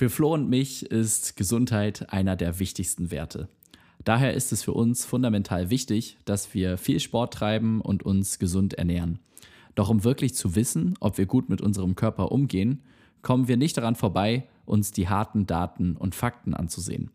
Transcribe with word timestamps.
Für 0.00 0.08
Flo 0.08 0.32
und 0.32 0.48
mich 0.48 0.90
ist 0.90 1.36
Gesundheit 1.36 2.10
einer 2.10 2.34
der 2.34 2.58
wichtigsten 2.58 3.10
Werte. 3.10 3.50
Daher 4.02 4.32
ist 4.32 4.50
es 4.50 4.62
für 4.62 4.72
uns 4.72 5.04
fundamental 5.04 5.68
wichtig, 5.68 6.16
dass 6.24 6.54
wir 6.54 6.78
viel 6.78 7.00
Sport 7.00 7.34
treiben 7.34 7.82
und 7.82 8.02
uns 8.02 8.38
gesund 8.38 8.72
ernähren. 8.72 9.18
Doch 9.74 9.90
um 9.90 10.02
wirklich 10.02 10.34
zu 10.34 10.56
wissen, 10.56 10.94
ob 11.00 11.18
wir 11.18 11.26
gut 11.26 11.50
mit 11.50 11.60
unserem 11.60 11.96
Körper 11.96 12.32
umgehen, 12.32 12.80
kommen 13.20 13.46
wir 13.46 13.58
nicht 13.58 13.76
daran 13.76 13.94
vorbei, 13.94 14.48
uns 14.64 14.90
die 14.90 15.10
harten 15.10 15.46
Daten 15.46 15.96
und 15.96 16.14
Fakten 16.14 16.54
anzusehen. 16.54 17.10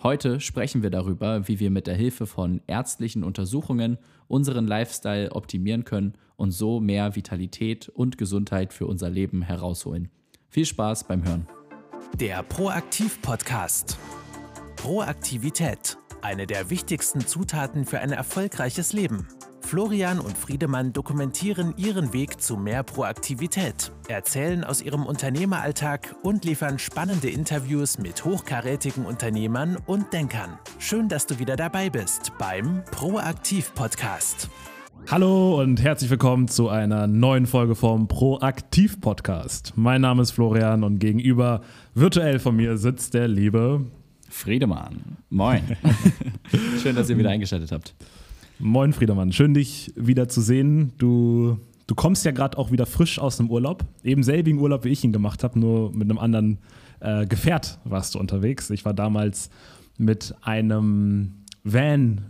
Heute 0.00 0.38
sprechen 0.38 0.84
wir 0.84 0.90
darüber, 0.90 1.48
wie 1.48 1.58
wir 1.58 1.72
mit 1.72 1.88
der 1.88 1.96
Hilfe 1.96 2.28
von 2.28 2.60
ärztlichen 2.68 3.24
Untersuchungen 3.24 3.98
unseren 4.28 4.68
Lifestyle 4.68 5.32
optimieren 5.32 5.84
können 5.84 6.14
und 6.36 6.52
so 6.52 6.78
mehr 6.78 7.16
Vitalität 7.16 7.88
und 7.88 8.16
Gesundheit 8.16 8.72
für 8.72 8.86
unser 8.86 9.10
Leben 9.10 9.42
herausholen. 9.42 10.08
Viel 10.48 10.66
Spaß 10.66 11.08
beim 11.08 11.24
Hören. 11.24 11.48
Der 12.16 12.42
Proaktiv-Podcast. 12.42 13.96
Proaktivität. 14.76 15.98
Eine 16.20 16.46
der 16.46 16.68
wichtigsten 16.70 17.26
Zutaten 17.26 17.84
für 17.84 18.00
ein 18.00 18.10
erfolgreiches 18.12 18.92
Leben. 18.92 19.28
Florian 19.60 20.18
und 20.18 20.36
Friedemann 20.36 20.92
dokumentieren 20.92 21.74
ihren 21.76 22.12
Weg 22.12 22.40
zu 22.40 22.56
mehr 22.56 22.82
Proaktivität, 22.82 23.92
erzählen 24.08 24.64
aus 24.64 24.82
ihrem 24.82 25.06
Unternehmeralltag 25.06 26.16
und 26.22 26.44
liefern 26.44 26.78
spannende 26.78 27.30
Interviews 27.30 27.98
mit 27.98 28.24
hochkarätigen 28.24 29.04
Unternehmern 29.04 29.76
und 29.86 30.12
Denkern. 30.12 30.58
Schön, 30.78 31.08
dass 31.08 31.26
du 31.26 31.38
wieder 31.38 31.56
dabei 31.56 31.90
bist 31.90 32.32
beim 32.38 32.82
Proaktiv 32.90 33.74
Podcast. 33.74 34.48
Hallo 35.10 35.58
und 35.58 35.82
herzlich 35.82 36.10
willkommen 36.10 36.48
zu 36.48 36.68
einer 36.68 37.06
neuen 37.06 37.46
Folge 37.46 37.74
vom 37.74 38.08
Proaktiv 38.08 39.00
Podcast. 39.00 39.72
Mein 39.74 40.02
Name 40.02 40.20
ist 40.20 40.32
Florian 40.32 40.84
und 40.84 40.98
gegenüber 40.98 41.62
virtuell 41.94 42.38
von 42.38 42.54
mir 42.54 42.76
sitzt 42.76 43.14
der 43.14 43.26
liebe 43.26 43.86
Friedemann. 44.28 45.16
Moin. 45.30 45.62
Schön, 46.82 46.94
dass 46.94 47.08
ihr 47.08 47.16
wieder 47.16 47.30
eingeschaltet 47.30 47.72
habt. 47.72 47.94
Moin 48.58 48.92
Friedemann, 48.92 49.32
schön 49.32 49.54
dich 49.54 49.94
wieder 49.96 50.28
zu 50.28 50.42
sehen. 50.42 50.92
Du, 50.98 51.58
du 51.86 51.94
kommst 51.94 52.26
ja 52.26 52.32
gerade 52.32 52.58
auch 52.58 52.70
wieder 52.70 52.84
frisch 52.84 53.18
aus 53.18 53.38
dem 53.38 53.48
Urlaub. 53.48 53.86
Eben 54.04 54.22
selbigen 54.22 54.58
Urlaub, 54.58 54.84
wie 54.84 54.90
ich 54.90 55.04
ihn 55.04 55.14
gemacht 55.14 55.42
habe, 55.42 55.58
nur 55.58 55.90
mit 55.90 56.10
einem 56.10 56.18
anderen 56.18 56.58
äh, 57.00 57.24
Gefährt 57.24 57.78
warst 57.84 58.14
du 58.14 58.18
unterwegs. 58.18 58.68
Ich 58.68 58.84
war 58.84 58.92
damals 58.92 59.48
mit 59.96 60.34
einem 60.42 61.32
Van 61.64 62.26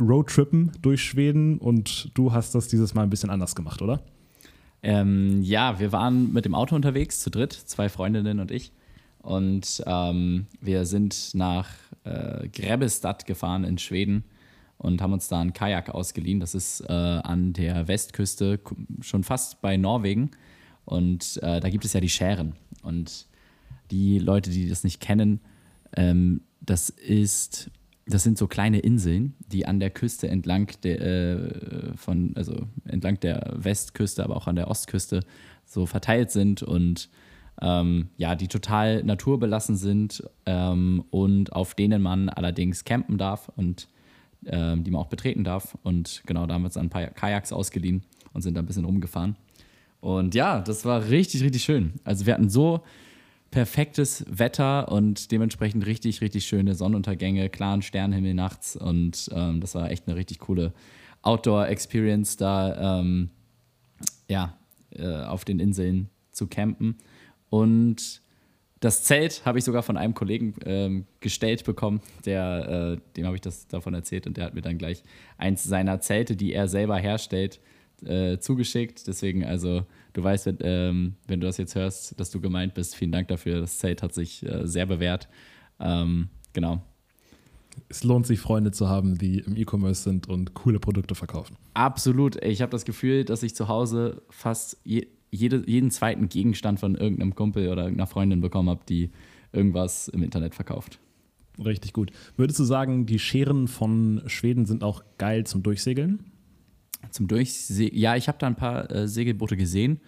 Roadtrippen 0.00 0.72
durch 0.82 1.02
Schweden 1.02 1.58
und 1.58 2.10
du 2.14 2.32
hast 2.32 2.54
das 2.54 2.68
dieses 2.68 2.94
Mal 2.94 3.02
ein 3.02 3.10
bisschen 3.10 3.30
anders 3.30 3.54
gemacht, 3.54 3.82
oder? 3.82 4.02
Ähm, 4.82 5.42
ja, 5.42 5.78
wir 5.78 5.92
waren 5.92 6.32
mit 6.32 6.44
dem 6.44 6.54
Auto 6.54 6.74
unterwegs, 6.74 7.20
zu 7.20 7.30
dritt, 7.30 7.52
zwei 7.52 7.88
Freundinnen 7.88 8.40
und 8.40 8.50
ich. 8.50 8.72
Und 9.18 9.82
ähm, 9.86 10.46
wir 10.60 10.86
sind 10.86 11.34
nach 11.34 11.68
äh, 12.04 12.48
Grebbestad 12.48 13.26
gefahren 13.26 13.64
in 13.64 13.76
Schweden 13.76 14.24
und 14.78 15.02
haben 15.02 15.12
uns 15.12 15.28
da 15.28 15.40
einen 15.40 15.52
Kajak 15.52 15.90
ausgeliehen. 15.90 16.40
Das 16.40 16.54
ist 16.54 16.80
äh, 16.80 16.92
an 16.92 17.52
der 17.52 17.86
Westküste, 17.86 18.60
schon 19.02 19.24
fast 19.24 19.60
bei 19.60 19.76
Norwegen. 19.76 20.30
Und 20.86 21.38
äh, 21.42 21.60
da 21.60 21.68
gibt 21.68 21.84
es 21.84 21.92
ja 21.92 22.00
die 22.00 22.08
Schären. 22.08 22.54
Und 22.82 23.26
die 23.90 24.18
Leute, 24.18 24.50
die 24.50 24.68
das 24.68 24.84
nicht 24.84 25.00
kennen, 25.00 25.40
ähm, 25.94 26.40
das 26.60 26.88
ist, 26.88 27.70
das 28.10 28.22
sind 28.22 28.38
so 28.38 28.46
kleine 28.46 28.80
Inseln, 28.80 29.34
die 29.46 29.66
an 29.66 29.80
der 29.80 29.90
Küste 29.90 30.28
entlang 30.28 30.68
der, 30.82 31.00
äh, 31.00 31.96
von, 31.96 32.32
also 32.36 32.66
entlang 32.84 33.18
der 33.20 33.54
Westküste, 33.56 34.24
aber 34.24 34.36
auch 34.36 34.46
an 34.46 34.56
der 34.56 34.68
Ostküste 34.68 35.20
so 35.64 35.86
verteilt 35.86 36.30
sind 36.30 36.62
und 36.62 37.08
ähm, 37.62 38.08
ja, 38.16 38.34
die 38.34 38.48
total 38.48 39.02
naturbelassen 39.04 39.76
sind 39.76 40.22
ähm, 40.46 41.04
und 41.10 41.52
auf 41.52 41.74
denen 41.74 42.02
man 42.02 42.28
allerdings 42.28 42.84
campen 42.84 43.18
darf 43.18 43.50
und 43.56 43.88
ähm, 44.46 44.84
die 44.84 44.90
man 44.90 45.00
auch 45.00 45.08
betreten 45.08 45.44
darf. 45.44 45.76
Und 45.82 46.22
genau, 46.26 46.46
da 46.46 46.54
haben 46.54 46.62
wir 46.62 46.66
uns 46.66 46.76
ein 46.76 46.90
paar 46.90 47.06
Kajaks 47.06 47.52
ausgeliehen 47.52 48.02
und 48.32 48.42
sind 48.42 48.54
da 48.54 48.60
ein 48.60 48.66
bisschen 48.66 48.84
rumgefahren. 48.84 49.36
Und 50.00 50.34
ja, 50.34 50.60
das 50.60 50.84
war 50.84 51.08
richtig, 51.10 51.42
richtig 51.42 51.62
schön. 51.62 51.92
Also 52.04 52.24
wir 52.24 52.32
hatten 52.32 52.48
so 52.48 52.82
perfektes 53.50 54.24
Wetter 54.28 54.90
und 54.90 55.32
dementsprechend 55.32 55.86
richtig, 55.86 56.20
richtig 56.20 56.46
schöne 56.46 56.74
Sonnenuntergänge, 56.74 57.48
klaren 57.48 57.82
Sternenhimmel 57.82 58.34
nachts. 58.34 58.76
Und 58.76 59.28
ähm, 59.34 59.60
das 59.60 59.74
war 59.74 59.90
echt 59.90 60.06
eine 60.06 60.16
richtig 60.16 60.38
coole 60.38 60.72
Outdoor-Experience, 61.22 62.36
da 62.36 63.00
ähm, 63.00 63.30
ja, 64.28 64.56
äh, 64.90 65.06
auf 65.24 65.44
den 65.44 65.58
Inseln 65.58 66.08
zu 66.32 66.46
campen. 66.46 66.96
Und 67.48 68.22
das 68.78 69.04
Zelt 69.04 69.44
habe 69.44 69.58
ich 69.58 69.64
sogar 69.64 69.82
von 69.82 69.96
einem 69.96 70.14
Kollegen 70.14 70.54
ähm, 70.64 71.06
gestellt 71.20 71.64
bekommen, 71.64 72.00
der, 72.24 72.96
äh, 72.98 73.14
dem 73.16 73.26
habe 73.26 73.36
ich 73.36 73.42
das 73.42 73.66
davon 73.66 73.92
erzählt 73.92 74.26
und 74.26 74.36
der 74.36 74.44
hat 74.46 74.54
mir 74.54 74.62
dann 74.62 74.78
gleich 74.78 75.02
eins 75.36 75.64
seiner 75.64 76.00
Zelte, 76.00 76.34
die 76.34 76.54
er 76.54 76.66
selber 76.66 76.96
herstellt, 76.96 77.60
äh, 78.04 78.38
zugeschickt. 78.38 79.06
Deswegen, 79.06 79.44
also 79.44 79.84
du 80.12 80.22
weißt, 80.22 80.46
wenn, 80.46 80.58
ähm, 80.62 81.14
wenn, 81.26 81.40
du 81.40 81.46
das 81.46 81.56
jetzt 81.56 81.74
hörst, 81.74 82.18
dass 82.18 82.30
du 82.30 82.40
gemeint 82.40 82.74
bist, 82.74 82.94
vielen 82.94 83.12
Dank 83.12 83.28
dafür. 83.28 83.60
Das 83.60 83.78
Zelt 83.78 84.02
hat 84.02 84.14
sich 84.14 84.44
äh, 84.44 84.66
sehr 84.66 84.86
bewährt. 84.86 85.28
Ähm, 85.78 86.28
genau. 86.52 86.82
Es 87.88 88.04
lohnt 88.04 88.26
sich, 88.26 88.40
Freunde 88.40 88.72
zu 88.72 88.88
haben, 88.88 89.16
die 89.16 89.38
im 89.38 89.56
E-Commerce 89.56 90.02
sind 90.02 90.28
und 90.28 90.54
coole 90.54 90.78
Produkte 90.78 91.14
verkaufen. 91.14 91.56
Absolut. 91.74 92.42
Ich 92.44 92.62
habe 92.62 92.70
das 92.70 92.84
Gefühl, 92.84 93.24
dass 93.24 93.42
ich 93.42 93.54
zu 93.54 93.68
Hause 93.68 94.22
fast 94.28 94.78
je, 94.84 95.06
jede, 95.30 95.62
jeden 95.66 95.90
zweiten 95.90 96.28
Gegenstand 96.28 96.80
von 96.80 96.94
irgendeinem 96.94 97.34
Kumpel 97.34 97.68
oder 97.68 97.82
irgendeiner 97.82 98.06
Freundin 98.06 98.40
bekommen 98.40 98.68
habe, 98.68 98.82
die 98.88 99.10
irgendwas 99.52 100.08
im 100.08 100.22
Internet 100.22 100.54
verkauft. 100.54 100.98
Richtig 101.64 101.92
gut. 101.92 102.10
Würdest 102.36 102.58
du 102.58 102.64
sagen, 102.64 103.06
die 103.06 103.18
Scheren 103.18 103.68
von 103.68 104.22
Schweden 104.26 104.66
sind 104.66 104.82
auch 104.82 105.02
geil 105.18 105.44
zum 105.44 105.62
Durchsegeln? 105.62 106.29
Zum 107.10 107.28
Durchsegeln? 107.28 107.98
Ja, 107.98 108.16
ich 108.16 108.28
habe 108.28 108.38
da 108.38 108.46
ein 108.46 108.56
paar 108.56 108.90
äh, 108.90 109.08
Segelboote 109.08 109.56
gesehen. 109.56 110.00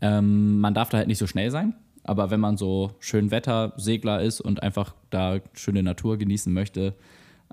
Ähm, 0.00 0.60
man 0.60 0.74
darf 0.74 0.90
da 0.90 0.98
halt 0.98 1.08
nicht 1.08 1.18
so 1.18 1.26
schnell 1.26 1.50
sein. 1.50 1.74
Aber 2.04 2.30
wenn 2.30 2.40
man 2.40 2.56
so 2.56 2.92
schön 2.98 3.30
Wettersegler 3.30 4.20
ist 4.20 4.40
und 4.40 4.62
einfach 4.62 4.94
da 5.10 5.40
schöne 5.54 5.82
Natur 5.82 6.18
genießen 6.18 6.52
möchte, 6.52 6.94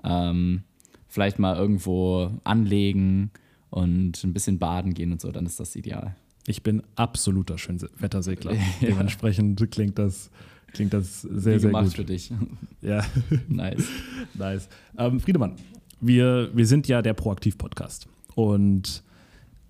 ähm, 0.02 0.62
vielleicht 1.08 1.38
mal 1.38 1.56
irgendwo 1.56 2.30
anlegen 2.44 3.30
und 3.70 4.22
ein 4.24 4.32
bisschen 4.32 4.58
baden 4.58 4.94
gehen 4.94 5.12
und 5.12 5.20
so, 5.20 5.30
dann 5.30 5.46
ist 5.46 5.60
das 5.60 5.76
ideal. 5.76 6.16
Ich 6.46 6.62
bin 6.62 6.82
absoluter 6.96 7.58
Schönwettersegler. 7.58 8.54
ja. 8.54 8.60
Dementsprechend 8.82 9.70
klingt 9.70 9.98
das, 9.98 10.30
klingt 10.72 10.92
das 10.92 11.22
sehr, 11.22 11.56
Wie 11.56 11.60
sehr 11.60 11.70
gut. 11.70 11.94
für 11.94 12.04
dich. 12.04 12.32
Ja. 12.82 13.04
nice. 13.46 13.84
nice. 14.32 14.68
Ähm, 14.96 15.20
Friedemann, 15.20 15.56
wir, 16.00 16.48
wir 16.54 16.66
sind 16.66 16.88
ja 16.88 17.02
der 17.02 17.12
Proaktiv-Podcast. 17.12 18.08
Und 18.40 19.02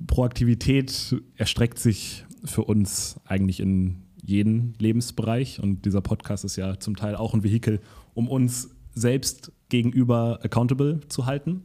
Proaktivität 0.07 1.17
erstreckt 1.37 1.81
sich 1.81 2.25
für 2.45 2.63
uns 2.63 3.19
eigentlich 3.25 3.59
in 3.59 3.97
jeden 4.25 4.75
Lebensbereich. 4.79 5.61
Und 5.61 5.85
dieser 5.87 6.01
Podcast 6.01 6.45
ist 6.45 6.55
ja 6.55 6.79
zum 6.79 6.95
Teil 6.95 7.17
auch 7.17 7.35
ein 7.35 7.43
Vehikel, 7.43 7.81
um 8.15 8.29
uns 8.29 8.71
selbst 8.95 9.51
gegenüber 9.71 10.39
accountable 10.45 11.01
zu 11.09 11.27
halten. 11.27 11.65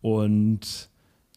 Und 0.00 0.90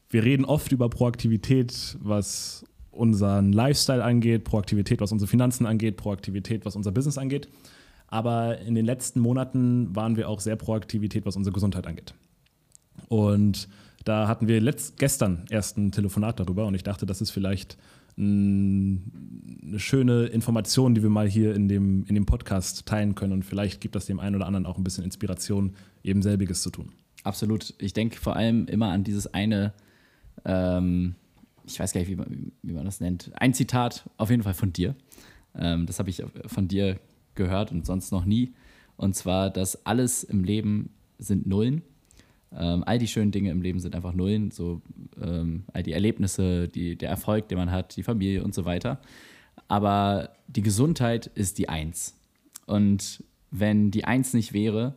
wir 0.07 0.23
reden 0.23 0.45
oft 0.45 0.71
über 0.71 0.87
Proaktivität, 0.87 1.97
was 1.99 2.63
unseren 2.91 3.53
Lifestyle 3.53 4.03
angeht, 4.03 4.43
Proaktivität, 4.43 5.01
was 5.01 5.11
unsere 5.11 5.27
Finanzen 5.27 5.65
angeht, 5.65 5.97
Proaktivität, 5.97 6.63
was 6.63 6.75
unser 6.75 6.91
Business 6.91 7.17
angeht. 7.17 7.47
Aber 8.05 8.59
in 8.59 8.75
den 8.75 8.85
letzten 8.85 9.19
Monaten 9.19 9.95
waren 9.95 10.15
wir 10.15 10.29
auch 10.29 10.41
sehr 10.41 10.57
Proaktivität, 10.57 11.25
was 11.25 11.35
unsere 11.35 11.55
Gesundheit 11.55 11.87
angeht. 11.87 12.13
Und 13.09 13.67
da 14.07 14.27
hatten 14.27 14.47
wir 14.47 14.61
letzt, 14.61 14.97
gestern 14.97 15.45
erst 15.49 15.77
ein 15.77 15.91
Telefonat 15.91 16.39
darüber 16.39 16.65
und 16.65 16.75
ich 16.75 16.83
dachte, 16.83 17.05
das 17.05 17.21
ist 17.21 17.31
vielleicht 17.31 17.77
eine 18.17 18.99
schöne 19.77 20.25
Information, 20.25 20.95
die 20.95 21.03
wir 21.03 21.09
mal 21.09 21.27
hier 21.27 21.53
in 21.53 21.67
dem, 21.67 22.03
in 22.05 22.15
dem 22.15 22.25
Podcast 22.25 22.87
teilen 22.87 23.13
können 23.13 23.33
und 23.33 23.43
vielleicht 23.45 23.79
gibt 23.79 23.95
das 23.95 24.07
dem 24.07 24.19
einen 24.19 24.35
oder 24.35 24.47
anderen 24.47 24.65
auch 24.65 24.77
ein 24.77 24.83
bisschen 24.83 25.03
Inspiration, 25.03 25.75
eben 26.03 26.23
selbiges 26.23 26.63
zu 26.63 26.71
tun. 26.71 26.93
Absolut. 27.23 27.75
Ich 27.77 27.93
denke 27.93 28.17
vor 28.17 28.35
allem 28.35 28.65
immer 28.67 28.89
an 28.89 29.03
dieses 29.03 29.31
eine 29.33 29.73
ähm, 30.45 31.15
ich 31.67 31.79
weiß 31.79 31.93
gar 31.93 31.99
nicht, 31.99 32.09
wie 32.09 32.15
man, 32.15 32.51
wie 32.63 32.73
man 32.73 32.85
das 32.85 32.99
nennt, 32.99 33.31
ein 33.35 33.53
Zitat 33.53 34.09
auf 34.17 34.29
jeden 34.29 34.43
Fall 34.43 34.53
von 34.53 34.73
dir. 34.73 34.95
Ähm, 35.55 35.85
das 35.85 35.99
habe 35.99 36.09
ich 36.09 36.23
von 36.45 36.67
dir 36.67 36.99
gehört 37.35 37.71
und 37.71 37.85
sonst 37.85 38.11
noch 38.11 38.25
nie. 38.25 38.53
Und 38.95 39.15
zwar, 39.15 39.49
dass 39.49 39.85
alles 39.85 40.23
im 40.23 40.43
Leben 40.43 40.89
sind 41.19 41.45
Nullen. 41.45 41.83
Ähm, 42.55 42.83
all 42.85 42.97
die 42.97 43.07
schönen 43.07 43.31
Dinge 43.31 43.51
im 43.51 43.61
Leben 43.61 43.79
sind 43.79 43.95
einfach 43.95 44.13
Nullen, 44.13 44.51
so 44.51 44.81
ähm, 45.21 45.63
all 45.73 45.83
die 45.83 45.93
Erlebnisse, 45.93 46.67
die, 46.67 46.95
der 46.95 47.09
Erfolg, 47.09 47.49
den 47.49 47.57
man 47.57 47.71
hat, 47.71 47.95
die 47.95 48.03
Familie 48.03 48.43
und 48.43 48.53
so 48.53 48.65
weiter. 48.65 48.99
Aber 49.67 50.31
die 50.47 50.61
Gesundheit 50.61 51.27
ist 51.27 51.57
die 51.57 51.69
Eins. 51.69 52.15
Und 52.65 53.23
wenn 53.51 53.91
die 53.91 54.05
Eins 54.05 54.33
nicht 54.33 54.53
wäre, 54.53 54.95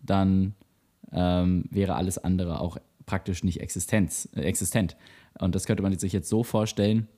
dann 0.00 0.54
ähm, 1.12 1.64
wäre 1.70 1.94
alles 1.94 2.18
andere 2.18 2.60
auch 2.60 2.78
praktisch 3.06 3.44
nicht 3.44 3.60
Existenz, 3.60 4.28
äh, 4.34 4.42
existent. 4.42 4.96
Und 5.38 5.54
das 5.54 5.66
könnte 5.66 5.82
man 5.82 5.96
sich 5.98 6.12
jetzt 6.12 6.28
so 6.28 6.44
vorstellen, 6.44 7.08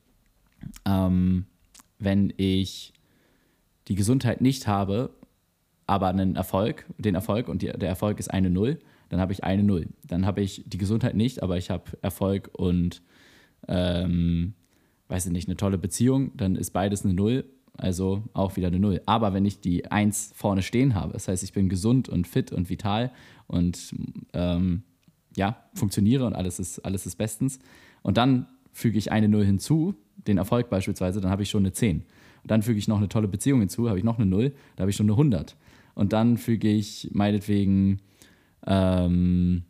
ähm, 0.85 1.45
wenn 1.99 2.33
ich 2.37 2.93
die 3.87 3.95
Gesundheit 3.95 4.41
nicht 4.41 4.67
habe, 4.67 5.11
aber 5.87 6.07
einen 6.07 6.35
Erfolg, 6.35 6.85
den 6.97 7.15
Erfolg 7.15 7.47
und 7.47 7.61
die, 7.61 7.67
der 7.67 7.89
Erfolg 7.89 8.19
ist 8.19 8.29
eine 8.29 8.49
Null, 8.49 8.79
dann 9.15 9.21
habe 9.21 9.31
ich 9.31 9.45
eine 9.45 9.63
Null. 9.63 9.87
Dann 10.05 10.25
habe 10.25 10.41
ich 10.41 10.63
die 10.65 10.77
Gesundheit 10.77 11.15
nicht, 11.15 11.41
aber 11.41 11.57
ich 11.57 11.69
habe 11.69 11.85
Erfolg 12.01 12.49
und 12.51 13.01
ähm, 13.65 14.55
weiß 15.07 15.27
ich 15.27 15.31
nicht, 15.31 15.47
eine 15.47 15.55
tolle 15.55 15.77
Beziehung, 15.77 16.35
dann 16.35 16.57
ist 16.57 16.71
beides 16.71 17.05
eine 17.05 17.13
Null, 17.13 17.45
also 17.77 18.23
auch 18.33 18.57
wieder 18.57 18.67
eine 18.67 18.79
Null. 18.79 19.01
Aber 19.05 19.33
wenn 19.33 19.45
ich 19.45 19.61
die 19.61 19.89
Eins 19.89 20.33
vorne 20.35 20.63
stehen 20.63 20.95
habe, 20.95 21.13
das 21.13 21.29
heißt, 21.29 21.43
ich 21.43 21.53
bin 21.53 21.69
gesund 21.69 22.09
und 22.09 22.27
fit 22.27 22.51
und 22.51 22.69
vital 22.69 23.09
und 23.47 23.95
ähm, 24.33 24.83
ja, 25.37 25.63
funktioniere 25.73 26.25
und 26.25 26.33
alles 26.33 26.59
ist, 26.59 26.79
alles 26.79 27.05
ist 27.05 27.15
bestens. 27.15 27.59
Und 28.01 28.17
dann 28.17 28.47
füge 28.73 28.97
ich 28.97 29.13
eine 29.13 29.29
Null 29.29 29.45
hinzu, 29.45 29.95
den 30.27 30.37
Erfolg 30.37 30.69
beispielsweise, 30.69 31.21
dann 31.21 31.31
habe 31.31 31.43
ich 31.43 31.49
schon 31.49 31.63
eine 31.63 31.71
10. 31.71 32.01
Und 32.43 32.51
dann 32.51 32.63
füge 32.63 32.79
ich 32.79 32.89
noch 32.89 32.97
eine 32.97 33.07
tolle 33.07 33.29
Beziehung 33.29 33.61
hinzu, 33.61 33.87
habe 33.87 33.97
ich 33.97 34.03
noch 34.03 34.17
eine 34.17 34.25
Null, 34.25 34.51
da 34.75 34.81
habe 34.81 34.91
ich 34.91 34.97
schon 34.97 35.05
eine 35.05 35.13
100. 35.13 35.55
Und 35.93 36.11
dann 36.11 36.35
füge 36.37 36.67
ich 36.67 37.09
meinetwegen, 37.13 38.01
ähm, 38.65 39.63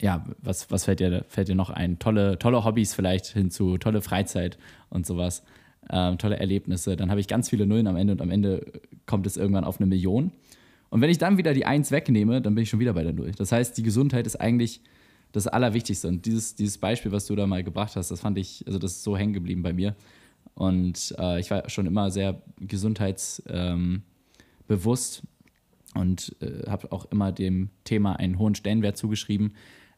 ja, 0.00 0.24
was, 0.42 0.70
was 0.70 0.84
fällt, 0.84 1.00
dir, 1.00 1.24
fällt 1.28 1.48
dir 1.48 1.54
noch 1.54 1.70
ein? 1.70 1.98
Tolle, 1.98 2.38
tolle 2.38 2.64
Hobbys 2.64 2.94
vielleicht 2.94 3.26
hinzu, 3.26 3.78
tolle 3.78 4.02
Freizeit 4.02 4.58
und 4.90 5.06
sowas, 5.06 5.42
ähm, 5.90 6.18
tolle 6.18 6.38
Erlebnisse. 6.38 6.96
Dann 6.96 7.10
habe 7.10 7.20
ich 7.20 7.28
ganz 7.28 7.48
viele 7.48 7.66
Nullen 7.66 7.86
am 7.86 7.96
Ende 7.96 8.12
und 8.12 8.22
am 8.22 8.30
Ende 8.30 8.64
kommt 9.06 9.26
es 9.26 9.36
irgendwann 9.36 9.64
auf 9.64 9.78
eine 9.78 9.86
Million. 9.86 10.32
Und 10.90 11.00
wenn 11.00 11.10
ich 11.10 11.18
dann 11.18 11.38
wieder 11.38 11.54
die 11.54 11.66
Eins 11.66 11.90
wegnehme, 11.90 12.40
dann 12.40 12.54
bin 12.54 12.62
ich 12.62 12.70
schon 12.70 12.80
wieder 12.80 12.92
bei 12.92 13.02
der 13.02 13.12
Null. 13.12 13.32
Das 13.36 13.50
heißt, 13.52 13.76
die 13.76 13.82
Gesundheit 13.82 14.26
ist 14.26 14.36
eigentlich 14.36 14.80
das 15.32 15.48
Allerwichtigste. 15.48 16.08
Und 16.08 16.24
dieses, 16.24 16.54
dieses 16.54 16.78
Beispiel, 16.78 17.10
was 17.10 17.26
du 17.26 17.34
da 17.34 17.46
mal 17.46 17.64
gebracht 17.64 17.96
hast, 17.96 18.10
das 18.10 18.20
fand 18.20 18.38
ich, 18.38 18.64
also 18.66 18.78
das 18.78 18.92
ist 18.92 19.02
so 19.02 19.16
hängen 19.16 19.32
geblieben 19.32 19.62
bei 19.62 19.72
mir. 19.72 19.96
Und 20.54 21.14
äh, 21.18 21.40
ich 21.40 21.50
war 21.50 21.68
schon 21.68 21.86
immer 21.86 22.10
sehr 22.10 22.40
gesundheitsbewusst 22.60 23.42
ähm, 24.68 25.28
und 25.94 26.36
äh, 26.40 26.68
habe 26.68 26.92
auch 26.92 27.06
immer 27.06 27.32
dem 27.32 27.70
Thema 27.84 28.16
einen 28.18 28.38
hohen 28.38 28.54
Stellenwert 28.54 28.96
zugeschrieben. 28.96 29.54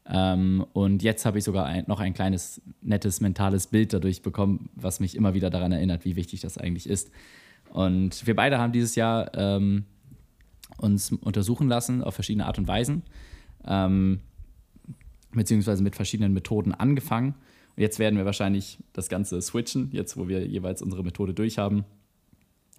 Ähm, 0.09 0.65
und 0.73 1.03
jetzt 1.03 1.27
habe 1.27 1.39
ich 1.39 1.45
sogar 1.45 1.67
ein, 1.67 1.85
noch 1.89 2.01
ein 2.01 2.15
kleines, 2.15 2.61
nettes 2.83 3.21
mentales 3.21 3.67
Bild 3.67 3.93
dadurch 3.93 4.23
bekommen, 4.23 4.71
was 4.75 5.01
mich 5.01 5.17
immer 5.17 5.35
wieder 5.35 5.51
daran 5.51 5.73
erinnert, 5.73 6.05
wie 6.05 6.17
wichtig 6.17 6.41
das 6.41 6.59
eigentlich 6.59 6.89
ist. 6.89 7.11
Und 7.71 8.27
wir 8.27 8.37
beide 8.37 8.59
haben 8.59 8.73
dieses 8.73 8.95
Jahr 8.95 9.33
ähm, 9.35 9.85
uns 10.79 11.13
untersuchen 11.13 11.69
lassen 11.69 12.03
auf 12.03 12.15
verschiedene 12.15 12.47
Art 12.47 12.59
und 12.59 12.69
Weisen, 12.69 13.03
ähm, 13.67 14.21
beziehungsweise 15.33 15.83
mit 15.83 15.97
verschiedenen 15.97 16.33
Methoden 16.33 16.73
angefangen. 16.73 17.35
Und 17.77 17.83
jetzt 17.83 17.99
werden 17.99 18.17
wir 18.17 18.25
wahrscheinlich 18.25 18.79
das 18.93 19.09
Ganze 19.09 19.41
switchen, 19.43 19.91
jetzt 19.93 20.17
wo 20.17 20.29
wir 20.29 20.47
jeweils 20.47 20.83
unsere 20.83 21.03
Methode 21.03 21.35
durchhaben, 21.35 21.85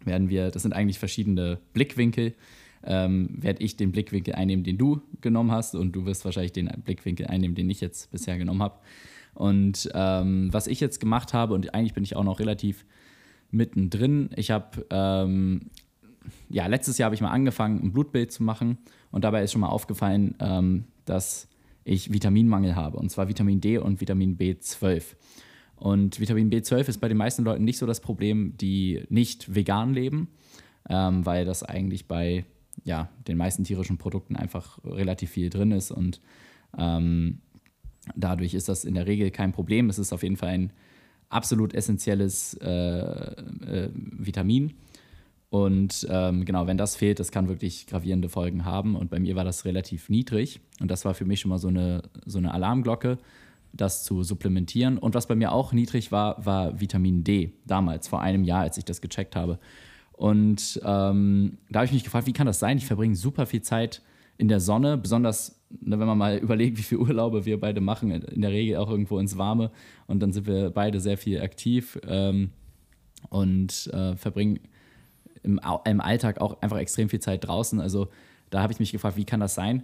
werden 0.05 0.29
wir, 0.29 0.51
das 0.51 0.61
sind 0.61 0.73
eigentlich 0.73 0.99
verschiedene 0.99 1.59
Blickwinkel, 1.73 2.33
ähm, 2.83 3.29
werde 3.31 3.63
ich 3.63 3.77
den 3.77 3.91
Blickwinkel 3.91 4.35
einnehmen, 4.35 4.63
den 4.63 4.77
du 4.77 5.01
genommen 5.21 5.51
hast 5.51 5.75
und 5.75 5.93
du 5.93 6.05
wirst 6.05 6.25
wahrscheinlich 6.25 6.53
den 6.53 6.69
Blickwinkel 6.83 7.27
einnehmen, 7.27 7.55
den 7.55 7.69
ich 7.69 7.81
jetzt 7.81 8.11
bisher 8.11 8.37
genommen 8.37 8.61
habe. 8.61 8.79
Und 9.33 9.89
ähm, 9.93 10.51
was 10.51 10.67
ich 10.67 10.79
jetzt 10.79 10.99
gemacht 10.99 11.33
habe, 11.33 11.53
und 11.53 11.73
eigentlich 11.73 11.93
bin 11.93 12.03
ich 12.03 12.15
auch 12.15 12.23
noch 12.23 12.39
relativ 12.39 12.85
mittendrin, 13.51 14.29
ich 14.35 14.51
habe 14.51 14.85
ähm, 14.89 15.69
ja, 16.49 16.67
letztes 16.67 16.97
Jahr 16.97 17.05
habe 17.05 17.15
ich 17.15 17.21
mal 17.21 17.31
angefangen, 17.31 17.81
ein 17.83 17.93
Blutbild 17.93 18.31
zu 18.31 18.43
machen 18.43 18.77
und 19.11 19.23
dabei 19.23 19.43
ist 19.43 19.51
schon 19.51 19.61
mal 19.61 19.69
aufgefallen, 19.69 20.35
ähm, 20.39 20.85
dass 21.05 21.47
ich 21.83 22.11
Vitaminmangel 22.11 22.75
habe 22.75 22.97
und 22.97 23.09
zwar 23.09 23.29
Vitamin 23.29 23.61
D 23.61 23.77
und 23.77 24.01
Vitamin 24.01 24.37
B12. 24.37 25.15
Und 25.75 26.19
Vitamin 26.19 26.49
B12 26.49 26.89
ist 26.89 26.97
bei 26.99 27.07
den 27.07 27.17
meisten 27.17 27.43
Leuten 27.43 27.63
nicht 27.63 27.77
so 27.77 27.85
das 27.85 28.01
Problem, 28.01 28.57
die 28.57 29.03
nicht 29.09 29.53
vegan 29.53 29.93
leben, 29.93 30.27
ähm, 30.89 31.25
weil 31.25 31.45
das 31.45 31.63
eigentlich 31.63 32.07
bei 32.07 32.45
ja, 32.83 33.09
den 33.27 33.37
meisten 33.37 33.63
tierischen 33.63 33.97
Produkten 33.97 34.35
einfach 34.35 34.79
relativ 34.83 35.31
viel 35.31 35.49
drin 35.49 35.71
ist 35.71 35.91
und 35.91 36.21
ähm, 36.77 37.41
dadurch 38.15 38.53
ist 38.53 38.69
das 38.69 38.85
in 38.85 38.95
der 38.95 39.07
Regel 39.07 39.31
kein 39.31 39.51
Problem. 39.51 39.89
Es 39.89 39.99
ist 39.99 40.13
auf 40.13 40.23
jeden 40.23 40.37
Fall 40.37 40.49
ein 40.49 40.73
absolut 41.29 41.73
essentielles 41.73 42.53
äh, 42.61 42.69
äh, 42.69 43.89
Vitamin 43.93 44.73
und 45.49 46.05
ähm, 46.09 46.43
genau, 46.43 46.67
wenn 46.67 46.77
das 46.77 46.95
fehlt, 46.95 47.19
das 47.19 47.31
kann 47.31 47.47
wirklich 47.47 47.87
gravierende 47.87 48.29
Folgen 48.29 48.65
haben. 48.65 48.95
Und 48.95 49.09
bei 49.09 49.19
mir 49.19 49.35
war 49.35 49.45
das 49.45 49.63
relativ 49.65 50.09
niedrig. 50.09 50.59
Und 50.81 50.91
das 50.91 51.05
war 51.05 51.13
für 51.13 51.25
mich 51.25 51.39
schon 51.39 51.49
mal 51.49 51.57
so 51.57 51.69
eine, 51.69 52.03
so 52.25 52.37
eine 52.37 52.53
Alarmglocke, 52.53 53.17
das 53.71 54.03
zu 54.03 54.23
supplementieren. 54.23 54.97
Und 54.97 55.15
was 55.15 55.27
bei 55.27 55.35
mir 55.35 55.53
auch 55.53 55.71
niedrig 55.71 56.11
war, 56.11 56.45
war 56.45 56.79
Vitamin 56.81 57.23
D 57.23 57.53
damals, 57.65 58.07
vor 58.07 58.21
einem 58.21 58.43
Jahr, 58.43 58.61
als 58.61 58.77
ich 58.77 58.85
das 58.85 59.01
gecheckt 59.01 59.35
habe. 59.35 59.59
Und 60.17 60.81
ähm, 60.83 61.59
da 61.69 61.79
habe 61.79 61.85
ich 61.85 61.93
mich 61.93 62.03
gefragt, 62.03 62.27
wie 62.27 62.33
kann 62.33 62.47
das 62.47 62.59
sein? 62.59 62.77
Ich 62.77 62.87
verbringe 62.87 63.15
super 63.15 63.45
viel 63.45 63.61
Zeit 63.61 64.01
in 64.37 64.47
der 64.47 64.59
Sonne, 64.59 64.97
besonders 64.97 65.61
ne, 65.79 65.99
wenn 65.99 66.07
man 66.07 66.17
mal 66.17 66.37
überlegt, 66.41 66.77
wie 66.77 66.81
viele 66.81 67.01
Urlaube 67.01 67.45
wir 67.45 67.59
beide 67.59 67.81
machen, 67.81 68.11
in 68.11 68.41
der 68.41 68.51
Regel 68.51 68.77
auch 68.77 68.89
irgendwo 68.89 69.19
ins 69.19 69.37
Warme. 69.37 69.71
Und 70.07 70.19
dann 70.19 70.33
sind 70.33 70.47
wir 70.47 70.71
beide 70.71 70.99
sehr 70.99 71.17
viel 71.17 71.39
aktiv 71.39 71.99
ähm, 72.07 72.49
und 73.29 73.87
äh, 73.93 74.15
verbringen 74.15 74.59
im, 75.43 75.61
im 75.85 76.01
Alltag 76.01 76.41
auch 76.41 76.61
einfach 76.61 76.77
extrem 76.77 77.09
viel 77.09 77.19
Zeit 77.19 77.47
draußen. 77.47 77.79
Also 77.79 78.09
da 78.49 78.61
habe 78.61 78.73
ich 78.73 78.79
mich 78.79 78.91
gefragt, 78.91 79.17
wie 79.17 79.25
kann 79.25 79.39
das 79.39 79.53
sein? 79.55 79.83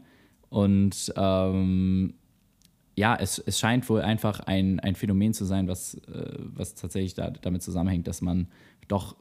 Und 0.49 1.13
ähm, 1.15 2.15
ja, 2.95 3.15
es, 3.15 3.39
es 3.39 3.59
scheint 3.59 3.87
wohl 3.89 4.01
einfach 4.01 4.39
ein, 4.41 4.79
ein 4.79 4.95
Phänomen 4.95 5.33
zu 5.33 5.45
sein, 5.45 5.67
was, 5.67 5.95
äh, 5.95 6.37
was 6.39 6.75
tatsächlich 6.75 7.13
da, 7.13 7.29
damit 7.29 7.61
zusammenhängt, 7.61 8.07
dass 8.07 8.21
man 8.21 8.47
doch 8.87 9.15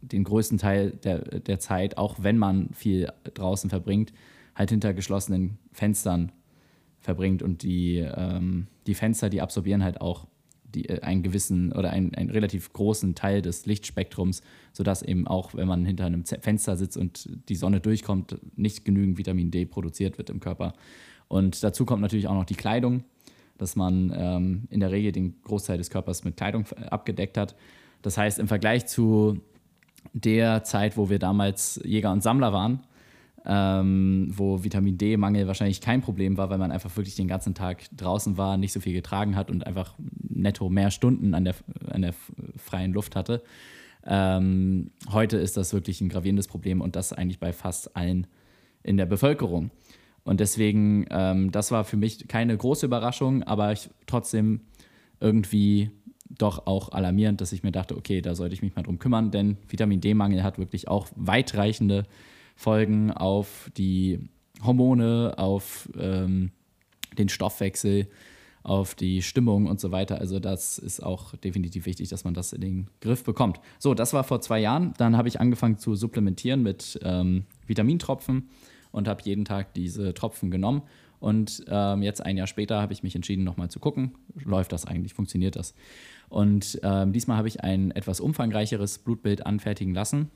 den 0.00 0.24
größten 0.24 0.58
Teil 0.58 0.92
der, 0.92 1.18
der 1.40 1.58
Zeit, 1.58 1.98
auch 1.98 2.16
wenn 2.20 2.38
man 2.38 2.70
viel 2.72 3.10
draußen 3.34 3.70
verbringt, 3.70 4.12
halt 4.54 4.70
hinter 4.70 4.94
geschlossenen 4.94 5.58
Fenstern 5.72 6.32
verbringt. 7.00 7.42
Und 7.42 7.62
die, 7.62 7.98
ähm, 7.98 8.66
die 8.86 8.94
Fenster, 8.94 9.30
die 9.30 9.40
absorbieren 9.40 9.84
halt 9.84 10.00
auch 10.00 10.26
die, 10.74 10.88
äh, 10.88 11.00
einen 11.00 11.22
gewissen 11.22 11.72
oder 11.72 11.90
einen, 11.90 12.14
einen 12.14 12.30
relativ 12.30 12.72
großen 12.72 13.14
Teil 13.14 13.42
des 13.42 13.66
Lichtspektrums, 13.66 14.42
sodass 14.72 15.02
eben 15.02 15.26
auch, 15.26 15.54
wenn 15.54 15.68
man 15.68 15.84
hinter 15.84 16.06
einem 16.06 16.24
Fenster 16.24 16.76
sitzt 16.76 16.96
und 16.96 17.28
die 17.48 17.54
Sonne 17.56 17.80
durchkommt, 17.80 18.38
nicht 18.56 18.84
genügend 18.84 19.18
Vitamin 19.18 19.50
D 19.50 19.64
produziert 19.66 20.18
wird 20.18 20.30
im 20.30 20.40
Körper. 20.40 20.74
Und 21.28 21.62
dazu 21.62 21.84
kommt 21.84 22.02
natürlich 22.02 22.26
auch 22.26 22.34
noch 22.34 22.44
die 22.44 22.54
Kleidung, 22.54 23.04
dass 23.58 23.76
man 23.76 24.12
ähm, 24.16 24.62
in 24.70 24.80
der 24.80 24.90
Regel 24.90 25.12
den 25.12 25.40
Großteil 25.42 25.78
des 25.78 25.90
Körpers 25.90 26.24
mit 26.24 26.36
Kleidung 26.36 26.66
abgedeckt 26.90 27.36
hat. 27.36 27.54
Das 28.02 28.16
heißt, 28.16 28.38
im 28.38 28.48
Vergleich 28.48 28.86
zu 28.86 29.40
der 30.12 30.64
Zeit, 30.64 30.96
wo 30.96 31.10
wir 31.10 31.18
damals 31.18 31.80
Jäger 31.84 32.12
und 32.12 32.22
Sammler 32.22 32.52
waren, 32.52 32.80
ähm, 33.46 34.32
wo 34.34 34.62
Vitamin 34.64 34.98
D-Mangel 34.98 35.46
wahrscheinlich 35.46 35.80
kein 35.80 36.00
Problem 36.02 36.36
war, 36.36 36.50
weil 36.50 36.58
man 36.58 36.70
einfach 36.70 36.94
wirklich 36.96 37.14
den 37.14 37.28
ganzen 37.28 37.54
Tag 37.54 37.84
draußen 37.96 38.36
war, 38.36 38.56
nicht 38.56 38.72
so 38.72 38.80
viel 38.80 38.92
getragen 38.92 39.36
hat 39.36 39.50
und 39.50 39.66
einfach 39.66 39.94
netto 40.28 40.68
mehr 40.68 40.90
Stunden 40.90 41.34
an 41.34 41.44
der, 41.44 41.54
an 41.90 42.02
der 42.02 42.14
freien 42.56 42.92
Luft 42.92 43.16
hatte. 43.16 43.42
Ähm, 44.06 44.90
heute 45.10 45.36
ist 45.36 45.56
das 45.56 45.72
wirklich 45.72 46.00
ein 46.00 46.08
gravierendes 46.08 46.48
Problem 46.48 46.80
und 46.80 46.96
das 46.96 47.12
eigentlich 47.12 47.40
bei 47.40 47.52
fast 47.52 47.96
allen 47.96 48.26
in 48.82 48.96
der 48.96 49.06
Bevölkerung. 49.06 49.70
Und 50.24 50.40
deswegen, 50.40 51.06
ähm, 51.10 51.52
das 51.52 51.70
war 51.70 51.84
für 51.84 51.96
mich 51.96 52.28
keine 52.28 52.56
große 52.56 52.86
Überraschung, 52.86 53.42
aber 53.44 53.72
ich, 53.72 53.88
trotzdem 54.06 54.60
irgendwie 55.20 55.90
doch 56.30 56.66
auch 56.66 56.90
alarmierend, 56.90 57.40
dass 57.40 57.52
ich 57.52 57.62
mir 57.62 57.72
dachte, 57.72 57.96
okay, 57.96 58.20
da 58.20 58.34
sollte 58.34 58.54
ich 58.54 58.62
mich 58.62 58.74
mal 58.76 58.82
drum 58.82 58.98
kümmern, 58.98 59.30
denn 59.30 59.56
Vitamin 59.68 60.00
D-Mangel 60.00 60.42
hat 60.42 60.58
wirklich 60.58 60.88
auch 60.88 61.08
weitreichende 61.16 62.04
Folgen 62.54 63.10
auf 63.10 63.70
die 63.76 64.28
Hormone, 64.62 65.34
auf 65.36 65.88
ähm, 65.98 66.50
den 67.16 67.28
Stoffwechsel, 67.28 68.08
auf 68.62 68.94
die 68.94 69.22
Stimmung 69.22 69.66
und 69.66 69.80
so 69.80 69.90
weiter. 69.90 70.18
Also 70.18 70.40
das 70.40 70.78
ist 70.78 71.00
auch 71.02 71.34
definitiv 71.36 71.86
wichtig, 71.86 72.08
dass 72.08 72.24
man 72.24 72.34
das 72.34 72.52
in 72.52 72.60
den 72.60 72.86
Griff 73.00 73.24
bekommt. 73.24 73.60
So, 73.78 73.94
das 73.94 74.12
war 74.12 74.24
vor 74.24 74.40
zwei 74.40 74.60
Jahren. 74.60 74.92
Dann 74.98 75.16
habe 75.16 75.28
ich 75.28 75.40
angefangen 75.40 75.78
zu 75.78 75.94
supplementieren 75.94 76.62
mit 76.62 76.98
ähm, 77.02 77.44
Vitamintropfen 77.66 78.48
und 78.90 79.08
habe 79.08 79.22
jeden 79.24 79.44
Tag 79.44 79.74
diese 79.74 80.12
Tropfen 80.12 80.50
genommen. 80.50 80.82
Und 81.20 81.64
ähm, 81.68 82.02
jetzt 82.02 82.24
ein 82.24 82.36
Jahr 82.36 82.46
später 82.46 82.80
habe 82.80 82.92
ich 82.92 83.02
mich 83.02 83.14
entschieden, 83.14 83.44
nochmal 83.44 83.70
zu 83.70 83.80
gucken, 83.80 84.12
läuft 84.44 84.72
das 84.72 84.86
eigentlich, 84.86 85.14
funktioniert 85.14 85.56
das. 85.56 85.74
Und 86.28 86.78
ähm, 86.82 87.12
diesmal 87.12 87.36
habe 87.36 87.48
ich 87.48 87.62
ein 87.62 87.90
etwas 87.90 88.20
umfangreicheres 88.20 88.98
Blutbild 88.98 89.46
anfertigen 89.46 89.94
lassen 89.94 90.30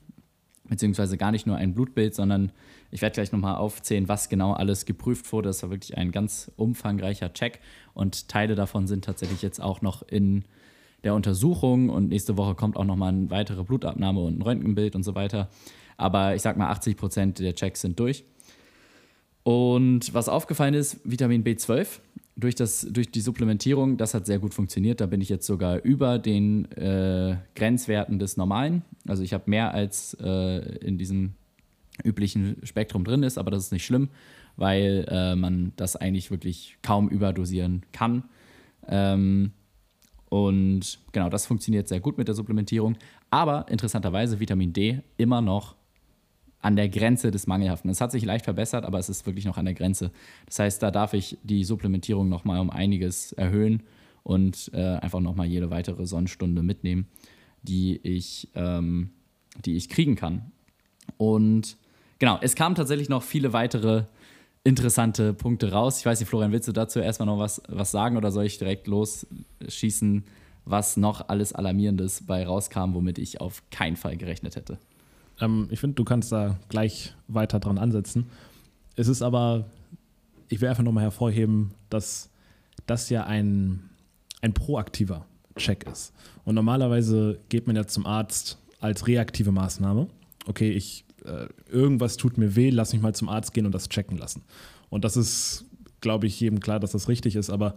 beziehungsweise 0.68 1.16
gar 1.16 1.32
nicht 1.32 1.46
nur 1.46 1.56
ein 1.56 1.74
Blutbild, 1.74 2.14
sondern 2.14 2.52
ich 2.90 3.02
werde 3.02 3.14
gleich 3.14 3.32
nochmal 3.32 3.56
aufzählen, 3.56 4.08
was 4.08 4.28
genau 4.28 4.52
alles 4.52 4.86
geprüft 4.86 5.32
wurde. 5.32 5.48
Das 5.48 5.62
war 5.62 5.70
wirklich 5.70 5.96
ein 5.98 6.12
ganz 6.12 6.50
umfangreicher 6.56 7.32
Check 7.32 7.60
und 7.94 8.28
Teile 8.28 8.54
davon 8.54 8.86
sind 8.86 9.04
tatsächlich 9.04 9.42
jetzt 9.42 9.60
auch 9.60 9.82
noch 9.82 10.02
in 10.02 10.44
der 11.04 11.14
Untersuchung 11.14 11.88
und 11.88 12.08
nächste 12.08 12.36
Woche 12.36 12.54
kommt 12.54 12.76
auch 12.76 12.84
nochmal 12.84 13.12
eine 13.12 13.30
weitere 13.30 13.64
Blutabnahme 13.64 14.20
und 14.20 14.38
ein 14.38 14.42
Röntgenbild 14.42 14.94
und 14.94 15.02
so 15.02 15.14
weiter. 15.14 15.48
Aber 15.96 16.34
ich 16.34 16.42
sag 16.42 16.56
mal, 16.56 16.70
80 16.70 16.96
Prozent 16.96 17.38
der 17.40 17.54
Checks 17.54 17.80
sind 17.80 17.98
durch. 17.98 18.24
Und 19.44 20.14
was 20.14 20.28
aufgefallen 20.28 20.74
ist, 20.74 21.00
Vitamin 21.04 21.42
B12 21.42 22.00
durch, 22.36 22.54
das, 22.54 22.86
durch 22.90 23.10
die 23.10 23.20
Supplementierung, 23.20 23.96
das 23.96 24.14
hat 24.14 24.26
sehr 24.26 24.38
gut 24.38 24.54
funktioniert. 24.54 25.00
Da 25.00 25.06
bin 25.06 25.20
ich 25.20 25.28
jetzt 25.28 25.46
sogar 25.46 25.82
über 25.82 26.18
den 26.18 26.70
äh, 26.72 27.36
Grenzwerten 27.54 28.18
des 28.18 28.36
Normalen. 28.36 28.82
Also 29.06 29.22
ich 29.22 29.32
habe 29.32 29.44
mehr 29.46 29.74
als 29.74 30.16
äh, 30.20 30.76
in 30.78 30.98
diesem 30.98 31.34
üblichen 32.04 32.56
Spektrum 32.62 33.04
drin 33.04 33.22
ist, 33.22 33.36
aber 33.36 33.50
das 33.50 33.64
ist 33.64 33.72
nicht 33.72 33.84
schlimm, 33.84 34.08
weil 34.56 35.06
äh, 35.08 35.36
man 35.36 35.72
das 35.76 35.96
eigentlich 35.96 36.30
wirklich 36.30 36.78
kaum 36.82 37.08
überdosieren 37.08 37.82
kann. 37.92 38.24
Ähm, 38.88 39.52
und 40.30 40.98
genau, 41.12 41.28
das 41.28 41.44
funktioniert 41.44 41.88
sehr 41.88 42.00
gut 42.00 42.16
mit 42.16 42.28
der 42.28 42.34
Supplementierung. 42.34 42.96
Aber 43.28 43.66
interessanterweise 43.68 44.40
Vitamin 44.40 44.72
D 44.72 45.00
immer 45.18 45.42
noch 45.42 45.76
an 46.62 46.76
der 46.76 46.88
Grenze 46.88 47.30
des 47.30 47.46
Mangelhaften. 47.46 47.90
Es 47.90 48.00
hat 48.00 48.12
sich 48.12 48.24
leicht 48.24 48.44
verbessert, 48.44 48.84
aber 48.84 48.98
es 48.98 49.08
ist 49.08 49.26
wirklich 49.26 49.44
noch 49.44 49.58
an 49.58 49.64
der 49.64 49.74
Grenze. 49.74 50.12
Das 50.46 50.60
heißt, 50.60 50.82
da 50.82 50.90
darf 50.90 51.12
ich 51.12 51.36
die 51.42 51.64
Supplementierung 51.64 52.28
nochmal 52.28 52.60
um 52.60 52.70
einiges 52.70 53.32
erhöhen 53.32 53.82
und 54.22 54.70
äh, 54.72 54.96
einfach 54.96 55.20
nochmal 55.20 55.46
jede 55.46 55.70
weitere 55.70 56.06
Sonnenstunde 56.06 56.62
mitnehmen, 56.62 57.08
die 57.62 57.96
ich, 58.02 58.48
ähm, 58.54 59.10
die 59.64 59.74
ich 59.74 59.88
kriegen 59.88 60.14
kann. 60.14 60.52
Und 61.16 61.76
genau, 62.20 62.38
es 62.40 62.54
kamen 62.54 62.76
tatsächlich 62.76 63.08
noch 63.08 63.24
viele 63.24 63.52
weitere 63.52 64.04
interessante 64.62 65.34
Punkte 65.34 65.72
raus. 65.72 65.98
Ich 65.98 66.06
weiß 66.06 66.20
nicht, 66.20 66.28
Florian, 66.28 66.52
willst 66.52 66.68
du 66.68 66.72
dazu 66.72 67.00
erstmal 67.00 67.26
noch 67.26 67.40
was, 67.40 67.60
was 67.66 67.90
sagen 67.90 68.16
oder 68.16 68.30
soll 68.30 68.46
ich 68.46 68.58
direkt 68.58 68.86
losschießen, 68.86 70.24
was 70.64 70.96
noch 70.96 71.28
alles 71.28 71.52
Alarmierendes 71.52 72.24
bei 72.24 72.46
rauskam, 72.46 72.94
womit 72.94 73.18
ich 73.18 73.40
auf 73.40 73.64
keinen 73.70 73.96
Fall 73.96 74.16
gerechnet 74.16 74.54
hätte? 74.54 74.78
Ähm, 75.42 75.68
ich 75.70 75.80
finde, 75.80 75.96
du 75.96 76.04
kannst 76.04 76.32
da 76.32 76.58
gleich 76.68 77.14
weiter 77.28 77.60
dran 77.60 77.76
ansetzen. 77.76 78.26
Es 78.96 79.08
ist 79.08 79.20
aber, 79.20 79.66
ich 80.48 80.60
will 80.60 80.68
einfach 80.68 80.84
nochmal 80.84 81.04
hervorheben, 81.04 81.72
dass 81.90 82.30
das 82.86 83.10
ja 83.10 83.24
ein, 83.24 83.90
ein 84.40 84.54
proaktiver 84.54 85.26
Check 85.56 85.86
ist. 85.90 86.14
Und 86.44 86.54
normalerweise 86.54 87.40
geht 87.48 87.66
man 87.66 87.76
ja 87.76 87.86
zum 87.86 88.06
Arzt 88.06 88.58
als 88.80 89.06
reaktive 89.06 89.52
Maßnahme. 89.52 90.08
Okay, 90.46 90.70
ich 90.70 91.04
äh, 91.24 91.46
irgendwas 91.70 92.16
tut 92.16 92.38
mir 92.38 92.56
weh, 92.56 92.70
lass 92.70 92.92
mich 92.92 93.02
mal 93.02 93.14
zum 93.14 93.28
Arzt 93.28 93.52
gehen 93.52 93.66
und 93.66 93.74
das 93.74 93.88
checken 93.88 94.16
lassen. 94.16 94.42
Und 94.88 95.04
das 95.04 95.16
ist, 95.16 95.66
glaube 96.00 96.26
ich, 96.26 96.40
jedem 96.40 96.60
klar, 96.60 96.80
dass 96.80 96.92
das 96.92 97.08
richtig 97.08 97.36
ist. 97.36 97.50
Aber 97.50 97.76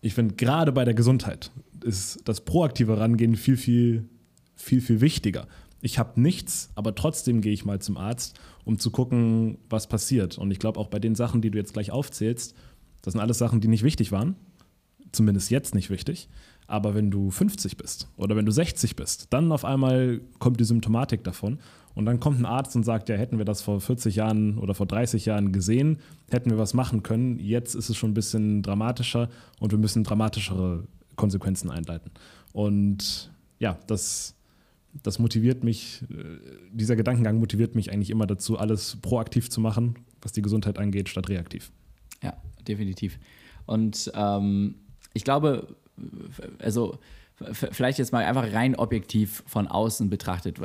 ich 0.00 0.14
finde, 0.14 0.34
gerade 0.34 0.72
bei 0.72 0.84
der 0.84 0.94
Gesundheit 0.94 1.50
ist 1.84 2.20
das 2.26 2.42
proaktive 2.42 2.98
Rangehen 2.98 3.36
viel, 3.36 3.56
viel, 3.56 4.08
viel, 4.54 4.80
viel 4.80 5.00
wichtiger. 5.00 5.46
Ich 5.82 5.98
habe 5.98 6.20
nichts, 6.20 6.70
aber 6.74 6.94
trotzdem 6.94 7.40
gehe 7.40 7.52
ich 7.52 7.64
mal 7.64 7.80
zum 7.80 7.96
Arzt, 7.96 8.38
um 8.64 8.78
zu 8.78 8.90
gucken, 8.90 9.58
was 9.68 9.88
passiert. 9.88 10.36
Und 10.38 10.50
ich 10.50 10.58
glaube 10.58 10.78
auch 10.78 10.88
bei 10.88 10.98
den 10.98 11.14
Sachen, 11.14 11.40
die 11.40 11.50
du 11.50 11.58
jetzt 11.58 11.72
gleich 11.72 11.90
aufzählst, 11.90 12.54
das 13.02 13.12
sind 13.12 13.20
alles 13.20 13.38
Sachen, 13.38 13.60
die 13.60 13.68
nicht 13.68 13.82
wichtig 13.82 14.12
waren. 14.12 14.36
Zumindest 15.12 15.50
jetzt 15.50 15.74
nicht 15.74 15.90
wichtig. 15.90 16.28
Aber 16.66 16.94
wenn 16.94 17.10
du 17.10 17.30
50 17.30 17.76
bist 17.76 18.08
oder 18.16 18.36
wenn 18.36 18.46
du 18.46 18.52
60 18.52 18.94
bist, 18.94 19.26
dann 19.30 19.50
auf 19.50 19.64
einmal 19.64 20.20
kommt 20.38 20.60
die 20.60 20.64
Symptomatik 20.64 21.24
davon. 21.24 21.58
Und 21.94 22.04
dann 22.06 22.20
kommt 22.20 22.38
ein 22.38 22.46
Arzt 22.46 22.76
und 22.76 22.84
sagt, 22.84 23.08
ja, 23.08 23.16
hätten 23.16 23.38
wir 23.38 23.44
das 23.44 23.62
vor 23.62 23.80
40 23.80 24.14
Jahren 24.14 24.58
oder 24.58 24.74
vor 24.74 24.86
30 24.86 25.26
Jahren 25.26 25.50
gesehen, 25.50 25.98
hätten 26.30 26.50
wir 26.50 26.58
was 26.58 26.74
machen 26.74 27.02
können. 27.02 27.40
Jetzt 27.40 27.74
ist 27.74 27.90
es 27.90 27.96
schon 27.96 28.12
ein 28.12 28.14
bisschen 28.14 28.62
dramatischer 28.62 29.28
und 29.58 29.72
wir 29.72 29.78
müssen 29.78 30.04
dramatischere 30.04 30.84
Konsequenzen 31.16 31.70
einleiten. 31.70 32.12
Und 32.52 33.32
ja, 33.58 33.76
das, 33.88 34.36
das 35.02 35.18
motiviert 35.18 35.64
mich, 35.64 36.02
äh, 36.10 36.38
dieser 36.72 36.96
Gedankengang 36.96 37.38
motiviert 37.38 37.74
mich 37.74 37.92
eigentlich 37.92 38.10
immer 38.10 38.26
dazu, 38.26 38.58
alles 38.58 38.96
proaktiv 39.00 39.50
zu 39.50 39.60
machen, 39.60 39.96
was 40.22 40.32
die 40.32 40.42
Gesundheit 40.42 40.78
angeht, 40.78 41.08
statt 41.08 41.28
reaktiv. 41.28 41.72
Ja, 42.22 42.36
definitiv. 42.66 43.18
Und 43.66 44.10
ähm, 44.14 44.74
ich 45.14 45.24
glaube, 45.24 45.76
also 46.58 46.98
vielleicht 47.52 47.98
jetzt 47.98 48.12
mal 48.12 48.24
einfach 48.24 48.52
rein 48.52 48.74
objektiv 48.74 49.42
von 49.46 49.66
außen 49.66 50.10
betrachtet, 50.10 50.58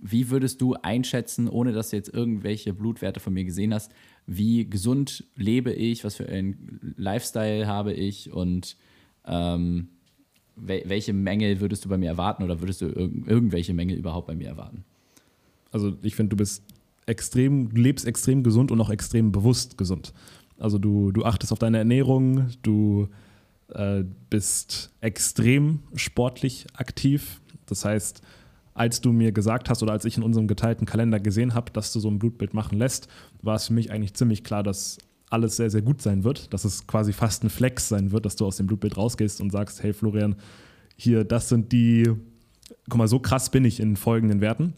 wie 0.00 0.30
würdest 0.30 0.60
du 0.60 0.74
einschätzen, 0.74 1.48
ohne 1.48 1.72
dass 1.72 1.90
du 1.90 1.96
jetzt 1.96 2.12
irgendwelche 2.12 2.72
Blutwerte 2.72 3.20
von 3.20 3.34
mir 3.34 3.44
gesehen 3.44 3.74
hast, 3.74 3.92
wie 4.26 4.68
gesund 4.68 5.24
lebe 5.36 5.72
ich, 5.72 6.04
was 6.04 6.16
für 6.16 6.28
einen 6.28 6.94
Lifestyle 6.96 7.66
habe 7.66 7.92
ich 7.92 8.32
und 8.32 8.76
ähm, 9.26 9.88
welche 10.56 11.12
Mängel 11.12 11.60
würdest 11.60 11.84
du 11.84 11.88
bei 11.88 11.98
mir 11.98 12.08
erwarten 12.08 12.42
oder 12.42 12.60
würdest 12.60 12.80
du 12.80 12.86
irg 12.86 13.12
irgendwelche 13.26 13.74
Mängel 13.74 13.98
überhaupt 13.98 14.26
bei 14.26 14.34
mir 14.34 14.48
erwarten? 14.48 14.84
Also 15.70 15.96
ich 16.02 16.14
finde, 16.14 16.30
du 16.30 16.36
bist 16.36 16.62
extrem, 17.04 17.72
du 17.72 17.80
lebst 17.80 18.06
extrem 18.06 18.42
gesund 18.42 18.70
und 18.70 18.80
auch 18.80 18.90
extrem 18.90 19.32
bewusst 19.32 19.76
gesund. 19.78 20.12
Also 20.58 20.78
du, 20.78 21.12
du 21.12 21.24
achtest 21.24 21.52
auf 21.52 21.58
deine 21.58 21.78
Ernährung, 21.78 22.46
du 22.62 23.08
äh, 23.68 24.04
bist 24.30 24.90
extrem 25.00 25.80
sportlich 25.94 26.66
aktiv. 26.74 27.40
Das 27.66 27.84
heißt, 27.84 28.22
als 28.74 29.00
du 29.00 29.12
mir 29.12 29.32
gesagt 29.32 29.70
hast 29.70 29.82
oder 29.82 29.92
als 29.92 30.04
ich 30.04 30.16
in 30.16 30.22
unserem 30.22 30.48
geteilten 30.48 30.86
Kalender 30.86 31.20
gesehen 31.20 31.54
habe, 31.54 31.72
dass 31.72 31.92
du 31.92 32.00
so 32.00 32.08
ein 32.08 32.18
Blutbild 32.18 32.54
machen 32.54 32.78
lässt, 32.78 33.08
war 33.42 33.56
es 33.56 33.66
für 33.66 33.72
mich 33.72 33.90
eigentlich 33.90 34.14
ziemlich 34.14 34.44
klar, 34.44 34.62
dass 34.62 34.98
alles 35.30 35.56
sehr, 35.56 35.70
sehr 35.70 35.82
gut 35.82 36.02
sein 36.02 36.24
wird, 36.24 36.52
dass 36.52 36.64
es 36.64 36.86
quasi 36.86 37.12
fast 37.12 37.42
ein 37.42 37.50
Flex 37.50 37.88
sein 37.88 38.12
wird, 38.12 38.24
dass 38.24 38.36
du 38.36 38.46
aus 38.46 38.56
dem 38.56 38.66
Blutbild 38.66 38.96
rausgehst 38.96 39.40
und 39.40 39.50
sagst, 39.50 39.82
hey 39.82 39.92
Florian, 39.92 40.36
hier, 40.96 41.24
das 41.24 41.48
sind 41.48 41.72
die, 41.72 42.10
guck 42.88 42.98
mal, 42.98 43.08
so 43.08 43.18
krass 43.18 43.50
bin 43.50 43.64
ich 43.64 43.80
in 43.80 43.96
folgenden 43.96 44.40
Werten. 44.40 44.74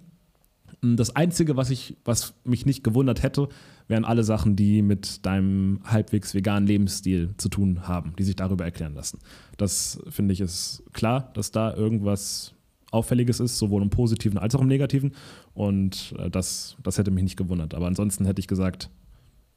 Das 0.81 1.15
Einzige, 1.17 1.57
was, 1.57 1.71
ich, 1.71 1.97
was 2.05 2.35
mich 2.45 2.65
nicht 2.65 2.85
gewundert 2.85 3.23
hätte, 3.23 3.49
wären 3.89 4.05
alle 4.05 4.23
Sachen, 4.23 4.55
die 4.55 4.83
mit 4.83 5.27
deinem 5.27 5.81
halbwegs 5.85 6.35
veganen 6.35 6.67
Lebensstil 6.67 7.35
zu 7.37 7.49
tun 7.49 7.89
haben, 7.89 8.15
die 8.19 8.23
sich 8.23 8.37
darüber 8.37 8.65
erklären 8.65 8.95
lassen. 8.95 9.19
Das 9.57 9.99
finde 10.09 10.35
ich 10.35 10.41
ist 10.41 10.85
klar, 10.93 11.31
dass 11.35 11.51
da 11.51 11.75
irgendwas 11.75 12.55
Auffälliges 12.91 13.41
ist, 13.41 13.59
sowohl 13.59 13.83
im 13.83 13.91
Positiven 13.91 14.39
als 14.39 14.55
auch 14.55 14.61
im 14.61 14.69
Negativen. 14.69 15.13
Und 15.53 16.15
äh, 16.19 16.31
das, 16.31 16.77
das 16.83 16.97
hätte 16.97 17.11
mich 17.11 17.25
nicht 17.25 17.37
gewundert. 17.37 17.75
Aber 17.75 17.87
ansonsten 17.87 18.25
hätte 18.25 18.41
ich 18.41 18.49
gesagt, 18.49 18.89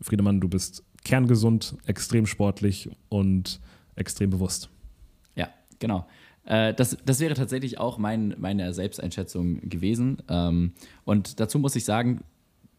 Friedemann, 0.01 0.41
du 0.41 0.49
bist 0.49 0.83
kerngesund, 1.03 1.75
extrem 1.85 2.25
sportlich 2.25 2.89
und 3.09 3.59
extrem 3.95 4.29
bewusst. 4.29 4.69
Ja, 5.35 5.49
genau. 5.79 6.07
Äh, 6.45 6.73
das, 6.73 6.97
das 7.05 7.19
wäre 7.19 7.33
tatsächlich 7.33 7.79
auch 7.79 7.97
mein, 7.97 8.35
meine 8.37 8.73
Selbsteinschätzung 8.73 9.69
gewesen. 9.69 10.21
Ähm, 10.29 10.73
und 11.05 11.39
dazu 11.39 11.59
muss 11.59 11.75
ich 11.75 11.85
sagen, 11.85 12.23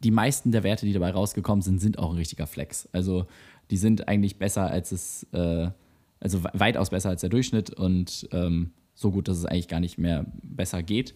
die 0.02 0.10
meisten 0.10 0.50
der 0.50 0.64
Werte, 0.64 0.86
die 0.86 0.92
dabei 0.92 1.10
rausgekommen 1.10 1.62
sind, 1.62 1.80
sind 1.80 1.98
auch 1.98 2.10
ein 2.10 2.16
richtiger 2.16 2.46
Flex. 2.46 2.88
Also 2.92 3.26
die 3.70 3.76
sind 3.76 4.08
eigentlich 4.08 4.36
besser 4.36 4.66
als 4.66 4.92
es, 4.92 5.26
äh, 5.32 5.70
also 6.20 6.42
weitaus 6.52 6.90
besser 6.90 7.10
als 7.10 7.20
der 7.20 7.30
Durchschnitt 7.30 7.70
und 7.70 8.28
ähm, 8.32 8.72
so 8.94 9.10
gut, 9.10 9.28
dass 9.28 9.38
es 9.38 9.46
eigentlich 9.46 9.68
gar 9.68 9.80
nicht 9.80 9.98
mehr 9.98 10.26
besser 10.42 10.82
geht. 10.82 11.14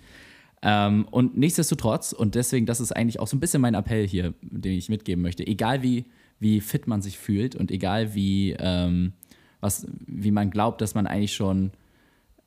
Ähm, 0.62 1.06
und 1.10 1.36
nichtsdestotrotz, 1.36 2.12
und 2.12 2.34
deswegen, 2.34 2.66
das 2.66 2.80
ist 2.80 2.92
eigentlich 2.92 3.20
auch 3.20 3.28
so 3.28 3.36
ein 3.36 3.40
bisschen 3.40 3.60
mein 3.60 3.74
Appell 3.74 4.06
hier, 4.06 4.34
den 4.40 4.72
ich 4.72 4.88
mitgeben 4.88 5.22
möchte, 5.22 5.46
egal 5.46 5.82
wie, 5.82 6.06
wie 6.38 6.60
fit 6.60 6.86
man 6.86 7.02
sich 7.02 7.18
fühlt 7.18 7.54
und 7.54 7.70
egal 7.70 8.14
wie, 8.14 8.56
ähm, 8.58 9.12
was, 9.60 9.86
wie 10.06 10.30
man 10.30 10.50
glaubt, 10.50 10.80
dass 10.80 10.94
man 10.94 11.06
eigentlich 11.06 11.34
schon 11.34 11.72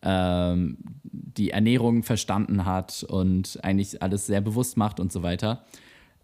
ähm, 0.02 0.78
die 1.04 1.52
Ernährung 1.52 2.04
verstanden 2.04 2.66
hat 2.66 3.04
und 3.04 3.60
eigentlich 3.64 4.02
alles 4.02 4.26
sehr 4.26 4.42
bewusst 4.42 4.78
macht 4.78 5.00
und 5.00 5.12
so 5.12 5.24
weiter. 5.24 5.66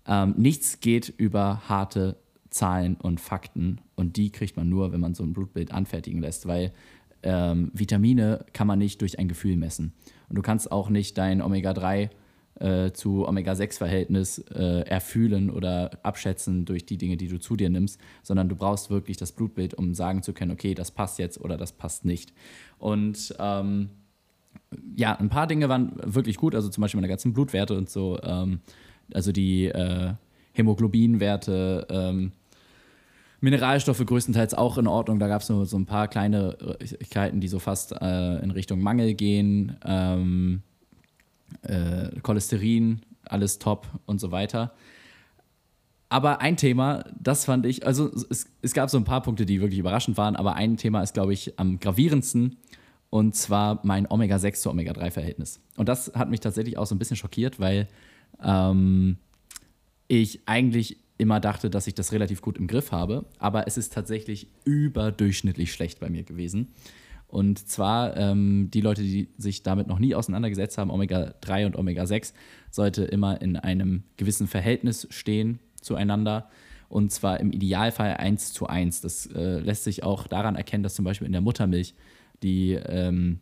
Ähm, 0.07 0.35
nichts 0.37 0.79
geht 0.79 1.13
über 1.17 1.61
harte 1.67 2.17
Zahlen 2.49 2.95
und 2.95 3.19
Fakten 3.19 3.81
und 3.95 4.17
die 4.17 4.31
kriegt 4.31 4.55
man 4.55 4.69
nur, 4.69 4.91
wenn 4.91 5.01
man 5.01 5.13
so 5.13 5.23
ein 5.23 5.33
Blutbild 5.33 5.71
anfertigen 5.71 6.21
lässt, 6.21 6.47
weil 6.47 6.71
ähm, 7.23 7.71
Vitamine 7.73 8.45
kann 8.53 8.67
man 8.67 8.79
nicht 8.79 9.01
durch 9.01 9.19
ein 9.19 9.27
Gefühl 9.27 9.57
messen. 9.57 9.93
Und 10.29 10.35
du 10.35 10.41
kannst 10.41 10.71
auch 10.71 10.89
nicht 10.89 11.17
dein 11.17 11.41
Omega-3 11.41 12.09
äh, 12.59 12.91
zu 12.91 13.27
Omega-6-Verhältnis 13.27 14.39
äh, 14.39 14.81
erfühlen 14.87 15.49
oder 15.49 15.91
abschätzen 16.03 16.65
durch 16.65 16.85
die 16.85 16.97
Dinge, 16.97 17.17
die 17.17 17.27
du 17.27 17.39
zu 17.39 17.55
dir 17.55 17.69
nimmst, 17.69 17.99
sondern 18.23 18.49
du 18.49 18.55
brauchst 18.55 18.89
wirklich 18.89 19.17
das 19.17 19.31
Blutbild, 19.33 19.73
um 19.73 19.93
sagen 19.93 20.23
zu 20.23 20.33
können, 20.33 20.51
okay, 20.51 20.73
das 20.73 20.91
passt 20.91 21.19
jetzt 21.19 21.39
oder 21.39 21.57
das 21.57 21.73
passt 21.73 22.05
nicht. 22.05 22.33
Und 22.79 23.35
ähm, 23.39 23.89
ja, 24.95 25.15
ein 25.15 25.29
paar 25.29 25.47
Dinge 25.47 25.69
waren 25.69 25.93
wirklich 26.03 26.37
gut, 26.37 26.55
also 26.55 26.69
zum 26.69 26.81
Beispiel 26.81 26.99
meine 26.99 27.09
ganzen 27.09 27.33
Blutwerte 27.33 27.77
und 27.77 27.89
so, 27.89 28.19
ähm, 28.23 28.61
also 29.13 29.31
die 29.31 29.65
äh, 29.65 30.13
Hämoglobinwerte, 30.53 31.87
ähm, 31.89 32.31
Mineralstoffe 33.45 34.03
größtenteils 34.03 34.55
auch 34.55 34.79
in 34.79 34.87
Ordnung. 34.87 35.19
Da 35.19 35.27
gab 35.27 35.43
es 35.43 35.49
nur 35.49 35.67
so 35.67 35.77
ein 35.77 35.85
paar 35.85 36.07
Kleinigkeiten, 36.07 37.39
die 37.39 37.47
so 37.47 37.59
fast 37.59 37.91
äh, 37.91 38.39
in 38.39 38.49
Richtung 38.49 38.81
Mangel 38.81 39.13
gehen. 39.13 39.77
Ähm, 39.85 40.63
äh, 41.61 42.19
Cholesterin, 42.21 43.01
alles 43.23 43.59
top 43.59 43.87
und 44.07 44.19
so 44.19 44.31
weiter. 44.31 44.73
Aber 46.09 46.41
ein 46.41 46.57
Thema, 46.57 47.05
das 47.19 47.45
fand 47.45 47.67
ich, 47.67 47.85
also 47.85 48.11
es, 48.29 48.47
es 48.63 48.73
gab 48.73 48.89
so 48.89 48.97
ein 48.97 49.03
paar 49.03 49.21
Punkte, 49.21 49.45
die 49.45 49.61
wirklich 49.61 49.79
überraschend 49.79 50.17
waren, 50.17 50.35
aber 50.35 50.55
ein 50.55 50.77
Thema 50.77 51.03
ist, 51.03 51.13
glaube 51.13 51.33
ich, 51.33 51.59
am 51.59 51.79
gravierendsten 51.79 52.57
und 53.11 53.35
zwar 53.35 53.79
mein 53.83 54.09
Omega-6 54.09 54.53
zu 54.55 54.71
Omega-3-Verhältnis. 54.71 55.59
Und 55.77 55.87
das 55.87 56.13
hat 56.15 56.31
mich 56.31 56.39
tatsächlich 56.39 56.79
auch 56.79 56.87
so 56.87 56.95
ein 56.95 56.99
bisschen 56.99 57.17
schockiert, 57.17 57.59
weil 57.59 57.87
ähm, 58.43 59.17
ich 60.07 60.41
eigentlich 60.47 60.97
immer 61.17 61.39
dachte, 61.39 61.69
dass 61.69 61.87
ich 61.87 61.95
das 61.95 62.11
relativ 62.11 62.41
gut 62.41 62.57
im 62.57 62.67
Griff 62.67 62.91
habe, 62.91 63.25
aber 63.39 63.67
es 63.67 63.77
ist 63.77 63.93
tatsächlich 63.93 64.49
überdurchschnittlich 64.65 65.71
schlecht 65.71 65.99
bei 65.99 66.09
mir 66.09 66.23
gewesen. 66.23 66.73
Und 67.27 67.67
zwar 67.67 68.15
ähm, 68.17 68.69
die 68.71 68.81
Leute, 68.81 69.01
die 69.01 69.29
sich 69.37 69.63
damit 69.63 69.87
noch 69.87 69.99
nie 69.99 70.15
auseinandergesetzt 70.15 70.77
haben, 70.77 70.89
Omega-3 70.91 71.65
und 71.65 71.75
Omega-6 71.75 72.33
sollte 72.69 73.03
immer 73.03 73.41
in 73.41 73.57
einem 73.57 74.03
gewissen 74.17 74.47
Verhältnis 74.47 75.07
stehen 75.09 75.59
zueinander. 75.81 76.49
Und 76.87 77.11
zwar 77.11 77.39
im 77.39 77.51
Idealfall 77.51 78.15
1 78.17 78.53
zu 78.53 78.67
1. 78.67 79.01
Das 79.01 79.25
äh, 79.27 79.59
lässt 79.59 79.83
sich 79.83 80.03
auch 80.03 80.27
daran 80.27 80.55
erkennen, 80.55 80.83
dass 80.83 80.95
zum 80.95 81.05
Beispiel 81.05 81.25
in 81.25 81.31
der 81.31 81.41
Muttermilch 81.41 81.95
die, 82.43 82.73
ähm, 82.73 83.39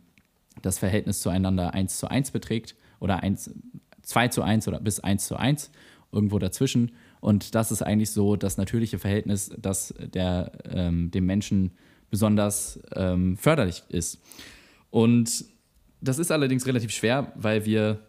das 0.62 0.78
Verhältnis 0.78 1.20
zueinander 1.20 1.74
1 1.74 1.98
zu 1.98 2.08
1 2.08 2.30
beträgt 2.30 2.74
oder 3.00 3.22
1, 3.22 3.54
2 4.02 4.28
zu 4.28 4.42
1 4.42 4.66
oder 4.66 4.80
bis 4.80 5.00
1 5.00 5.26
zu 5.26 5.36
1, 5.36 5.70
irgendwo 6.10 6.38
dazwischen. 6.38 6.92
Und 7.24 7.54
das 7.54 7.72
ist 7.72 7.80
eigentlich 7.80 8.10
so 8.10 8.36
das 8.36 8.58
natürliche 8.58 8.98
Verhältnis, 8.98 9.50
das 9.56 9.94
der, 9.98 10.52
ähm, 10.70 11.10
dem 11.10 11.24
Menschen 11.24 11.70
besonders 12.10 12.78
ähm, 12.94 13.38
förderlich 13.38 13.82
ist. 13.88 14.20
Und 14.90 15.46
das 16.02 16.18
ist 16.18 16.30
allerdings 16.30 16.66
relativ 16.66 16.90
schwer, 16.90 17.32
weil 17.34 17.64
wir 17.64 18.00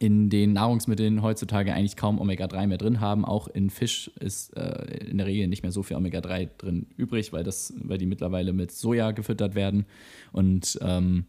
in 0.00 0.28
den 0.28 0.54
Nahrungsmitteln 0.54 1.22
heutzutage 1.22 1.72
eigentlich 1.72 1.94
kaum 1.94 2.18
Omega-3 2.18 2.66
mehr 2.66 2.78
drin 2.78 3.00
haben. 3.00 3.24
Auch 3.24 3.46
in 3.46 3.70
Fisch 3.70 4.10
ist 4.18 4.56
äh, 4.56 5.06
in 5.08 5.18
der 5.18 5.28
Regel 5.28 5.46
nicht 5.46 5.62
mehr 5.62 5.70
so 5.70 5.84
viel 5.84 5.96
Omega-3 5.96 6.48
drin 6.58 6.86
übrig, 6.96 7.32
weil, 7.32 7.44
das, 7.44 7.72
weil 7.76 7.98
die 7.98 8.06
mittlerweile 8.06 8.52
mit 8.52 8.72
Soja 8.72 9.12
gefüttert 9.12 9.54
werden 9.54 9.86
und 10.32 10.80
ähm, 10.82 11.26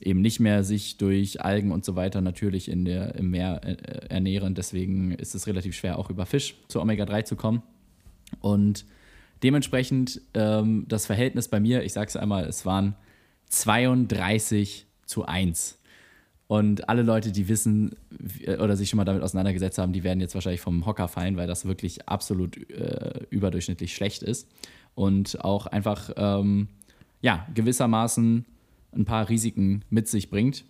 eben 0.00 0.20
nicht 0.20 0.40
mehr 0.40 0.64
sich 0.64 0.96
durch 0.96 1.42
Algen 1.42 1.70
und 1.72 1.84
so 1.84 1.96
weiter 1.96 2.20
natürlich 2.20 2.68
in 2.70 2.84
der, 2.84 3.14
im 3.14 3.30
Meer 3.30 3.60
äh, 3.64 3.76
ernähren. 4.08 4.54
Deswegen 4.54 5.12
ist 5.12 5.34
es 5.34 5.46
relativ 5.46 5.74
schwer, 5.74 5.98
auch 5.98 6.10
über 6.10 6.26
Fisch 6.26 6.54
zu 6.68 6.80
Omega-3 6.80 7.24
zu 7.24 7.36
kommen. 7.36 7.62
Und 8.40 8.84
Dementsprechend 9.42 10.20
ähm, 10.34 10.84
das 10.88 11.06
Verhältnis 11.06 11.48
bei 11.48 11.58
mir, 11.58 11.82
ich 11.82 11.92
sage 11.92 12.06
es 12.06 12.16
einmal, 12.16 12.44
es 12.44 12.64
waren 12.64 12.94
32 13.48 14.86
zu 15.04 15.24
1. 15.24 15.78
Und 16.46 16.88
alle 16.88 17.02
Leute, 17.02 17.32
die 17.32 17.48
wissen 17.48 17.96
oder 18.58 18.76
sich 18.76 18.90
schon 18.90 18.98
mal 18.98 19.04
damit 19.04 19.22
auseinandergesetzt 19.22 19.78
haben, 19.78 19.92
die 19.92 20.04
werden 20.04 20.20
jetzt 20.20 20.34
wahrscheinlich 20.34 20.60
vom 20.60 20.86
Hocker 20.86 21.08
fallen, 21.08 21.36
weil 21.36 21.46
das 21.46 21.64
wirklich 21.64 22.08
absolut 22.08 22.56
äh, 22.70 23.24
überdurchschnittlich 23.30 23.94
schlecht 23.94 24.22
ist. 24.22 24.48
Und 24.94 25.42
auch 25.42 25.66
einfach, 25.66 26.10
ähm, 26.16 26.68
ja, 27.22 27.46
gewissermaßen 27.54 28.44
ein 28.94 29.04
paar 29.04 29.28
Risiken 29.28 29.84
mit 29.90 30.08
sich 30.08 30.30
bringt. 30.30 30.64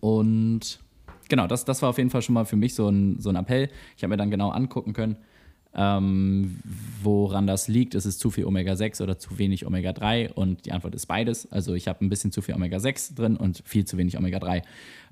Und 0.00 0.80
genau, 1.28 1.46
das, 1.46 1.64
das 1.64 1.82
war 1.82 1.90
auf 1.90 1.98
jeden 1.98 2.10
Fall 2.10 2.22
schon 2.22 2.34
mal 2.34 2.44
für 2.44 2.56
mich 2.56 2.74
so 2.74 2.88
ein, 2.88 3.18
so 3.20 3.28
ein 3.30 3.36
Appell. 3.36 3.68
Ich 3.96 4.02
habe 4.02 4.10
mir 4.10 4.16
dann 4.16 4.30
genau 4.30 4.50
angucken 4.50 4.92
können, 4.92 5.16
ähm, 5.74 6.58
woran 7.02 7.46
das 7.46 7.68
liegt. 7.68 7.94
Ist 7.94 8.06
es 8.06 8.18
zu 8.18 8.30
viel 8.30 8.46
Omega-6 8.46 9.02
oder 9.02 9.18
zu 9.18 9.38
wenig 9.38 9.66
Omega-3? 9.66 10.32
Und 10.32 10.64
die 10.64 10.72
Antwort 10.72 10.94
ist 10.94 11.06
beides. 11.06 11.50
Also 11.52 11.74
ich 11.74 11.86
habe 11.88 12.04
ein 12.04 12.08
bisschen 12.08 12.32
zu 12.32 12.40
viel 12.40 12.54
Omega-6 12.54 13.14
drin 13.14 13.36
und 13.36 13.62
viel 13.64 13.84
zu 13.84 13.98
wenig 13.98 14.16
Omega-3. 14.16 14.62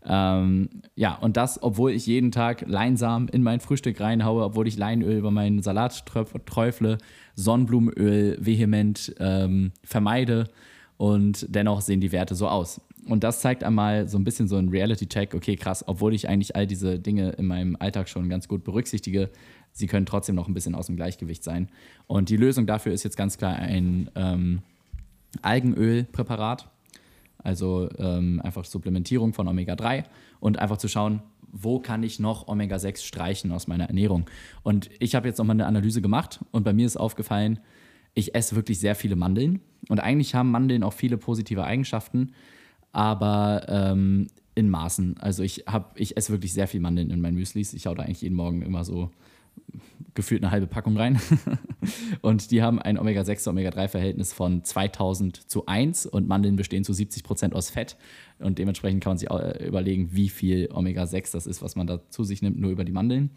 Ähm, 0.07 0.69
ja, 0.95 1.14
und 1.16 1.37
das, 1.37 1.62
obwohl 1.62 1.93
ich 1.93 2.07
jeden 2.07 2.31
Tag 2.31 2.64
Leinsamen 2.66 3.28
in 3.28 3.43
mein 3.43 3.61
Frühstück 3.61 4.00
reinhaue, 4.00 4.45
obwohl 4.45 4.66
ich 4.66 4.76
Leinöl 4.76 5.19
über 5.19 5.31
meinen 5.31 5.62
Salat 5.62 6.04
träufle, 6.47 6.99
Sonnenblumenöl 7.35 8.38
vehement 8.40 9.14
ähm, 9.19 9.73
vermeide 9.83 10.49
und 10.97 11.47
dennoch 11.49 11.81
sehen 11.81 12.01
die 12.01 12.13
Werte 12.13 12.35
so 12.35 12.49
aus. 12.49 12.81
Und 13.07 13.23
das 13.23 13.41
zeigt 13.41 13.65
einmal 13.65 14.09
so 14.09 14.19
ein 14.19 14.25
bisschen 14.25 14.49
so 14.49 14.57
ein 14.57 14.69
Reality-Check, 14.69 15.35
okay, 15.35 15.57
krass, 15.57 15.85
obwohl 15.87 16.15
ich 16.15 16.29
eigentlich 16.29 16.57
all 16.57 16.67
diese 16.67 16.99
Dinge 16.99 17.31
in 17.31 17.47
meinem 17.47 17.77
Alltag 17.79 18.09
schon 18.09 18.29
ganz 18.29 18.49
gut 18.49 18.65
berücksichtige, 18.65 19.31
sie 19.73 19.87
können 19.87 20.07
trotzdem 20.07 20.35
noch 20.35 20.49
ein 20.49 20.55
bisschen 20.55 20.75
aus 20.75 20.87
dem 20.87 20.97
Gleichgewicht 20.97 21.45
sein. 21.45 21.69
Und 22.07 22.31
die 22.31 22.37
Lösung 22.37 22.67
dafür 22.67 22.93
ist 22.93 23.03
jetzt 23.03 23.17
ganz 23.17 23.37
klar 23.37 23.57
ein 23.57 24.11
ähm, 24.15 24.63
Algenölpräparat, 25.43 26.71
also 27.39 27.91
ähm, 27.99 28.41
einfach 28.43 28.65
Supplementierung 28.65 29.35
von 29.35 29.49
Omega-3 29.49 30.05
und 30.41 30.59
einfach 30.59 30.79
zu 30.79 30.89
schauen, 30.89 31.21
wo 31.53 31.79
kann 31.79 32.03
ich 32.03 32.19
noch 32.19 32.49
Omega-6 32.49 33.05
streichen 33.05 33.53
aus 33.53 33.67
meiner 33.67 33.85
Ernährung. 33.85 34.27
Und 34.63 34.91
ich 34.99 35.15
habe 35.15 35.29
jetzt 35.29 35.39
nochmal 35.39 35.55
eine 35.55 35.67
Analyse 35.67 36.01
gemacht 36.01 36.41
und 36.53 36.65
bei 36.65 36.73
mir 36.73 36.87
ist 36.87 36.97
aufgefallen, 36.97 37.61
ich 38.14 38.35
esse 38.35 38.56
wirklich 38.56 38.78
sehr 38.78 38.95
viele 38.95 39.17
Mandeln. 39.17 39.60
Und 39.89 40.00
eigentlich 40.00 40.34
haben 40.34 40.50
Mandeln 40.50 40.82
auch 40.82 40.93
viele 40.93 41.19
positive 41.19 41.65
Eigenschaften, 41.65 42.32
aber 42.93 43.67
ähm, 43.69 44.28
in 44.54 44.71
Maßen. 44.71 45.17
Also 45.19 45.43
ich, 45.43 45.65
hab, 45.67 45.99
ich 45.99 46.17
esse 46.17 46.32
wirklich 46.32 46.52
sehr 46.52 46.69
viel 46.69 46.80
Mandeln 46.80 47.10
in 47.10 47.21
meinen 47.21 47.34
Müslis. 47.34 47.75
Ich 47.75 47.86
hau 47.86 47.95
da 47.95 48.04
eigentlich 48.04 48.23
jeden 48.23 48.36
Morgen 48.36 48.62
immer 48.62 48.84
so 48.84 49.10
gefühlt 50.15 50.43
eine 50.43 50.52
halbe 50.52 50.69
Packung 50.69 50.97
rein. 50.97 51.21
und 52.21 52.50
die 52.50 52.62
haben 52.62 52.78
ein 52.78 52.99
Omega-6 52.99 53.49
Omega-3-Verhältnis 53.49 54.32
von 54.32 54.62
2000 54.62 55.50
zu 55.50 55.67
1 55.67 56.06
und 56.06 56.28
Mandeln 56.28 56.54
bestehen 56.56 56.84
zu 56.84 56.93
70 56.93 57.25
Prozent 57.25 57.54
aus 57.54 57.71
Fett. 57.71 57.97
Und 58.39 58.58
dementsprechend 58.58 59.02
kann 59.02 59.12
man 59.12 59.19
sich 59.19 59.30
äh, 59.30 59.67
überlegen, 59.67 60.10
wie 60.12 60.28
viel 60.28 60.71
Omega-6 60.73 61.32
das 61.32 61.47
ist, 61.47 61.62
was 61.62 61.75
man 61.75 61.89
da 61.89 62.08
zu 62.10 62.23
sich 62.23 62.43
nimmt, 62.43 62.60
nur 62.60 62.71
über 62.71 62.84
die 62.84 62.93
Mandeln. 62.93 63.30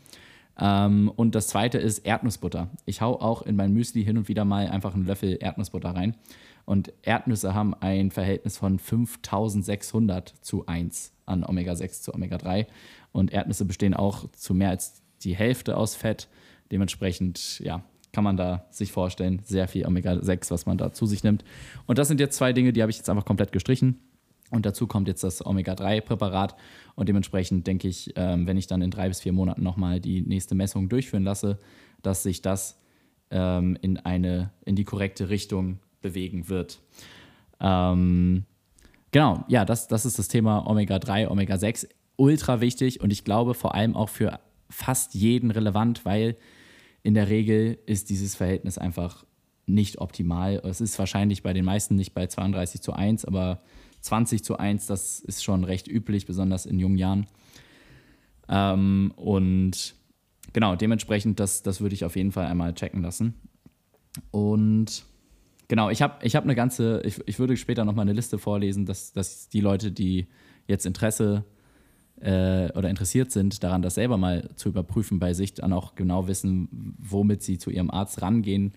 Ähm, 0.59 1.11
und 1.15 1.35
das 1.35 1.47
zweite 1.47 1.77
ist 1.77 1.99
Erdnussbutter. 1.99 2.69
Ich 2.85 3.01
hau 3.01 3.19
auch 3.19 3.41
in 3.43 3.55
mein 3.55 3.73
Müsli 3.73 4.03
hin 4.03 4.17
und 4.17 4.27
wieder 4.27 4.45
mal 4.45 4.67
einfach 4.67 4.93
einen 4.93 5.05
Löffel 5.05 5.37
Erdnussbutter 5.39 5.89
rein. 5.89 6.15
Und 6.65 6.91
Erdnüsse 7.03 7.53
haben 7.53 7.73
ein 7.75 8.11
Verhältnis 8.11 8.57
von 8.57 8.77
5600 8.77 10.33
zu 10.41 10.65
1 10.65 11.13
an 11.25 11.43
Omega-6 11.43 12.01
zu 12.01 12.13
Omega-3. 12.13 12.67
Und 13.13 13.31
Erdnüsse 13.31 13.65
bestehen 13.65 13.93
auch 13.93 14.29
zu 14.31 14.53
mehr 14.53 14.69
als 14.69 15.01
die 15.23 15.35
Hälfte 15.35 15.77
aus 15.77 15.95
Fett. 15.95 16.27
Dementsprechend, 16.71 17.59
ja, 17.59 17.83
kann 18.11 18.23
man 18.23 18.35
da 18.35 18.65
sich 18.71 18.91
vorstellen, 18.91 19.41
sehr 19.45 19.67
viel 19.67 19.85
Omega-6, 19.85 20.51
was 20.51 20.65
man 20.65 20.77
da 20.77 20.91
zu 20.91 21.05
sich 21.05 21.23
nimmt. 21.23 21.45
Und 21.85 21.99
das 21.99 22.07
sind 22.07 22.19
jetzt 22.19 22.35
zwei 22.35 22.51
Dinge, 22.51 22.73
die 22.73 22.81
habe 22.81 22.89
ich 22.89 22.97
jetzt 22.97 23.09
einfach 23.09 23.25
komplett 23.25 23.51
gestrichen. 23.51 23.99
Und 24.51 24.65
dazu 24.65 24.87
kommt 24.87 25.07
jetzt 25.07 25.23
das 25.23 25.45
Omega-3-Präparat. 25.45 26.55
Und 26.95 27.09
dementsprechend 27.09 27.67
denke 27.67 27.87
ich, 27.87 28.13
ähm, 28.15 28.47
wenn 28.47 28.57
ich 28.57 28.67
dann 28.67 28.81
in 28.81 28.91
drei 28.91 29.07
bis 29.09 29.21
vier 29.21 29.33
Monaten 29.33 29.61
nochmal 29.61 29.99
die 29.99 30.21
nächste 30.21 30.55
Messung 30.55 30.89
durchführen 30.89 31.23
lasse, 31.23 31.59
dass 32.01 32.23
sich 32.23 32.41
das 32.41 32.79
ähm, 33.29 33.77
in, 33.81 33.97
eine, 33.97 34.51
in 34.65 34.75
die 34.75 34.85
korrekte 34.85 35.29
Richtung 35.29 35.79
bewegen 36.01 36.47
wird. 36.47 36.79
Ähm, 37.59 38.45
genau, 39.11 39.43
ja, 39.47 39.65
das, 39.65 39.87
das 39.87 40.05
ist 40.05 40.17
das 40.17 40.27
Thema 40.27 40.65
Omega-3, 40.67 41.27
Omega-6. 41.27 41.89
Ultra 42.15 42.61
wichtig 42.61 43.01
und 43.01 43.11
ich 43.11 43.23
glaube 43.23 43.53
vor 43.53 43.75
allem 43.75 43.95
auch 43.95 44.09
für 44.09 44.39
fast 44.69 45.13
jeden 45.13 45.51
relevant, 45.51 46.03
weil 46.03 46.35
in 47.03 47.13
der 47.13 47.29
Regel 47.29 47.77
ist 47.85 48.09
dieses 48.09 48.35
Verhältnis 48.35 48.77
einfach 48.77 49.23
nicht 49.67 49.99
optimal. 49.99 50.61
Es 50.65 50.81
ist 50.81 50.97
wahrscheinlich 50.97 51.43
bei 51.43 51.53
den 51.53 51.65
meisten 51.65 51.95
nicht 51.95 52.13
bei 52.13 52.25
32 52.25 52.81
zu 52.81 52.93
1, 52.93 53.25
aber 53.25 53.61
20 54.07 54.43
zu 54.43 54.57
1, 54.57 54.87
das 54.87 55.19
ist 55.19 55.43
schon 55.43 55.63
recht 55.63 55.87
üblich, 55.87 56.25
besonders 56.25 56.65
in 56.65 56.79
jungen 56.79 56.97
Jahren. 56.97 57.27
Ähm, 58.49 59.13
und 59.15 59.95
genau, 60.53 60.75
dementsprechend, 60.75 61.39
das, 61.39 61.63
das 61.63 61.81
würde 61.81 61.95
ich 61.95 62.05
auf 62.05 62.15
jeden 62.15 62.31
Fall 62.31 62.47
einmal 62.47 62.73
checken 62.73 63.01
lassen. 63.01 63.35
Und 64.31 65.05
genau, 65.67 65.89
ich 65.89 66.01
habe 66.01 66.25
ich 66.25 66.35
hab 66.35 66.43
eine 66.43 66.55
ganze, 66.55 67.01
ich, 67.03 67.21
ich 67.27 67.39
würde 67.39 67.55
später 67.57 67.85
nochmal 67.85 68.03
eine 68.03 68.13
Liste 68.13 68.37
vorlesen, 68.37 68.85
dass, 68.85 69.13
dass 69.13 69.49
die 69.49 69.61
Leute, 69.61 69.91
die 69.91 70.27
jetzt 70.67 70.85
Interesse 70.85 71.45
äh, 72.19 72.71
oder 72.73 72.89
interessiert 72.89 73.31
sind, 73.31 73.63
daran 73.63 73.81
das 73.81 73.95
selber 73.95 74.17
mal 74.17 74.49
zu 74.55 74.69
überprüfen 74.69 75.19
bei 75.19 75.33
sich, 75.33 75.53
dann 75.53 75.73
auch 75.73 75.95
genau 75.95 76.27
wissen, 76.27 76.95
womit 76.97 77.43
sie 77.43 77.57
zu 77.57 77.69
ihrem 77.69 77.91
Arzt 77.91 78.21
rangehen 78.21 78.73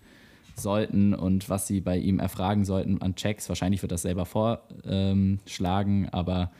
sollten 0.55 1.13
und 1.13 1.49
was 1.49 1.67
sie 1.67 1.81
bei 1.81 1.97
ihm 1.97 2.19
erfragen 2.19 2.65
sollten 2.65 3.01
an 3.01 3.15
Checks. 3.15 3.49
Wahrscheinlich 3.49 3.81
wird 3.81 3.91
das 3.91 4.03
selber 4.03 4.25
vorschlagen, 4.25 6.09
aber 6.11 6.51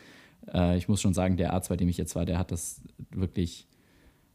äh, 0.53 0.77
ich 0.77 0.87
muss 0.87 1.01
schon 1.01 1.13
sagen, 1.13 1.37
der 1.37 1.53
Arzt, 1.53 1.69
bei 1.69 1.77
dem 1.77 1.89
ich 1.89 1.97
jetzt 1.97 2.15
war, 2.15 2.25
der 2.25 2.37
hat 2.37 2.51
das 2.51 2.81
wirklich 3.11 3.67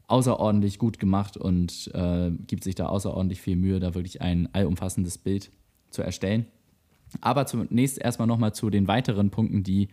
außerordentlich 0.07 0.79
gut 0.79 0.99
gemacht 0.99 1.35
und 1.37 1.91
äh, 1.93 2.31
gibt 2.47 2.63
sich 2.63 2.75
da 2.75 2.87
außerordentlich 2.87 3.41
viel 3.41 3.57
Mühe, 3.57 3.79
da 3.79 3.93
wirklich 3.93 4.21
ein 4.21 4.47
allumfassendes 4.53 5.17
Bild 5.17 5.51
zu 5.89 6.01
erstellen. 6.01 6.45
Aber 7.21 7.45
zunächst 7.45 7.97
erstmal 7.97 8.27
nochmal 8.27 8.53
zu 8.53 8.69
den 8.69 8.87
weiteren 8.87 9.29
Punkten, 9.29 9.63
die 9.63 9.89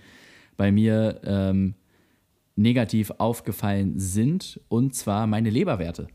bei 0.57 0.71
mir 0.71 1.21
ähm, 1.25 1.75
negativ 2.57 3.13
aufgefallen 3.19 3.99
sind, 3.99 4.61
und 4.69 4.95
zwar 4.95 5.27
meine 5.27 5.51
Leberwerte. 5.51 6.09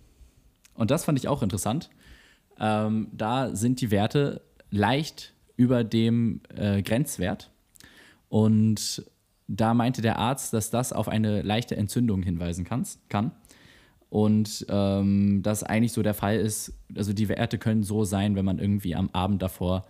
Und 0.75 0.91
das 0.91 1.03
fand 1.03 1.19
ich 1.19 1.27
auch 1.27 1.43
interessant. 1.43 1.89
Ähm, 2.59 3.07
da 3.13 3.55
sind 3.55 3.81
die 3.81 3.91
Werte 3.91 4.41
leicht 4.69 5.33
über 5.55 5.83
dem 5.83 6.41
äh, 6.55 6.81
Grenzwert. 6.81 7.51
Und 8.29 9.03
da 9.47 9.73
meinte 9.73 10.01
der 10.01 10.19
Arzt, 10.19 10.53
dass 10.53 10.69
das 10.69 10.93
auf 10.93 11.07
eine 11.07 11.41
leichte 11.41 11.75
Entzündung 11.75 12.21
hinweisen 12.21 12.65
kann. 12.65 13.31
Und 14.09 14.65
ähm, 14.69 15.41
das 15.43 15.63
eigentlich 15.63 15.93
so 15.93 16.03
der 16.03 16.13
Fall 16.13 16.37
ist, 16.37 16.73
also 16.95 17.13
die 17.13 17.29
Werte 17.29 17.57
können 17.57 17.83
so 17.83 18.03
sein, 18.03 18.35
wenn 18.35 18.45
man 18.45 18.59
irgendwie 18.59 18.95
am 18.95 19.09
Abend 19.11 19.41
davor 19.41 19.85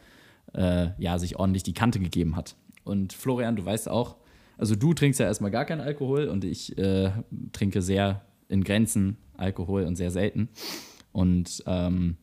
äh, 0.53 0.89
ja, 0.97 1.19
sich 1.19 1.37
ordentlich 1.37 1.63
die 1.63 1.73
Kante 1.73 1.99
gegeben 1.99 2.35
hat. 2.35 2.55
Und 2.83 3.13
Florian, 3.13 3.55
du 3.55 3.65
weißt 3.65 3.89
auch, 3.89 4.17
also 4.57 4.75
du 4.75 4.93
trinkst 4.93 5.19
ja 5.19 5.25
erstmal 5.25 5.51
gar 5.51 5.65
keinen 5.65 5.81
Alkohol 5.81 6.27
und 6.27 6.43
ich 6.43 6.77
äh, 6.77 7.11
trinke 7.53 7.81
sehr 7.81 8.25
in 8.49 8.63
Grenzen 8.63 9.17
Alkohol 9.37 9.83
und 9.83 9.95
sehr 9.95 10.11
selten. 10.11 10.49
Und 11.11 11.63
ähm, 11.65 12.17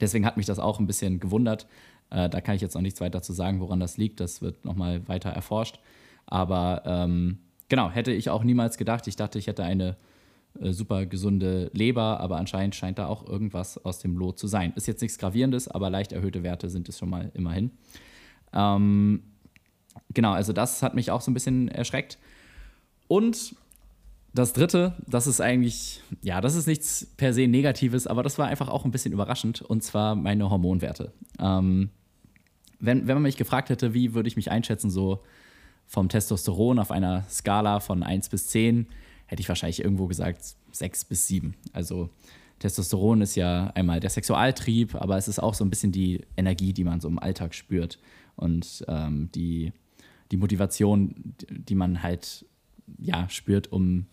deswegen 0.00 0.24
hat 0.24 0.36
mich 0.36 0.46
das 0.46 0.58
auch 0.58 0.78
ein 0.80 0.86
bisschen 0.86 1.20
gewundert, 1.20 1.66
Äh, 2.10 2.28
da 2.28 2.40
kann 2.40 2.56
ich 2.56 2.62
jetzt 2.62 2.74
noch 2.74 2.82
nichts 2.82 3.00
weiter 3.00 3.22
zu 3.22 3.32
sagen, 3.32 3.60
woran 3.60 3.80
das 3.80 3.96
liegt. 3.96 4.20
Das 4.20 4.40
wird 4.40 4.64
nochmal 4.64 5.06
weiter 5.08 5.30
erforscht. 5.30 5.78
Aber 6.26 6.82
ähm, 6.86 7.38
genau, 7.68 7.90
hätte 7.90 8.12
ich 8.12 8.30
auch 8.30 8.44
niemals 8.44 8.78
gedacht. 8.78 9.06
Ich 9.06 9.16
dachte, 9.16 9.38
ich 9.38 9.46
hätte 9.46 9.62
eine 9.62 9.96
äh, 10.60 10.72
super 10.72 11.06
gesunde 11.06 11.70
Leber, 11.74 12.20
aber 12.20 12.36
anscheinend 12.38 12.74
scheint 12.74 12.98
da 12.98 13.06
auch 13.06 13.26
irgendwas 13.26 13.76
aus 13.84 13.98
dem 13.98 14.16
Lot 14.16 14.38
zu 14.38 14.46
sein. 14.46 14.72
Ist 14.74 14.86
jetzt 14.86 15.02
nichts 15.02 15.18
Gravierendes, 15.18 15.68
aber 15.68 15.90
leicht 15.90 16.12
erhöhte 16.12 16.42
Werte 16.42 16.70
sind 16.70 16.88
es 16.88 16.98
schon 16.98 17.10
mal 17.10 17.30
immerhin. 17.34 17.72
Ähm, 18.52 19.22
genau, 20.14 20.32
also 20.32 20.52
das 20.52 20.82
hat 20.82 20.94
mich 20.94 21.10
auch 21.10 21.20
so 21.20 21.30
ein 21.30 21.34
bisschen 21.34 21.68
erschreckt. 21.68 22.18
Und 23.06 23.54
das 24.38 24.52
dritte, 24.52 24.94
das 25.06 25.26
ist 25.26 25.40
eigentlich, 25.40 26.00
ja, 26.22 26.40
das 26.40 26.54
ist 26.54 26.66
nichts 26.66 27.06
per 27.16 27.32
se 27.34 27.46
Negatives, 27.48 28.06
aber 28.06 28.22
das 28.22 28.38
war 28.38 28.46
einfach 28.46 28.68
auch 28.68 28.84
ein 28.84 28.90
bisschen 28.90 29.12
überraschend, 29.12 29.62
und 29.62 29.82
zwar 29.82 30.14
meine 30.14 30.48
Hormonwerte. 30.48 31.12
Ähm, 31.40 31.90
wenn, 32.78 33.08
wenn 33.08 33.16
man 33.16 33.24
mich 33.24 33.36
gefragt 33.36 33.68
hätte, 33.70 33.94
wie 33.94 34.14
würde 34.14 34.28
ich 34.28 34.36
mich 34.36 34.50
einschätzen, 34.50 34.90
so 34.90 35.22
vom 35.86 36.08
Testosteron 36.08 36.78
auf 36.78 36.90
einer 36.90 37.24
Skala 37.28 37.80
von 37.80 38.02
1 38.02 38.28
bis 38.28 38.46
10, 38.48 38.86
hätte 39.26 39.40
ich 39.40 39.48
wahrscheinlich 39.48 39.82
irgendwo 39.82 40.06
gesagt 40.06 40.40
6 40.70 41.04
bis 41.06 41.26
7. 41.26 41.54
Also 41.72 42.10
Testosteron 42.60 43.22
ist 43.22 43.34
ja 43.34 43.68
einmal 43.74 43.98
der 43.98 44.10
Sexualtrieb, 44.10 44.94
aber 44.94 45.16
es 45.16 45.28
ist 45.28 45.40
auch 45.40 45.54
so 45.54 45.64
ein 45.64 45.70
bisschen 45.70 45.92
die 45.92 46.20
Energie, 46.36 46.72
die 46.72 46.84
man 46.84 47.00
so 47.00 47.08
im 47.08 47.18
Alltag 47.18 47.54
spürt 47.54 47.98
und 48.36 48.84
ähm, 48.86 49.30
die, 49.34 49.72
die 50.30 50.36
Motivation, 50.36 51.34
die 51.50 51.74
man 51.74 52.02
halt 52.02 52.46
ja, 52.98 53.28
spürt, 53.28 53.72
um 53.72 54.06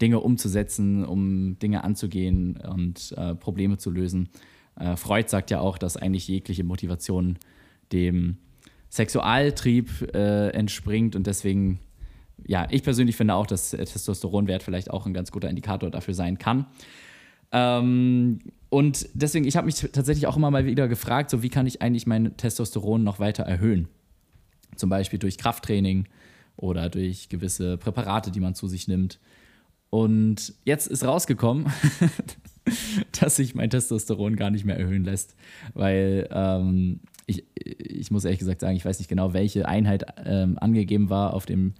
Dinge 0.00 0.20
umzusetzen, 0.20 1.04
um 1.04 1.58
Dinge 1.58 1.84
anzugehen 1.84 2.56
und 2.56 3.14
äh, 3.16 3.34
Probleme 3.34 3.78
zu 3.78 3.90
lösen. 3.90 4.28
Äh, 4.78 4.96
Freud 4.96 5.28
sagt 5.28 5.50
ja 5.50 5.60
auch, 5.60 5.78
dass 5.78 5.96
eigentlich 5.96 6.28
jegliche 6.28 6.64
Motivation 6.64 7.38
dem 7.92 8.38
Sexualtrieb 8.90 10.14
äh, 10.14 10.50
entspringt 10.50 11.16
und 11.16 11.26
deswegen, 11.26 11.80
ja, 12.46 12.66
ich 12.70 12.82
persönlich 12.82 13.16
finde 13.16 13.34
auch, 13.34 13.46
dass 13.46 13.70
Testosteronwert 13.70 14.62
vielleicht 14.62 14.90
auch 14.90 15.06
ein 15.06 15.14
ganz 15.14 15.30
guter 15.32 15.48
Indikator 15.48 15.90
dafür 15.90 16.14
sein 16.14 16.38
kann. 16.38 16.66
Ähm, 17.52 18.38
und 18.68 19.08
deswegen, 19.14 19.46
ich 19.46 19.56
habe 19.56 19.66
mich 19.66 19.76
tatsächlich 19.76 20.26
auch 20.26 20.36
immer 20.36 20.50
mal 20.50 20.66
wieder 20.66 20.88
gefragt, 20.88 21.30
so 21.30 21.42
wie 21.42 21.48
kann 21.48 21.66
ich 21.66 21.82
eigentlich 21.82 22.06
mein 22.06 22.36
Testosteron 22.36 23.02
noch 23.02 23.18
weiter 23.18 23.44
erhöhen? 23.44 23.88
Zum 24.76 24.90
Beispiel 24.90 25.18
durch 25.18 25.38
Krafttraining 25.38 26.06
oder 26.56 26.88
durch 26.88 27.28
gewisse 27.28 27.78
Präparate, 27.78 28.30
die 28.30 28.40
man 28.40 28.54
zu 28.54 28.68
sich 28.68 28.88
nimmt. 28.88 29.18
Und 29.90 30.54
jetzt 30.64 30.86
ist 30.88 31.04
rausgekommen, 31.04 31.66
dass 33.20 33.36
sich 33.36 33.54
mein 33.54 33.70
Testosteron 33.70 34.36
gar 34.36 34.50
nicht 34.50 34.64
mehr 34.64 34.78
erhöhen 34.78 35.04
lässt, 35.04 35.36
weil 35.74 36.28
ähm, 36.30 37.00
ich, 37.26 37.44
ich 37.54 38.10
muss 38.10 38.24
ehrlich 38.24 38.38
gesagt 38.38 38.60
sagen, 38.60 38.76
ich 38.76 38.84
weiß 38.84 38.98
nicht 38.98 39.08
genau, 39.08 39.32
welche 39.32 39.66
Einheit 39.68 40.04
ähm, 40.24 40.58
angegeben 40.60 41.10
war 41.10 41.34
auf 41.34 41.46
dem 41.46 41.74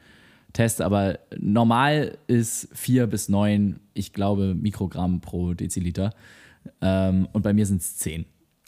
Test, 0.53 0.81
aber 0.81 1.19
normal 1.37 2.16
ist 2.29 2.69
4 2.73 3.07
bis 3.09 3.29
9, 3.29 3.79
ich 3.95 4.12
glaube, 4.12 4.55
Mikrogramm 4.55 5.21
pro 5.21 5.55
Deziliter. 5.55 6.14
Ähm, 6.81 7.29
und 7.33 7.42
bei 7.42 7.53
mir 7.53 7.66
sind 7.66 7.83
es 7.83 7.97
10. 7.99 8.25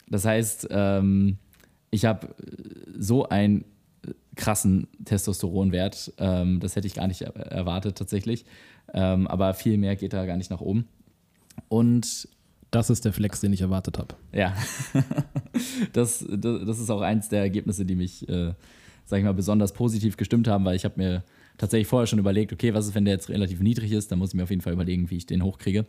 Das 0.08 0.24
heißt, 0.24 0.68
ähm, 0.70 1.38
ich 1.90 2.04
habe 2.04 2.34
so 2.98 3.28
einen 3.28 3.64
krassen 4.36 4.86
Testosteronwert. 5.04 6.12
Ähm, 6.18 6.60
das 6.60 6.76
hätte 6.76 6.86
ich 6.86 6.94
gar 6.94 7.08
nicht 7.08 7.22
erwartet 7.22 7.98
tatsächlich. 7.98 8.44
Ähm, 8.94 9.26
aber 9.26 9.54
viel 9.54 9.76
mehr 9.76 9.96
geht 9.96 10.12
da 10.12 10.24
gar 10.26 10.36
nicht 10.36 10.50
nach 10.50 10.60
oben. 10.60 10.86
Und 11.68 12.28
das 12.70 12.90
ist 12.90 13.04
der 13.04 13.12
Flex, 13.12 13.40
den 13.40 13.52
ich 13.52 13.60
erwartet 13.60 13.98
habe. 13.98 14.14
Ja, 14.32 14.54
das, 15.92 16.24
das, 16.28 16.64
das, 16.66 16.78
ist 16.78 16.90
auch 16.90 17.00
eins 17.00 17.28
der 17.28 17.40
Ergebnisse, 17.40 17.84
die 17.84 17.96
mich, 17.96 18.28
äh, 18.28 18.52
sag 19.04 19.18
ich 19.18 19.24
mal, 19.24 19.34
besonders 19.34 19.72
positiv 19.72 20.16
gestimmt 20.16 20.48
haben, 20.48 20.64
weil 20.64 20.76
ich 20.76 20.84
habe 20.84 20.94
mir 20.96 21.24
tatsächlich 21.56 21.88
vorher 21.88 22.06
schon 22.06 22.18
überlegt, 22.18 22.52
okay, 22.52 22.74
was 22.74 22.86
ist, 22.86 22.94
wenn 22.94 23.04
der 23.04 23.14
jetzt 23.14 23.30
relativ 23.30 23.60
niedrig 23.60 23.92
ist, 23.92 24.12
dann 24.12 24.18
muss 24.18 24.30
ich 24.30 24.34
mir 24.34 24.44
auf 24.44 24.50
jeden 24.50 24.62
Fall 24.62 24.72
überlegen, 24.72 25.10
wie 25.10 25.16
ich 25.16 25.26
den 25.26 25.42
hochkriege. 25.42 25.86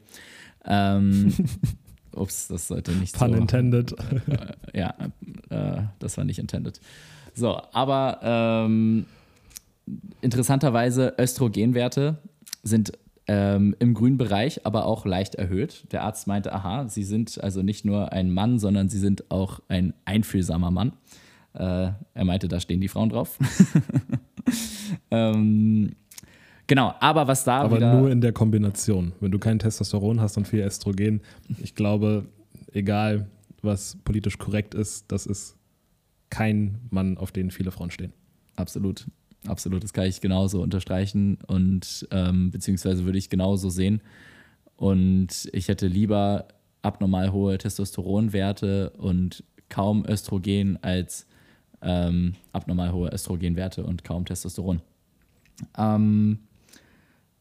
Ähm, 0.66 1.34
ups, 2.16 2.48
das 2.48 2.68
sollte 2.68 2.92
nicht 2.94 3.18
Pun 3.18 3.28
so. 3.28 3.34
Pun 3.34 3.42
intended. 3.42 3.96
Äh, 4.74 4.78
ja, 4.80 4.96
äh, 5.50 5.84
das 6.00 6.18
war 6.18 6.24
nicht 6.24 6.40
intended. 6.40 6.80
So, 7.34 7.62
aber 7.72 8.20
ähm, 8.24 9.06
interessanterweise 10.22 11.14
Östrogenwerte 11.18 12.18
sind 12.64 12.94
ähm, 13.28 13.76
im 13.78 13.94
grünen 13.94 14.18
Bereich, 14.18 14.66
aber 14.66 14.86
auch 14.86 15.06
leicht 15.06 15.36
erhöht. 15.36 15.86
Der 15.92 16.04
Arzt 16.04 16.26
meinte, 16.26 16.52
aha, 16.52 16.88
Sie 16.88 17.04
sind 17.04 17.42
also 17.44 17.62
nicht 17.62 17.86
nur 17.86 18.12
ein 18.12 18.32
Mann, 18.32 18.58
sondern 18.58 18.90
Sie 18.90 18.98
sind 18.98 19.30
auch 19.30 19.60
ein 19.68 19.94
einfühlsamer 20.06 20.72
Mann. 20.72 20.94
Äh, 21.54 21.92
er 22.14 22.26
meinte, 22.26 22.48
da 22.48 22.60
stehen 22.60 22.82
die 22.82 22.88
Frauen 22.88 23.10
drauf. 23.10 23.38
ähm, 25.12 25.92
genau, 26.66 26.96
aber 27.00 27.28
was 27.28 27.44
da 27.44 27.62
Aber 27.62 27.80
nur 27.80 28.10
in 28.10 28.22
der 28.22 28.34
Kombination. 28.34 29.14
Wenn 29.20 29.32
du 29.32 29.38
kein 29.38 29.60
Testosteron 29.60 30.20
hast 30.22 30.38
und 30.38 30.48
viel 30.48 30.62
Östrogen, 30.62 31.22
ich 31.62 31.76
glaube, 31.76 32.26
egal 32.74 33.28
was 33.62 33.98
politisch 34.06 34.40
korrekt 34.40 34.74
ist, 34.74 35.12
das 35.12 35.28
ist 35.28 35.56
kein 36.32 36.80
Mann, 36.90 37.18
auf 37.18 37.32
den 37.32 37.52
viele 37.52 37.70
Frauen 37.70 37.92
stehen. 37.92 38.14
Absolut 38.56 39.06
absolut, 39.48 39.84
das 39.84 39.94
kann 39.94 40.06
ich 40.06 40.22
genauso 40.22 40.62
unterstreichen 40.62 41.38
und 41.48 42.08
ähm, 42.12 42.52
beziehungsweise 42.52 43.06
würde 43.06 43.18
ich 43.18 43.30
genauso 43.30 43.70
sehen. 43.70 44.02
Und 44.76 45.50
ich 45.52 45.68
hätte 45.68 45.88
lieber 45.88 46.48
abnormal 46.82 47.32
hohe 47.32 47.58
Testosteronwerte 47.58 48.92
und 48.92 49.44
kaum 49.68 50.06
Östrogen 50.08 50.82
als 50.82 51.26
ähm, 51.82 52.36
abnormal 52.52 52.92
hohe 52.92 53.10
Östrogenwerte 53.10 53.84
und 53.84 54.04
kaum 54.04 54.26
Testosteron. 54.26 54.82
Ähm, 55.78 56.40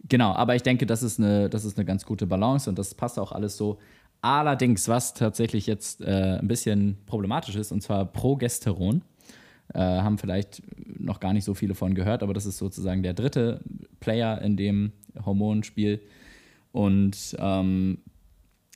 genau, 0.09 0.33
aber 0.33 0.57
ich 0.57 0.63
denke, 0.63 0.87
das 0.87 1.03
ist, 1.03 1.19
eine, 1.19 1.49
das 1.49 1.65
ist 1.65 1.79
eine 1.79 1.85
ganz 1.85 2.05
gute 2.05 2.27
Balance 2.27 2.69
und 2.69 2.79
das 2.79 2.95
passt 2.95 3.19
auch 3.19 3.33
alles 3.33 3.57
so. 3.57 3.79
Allerdings, 4.21 4.89
was 4.89 5.15
tatsächlich 5.15 5.67
jetzt 5.67 6.01
äh, 6.01 6.39
ein 6.41 6.49
bisschen 6.49 6.99
problematisch 7.07 7.55
ist, 7.55 7.71
und 7.71 7.83
zwar 7.83 8.05
Progesteron. 8.05 9.03
Äh, 9.75 9.81
haben 9.81 10.19
vielleicht 10.19 10.63
noch 10.99 11.21
gar 11.21 11.33
nicht 11.33 11.45
so 11.45 11.55
viele 11.55 11.75
von 11.75 11.95
gehört, 11.95 12.23
aber 12.23 12.35
das 12.35 12.47
ist 12.47 12.59
sozusagen 12.59 13.03
der 13.03 13.15
dritte 13.15 13.61
Player 14.01 14.41
in 14.41 14.57
dem 14.57 14.93
Hormonspiel. 15.25 16.01
Und 16.73 17.37
ähm, 17.39 17.99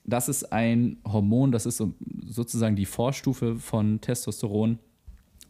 das 0.05 0.29
ist 0.29 0.53
ein 0.53 0.99
Hormon, 1.07 1.53
das 1.53 1.67
ist 1.67 1.77
so, 1.77 1.95
sozusagen 2.27 2.77
die 2.77 2.87
Vorstufe 2.87 3.57
von 3.57 4.01
Testosteron 4.01 4.79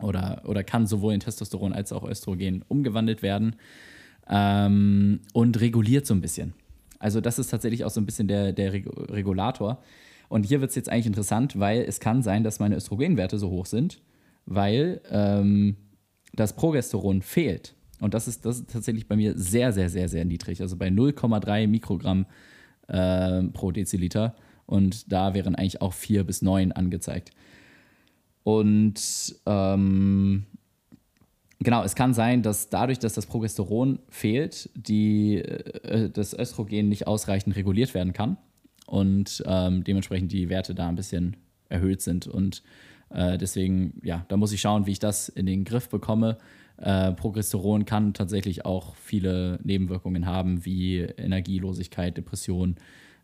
oder, 0.00 0.42
oder 0.44 0.62
kann 0.62 0.86
sowohl 0.86 1.14
in 1.14 1.20
Testosteron 1.20 1.72
als 1.72 1.92
auch 1.92 2.04
Östrogen 2.04 2.64
umgewandelt 2.68 3.22
werden 3.22 3.56
ähm, 4.28 5.20
und 5.32 5.60
reguliert 5.60 6.06
so 6.06 6.14
ein 6.14 6.20
bisschen. 6.20 6.54
Also 6.98 7.20
das 7.20 7.38
ist 7.38 7.48
tatsächlich 7.48 7.84
auch 7.84 7.90
so 7.90 8.00
ein 8.00 8.06
bisschen 8.06 8.28
der, 8.28 8.52
der 8.52 8.72
Regulator. 8.72 9.82
Und 10.28 10.46
hier 10.46 10.60
wird 10.60 10.70
es 10.70 10.76
jetzt 10.76 10.88
eigentlich 10.88 11.06
interessant, 11.06 11.58
weil 11.58 11.82
es 11.82 12.00
kann 12.00 12.22
sein, 12.22 12.44
dass 12.44 12.60
meine 12.60 12.76
Östrogenwerte 12.76 13.38
so 13.38 13.50
hoch 13.50 13.66
sind, 13.66 14.00
weil 14.46 15.00
ähm, 15.10 15.76
das 16.32 16.54
Progesteron 16.54 17.22
fehlt. 17.22 17.74
Und 18.00 18.14
das 18.14 18.26
ist, 18.26 18.44
das 18.44 18.58
ist 18.58 18.70
tatsächlich 18.70 19.06
bei 19.06 19.16
mir 19.16 19.38
sehr, 19.38 19.72
sehr, 19.72 19.88
sehr, 19.88 20.08
sehr 20.08 20.24
niedrig. 20.24 20.60
Also 20.60 20.76
bei 20.76 20.88
0,3 20.88 21.68
Mikrogramm 21.68 22.26
äh, 22.88 23.44
pro 23.44 23.70
Deziliter. 23.70 24.34
Und 24.66 25.12
da 25.12 25.34
wären 25.34 25.54
eigentlich 25.54 25.80
auch 25.80 25.92
4 25.92 26.24
bis 26.24 26.42
9 26.42 26.72
angezeigt. 26.72 27.30
Und 28.42 29.36
ähm, 29.46 30.46
genau, 31.60 31.84
es 31.84 31.94
kann 31.94 32.12
sein, 32.12 32.42
dass 32.42 32.70
dadurch, 32.70 32.98
dass 32.98 33.14
das 33.14 33.26
Progesteron 33.26 34.00
fehlt, 34.08 34.68
die, 34.74 35.36
äh, 35.36 36.10
das 36.10 36.36
Östrogen 36.36 36.88
nicht 36.88 37.06
ausreichend 37.06 37.54
reguliert 37.54 37.94
werden 37.94 38.12
kann. 38.12 38.36
Und 38.86 39.42
ähm, 39.46 39.84
dementsprechend 39.84 40.32
die 40.32 40.48
Werte 40.48 40.74
da 40.74 40.88
ein 40.88 40.96
bisschen 40.96 41.36
erhöht 41.68 42.02
sind. 42.02 42.26
Und 42.26 42.62
äh, 43.12 43.38
deswegen, 43.38 44.00
ja, 44.02 44.24
da 44.28 44.36
muss 44.36 44.52
ich 44.52 44.60
schauen, 44.60 44.86
wie 44.86 44.92
ich 44.92 44.98
das 44.98 45.28
in 45.28 45.46
den 45.46 45.64
Griff 45.64 45.88
bekomme. 45.88 46.38
Äh, 46.78 47.12
Progesteron 47.12 47.84
kann 47.84 48.14
tatsächlich 48.14 48.64
auch 48.64 48.96
viele 48.96 49.58
Nebenwirkungen 49.62 50.26
haben, 50.26 50.64
wie 50.64 50.98
Energielosigkeit, 50.98 52.16
Depression, 52.16 52.76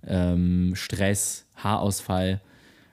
ähm, 0.07 0.73
Stress, 0.75 1.47
Haarausfall. 1.57 2.41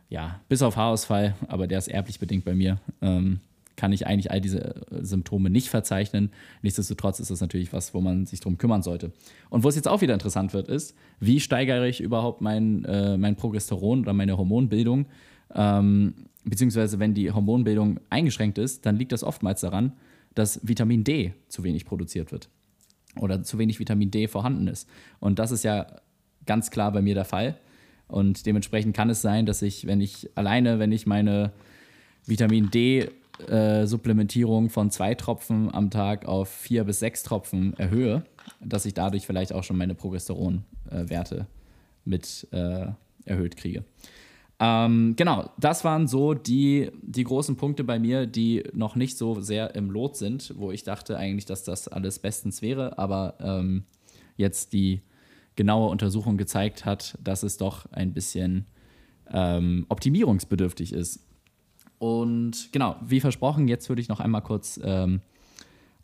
Ja, 0.10 0.40
bis 0.50 0.62
auf 0.62 0.78
Haarausfall, 0.78 1.36
aber 1.48 1.68
der 1.68 1.80
ist 1.80 1.88
erblich 1.88 2.20
bedingt 2.20 2.46
bei 2.46 2.54
mir. 2.54 2.80
Ähm, 3.02 3.40
kann 3.76 3.92
ich 3.92 4.08
eigentlich 4.08 4.32
all 4.32 4.42
diese 4.42 4.76
äh, 4.76 5.04
Symptome 5.04 5.50
nicht 5.50 5.70
verzeichnen. 5.70 6.32
Nichtsdestotrotz 6.62 7.20
ist 7.20 7.32
das 7.32 7.42
natürlich 7.42 7.74
was, 7.74 7.94
wo 7.94 8.02
man 8.02 8.26
sich 8.26 8.40
drum 8.40 8.58
kümmern 8.58 8.84
sollte. 8.84 9.12
Und 9.50 9.64
wo 9.64 9.70
es 9.70 9.76
jetzt 9.76 9.88
auch 9.88 10.02
wieder 10.02 10.14
interessant 10.14 10.54
wird, 10.54 10.68
ist, 10.68 10.96
wie 11.20 11.40
steigere 11.40 11.88
ich 11.88 12.02
überhaupt 12.02 12.42
mein, 12.42 12.86
äh, 12.86 13.18
mein 13.18 13.36
Progesteron 13.36 14.02
oder 14.02 14.14
meine 14.14 14.38
Hormonbildung? 14.38 15.08
Ähm, 15.54 16.14
beziehungsweise 16.46 17.00
wenn 17.00 17.14
die 17.14 17.32
Hormonbildung 17.32 18.00
eingeschränkt 18.10 18.58
ist, 18.58 18.86
dann 18.86 18.96
liegt 18.96 19.12
das 19.12 19.24
oftmals 19.24 19.62
daran, 19.62 19.94
dass 20.34 20.60
Vitamin 20.64 21.04
D 21.04 21.34
zu 21.48 21.64
wenig 21.64 21.86
produziert 21.86 22.32
wird 22.32 22.50
oder 23.20 23.44
zu 23.44 23.58
wenig 23.58 23.80
Vitamin 23.80 24.12
D 24.12 24.28
vorhanden 24.28 24.68
ist. 24.68 24.88
Und 25.20 25.40
das 25.40 25.52
ist 25.52 25.64
ja 25.64 25.88
ganz 26.46 26.72
klar 26.72 26.92
bei 26.92 27.02
mir 27.02 27.16
der 27.16 27.26
Fall. 27.26 27.58
Und 28.08 28.46
dementsprechend 28.46 28.96
kann 28.96 29.10
es 29.10 29.22
sein, 29.22 29.46
dass 29.46 29.62
ich, 29.62 29.88
wenn 29.88 30.02
ich 30.02 30.30
alleine, 30.36 30.78
wenn 30.78 30.92
ich 30.92 31.08
meine 31.08 31.52
Vitamin 32.26 32.70
D 32.70 33.10
äh, 33.48 33.86
Supplementierung 33.86 34.70
von 34.70 34.92
zwei 34.92 35.16
Tropfen 35.16 35.74
am 35.74 35.90
Tag 35.90 36.26
auf 36.26 36.50
vier 36.50 36.84
bis 36.84 37.00
sechs 37.00 37.24
Tropfen 37.24 37.74
erhöhe, 37.78 38.24
dass 38.64 38.86
ich 38.86 38.94
dadurch 38.94 39.26
vielleicht 39.26 39.54
auch 39.54 39.64
schon 39.64 39.78
meine 39.78 39.96
Progesteronwerte 39.96 41.36
äh, 41.36 41.46
mit 42.06 42.48
äh, 42.52 42.88
erhöht 43.26 43.58
kriege. 43.58 43.84
Ähm, 44.60 45.16
genau, 45.18 45.52
das 45.58 45.84
waren 45.84 46.08
so 46.08 46.34
die, 46.34 46.90
die 47.02 47.26
großen 47.26 47.58
Punkte 47.58 47.84
bei 47.84 48.00
mir, 48.00 48.26
die 48.26 48.64
noch 48.74 48.96
nicht 48.96 49.18
so 49.18 49.42
sehr 49.42 49.76
im 49.76 49.92
Lot 49.92 50.16
sind, 50.16 50.54
wo 50.56 50.72
ich 50.72 50.84
dachte 50.84 51.18
eigentlich, 51.18 51.46
dass 51.46 51.64
das 51.64 51.88
alles 51.88 52.20
bestens 52.20 52.62
wäre, 52.62 52.98
aber 52.98 53.36
ähm, 53.40 53.84
jetzt 54.38 54.72
die 54.72 55.02
genaue 55.56 55.90
Untersuchung 55.90 56.38
gezeigt 56.38 56.86
hat, 56.86 57.18
dass 57.22 57.44
es 57.44 57.58
doch 57.58 57.92
ein 57.92 58.14
bisschen 58.14 58.66
ähm, 59.32 59.86
optimierungsbedürftig 59.90 60.94
ist. 60.94 61.20
Und 62.00 62.70
genau, 62.72 62.98
wie 63.02 63.20
versprochen, 63.20 63.68
jetzt 63.68 63.90
würde 63.90 64.02
ich 64.02 64.10
noch 64.10 64.20
einmal 64.20 64.42
kurz 64.42 64.80
ähm, 64.84 65.22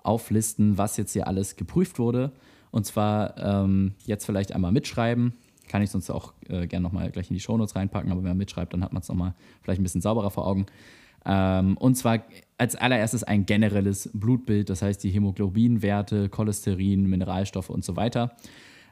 auflisten, 0.04 0.78
was 0.78 0.98
jetzt 0.98 1.14
hier 1.14 1.28
alles 1.28 1.56
geprüft 1.56 2.00
wurde. 2.00 2.32
Und 2.72 2.86
zwar 2.86 3.38
ähm, 3.38 3.94
jetzt 4.06 4.26
vielleicht 4.26 4.54
einmal 4.54 4.72
mitschreiben. 4.72 5.34
Kann 5.72 5.82
ich 5.82 5.90
sonst 5.90 6.10
auch 6.10 6.34
äh, 6.50 6.68
gerne 6.68 6.84
nochmal 6.84 7.10
gleich 7.12 7.30
in 7.30 7.34
die 7.34 7.40
Shownotes 7.40 7.78
reinpacken, 7.78 8.12
aber 8.12 8.22
wenn 8.24 8.32
man 8.32 8.38
mitschreibt, 8.38 8.74
dann 8.74 8.84
hat 8.84 8.92
man 8.92 9.02
es 9.02 9.08
nochmal 9.08 9.36
vielleicht 9.62 9.80
ein 9.80 9.84
bisschen 9.84 10.02
sauberer 10.02 10.30
vor 10.30 10.46
Augen. 10.46 10.66
Ähm, 11.26 11.78
und 11.78 11.96
zwar 11.96 12.24
als 12.58 12.76
allererstes 12.76 13.24
ein 13.24 13.46
generelles 13.46 14.10
Blutbild, 14.14 14.70
das 14.70 14.82
heißt 14.82 15.02
die 15.02 15.12
Hämoglobinwerte, 15.12 16.28
Cholesterin, 16.28 17.06
Mineralstoffe 17.06 17.70
und 17.70 17.86
so 17.86 17.96
weiter. 17.96 18.36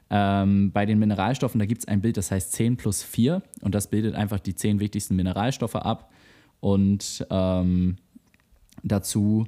Ähm, 0.08 0.72
bei 0.72 0.86
den 0.86 0.98
Mineralstoffen, 0.98 1.58
da 1.58 1.66
gibt 1.66 1.82
es 1.82 1.88
ein 1.88 2.00
Bild, 2.00 2.16
das 2.16 2.30
heißt 2.30 2.52
10 2.52 2.78
plus 2.78 3.02
4 3.02 3.42
und 3.60 3.74
das 3.74 3.88
bildet 3.88 4.14
einfach 4.14 4.40
die 4.40 4.54
10 4.54 4.80
wichtigsten 4.80 5.16
Mineralstoffe 5.16 5.76
ab 5.76 6.10
und 6.60 7.26
ähm, 7.28 7.96
dazu 8.82 9.46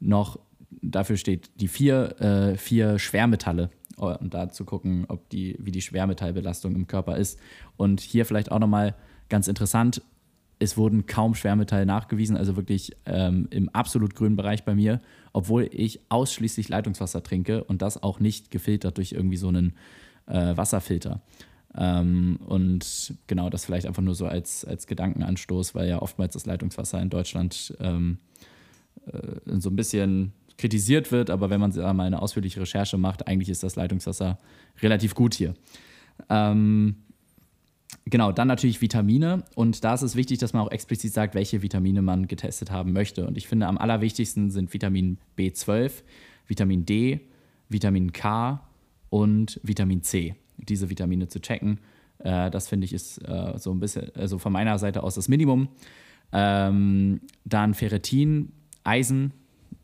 noch, 0.00 0.38
dafür 0.80 1.18
steht 1.18 1.50
die 1.60 1.68
vier, 1.68 2.20
äh, 2.22 2.56
vier 2.56 2.98
Schwermetalle 2.98 3.68
und 3.96 4.34
da 4.34 4.50
zu 4.50 4.64
gucken, 4.64 5.04
ob 5.08 5.28
die, 5.30 5.56
wie 5.58 5.70
die 5.70 5.82
Schwermetallbelastung 5.82 6.74
im 6.74 6.86
Körper 6.86 7.16
ist. 7.16 7.38
Und 7.76 8.00
hier 8.00 8.26
vielleicht 8.26 8.50
auch 8.50 8.58
nochmal 8.58 8.94
ganz 9.28 9.48
interessant, 9.48 10.02
es 10.58 10.76
wurden 10.76 11.06
kaum 11.06 11.34
Schwermetalle 11.34 11.86
nachgewiesen, 11.86 12.36
also 12.36 12.56
wirklich 12.56 12.96
ähm, 13.06 13.48
im 13.50 13.68
absolut 13.70 14.14
grünen 14.14 14.36
Bereich 14.36 14.64
bei 14.64 14.74
mir, 14.74 15.00
obwohl 15.32 15.68
ich 15.70 16.00
ausschließlich 16.08 16.68
Leitungswasser 16.68 17.22
trinke 17.22 17.64
und 17.64 17.82
das 17.82 18.02
auch 18.02 18.20
nicht 18.20 18.50
gefiltert 18.50 18.96
durch 18.96 19.12
irgendwie 19.12 19.36
so 19.36 19.48
einen 19.48 19.74
äh, 20.26 20.56
Wasserfilter. 20.56 21.20
Ähm, 21.76 22.38
und 22.46 23.14
genau 23.26 23.50
das 23.50 23.64
vielleicht 23.64 23.86
einfach 23.86 24.02
nur 24.02 24.14
so 24.14 24.26
als, 24.26 24.64
als 24.64 24.86
Gedankenanstoß, 24.86 25.74
weil 25.74 25.88
ja 25.88 26.00
oftmals 26.00 26.34
das 26.34 26.46
Leitungswasser 26.46 27.02
in 27.02 27.10
Deutschland 27.10 27.74
ähm, 27.80 28.18
äh, 29.06 29.58
so 29.58 29.70
ein 29.70 29.76
bisschen 29.76 30.32
kritisiert 30.56 31.12
wird, 31.12 31.30
aber 31.30 31.50
wenn 31.50 31.60
man 31.60 31.72
da 31.72 31.92
mal 31.92 32.06
eine 32.06 32.22
ausführliche 32.22 32.60
Recherche 32.60 32.98
macht, 32.98 33.26
eigentlich 33.26 33.48
ist 33.48 33.62
das 33.62 33.76
Leitungswasser 33.76 34.38
relativ 34.82 35.14
gut 35.14 35.34
hier. 35.34 35.54
Ähm, 36.28 36.96
genau, 38.04 38.32
dann 38.32 38.48
natürlich 38.48 38.80
Vitamine 38.80 39.44
und 39.54 39.84
da 39.84 39.94
ist 39.94 40.02
es 40.02 40.16
wichtig, 40.16 40.38
dass 40.38 40.52
man 40.52 40.62
auch 40.62 40.70
explizit 40.70 41.12
sagt, 41.12 41.34
welche 41.34 41.62
Vitamine 41.62 42.02
man 42.02 42.28
getestet 42.28 42.70
haben 42.70 42.92
möchte. 42.92 43.26
Und 43.26 43.36
ich 43.36 43.48
finde, 43.48 43.66
am 43.66 43.78
allerwichtigsten 43.78 44.50
sind 44.50 44.72
Vitamin 44.72 45.18
B12, 45.36 46.02
Vitamin 46.46 46.86
D, 46.86 47.20
Vitamin 47.68 48.12
K 48.12 48.60
und 49.10 49.60
Vitamin 49.62 50.02
C 50.02 50.36
diese 50.56 50.90
Vitamine 50.90 51.28
zu 51.28 51.40
checken. 51.40 51.80
Äh, 52.18 52.50
das 52.50 52.68
finde 52.68 52.84
ich 52.84 52.92
ist 52.92 53.18
äh, 53.18 53.54
so 53.56 53.72
ein 53.72 53.80
bisschen, 53.80 54.10
also 54.14 54.38
von 54.38 54.52
meiner 54.52 54.78
Seite 54.78 55.02
aus 55.02 55.14
das 55.14 55.28
Minimum. 55.28 55.68
Ähm, 56.32 57.20
dann 57.44 57.74
Ferritin, 57.74 58.52
Eisen, 58.82 59.32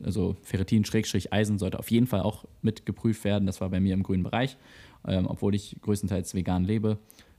also 0.03 0.35
Ferritin-Eisen 0.43 1.59
sollte 1.59 1.79
auf 1.79 1.91
jeden 1.91 2.07
Fall 2.07 2.21
auch 2.21 2.45
mit 2.61 2.85
geprüft 2.85 3.23
werden. 3.23 3.45
Das 3.45 3.61
war 3.61 3.69
bei 3.69 3.79
mir 3.79 3.93
im 3.93 4.03
grünen 4.03 4.23
Bereich. 4.23 4.57
Ähm, 5.07 5.27
obwohl 5.27 5.55
ich 5.55 5.77
größtenteils 5.81 6.35
vegan 6.35 6.63
lebe, 6.63 6.97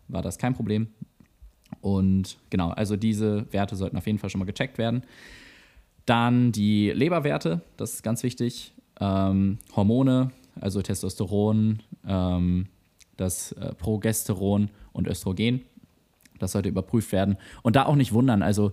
war 0.08 0.22
das 0.22 0.38
kein 0.38 0.54
Problem. 0.54 0.88
Und 1.80 2.38
genau, 2.50 2.70
also 2.70 2.96
diese 2.96 3.52
Werte 3.52 3.76
sollten 3.76 3.96
auf 3.96 4.06
jeden 4.06 4.18
Fall 4.18 4.30
schon 4.30 4.40
mal 4.40 4.44
gecheckt 4.44 4.78
werden. 4.78 5.02
Dann 6.06 6.52
die 6.52 6.90
Leberwerte, 6.90 7.62
das 7.76 7.94
ist 7.94 8.02
ganz 8.02 8.22
wichtig. 8.22 8.72
Ähm, 9.00 9.58
Hormone, 9.74 10.32
also 10.60 10.82
Testosteron, 10.82 11.80
ähm, 12.06 12.66
das 13.16 13.52
äh, 13.52 13.74
Progesteron 13.74 14.70
und 14.92 15.06
Östrogen. 15.06 15.62
Das 16.38 16.52
sollte 16.52 16.68
überprüft 16.68 17.12
werden. 17.12 17.36
Und 17.62 17.76
da 17.76 17.86
auch 17.86 17.94
nicht 17.94 18.12
wundern, 18.12 18.42
also 18.42 18.72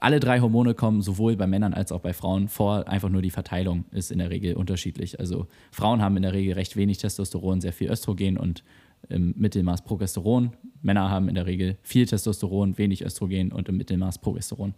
alle 0.00 0.20
drei 0.20 0.40
Hormone 0.40 0.74
kommen 0.74 1.00
sowohl 1.00 1.36
bei 1.36 1.46
Männern 1.46 1.74
als 1.74 1.92
auch 1.92 2.00
bei 2.00 2.12
Frauen 2.12 2.48
vor. 2.48 2.88
Einfach 2.88 3.08
nur 3.08 3.22
die 3.22 3.30
Verteilung 3.30 3.84
ist 3.92 4.10
in 4.10 4.18
der 4.18 4.30
Regel 4.30 4.54
unterschiedlich. 4.54 5.20
Also 5.20 5.46
Frauen 5.70 6.02
haben 6.02 6.16
in 6.16 6.22
der 6.22 6.32
Regel 6.32 6.54
recht 6.54 6.76
wenig 6.76 6.98
Testosteron, 6.98 7.60
sehr 7.60 7.72
viel 7.72 7.90
Östrogen 7.90 8.36
und 8.36 8.64
im 9.08 9.34
Mittelmaß 9.36 9.82
Progesteron. 9.82 10.52
Männer 10.82 11.10
haben 11.10 11.28
in 11.28 11.34
der 11.34 11.46
Regel 11.46 11.76
viel 11.82 12.06
Testosteron, 12.06 12.78
wenig 12.78 13.04
Östrogen 13.04 13.52
und 13.52 13.68
im 13.68 13.76
Mittelmaß 13.76 14.18
Progesteron. 14.18 14.74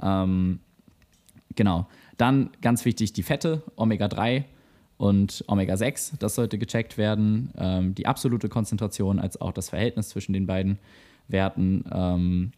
Ähm, 0.00 0.60
genau. 1.54 1.88
Dann 2.16 2.50
ganz 2.62 2.84
wichtig 2.84 3.12
die 3.12 3.22
Fette, 3.22 3.62
Omega-3 3.76 4.44
und 4.96 5.44
Omega-6, 5.48 6.18
das 6.18 6.34
sollte 6.36 6.56
gecheckt 6.58 6.96
werden. 6.96 7.50
Ähm, 7.58 7.94
die 7.94 8.06
absolute 8.06 8.48
Konzentration 8.48 9.18
als 9.18 9.40
auch 9.40 9.52
das 9.52 9.68
Verhältnis 9.68 10.08
zwischen 10.08 10.32
den 10.32 10.46
beiden 10.46 10.78
Werten. 11.28 11.84
Ähm, 11.92 12.52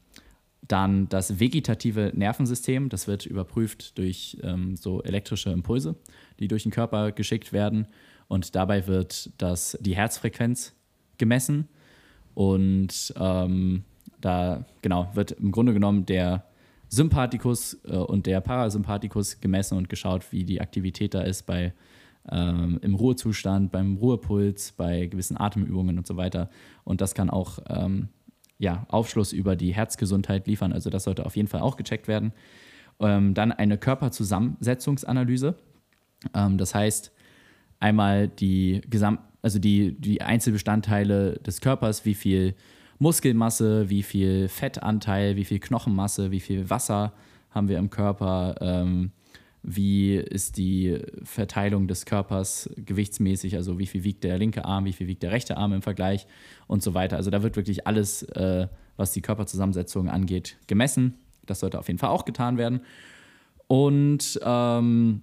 dann 0.66 1.08
das 1.08 1.40
vegetative 1.40 2.12
Nervensystem, 2.14 2.88
das 2.88 3.06
wird 3.06 3.26
überprüft 3.26 3.96
durch 3.96 4.38
ähm, 4.42 4.76
so 4.76 5.02
elektrische 5.02 5.50
Impulse, 5.50 5.96
die 6.40 6.48
durch 6.48 6.64
den 6.64 6.72
Körper 6.72 7.12
geschickt 7.12 7.52
werden. 7.52 7.86
Und 8.26 8.54
dabei 8.54 8.86
wird 8.86 9.30
das, 9.38 9.78
die 9.80 9.96
Herzfrequenz 9.96 10.74
gemessen. 11.16 11.68
Und 12.34 13.14
ähm, 13.18 13.84
da 14.20 14.64
genau 14.82 15.10
wird 15.14 15.32
im 15.32 15.52
Grunde 15.52 15.72
genommen 15.72 16.06
der 16.06 16.44
Sympathikus 16.88 17.78
äh, 17.84 17.96
und 17.96 18.26
der 18.26 18.40
Parasympathikus 18.40 19.40
gemessen 19.40 19.78
und 19.78 19.88
geschaut, 19.88 20.32
wie 20.32 20.44
die 20.44 20.60
Aktivität 20.60 21.14
da 21.14 21.22
ist 21.22 21.46
bei 21.46 21.72
ähm, 22.30 22.78
im 22.82 22.94
Ruhezustand, 22.94 23.72
beim 23.72 23.96
Ruhepuls, 23.96 24.72
bei 24.72 25.06
gewissen 25.06 25.38
Atemübungen 25.38 25.98
und 25.98 26.06
so 26.06 26.16
weiter. 26.16 26.50
Und 26.84 27.00
das 27.00 27.14
kann 27.14 27.30
auch 27.30 27.58
ähm, 27.68 28.08
ja, 28.58 28.86
Aufschluss 28.88 29.32
über 29.32 29.56
die 29.56 29.72
Herzgesundheit 29.72 30.46
liefern. 30.46 30.72
Also 30.72 30.90
das 30.90 31.04
sollte 31.04 31.24
auf 31.24 31.36
jeden 31.36 31.48
Fall 31.48 31.60
auch 31.60 31.76
gecheckt 31.76 32.08
werden. 32.08 32.32
Ähm, 33.00 33.34
dann 33.34 33.52
eine 33.52 33.78
Körperzusammensetzungsanalyse. 33.78 35.54
Ähm, 36.34 36.58
das 36.58 36.74
heißt, 36.74 37.12
einmal 37.78 38.28
die 38.28 38.80
Gesamt, 38.90 39.20
also 39.42 39.58
die, 39.58 39.98
die 40.00 40.20
Einzelbestandteile 40.22 41.34
des 41.38 41.60
Körpers, 41.60 42.04
wie 42.04 42.14
viel 42.14 42.54
Muskelmasse, 42.98 43.88
wie 43.88 44.02
viel 44.02 44.48
Fettanteil, 44.48 45.36
wie 45.36 45.44
viel 45.44 45.60
Knochenmasse, 45.60 46.32
wie 46.32 46.40
viel 46.40 46.68
Wasser 46.68 47.12
haben 47.50 47.68
wir 47.68 47.78
im 47.78 47.90
Körper, 47.90 48.56
ähm, 48.60 49.12
wie 49.62 50.14
ist 50.14 50.56
die 50.56 51.00
Verteilung 51.24 51.88
des 51.88 52.06
Körpers 52.06 52.70
gewichtsmäßig, 52.76 53.56
also 53.56 53.78
wie 53.78 53.86
viel 53.86 54.04
wiegt 54.04 54.24
der 54.24 54.38
linke 54.38 54.64
Arm, 54.64 54.84
wie 54.84 54.92
viel 54.92 55.08
wiegt 55.08 55.22
der 55.22 55.32
rechte 55.32 55.56
Arm 55.56 55.72
im 55.72 55.82
Vergleich 55.82 56.26
und 56.66 56.82
so 56.82 56.94
weiter. 56.94 57.16
Also 57.16 57.30
da 57.30 57.42
wird 57.42 57.56
wirklich 57.56 57.86
alles, 57.86 58.22
äh, 58.22 58.68
was 58.96 59.12
die 59.12 59.20
Körperzusammensetzung 59.20 60.08
angeht, 60.08 60.56
gemessen. 60.66 61.14
Das 61.44 61.60
sollte 61.60 61.78
auf 61.78 61.88
jeden 61.88 61.98
Fall 61.98 62.10
auch 62.10 62.24
getan 62.24 62.56
werden. 62.56 62.80
Und 63.66 64.40
ähm, 64.42 65.22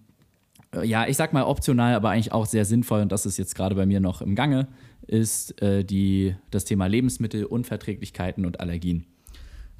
ja, 0.83 1.07
ich 1.07 1.17
sag 1.17 1.33
mal 1.33 1.43
optional, 1.43 1.95
aber 1.95 2.09
eigentlich 2.09 2.31
auch 2.31 2.45
sehr 2.45 2.65
sinnvoll, 2.65 3.01
und 3.01 3.11
das 3.11 3.25
ist 3.25 3.37
jetzt 3.37 3.55
gerade 3.55 3.75
bei 3.75 3.85
mir 3.85 3.99
noch 3.99 4.21
im 4.21 4.35
Gange, 4.35 4.67
ist 5.07 5.61
äh, 5.61 5.83
die, 5.83 6.35
das 6.51 6.65
Thema 6.65 6.87
Lebensmittelunverträglichkeiten 6.87 8.45
und 8.45 8.59
Allergien. 8.59 9.05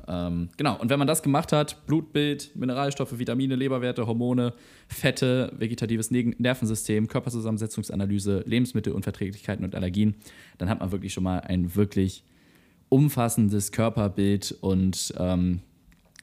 Ähm, 0.08 0.50
genau, 0.58 0.80
und 0.80 0.90
wenn 0.90 1.00
man 1.00 1.08
das 1.08 1.24
gemacht 1.24 1.52
hat, 1.52 1.86
Blutbild, 1.88 2.56
Mineralstoffe, 2.56 3.18
Vitamine, 3.18 3.56
Leberwerte, 3.56 4.06
Hormone, 4.08 4.54
Fette, 4.88 5.52
vegetatives 5.58 6.12
Nervensystem, 6.12 7.08
Körperzusammensetzungsanalyse, 7.08 8.44
Lebensmittelunverträglichkeiten 8.46 9.66
und 9.66 9.76
Allergien, 9.76 10.16
dann 10.58 10.70
hat 10.70 10.80
man 10.80 10.92
wirklich 10.92 11.14
schon 11.14 11.24
mal 11.24 11.40
ein 11.40 11.76
wirklich 11.76 12.24
umfassendes 12.90 13.72
Körperbild 13.72 14.56
und 14.62 15.14
ähm, 15.18 15.62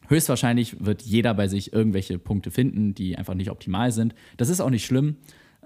höchstwahrscheinlich 0.09 0.85
wird 0.85 1.03
jeder 1.03 1.35
bei 1.35 1.49
sich 1.49 1.73
irgendwelche 1.73 2.18
Punkte 2.18 2.51
finden, 2.51 2.95
die 2.95 3.16
einfach 3.16 3.35
nicht 3.35 3.51
optimal 3.51 3.90
sind. 3.92 4.14
Das 4.37 4.49
ist 4.49 4.61
auch 4.61 4.71
nicht 4.71 4.85
schlimm. 4.85 5.16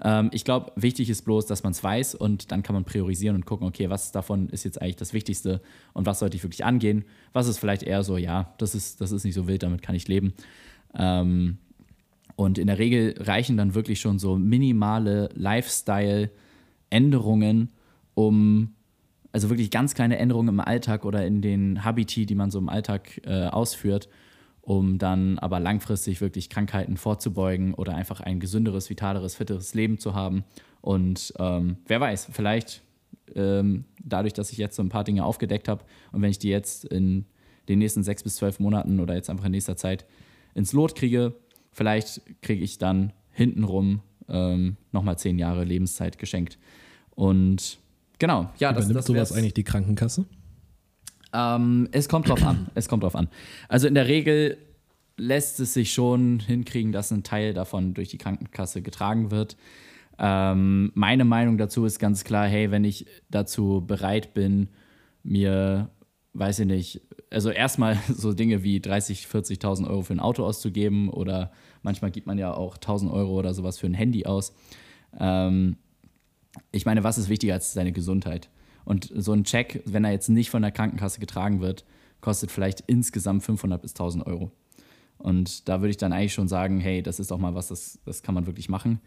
Ähm, 0.01 0.29
ich 0.31 0.43
glaube, 0.43 0.71
wichtig 0.75 1.09
ist 1.09 1.23
bloß, 1.23 1.45
dass 1.45 1.63
man 1.63 1.71
es 1.71 1.81
weiß 1.83 2.15
und 2.15 2.51
dann 2.51 2.63
kann 2.63 2.73
man 2.73 2.85
priorisieren 2.85 3.35
und 3.35 3.45
gucken, 3.45 3.67
okay, 3.67 3.89
was 3.89 4.11
davon 4.11 4.49
ist 4.49 4.63
jetzt 4.63 4.81
eigentlich 4.81 4.95
das 4.95 5.13
Wichtigste 5.13 5.61
und 5.93 6.05
was 6.05 6.19
sollte 6.19 6.37
ich 6.37 6.43
wirklich 6.43 6.65
angehen. 6.65 7.05
Was 7.33 7.47
ist 7.47 7.59
vielleicht 7.59 7.83
eher 7.83 8.03
so, 8.03 8.17
ja, 8.17 8.53
das 8.57 8.75
ist, 8.75 9.01
das 9.01 9.11
ist 9.11 9.23
nicht 9.23 9.35
so 9.35 9.47
wild, 9.47 9.63
damit 9.63 9.81
kann 9.81 9.95
ich 9.95 10.07
leben. 10.07 10.33
Ähm, 10.95 11.57
und 12.35 12.59
in 12.59 12.67
der 12.67 12.77
Regel 12.77 13.15
reichen 13.17 13.57
dann 13.57 13.73
wirklich 13.73 13.99
schon 13.99 14.19
so 14.19 14.37
minimale 14.37 15.29
Lifestyle-Änderungen, 15.33 17.71
um, 18.13 18.75
also 19.31 19.49
wirklich 19.49 19.71
ganz 19.71 19.95
kleine 19.95 20.19
Änderungen 20.19 20.49
im 20.49 20.59
Alltag 20.59 21.05
oder 21.05 21.25
in 21.25 21.41
den 21.41 21.83
Habiti, 21.83 22.27
die 22.27 22.35
man 22.35 22.51
so 22.51 22.59
im 22.59 22.69
Alltag 22.69 23.19
äh, 23.25 23.47
ausführt, 23.47 24.07
um 24.67 24.97
dann 24.97 25.39
aber 25.39 25.61
langfristig 25.61 26.19
wirklich 26.19 26.49
Krankheiten 26.49 26.97
vorzubeugen 26.97 27.73
oder 27.73 27.95
einfach 27.95 28.19
ein 28.19 28.41
gesünderes, 28.41 28.89
vitaleres, 28.89 29.33
fitteres 29.33 29.73
Leben 29.73 29.97
zu 29.97 30.13
haben. 30.13 30.43
Und 30.81 31.33
ähm, 31.39 31.77
wer 31.85 32.01
weiß, 32.01 32.27
vielleicht 32.33 32.81
ähm, 33.33 33.85
dadurch, 34.03 34.33
dass 34.33 34.51
ich 34.51 34.57
jetzt 34.57 34.75
so 34.75 34.83
ein 34.83 34.89
paar 34.89 35.05
Dinge 35.05 35.23
aufgedeckt 35.23 35.69
habe 35.69 35.85
und 36.11 36.21
wenn 36.21 36.31
ich 36.31 36.37
die 36.37 36.49
jetzt 36.49 36.83
in 36.83 37.23
den 37.69 37.79
nächsten 37.79 38.03
sechs 38.03 38.23
bis 38.23 38.35
zwölf 38.35 38.59
Monaten 38.59 38.99
oder 38.99 39.15
jetzt 39.15 39.29
einfach 39.29 39.45
in 39.45 39.51
nächster 39.51 39.77
Zeit 39.77 40.05
ins 40.53 40.73
Lot 40.73 40.95
kriege, 40.95 41.33
vielleicht 41.71 42.21
kriege 42.41 42.61
ich 42.61 42.77
dann 42.77 43.13
hintenrum 43.31 44.01
ähm, 44.27 44.75
nochmal 44.91 45.17
zehn 45.17 45.39
Jahre 45.39 45.63
Lebenszeit 45.63 46.17
geschenkt. 46.17 46.57
Und 47.15 47.79
genau, 48.19 48.49
ja, 48.59 48.73
das, 48.73 48.83
Übernimmt 48.83 48.97
das 48.97 49.05
sowas 49.05 49.31
eigentlich 49.31 49.53
die 49.53 49.63
Krankenkasse? 49.63 50.25
Ähm, 51.37 51.87
es 51.91 52.09
kommt 52.09 52.29
drauf 52.29 52.43
an. 52.43 52.67
Es 52.73 52.89
kommt 52.89 53.03
drauf 53.03 53.15
an. 53.15 53.27
Also 53.69 53.87
in 53.87 53.93
der 53.93 54.07
Regel 54.07 54.57
lässt 55.17 55.59
es 55.59 55.73
sich 55.73 55.93
schon 55.93 56.39
hinkriegen, 56.39 56.91
dass 56.91 57.11
ein 57.11 57.23
Teil 57.23 57.53
davon 57.53 57.93
durch 57.93 58.09
die 58.09 58.17
Krankenkasse 58.17 58.81
getragen 58.81 59.29
wird. 59.29 59.55
Ähm, 60.17 60.91
meine 60.95 61.25
Meinung 61.25 61.57
dazu 61.59 61.85
ist 61.85 61.99
ganz 61.99 62.23
klar, 62.23 62.47
hey, 62.47 62.71
wenn 62.71 62.83
ich 62.83 63.05
dazu 63.29 63.83
bereit 63.85 64.33
bin, 64.33 64.69
mir, 65.23 65.91
weiß 66.33 66.59
ich 66.59 66.65
nicht, 66.65 67.01
also 67.29 67.51
erstmal 67.51 67.97
so 68.07 68.33
Dinge 68.33 68.63
wie 68.63 68.79
30, 68.79 69.25
40.000 69.25 69.87
Euro 69.87 70.01
für 70.01 70.13
ein 70.13 70.19
Auto 70.19 70.43
auszugeben 70.43 71.09
oder 71.09 71.51
manchmal 71.83 72.09
gibt 72.09 72.25
man 72.25 72.39
ja 72.39 72.53
auch 72.53 72.75
1000 72.75 73.11
Euro 73.11 73.37
oder 73.37 73.53
sowas 73.53 73.77
für 73.77 73.85
ein 73.85 73.93
Handy 73.93 74.25
aus. 74.25 74.55
Ähm, 75.19 75.77
ich 76.71 76.85
meine, 76.85 77.03
was 77.03 77.19
ist 77.19 77.29
wichtiger 77.29 77.53
als 77.53 77.73
seine 77.73 77.91
Gesundheit? 77.91 78.49
Und 78.87 79.11
so 79.13 79.33
ein 79.33 79.43
Check, 79.43 79.81
wenn 79.83 80.05
er 80.05 80.11
jetzt 80.11 80.29
nicht 80.29 80.49
von 80.49 80.61
der 80.61 80.71
Krankenkasse 80.71 81.19
getragen 81.19 81.59
wird, 81.59 81.83
kostet 82.21 82.51
vielleicht 82.51 82.85
insgesamt 82.87 83.43
500 83.43 83.81
bis 83.81 83.91
1000 83.91 84.25
Euro. 84.25 84.49
Und 85.17 85.67
da 85.67 85.81
würde 85.81 85.89
ich 85.89 85.97
dann 85.97 86.13
eigentlich 86.13 86.33
schon 86.33 86.47
sagen, 86.47 86.79
hey, 86.79 87.03
das 87.03 87.19
ist 87.19 87.29
doch 87.29 87.37
mal 87.37 87.53
was, 87.53 87.67
das, 87.67 87.99
das 88.05 88.23
kann 88.23 88.33
man 88.33 88.45
wirklich 88.45 88.69
machen. 88.69 89.01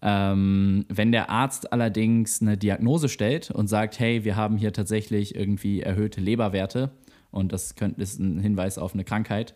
Ähm, 0.00 0.86
wenn 0.88 1.12
der 1.12 1.30
Arzt 1.30 1.72
allerdings 1.72 2.42
eine 2.42 2.58
Diagnose 2.58 3.08
stellt 3.08 3.52
und 3.52 3.68
sagt, 3.68 4.00
hey, 4.00 4.24
wir 4.24 4.34
haben 4.34 4.56
hier 4.56 4.72
tatsächlich 4.72 5.36
irgendwie 5.36 5.82
erhöhte 5.82 6.20
Leberwerte 6.20 6.90
und 7.30 7.52
das 7.52 7.76
könnte, 7.76 8.02
ist 8.02 8.18
ein 8.18 8.40
Hinweis 8.40 8.76
auf 8.76 8.92
eine 8.92 9.04
Krankheit, 9.04 9.54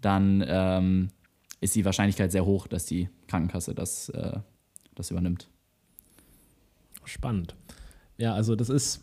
dann 0.00 0.44
ähm, 0.46 1.08
ist 1.60 1.74
die 1.74 1.84
Wahrscheinlichkeit 1.84 2.30
sehr 2.30 2.46
hoch, 2.46 2.68
dass 2.68 2.86
die 2.86 3.08
Krankenkasse 3.26 3.74
das, 3.74 4.08
äh, 4.10 4.38
das 4.94 5.10
übernimmt. 5.10 5.48
Spannend. 7.04 7.56
Ja, 8.20 8.34
also 8.34 8.54
das 8.54 8.68
ist, 8.68 9.00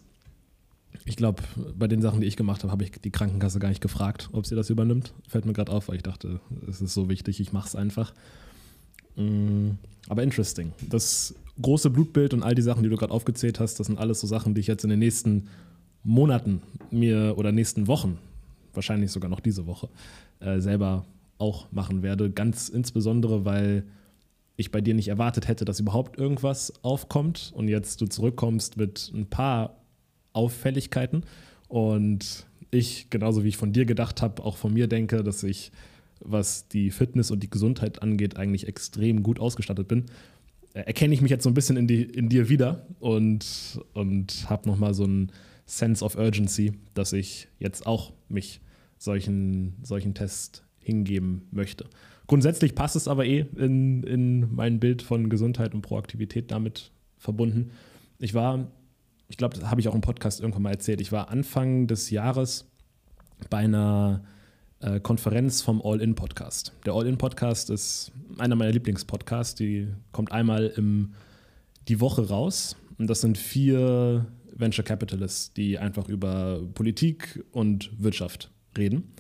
ich 1.06 1.16
glaube, 1.16 1.42
bei 1.76 1.88
den 1.88 2.04
Sachen, 2.04 2.22
die 2.22 2.28
ich 2.28 2.38
gemacht 2.38 2.62
habe, 2.62 2.72
habe 2.72 2.84
ich 2.84 2.92
die 2.92 3.10
Krankenkasse 3.10 3.58
gar 3.58 3.70
nicht 3.70 3.82
gefragt, 3.82 4.30
ob 4.32 4.46
sie 4.46 4.56
das 4.56 4.70
übernimmt. 4.70 5.12
Fällt 5.28 5.46
mir 5.46 5.54
gerade 5.54 5.72
auf, 5.72 5.88
weil 5.88 5.96
ich 5.96 6.04
dachte, 6.04 6.40
es 6.70 6.82
ist 6.82 6.94
so 6.94 7.10
wichtig, 7.10 7.40
ich 7.40 7.52
mache 7.52 7.68
es 7.68 7.76
einfach. 7.76 8.14
Mm, 9.16 9.72
aber 10.08 10.22
interesting. 10.22 10.72
Das 10.88 11.34
große 11.60 11.90
Blutbild 11.90 12.36
und 12.36 12.44
all 12.44 12.54
die 12.54 12.62
Sachen, 12.62 12.84
die 12.84 12.90
du 12.90 12.96
gerade 12.96 13.12
aufgezählt 13.12 13.60
hast, 13.60 13.80
das 13.80 13.88
sind 13.88 13.98
alles 13.98 14.20
so 14.20 14.28
Sachen, 14.28 14.54
die 14.54 14.62
ich 14.62 14.68
jetzt 14.68 14.84
in 14.84 14.92
den 14.92 15.00
nächsten 15.00 15.48
Monaten 16.04 16.62
mir 16.92 17.34
oder 17.38 17.52
nächsten 17.52 17.88
Wochen, 17.88 18.20
wahrscheinlich 18.76 19.12
sogar 19.12 19.32
noch 19.32 19.40
diese 19.40 19.66
Woche, 19.66 19.90
äh, 20.42 20.60
selber 20.60 21.06
auch 21.40 21.72
machen 21.72 22.04
werde. 22.04 22.30
Ganz 22.30 22.70
insbesondere, 22.70 23.46
weil 23.46 23.84
ich 24.58 24.72
bei 24.72 24.82
dir 24.82 24.96
nicht 24.96 25.08
erwartet 25.08 25.48
hätte, 25.48 25.66
dass 25.66 25.80
überhaupt 25.80 26.18
irgendwas 26.18 26.74
aufkommt. 26.84 27.52
Und 27.56 27.68
jetzt 27.68 28.02
du 28.02 28.08
zurückkommst 28.08 28.76
mit 28.76 29.12
ein 29.14 29.28
paar 29.28 29.78
Auffälligkeiten. 30.34 31.24
Und 31.68 32.48
ich, 32.72 33.10
genauso 33.10 33.44
wie 33.44 33.50
ich 33.50 33.58
von 33.58 33.72
dir 33.72 33.86
gedacht 33.86 34.22
habe, 34.22 34.44
auch 34.44 34.58
von 34.58 34.74
mir 34.74 34.88
denke, 34.88 35.24
dass 35.24 35.44
ich, 35.44 35.72
was 36.20 36.68
die 36.68 36.90
Fitness 36.90 37.30
und 37.30 37.44
die 37.44 37.50
Gesundheit 37.50 38.02
angeht, 38.02 38.38
eigentlich 38.38 38.68
extrem 38.68 39.22
gut 39.22 39.40
ausgestattet 39.40 39.88
bin, 39.88 40.06
äh, 40.74 40.82
erkenne 40.82 41.14
ich 41.14 41.22
mich 41.22 41.32
jetzt 41.32 41.44
so 41.44 41.50
ein 41.50 41.54
bisschen 41.54 41.78
in, 41.78 41.88
die, 41.88 42.04
in 42.04 42.28
dir 42.28 42.50
wieder 42.50 42.86
und, 43.00 43.80
und 43.94 44.50
habe 44.50 44.68
nochmal 44.68 44.94
so 44.96 45.06
ein 45.06 45.32
Sense 45.68 46.04
of 46.04 46.18
Urgency, 46.18 46.74
dass 46.96 47.14
ich 47.14 47.48
jetzt 47.60 47.86
auch 47.86 48.14
mich 48.28 48.62
solchen, 48.98 49.76
solchen 49.84 50.16
Test 50.16 50.64
hingeben 50.80 51.48
möchte. 51.52 51.86
Grundsätzlich 52.28 52.76
passt 52.76 52.98
es 52.98 53.08
aber 53.08 53.26
eh 53.26 53.46
in, 53.56 54.04
in 54.04 54.54
mein 54.54 54.80
Bild 54.80 55.02
von 55.02 55.30
Gesundheit 55.30 55.74
und 55.74 55.82
Proaktivität 55.82 56.52
damit 56.52 56.92
verbunden. 57.18 57.72
Ich 58.20 58.34
war, 58.34 58.68
ich 59.30 59.38
glaube, 59.38 59.58
das 59.58 59.70
habe 59.70 59.80
ich 59.80 59.88
auch 59.88 59.96
im 59.96 60.02
Podcast 60.02 60.42
irgendwann 60.42 60.64
mal 60.64 60.72
erzählt, 60.72 61.00
ich 61.00 61.12
war 61.12 61.30
Anfang 61.30 61.88
des 61.88 62.10
Jahres 62.10 62.70
bei 63.50 63.60
einer 63.60 64.24
äh, 64.82 65.00
Konferenz 65.00 65.62
vom 65.62 65.82
All-In-Podcast. 65.82 66.74
Der 66.86 66.94
All-In-Podcast 66.94 67.70
ist 67.70 68.12
einer 68.38 68.56
meiner 68.56 68.72
Lieblingspodcasts, 68.72 69.56
die 69.56 69.88
kommt 70.12 70.32
einmal 70.32 70.68
im, 70.76 71.14
die 71.88 72.02
Woche 72.02 72.28
raus 72.28 72.76
und 72.98 73.10
das 73.10 73.22
sind 73.22 73.38
vier 73.38 74.26
Venture 74.52 74.84
Capitalists, 74.84 75.54
die 75.54 75.78
einfach 75.78 76.10
über 76.10 76.62
Politik 76.74 77.44
und 77.52 77.92
Wirtschaft 77.98 78.52
reden. 78.78 79.14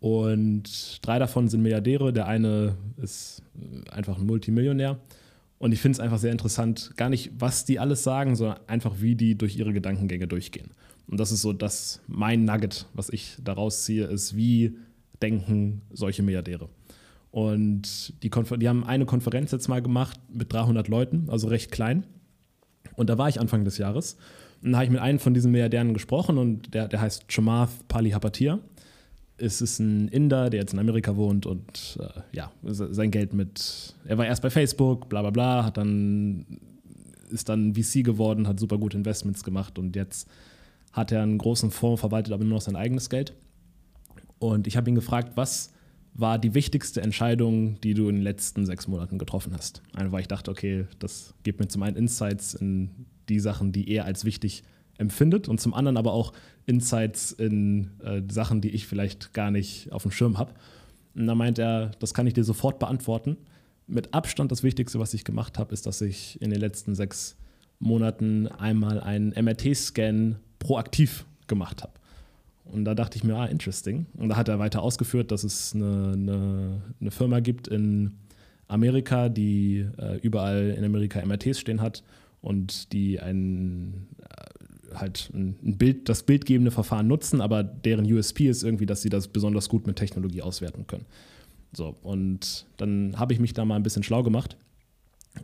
Und 0.00 1.00
drei 1.02 1.18
davon 1.18 1.48
sind 1.48 1.62
Milliardäre. 1.62 2.12
Der 2.12 2.26
eine 2.26 2.76
ist 2.96 3.42
einfach 3.90 4.18
ein 4.18 4.26
Multimillionär. 4.26 4.98
Und 5.58 5.72
ich 5.72 5.80
finde 5.80 5.96
es 5.96 6.00
einfach 6.00 6.18
sehr 6.18 6.30
interessant, 6.30 6.92
gar 6.96 7.08
nicht, 7.08 7.32
was 7.36 7.64
die 7.64 7.80
alles 7.80 8.04
sagen, 8.04 8.36
sondern 8.36 8.60
einfach, 8.68 9.00
wie 9.00 9.16
die 9.16 9.36
durch 9.36 9.56
ihre 9.56 9.72
Gedankengänge 9.72 10.28
durchgehen. 10.28 10.70
Und 11.08 11.18
das 11.18 11.32
ist 11.32 11.42
so 11.42 11.52
das 11.52 12.00
mein 12.06 12.44
Nugget, 12.44 12.86
was 12.94 13.08
ich 13.08 13.36
daraus 13.42 13.84
ziehe, 13.84 14.04
ist, 14.04 14.36
wie 14.36 14.76
denken 15.20 15.82
solche 15.90 16.22
Milliardäre. 16.22 16.68
Und 17.32 18.14
die, 18.22 18.30
die 18.30 18.68
haben 18.68 18.84
eine 18.84 19.04
Konferenz 19.04 19.50
jetzt 19.50 19.68
mal 19.68 19.82
gemacht 19.82 20.20
mit 20.32 20.52
300 20.52 20.86
Leuten, 20.86 21.28
also 21.28 21.48
recht 21.48 21.72
klein. 21.72 22.04
Und 22.94 23.10
da 23.10 23.18
war 23.18 23.28
ich 23.28 23.40
Anfang 23.40 23.64
des 23.64 23.78
Jahres. 23.78 24.16
Und 24.62 24.72
da 24.72 24.78
habe 24.78 24.84
ich 24.84 24.90
mit 24.90 25.00
einem 25.00 25.18
von 25.18 25.34
diesen 25.34 25.50
Milliardären 25.50 25.92
gesprochen 25.92 26.38
und 26.38 26.74
der, 26.74 26.88
der 26.88 27.00
heißt 27.00 27.24
Chamath 27.28 27.70
Palihapatia 27.88 28.60
es 29.38 29.62
ist 29.62 29.78
ein 29.78 30.08
Inder, 30.08 30.50
der 30.50 30.60
jetzt 30.60 30.72
in 30.72 30.78
Amerika 30.78 31.16
wohnt 31.16 31.46
und 31.46 31.98
äh, 32.00 32.20
ja, 32.32 32.52
sein 32.62 33.10
Geld 33.10 33.32
mit, 33.32 33.94
er 34.04 34.18
war 34.18 34.26
erst 34.26 34.42
bei 34.42 34.50
Facebook, 34.50 35.08
bla 35.08 35.22
bla 35.22 35.30
bla, 35.30 35.64
hat 35.64 35.76
dann, 35.76 36.44
ist 37.30 37.48
dann 37.48 37.74
VC 37.74 38.04
geworden, 38.04 38.48
hat 38.48 38.58
super 38.58 38.78
gute 38.78 38.96
Investments 38.96 39.44
gemacht 39.44 39.78
und 39.78 39.96
jetzt 39.96 40.28
hat 40.92 41.12
er 41.12 41.22
einen 41.22 41.38
großen 41.38 41.70
Fonds, 41.70 42.00
verwaltet 42.00 42.32
aber 42.32 42.44
nur 42.44 42.54
noch 42.54 42.62
sein 42.62 42.76
eigenes 42.76 43.08
Geld. 43.10 43.34
Und 44.38 44.66
ich 44.66 44.76
habe 44.76 44.88
ihn 44.88 44.94
gefragt, 44.94 45.32
was 45.36 45.72
war 46.14 46.38
die 46.38 46.54
wichtigste 46.54 47.00
Entscheidung, 47.00 47.80
die 47.80 47.94
du 47.94 48.08
in 48.08 48.16
den 48.16 48.22
letzten 48.22 48.66
sechs 48.66 48.88
Monaten 48.88 49.18
getroffen 49.18 49.52
hast? 49.54 49.82
Einfach 49.94 50.12
weil 50.12 50.22
ich 50.22 50.28
dachte, 50.28 50.50
okay, 50.50 50.86
das 50.98 51.34
gibt 51.44 51.60
mir 51.60 51.68
zum 51.68 51.82
einen 51.82 51.96
Insights 51.96 52.54
in 52.54 53.06
die 53.28 53.40
Sachen, 53.40 53.72
die 53.72 53.88
er 53.90 54.04
als 54.04 54.24
wichtig 54.24 54.64
empfindet 54.96 55.48
und 55.48 55.60
zum 55.60 55.74
anderen 55.74 55.96
aber 55.96 56.12
auch 56.12 56.32
Insights 56.68 57.32
in 57.32 57.90
äh, 58.04 58.22
Sachen, 58.30 58.60
die 58.60 58.70
ich 58.70 58.86
vielleicht 58.86 59.32
gar 59.32 59.50
nicht 59.50 59.90
auf 59.90 60.02
dem 60.02 60.10
Schirm 60.10 60.36
habe. 60.36 60.52
Und 61.14 61.26
da 61.26 61.34
meint 61.34 61.58
er, 61.58 61.92
das 61.98 62.12
kann 62.12 62.26
ich 62.26 62.34
dir 62.34 62.44
sofort 62.44 62.78
beantworten. 62.78 63.38
Mit 63.86 64.12
Abstand 64.12 64.52
das 64.52 64.62
Wichtigste, 64.62 65.00
was 65.00 65.14
ich 65.14 65.24
gemacht 65.24 65.58
habe, 65.58 65.72
ist, 65.72 65.86
dass 65.86 66.02
ich 66.02 66.40
in 66.42 66.50
den 66.50 66.60
letzten 66.60 66.94
sechs 66.94 67.36
Monaten 67.78 68.48
einmal 68.48 69.00
einen 69.00 69.30
MRT-Scan 69.30 70.36
proaktiv 70.58 71.24
gemacht 71.46 71.82
habe. 71.82 71.92
Und 72.66 72.84
da 72.84 72.94
dachte 72.94 73.16
ich 73.16 73.24
mir, 73.24 73.36
ah, 73.36 73.46
interesting. 73.46 74.04
Und 74.18 74.28
da 74.28 74.36
hat 74.36 74.48
er 74.48 74.58
weiter 74.58 74.82
ausgeführt, 74.82 75.30
dass 75.32 75.44
es 75.44 75.74
eine, 75.74 76.12
eine, 76.12 76.82
eine 77.00 77.10
Firma 77.10 77.40
gibt 77.40 77.66
in 77.66 78.12
Amerika, 78.66 79.30
die 79.30 79.86
äh, 79.96 80.18
überall 80.18 80.74
in 80.76 80.84
Amerika 80.84 81.24
MRTs 81.24 81.60
stehen 81.60 81.80
hat 81.80 82.02
und 82.42 82.92
die 82.92 83.20
einen 83.20 84.08
halt 84.94 85.30
ein 85.34 85.76
Bild, 85.78 86.08
das 86.08 86.22
bildgebende 86.22 86.70
Verfahren 86.70 87.06
nutzen, 87.06 87.40
aber 87.40 87.62
deren 87.62 88.10
USP 88.10 88.48
ist 88.48 88.62
irgendwie, 88.62 88.86
dass 88.86 89.02
sie 89.02 89.08
das 89.08 89.28
besonders 89.28 89.68
gut 89.68 89.86
mit 89.86 89.96
Technologie 89.96 90.42
auswerten 90.42 90.86
können. 90.86 91.06
So, 91.72 91.96
und 92.02 92.66
dann 92.76 93.18
habe 93.18 93.32
ich 93.32 93.40
mich 93.40 93.52
da 93.52 93.64
mal 93.64 93.76
ein 93.76 93.82
bisschen 93.82 94.02
schlau 94.02 94.22
gemacht. 94.22 94.56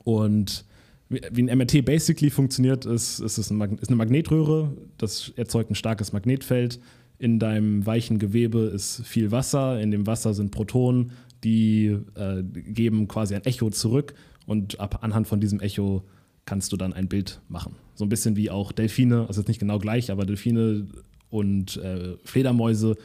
Und 0.05 0.65
wie 1.09 1.43
ein 1.43 1.59
MRT 1.59 1.85
basically 1.85 2.31
funktioniert, 2.31 2.87
ist, 2.87 3.21
ist 3.21 3.39
es 3.39 3.51
eine, 3.51 3.69
Magnetröhre, 3.91 4.73
das 4.99 5.33
erzeugt 5.37 5.71
ein 5.71 5.75
starkes 5.75 6.13
Magnetfeld. 6.13 6.81
In 7.19 7.39
deinem 7.39 7.87
weichen 7.87 8.19
Gewebe 8.19 8.61
ist 8.61 9.03
viel 9.05 9.31
Wasser, 9.31 9.81
in 9.81 9.91
dem 9.91 10.07
Wasser 10.07 10.35
sind 10.35 10.51
Protonen, 10.51 11.13
die 11.45 11.97
äh, 12.15 12.43
geben 12.43 13.07
quasi 13.07 13.35
ein 13.35 13.45
Echo 13.45 13.71
zurück 13.71 14.15
und 14.47 14.81
ab, 14.81 14.99
anhand 15.03 15.29
von 15.29 15.41
diesem 15.41 15.61
Echo 15.61 16.03
kannst 16.45 16.73
du 16.73 16.77
dann 16.77 16.93
ein 16.93 17.09
Bild 17.09 17.41
machen. 17.49 17.77
So 17.95 18.05
ein 18.05 18.09
bisschen 18.09 18.37
wie 18.37 18.51
auch 18.51 18.73
Delfine, 18.73 19.27
also 19.27 19.41
jetzt 19.41 19.49
nicht 19.49 19.61
genau 19.61 19.79
gleich, 19.79 20.11
aber 20.11 20.27
Delfine 20.27 20.87
und 21.31 21.77
äh, 21.79 22.17
Fledermäuse 22.25 22.97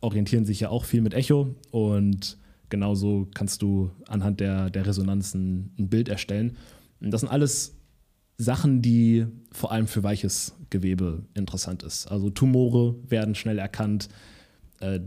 orientieren 0.00 0.44
sich 0.44 0.60
ja 0.60 0.70
auch 0.70 0.84
viel 0.84 1.02
mit 1.02 1.14
Echo 1.14 1.54
und 1.70 2.38
genauso 2.68 3.28
kannst 3.34 3.62
du 3.62 3.90
anhand 4.08 4.40
der, 4.40 4.70
der 4.70 4.86
Resonanzen 4.86 5.72
ein 5.78 5.88
Bild 5.88 6.08
erstellen. 6.08 6.56
Und 7.00 7.10
das 7.10 7.20
sind 7.20 7.30
alles 7.30 7.74
Sachen, 8.38 8.80
die 8.80 9.26
vor 9.52 9.72
allem 9.72 9.86
für 9.86 10.02
weiches 10.02 10.54
Gewebe 10.70 11.24
interessant 11.34 11.82
ist. 11.82 12.06
Also 12.06 12.30
Tumore 12.30 12.94
werden 13.08 13.34
schnell 13.34 13.58
erkannt. 13.58 14.08
Äh, 14.80 15.00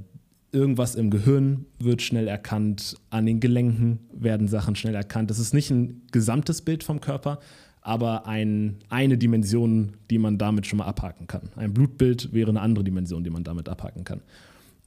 irgendwas 0.53 0.95
im 0.95 1.09
Gehirn 1.09 1.65
wird 1.79 2.01
schnell 2.01 2.27
erkannt, 2.27 2.95
an 3.09 3.25
den 3.25 3.39
Gelenken 3.39 3.99
werden 4.13 4.47
Sachen 4.47 4.75
schnell 4.75 4.95
erkannt. 4.95 5.29
Das 5.29 5.39
ist 5.39 5.53
nicht 5.53 5.71
ein 5.71 6.03
gesamtes 6.11 6.61
Bild 6.61 6.83
vom 6.83 7.01
Körper, 7.01 7.39
aber 7.81 8.27
ein, 8.27 8.77
eine 8.89 9.17
Dimension, 9.17 9.93
die 10.09 10.19
man 10.19 10.37
damit 10.37 10.67
schon 10.67 10.77
mal 10.77 10.85
abhaken 10.85 11.27
kann. 11.27 11.49
Ein 11.55 11.73
Blutbild 11.73 12.31
wäre 12.33 12.49
eine 12.49 12.61
andere 12.61 12.83
Dimension, 12.83 13.23
die 13.23 13.29
man 13.29 13.43
damit 13.43 13.67
abhaken 13.67 14.03
kann. 14.03 14.21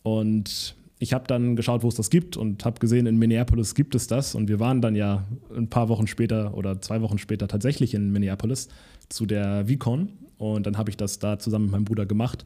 Und 0.02 0.76
ich 0.98 1.12
habe 1.12 1.26
dann 1.26 1.56
geschaut, 1.56 1.82
wo 1.82 1.88
es 1.88 1.94
das 1.94 2.08
gibt 2.08 2.36
und 2.36 2.64
habe 2.64 2.80
gesehen, 2.80 3.06
in 3.06 3.18
Minneapolis 3.18 3.74
gibt 3.74 3.94
es 3.94 4.06
das. 4.06 4.34
Und 4.34 4.48
wir 4.48 4.60
waren 4.60 4.80
dann 4.80 4.94
ja 4.94 5.26
ein 5.54 5.68
paar 5.68 5.88
Wochen 5.88 6.06
später 6.06 6.56
oder 6.56 6.80
zwei 6.80 7.02
Wochen 7.02 7.18
später 7.18 7.48
tatsächlich 7.48 7.92
in 7.92 8.12
Minneapolis 8.12 8.68
zu 9.08 9.26
der 9.26 9.66
VCon. 9.66 10.10
Und 10.38 10.66
dann 10.66 10.78
habe 10.78 10.90
ich 10.90 10.96
das 10.96 11.18
da 11.18 11.38
zusammen 11.38 11.66
mit 11.66 11.72
meinem 11.72 11.84
Bruder 11.84 12.06
gemacht. 12.06 12.44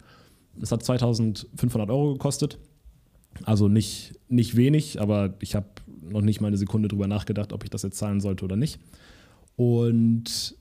Es 0.60 0.72
hat 0.72 0.82
2500 0.82 1.90
Euro 1.90 2.14
gekostet. 2.14 2.58
Also 3.44 3.68
nicht, 3.68 4.14
nicht 4.28 4.56
wenig, 4.56 5.00
aber 5.00 5.34
ich 5.40 5.54
habe 5.54 5.66
noch 6.02 6.22
nicht 6.22 6.40
mal 6.40 6.48
eine 6.48 6.56
Sekunde 6.56 6.88
drüber 6.88 7.06
nachgedacht, 7.06 7.52
ob 7.52 7.64
ich 7.64 7.70
das 7.70 7.82
jetzt 7.82 7.98
zahlen 7.98 8.20
sollte 8.20 8.44
oder 8.44 8.56
nicht. 8.56 8.80
Und 9.56 10.56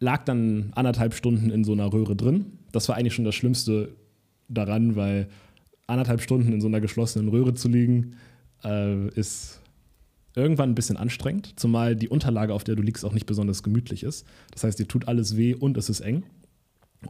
lag 0.00 0.24
dann 0.24 0.72
anderthalb 0.74 1.14
Stunden 1.14 1.50
in 1.50 1.64
so 1.64 1.72
einer 1.72 1.92
Röhre 1.92 2.16
drin. 2.16 2.58
Das 2.72 2.88
war 2.88 2.96
eigentlich 2.96 3.14
schon 3.14 3.24
das 3.24 3.34
Schlimmste 3.34 3.94
daran, 4.48 4.96
weil 4.96 5.28
anderthalb 5.86 6.20
Stunden 6.20 6.52
in 6.52 6.60
so 6.60 6.68
einer 6.68 6.80
geschlossenen 6.80 7.28
Röhre 7.28 7.54
zu 7.54 7.68
liegen, 7.68 8.16
äh, 8.64 9.08
ist 9.10 9.60
irgendwann 10.34 10.70
ein 10.70 10.74
bisschen 10.74 10.96
anstrengend, 10.96 11.54
zumal 11.56 11.94
die 11.94 12.08
Unterlage, 12.08 12.54
auf 12.54 12.64
der 12.64 12.74
du 12.74 12.82
liegst, 12.82 13.04
auch 13.04 13.12
nicht 13.12 13.26
besonders 13.26 13.62
gemütlich 13.62 14.02
ist. 14.02 14.26
Das 14.52 14.64
heißt, 14.64 14.78
dir 14.78 14.88
tut 14.88 15.08
alles 15.08 15.36
weh 15.36 15.54
und 15.54 15.76
es 15.76 15.88
ist 15.88 16.00
eng. 16.00 16.24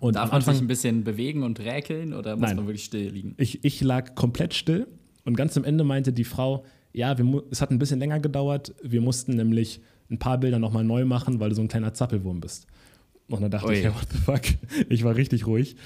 Und 0.01 0.17
Darf 0.17 0.33
man 0.33 0.43
sich 0.43 0.61
ein 0.61 0.67
bisschen 0.67 1.05
bewegen 1.05 1.43
und 1.43 1.61
räkeln 1.61 2.15
oder 2.15 2.37
muss 2.37 2.49
nein, 2.49 2.57
man 2.57 2.67
wirklich 2.67 2.85
still 2.85 3.11
liegen? 3.11 3.35
Ich, 3.39 3.65
ich 3.65 3.81
lag 3.81 4.15
komplett 4.15 4.53
still 4.53 4.89
und 5.25 5.37
ganz 5.37 5.57
am 5.57 5.65
Ende 5.65 5.85
meinte 5.85 6.13
die 6.13 6.25
Frau, 6.25 6.65
ja, 6.93 7.19
wir, 7.19 7.43
es 7.51 7.61
hat 7.61 7.71
ein 7.71 7.79
bisschen 7.79 7.99
länger 7.99 8.21
gedauert. 8.21 8.75
Wir 8.83 9.01
mussten 9.01 9.35
nämlich 9.35 9.81
ein 10.11 10.19
paar 10.19 10.39
Bilder 10.39 10.59
nochmal 10.59 10.85
neu 10.85 11.05
machen, 11.05 11.41
weil 11.41 11.51
du 11.51 11.57
so 11.57 11.63
ein 11.63 11.69
kleiner 11.69 11.95
Zappelwurm 11.95 12.41
bist. 12.41 12.67
Und 13.29 13.43
dann 13.43 13.51
dachte 13.51 13.69
Ui. 13.69 13.75
ich, 13.75 13.85
ja, 13.85 13.95
what 13.95 14.07
the 14.13 14.19
fuck? 14.19 14.43
Ich 14.89 15.03
war 15.03 15.17
richtig 15.17 15.47
ruhig. 15.47 15.77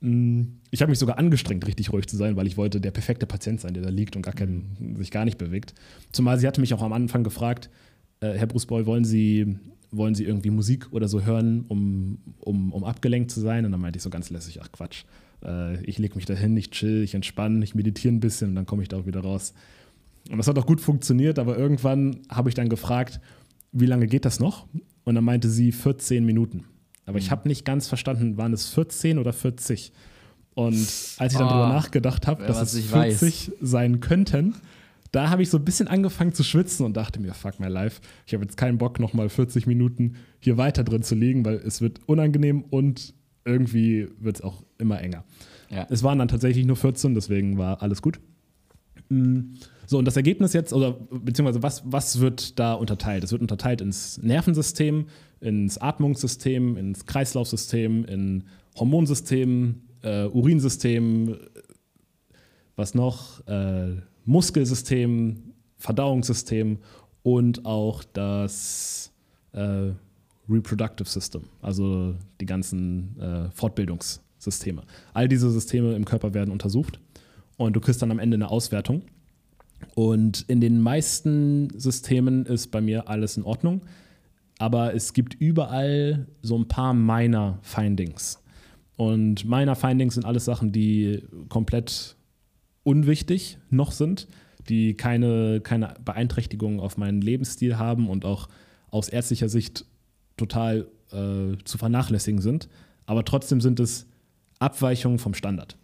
Mm, 0.00 0.42
ich 0.70 0.82
habe 0.82 0.90
mich 0.90 0.98
sogar 0.98 1.18
angestrengt, 1.18 1.66
richtig 1.66 1.92
ruhig 1.92 2.06
zu 2.06 2.16
sein, 2.16 2.36
weil 2.36 2.46
ich 2.46 2.56
wollte 2.56 2.80
der 2.80 2.90
perfekte 2.90 3.26
Patient 3.26 3.60
sein, 3.60 3.74
der 3.74 3.82
da 3.82 3.90
liegt 3.90 4.16
und 4.16 4.22
gar 4.22 4.34
kein, 4.34 4.96
sich 4.98 5.10
gar 5.10 5.24
nicht 5.24 5.38
bewegt. 5.38 5.74
Zumal 6.12 6.38
sie 6.38 6.46
hatte 6.46 6.60
mich 6.60 6.74
auch 6.74 6.82
am 6.82 6.92
Anfang 6.92 7.22
gefragt, 7.22 7.70
äh, 8.20 8.32
Herr 8.32 8.46
Brusboy, 8.46 8.86
wollen 8.86 9.04
Sie, 9.04 9.56
wollen 9.90 10.14
Sie 10.14 10.24
irgendwie 10.24 10.50
Musik 10.50 10.88
oder 10.92 11.08
so 11.08 11.22
hören, 11.22 11.64
um, 11.68 12.18
um, 12.40 12.72
um 12.72 12.84
abgelenkt 12.84 13.30
zu 13.30 13.40
sein? 13.40 13.64
Und 13.64 13.72
dann 13.72 13.80
meinte 13.80 13.98
ich 13.98 14.02
so 14.02 14.10
ganz 14.10 14.30
lässig, 14.30 14.60
ach 14.62 14.72
Quatsch, 14.72 15.04
äh, 15.44 15.82
ich 15.84 15.98
lege 15.98 16.16
mich 16.16 16.26
da 16.26 16.34
hin, 16.34 16.56
ich 16.56 16.70
chill, 16.70 17.02
ich 17.02 17.14
entspanne, 17.14 17.64
ich 17.64 17.74
meditiere 17.74 18.14
ein 18.14 18.20
bisschen 18.20 18.50
und 18.50 18.54
dann 18.56 18.66
komme 18.66 18.82
ich 18.82 18.88
da 18.88 18.98
auch 18.98 19.06
wieder 19.06 19.20
raus. 19.20 19.54
Und 20.30 20.38
das 20.38 20.46
hat 20.46 20.58
auch 20.58 20.66
gut 20.66 20.80
funktioniert, 20.80 21.38
aber 21.38 21.56
irgendwann 21.56 22.20
habe 22.28 22.48
ich 22.48 22.54
dann 22.54 22.68
gefragt, 22.68 23.20
wie 23.72 23.86
lange 23.86 24.06
geht 24.06 24.24
das 24.24 24.40
noch? 24.40 24.66
Und 25.04 25.14
dann 25.14 25.24
meinte 25.24 25.48
sie 25.48 25.72
14 25.72 26.24
Minuten. 26.24 26.64
Aber 27.06 27.14
mhm. 27.14 27.24
ich 27.24 27.30
habe 27.30 27.48
nicht 27.48 27.64
ganz 27.64 27.88
verstanden, 27.88 28.36
waren 28.36 28.52
es 28.52 28.68
14 28.68 29.18
oder 29.18 29.32
40? 29.32 29.92
Und 30.54 30.74
als 30.74 31.32
ich 31.32 31.38
dann 31.38 31.46
oh, 31.46 31.50
drüber 31.50 31.68
nachgedacht 31.68 32.26
habe, 32.26 32.44
dass 32.44 32.60
es 32.74 32.84
40 32.86 32.92
weiß. 32.92 33.52
sein 33.60 34.00
könnten, 34.00 34.54
da 35.12 35.30
habe 35.30 35.42
ich 35.42 35.50
so 35.50 35.58
ein 35.58 35.64
bisschen 35.64 35.88
angefangen 35.88 36.34
zu 36.34 36.44
schwitzen 36.44 36.86
und 36.86 36.96
dachte 36.96 37.20
mir, 37.20 37.34
fuck 37.34 37.58
my 37.58 37.66
life, 37.66 38.00
ich 38.26 38.34
habe 38.34 38.44
jetzt 38.44 38.56
keinen 38.56 38.78
Bock, 38.78 39.00
nochmal 39.00 39.28
40 39.28 39.66
Minuten 39.66 40.14
hier 40.38 40.56
weiter 40.56 40.84
drin 40.84 41.02
zu 41.02 41.14
liegen, 41.14 41.44
weil 41.44 41.56
es 41.56 41.80
wird 41.80 42.00
unangenehm 42.06 42.62
und 42.62 43.14
irgendwie 43.44 44.08
wird 44.18 44.36
es 44.36 44.42
auch 44.42 44.62
immer 44.78 45.00
enger. 45.00 45.24
Ja. 45.70 45.86
Es 45.90 46.02
waren 46.02 46.18
dann 46.18 46.28
tatsächlich 46.28 46.66
nur 46.66 46.76
14, 46.76 47.14
deswegen 47.14 47.58
war 47.58 47.82
alles 47.82 48.02
gut. 48.02 48.20
Mhm. 49.08 49.54
So, 49.86 49.98
und 49.98 50.04
das 50.04 50.16
Ergebnis 50.16 50.52
jetzt, 50.52 50.72
oder 50.72 50.92
beziehungsweise 50.92 51.62
was, 51.62 51.82
was 51.84 52.20
wird 52.20 52.58
da 52.60 52.74
unterteilt? 52.74 53.24
Es 53.24 53.32
wird 53.32 53.42
unterteilt 53.42 53.80
ins 53.80 54.22
Nervensystem, 54.22 55.06
ins 55.40 55.78
Atmungssystem, 55.78 56.76
ins 56.76 57.06
Kreislaufsystem, 57.06 58.04
in 58.04 58.44
Hormonsystem, 58.78 59.82
äh, 60.02 60.26
Urinsystem, 60.26 61.36
was 62.76 62.94
noch? 62.94 63.44
Äh, 63.48 63.96
Muskelsystem, 64.24 65.54
Verdauungssystem 65.76 66.78
und 67.22 67.66
auch 67.66 68.04
das 68.04 69.12
äh, 69.52 69.90
Reproductive 70.50 71.08
System, 71.08 71.42
also 71.62 72.14
die 72.40 72.46
ganzen 72.46 73.18
äh, 73.20 73.50
Fortbildungssysteme. 73.50 74.82
All 75.14 75.28
diese 75.28 75.50
Systeme 75.50 75.94
im 75.94 76.04
Körper 76.04 76.34
werden 76.34 76.50
untersucht 76.50 76.98
und 77.56 77.74
du 77.74 77.80
kriegst 77.80 78.02
dann 78.02 78.10
am 78.10 78.18
Ende 78.18 78.36
eine 78.36 78.50
Auswertung. 78.50 79.02
Und 79.94 80.44
in 80.48 80.60
den 80.60 80.80
meisten 80.80 81.70
Systemen 81.78 82.44
ist 82.44 82.68
bei 82.68 82.80
mir 82.80 83.08
alles 83.08 83.36
in 83.36 83.44
Ordnung, 83.44 83.82
aber 84.58 84.94
es 84.94 85.14
gibt 85.14 85.34
überall 85.34 86.26
so 86.42 86.58
ein 86.58 86.68
paar 86.68 86.92
Minor 86.92 87.58
Findings. 87.62 88.42
Und 88.96 89.46
Minor 89.46 89.76
Findings 89.76 90.14
sind 90.14 90.26
alles 90.26 90.44
Sachen, 90.44 90.72
die 90.72 91.22
komplett 91.48 92.16
unwichtig 92.82 93.56
noch 93.70 93.92
sind, 93.92 94.28
die 94.68 94.94
keine, 94.94 95.60
keine 95.62 95.94
Beeinträchtigung 96.04 96.80
auf 96.80 96.98
meinen 96.98 97.22
Lebensstil 97.22 97.78
haben 97.78 98.10
und 98.10 98.24
auch 98.26 98.48
aus 98.90 99.08
ärztlicher 99.08 99.48
Sicht 99.48 99.86
total 100.40 100.88
äh, 101.12 101.56
zu 101.64 101.78
vernachlässigen 101.78 102.40
sind. 102.40 102.68
Aber 103.06 103.24
trotzdem 103.24 103.60
sind 103.60 103.78
es 103.80 104.06
Abweichungen 104.58 105.18
vom 105.18 105.34
Standard. 105.34 105.76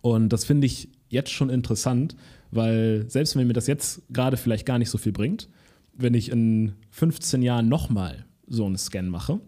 Und 0.00 0.30
das 0.30 0.44
finde 0.44 0.66
ich 0.66 0.88
jetzt 1.08 1.30
schon 1.30 1.50
interessant, 1.50 2.16
weil 2.50 3.04
selbst 3.08 3.36
wenn 3.36 3.46
mir 3.46 3.52
das 3.52 3.66
jetzt 3.66 4.02
gerade 4.10 4.36
vielleicht 4.36 4.66
gar 4.66 4.78
nicht 4.78 4.90
so 4.90 4.98
viel 4.98 5.12
bringt, 5.12 5.48
wenn 5.94 6.14
ich 6.14 6.30
in 6.30 6.72
15 6.90 7.42
Jahren 7.42 7.68
nochmal 7.68 8.24
so 8.46 8.64
einen 8.64 8.78
Scan 8.78 9.08
mache, 9.08 9.40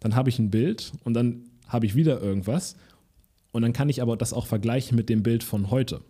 dann 0.00 0.14
habe 0.14 0.28
ich 0.28 0.38
ein 0.38 0.50
Bild 0.50 0.92
und 1.04 1.14
dann 1.14 1.44
habe 1.66 1.86
ich 1.86 1.94
wieder 1.94 2.20
irgendwas 2.20 2.76
und 3.52 3.62
dann 3.62 3.72
kann 3.72 3.88
ich 3.88 4.00
aber 4.00 4.16
das 4.16 4.32
auch 4.32 4.46
vergleichen 4.46 4.96
mit 4.96 5.08
dem 5.08 5.22
Bild 5.22 5.42
von 5.42 5.70
heute 5.70 6.00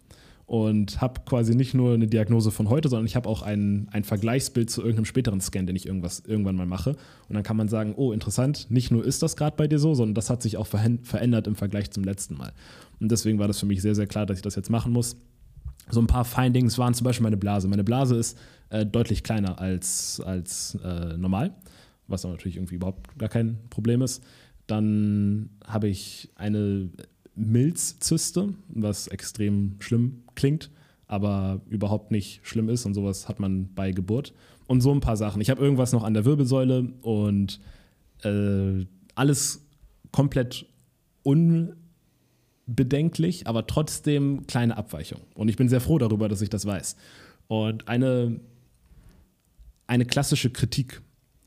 und 0.49 1.03
habe 1.03 1.21
quasi 1.27 1.55
nicht 1.55 1.75
nur 1.75 1.93
eine 1.93 2.07
Diagnose 2.07 2.51
von 2.51 2.71
heute, 2.71 2.89
sondern 2.89 3.05
ich 3.05 3.17
habe 3.17 3.29
auch 3.29 3.43
ein, 3.43 3.87
ein 3.93 4.03
Vergleichsbild 4.03 4.71
zu 4.71 4.81
irgendeinem 4.81 5.05
späteren 5.05 5.43
Scan, 5.43 5.67
den 5.67 5.77
ich 5.77 5.85
irgendwas 5.85 6.21
irgendwann 6.21 6.57
mal 6.57 6.65
mache. 6.65 6.97
Und 7.29 7.35
dann 7.35 7.43
kann 7.43 7.59
man 7.59 7.69
sagen, 7.69 7.93
oh, 7.95 8.13
interessant, 8.13 8.67
nicht 8.71 8.91
nur 8.91 9.05
ist 9.05 9.23
das 9.23 9.37
gerade 9.37 9.57
bei 9.59 9.69
dir 9.69 9.79
so, 9.79 9.93
sondern 9.93 10.15
das 10.15 10.31
hat 10.31 10.41
sich 10.41 10.57
auch 10.57 10.67
verändert 10.67 11.47
im 11.47 11.55
Vergleich 11.55 11.91
zum 11.91 12.03
letzten 12.03 12.39
Mal. 12.39 12.55
Und 12.99 13.13
deswegen 13.13 13.39
war 13.39 13.47
das 13.47 13.61
für 13.61 13.67
mich 13.67 13.83
sehr, 13.83 13.95
sehr 13.95 14.07
klar, 14.07 14.25
dass 14.25 14.39
ich 14.39 14.43
das 14.43 14.55
jetzt 14.55 14.71
machen 14.71 14.91
muss. 14.91 15.17
So 15.91 16.01
ein 16.01 16.07
paar 16.07 16.25
Findings 16.25 16.79
waren 16.79 16.95
zum 16.95 17.05
Beispiel 17.05 17.25
meine 17.25 17.37
Blase. 17.37 17.69
Meine 17.69 17.85
Blase 17.85 18.17
ist 18.17 18.39
äh, 18.71 18.87
deutlich 18.87 19.23
kleiner 19.23 19.61
als, 19.61 20.19
als 20.25 20.79
äh, 20.83 21.19
normal, 21.19 21.53
was 22.07 22.25
natürlich 22.25 22.57
irgendwie 22.57 22.77
überhaupt 22.77 23.19
gar 23.19 23.29
kein 23.29 23.59
Problem 23.69 24.01
ist. 24.01 24.25
Dann 24.67 25.51
habe 25.67 25.89
ich 25.89 26.31
eine 26.37 26.89
Milzzyste, 27.39 28.53
was 28.69 29.09
extrem 29.09 29.77
schlimm 29.79 30.25
klingt, 30.35 30.71
aber 31.07 31.63
überhaupt 31.69 32.11
nicht 32.11 32.41
schlimm 32.43 32.69
ist 32.69 32.85
und 32.85 32.93
sowas 32.95 33.29
hat 33.29 33.39
man 33.41 33.73
bei 33.75 33.93
Geburt. 33.93 34.35
Und 34.67 34.83
so 34.83 34.93
ein 34.93 35.01
paar 35.01 35.17
Sachen. 35.17 35.41
Ich 35.41 35.49
habe 35.49 35.63
irgendwas 35.63 35.93
noch 35.93 36.05
an 36.05 36.13
der 36.13 36.27
Wirbelsäule 36.27 36.93
und 37.01 37.59
äh, 38.23 38.85
alles 39.15 39.65
komplett 40.13 40.67
unbedenklich, 41.23 43.47
aber 43.47 43.67
trotzdem 43.67 44.47
kleine 44.47 44.77
Abweichung. 44.77 45.23
Und 45.35 45.49
ich 45.49 45.57
bin 45.57 45.71
sehr 45.71 45.81
froh 45.81 45.97
darüber, 45.99 46.29
dass 46.29 46.43
ich 46.43 46.51
das 46.51 46.67
weiß. 46.67 46.97
Und 47.47 47.89
eine, 47.89 48.41
eine 49.87 50.05
klassische 50.05 50.51
Kritik 50.51 51.01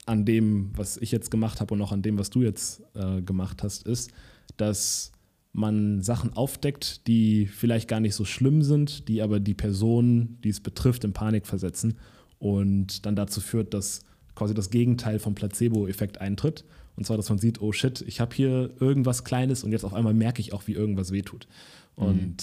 an 0.07 0.25
dem, 0.25 0.71
was 0.75 0.97
ich 0.97 1.11
jetzt 1.11 1.29
gemacht 1.29 1.61
habe 1.61 1.75
und 1.75 1.81
auch 1.81 1.91
an 1.91 2.01
dem, 2.01 2.17
was 2.17 2.31
du 2.31 2.41
jetzt 2.41 2.81
äh, 2.95 3.21
gemacht 3.21 3.61
hast, 3.61 3.85
ist, 3.85 4.09
dass 4.57 5.11
man 5.53 6.01
Sachen 6.01 6.33
aufdeckt, 6.33 7.07
die 7.07 7.45
vielleicht 7.45 7.87
gar 7.87 7.99
nicht 7.99 8.15
so 8.15 8.25
schlimm 8.25 8.61
sind, 8.61 9.07
die 9.07 9.21
aber 9.21 9.39
die 9.39 9.53
Person, 9.53 10.37
die 10.43 10.49
es 10.49 10.61
betrifft, 10.61 11.03
in 11.03 11.13
Panik 11.13 11.45
versetzen 11.45 11.97
und 12.39 13.05
dann 13.05 13.15
dazu 13.15 13.41
führt, 13.41 13.73
dass 13.73 14.03
quasi 14.33 14.53
das 14.53 14.69
Gegenteil 14.69 15.19
vom 15.19 15.35
Placebo-Effekt 15.35 16.19
eintritt. 16.19 16.63
Und 16.95 17.05
zwar, 17.05 17.17
dass 17.17 17.29
man 17.29 17.37
sieht, 17.37 17.61
oh 17.61 17.71
shit, 17.71 18.01
ich 18.07 18.19
habe 18.19 18.35
hier 18.35 18.71
irgendwas 18.79 19.23
Kleines 19.23 19.63
und 19.63 19.71
jetzt 19.71 19.83
auf 19.83 19.93
einmal 19.93 20.13
merke 20.13 20.39
ich 20.41 20.53
auch, 20.53 20.67
wie 20.67 20.73
irgendwas 20.73 21.11
wehtut. 21.11 21.47
Und 21.95 22.15
mhm. 22.15 22.35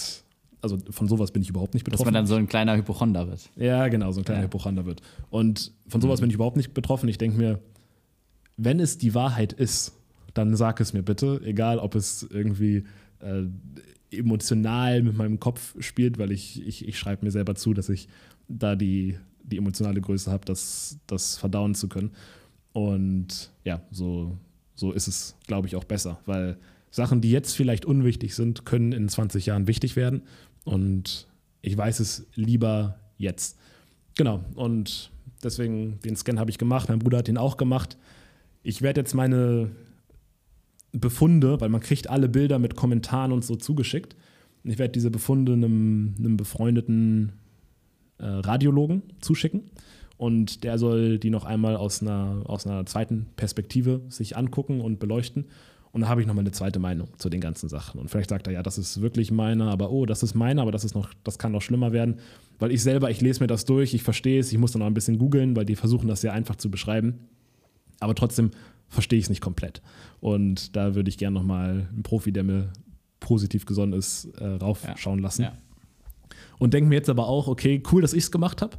also 0.60 0.78
von 0.90 1.08
sowas 1.08 1.32
bin 1.32 1.42
ich 1.42 1.48
überhaupt 1.48 1.74
nicht 1.74 1.84
betroffen. 1.84 2.04
Dass 2.04 2.06
man 2.06 2.14
dann 2.14 2.26
so 2.26 2.34
ein 2.34 2.48
kleiner 2.48 2.76
Hypochonder 2.76 3.26
wird. 3.26 3.48
Ja, 3.56 3.88
genau, 3.88 4.12
so 4.12 4.20
ein 4.20 4.24
kleiner 4.24 4.42
ja. 4.42 4.46
Hypochonder 4.46 4.84
wird. 4.84 5.00
Und 5.30 5.72
von 5.88 6.00
sowas 6.00 6.20
mhm. 6.20 6.24
bin 6.24 6.30
ich 6.30 6.34
überhaupt 6.34 6.56
nicht 6.56 6.74
betroffen. 6.74 7.08
Ich 7.08 7.18
denke 7.18 7.38
mir, 7.38 7.60
wenn 8.56 8.80
es 8.80 8.98
die 8.98 9.14
Wahrheit 9.14 9.52
ist, 9.52 9.92
dann 10.34 10.54
sag 10.56 10.80
es 10.80 10.92
mir 10.92 11.02
bitte, 11.02 11.40
egal 11.44 11.78
ob 11.78 11.94
es 11.94 12.22
irgendwie 12.22 12.84
äh, 13.20 13.44
emotional 14.10 15.02
mit 15.02 15.16
meinem 15.16 15.38
Kopf 15.40 15.74
spielt, 15.80 16.18
weil 16.18 16.32
ich, 16.32 16.66
ich, 16.66 16.86
ich 16.86 16.98
schreibe 16.98 17.24
mir 17.24 17.30
selber 17.30 17.54
zu, 17.54 17.74
dass 17.74 17.88
ich 17.88 18.08
da 18.48 18.76
die, 18.76 19.18
die 19.42 19.58
emotionale 19.58 20.00
Größe 20.00 20.30
habe, 20.30 20.44
das, 20.44 20.98
das 21.06 21.36
verdauen 21.36 21.74
zu 21.74 21.88
können. 21.88 22.12
Und 22.72 23.50
ja, 23.64 23.82
so, 23.90 24.36
so 24.74 24.92
ist 24.92 25.08
es, 25.08 25.36
glaube 25.46 25.66
ich, 25.66 25.76
auch 25.76 25.84
besser, 25.84 26.20
weil 26.26 26.56
Sachen, 26.90 27.20
die 27.20 27.30
jetzt 27.30 27.54
vielleicht 27.54 27.84
unwichtig 27.84 28.34
sind, 28.34 28.64
können 28.64 28.92
in 28.92 29.08
20 29.08 29.46
Jahren 29.46 29.66
wichtig 29.66 29.96
werden. 29.96 30.22
Und 30.64 31.26
ich 31.60 31.76
weiß 31.76 32.00
es 32.00 32.26
lieber 32.34 32.98
jetzt. 33.18 33.58
Genau, 34.16 34.42
und 34.54 35.10
deswegen 35.42 35.98
den 36.04 36.16
Scan 36.16 36.38
habe 36.38 36.50
ich 36.50 36.58
gemacht, 36.58 36.88
mein 36.88 36.98
Bruder 36.98 37.18
hat 37.18 37.28
den 37.28 37.38
auch 37.38 37.56
gemacht. 37.56 37.96
Ich 38.62 38.82
werde 38.82 39.00
jetzt 39.00 39.14
meine 39.14 39.70
Befunde, 41.00 41.60
weil 41.60 41.68
man 41.68 41.80
kriegt 41.80 42.10
alle 42.10 42.28
Bilder 42.28 42.58
mit 42.58 42.76
Kommentaren 42.76 43.32
und 43.32 43.44
so 43.44 43.56
zugeschickt. 43.56 44.16
Ich 44.64 44.78
werde 44.78 44.92
diese 44.92 45.10
Befunde 45.10 45.52
einem, 45.52 46.14
einem 46.18 46.36
befreundeten 46.36 47.32
äh, 48.18 48.26
Radiologen 48.26 49.02
zuschicken 49.20 49.70
und 50.18 50.64
der 50.64 50.78
soll 50.78 51.18
die 51.18 51.30
noch 51.30 51.44
einmal 51.44 51.76
aus 51.76 52.02
einer, 52.02 52.42
aus 52.44 52.66
einer 52.66 52.84
zweiten 52.84 53.26
Perspektive 53.36 54.02
sich 54.08 54.36
angucken 54.36 54.80
und 54.80 54.98
beleuchten. 54.98 55.46
Und 55.92 56.02
da 56.02 56.08
habe 56.08 56.20
ich 56.20 56.26
nochmal 56.26 56.42
eine 56.42 56.50
zweite 56.50 56.80
Meinung 56.80 57.08
zu 57.18 57.30
den 57.30 57.40
ganzen 57.40 57.68
Sachen. 57.68 57.98
Und 58.00 58.10
vielleicht 58.10 58.28
sagt 58.28 58.46
er, 58.46 58.52
ja, 58.52 58.62
das 58.62 58.78
ist 58.78 59.00
wirklich 59.00 59.30
meiner, 59.30 59.70
aber 59.70 59.90
oh, 59.90 60.04
das 60.04 60.22
ist 60.22 60.34
meiner, 60.34 60.62
aber 60.62 60.72
das 60.72 60.84
ist 60.84 60.94
noch, 60.94 61.14
das 61.24 61.38
kann 61.38 61.52
noch 61.52 61.62
schlimmer 61.62 61.92
werden. 61.92 62.16
Weil 62.58 62.72
ich 62.72 62.82
selber, 62.82 63.10
ich 63.10 63.20
lese 63.20 63.40
mir 63.40 63.46
das 63.46 63.64
durch, 63.64 63.94
ich 63.94 64.02
verstehe 64.02 64.40
es, 64.40 64.52
ich 64.52 64.58
muss 64.58 64.72
dann 64.72 64.82
auch 64.82 64.86
ein 64.86 64.94
bisschen 64.94 65.18
googeln, 65.18 65.56
weil 65.56 65.64
die 65.64 65.76
versuchen 65.76 66.08
das 66.08 66.20
sehr 66.20 66.32
einfach 66.32 66.56
zu 66.56 66.70
beschreiben. 66.70 67.20
Aber 68.00 68.14
trotzdem 68.14 68.50
verstehe 68.88 69.18
ich 69.18 69.26
es 69.26 69.30
nicht 69.30 69.40
komplett. 69.40 69.82
Und 70.20 70.76
da 70.76 70.94
würde 70.94 71.08
ich 71.08 71.18
gerne 71.18 71.34
nochmal 71.34 71.88
einen 71.92 72.02
Profi, 72.02 72.32
der 72.32 72.44
mir 72.44 72.72
positiv 73.20 73.66
gesonnen 73.66 73.92
ist, 73.92 74.26
äh, 74.38 74.46
raufschauen 74.46 75.18
ja. 75.18 75.22
lassen. 75.22 75.42
Ja. 75.42 75.58
Und 76.58 76.74
denke 76.74 76.88
mir 76.88 76.96
jetzt 76.96 77.10
aber 77.10 77.28
auch, 77.28 77.48
okay, 77.48 77.82
cool, 77.92 78.02
dass 78.02 78.12
ich 78.12 78.24
es 78.24 78.30
gemacht 78.30 78.62
habe, 78.62 78.78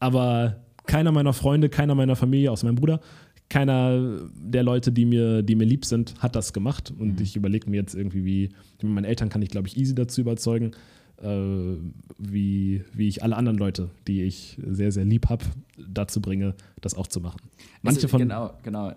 aber 0.00 0.64
keiner 0.86 1.12
meiner 1.12 1.32
Freunde, 1.32 1.68
keiner 1.68 1.94
meiner 1.94 2.16
Familie, 2.16 2.50
außer 2.50 2.66
meinem 2.66 2.76
Bruder, 2.76 3.00
keiner 3.48 4.28
der 4.34 4.62
Leute, 4.62 4.90
die 4.90 5.04
mir, 5.04 5.42
die 5.42 5.54
mir 5.54 5.66
lieb 5.66 5.84
sind, 5.84 6.14
hat 6.20 6.34
das 6.34 6.52
gemacht. 6.52 6.92
Und 6.96 7.16
mhm. 7.16 7.22
ich 7.22 7.36
überlege 7.36 7.70
mir 7.70 7.76
jetzt 7.76 7.94
irgendwie, 7.94 8.24
wie, 8.24 8.48
meine 8.82 9.06
Eltern 9.06 9.28
kann 9.28 9.42
ich, 9.42 9.50
glaube 9.50 9.68
ich, 9.68 9.76
easy 9.76 9.94
dazu 9.94 10.20
überzeugen, 10.20 10.72
wie, 11.18 12.84
wie 12.92 13.08
ich 13.08 13.22
alle 13.22 13.36
anderen 13.36 13.56
Leute, 13.56 13.90
die 14.06 14.22
ich 14.24 14.58
sehr, 14.66 14.92
sehr 14.92 15.04
lieb 15.04 15.28
habe, 15.28 15.44
dazu 15.78 16.20
bringe, 16.20 16.54
das 16.80 16.94
auch 16.94 17.06
zu 17.06 17.20
machen. 17.20 17.40
Manche 17.82 17.98
also, 17.98 18.08
von 18.08 18.20
genau, 18.20 18.52
genau. 18.62 18.92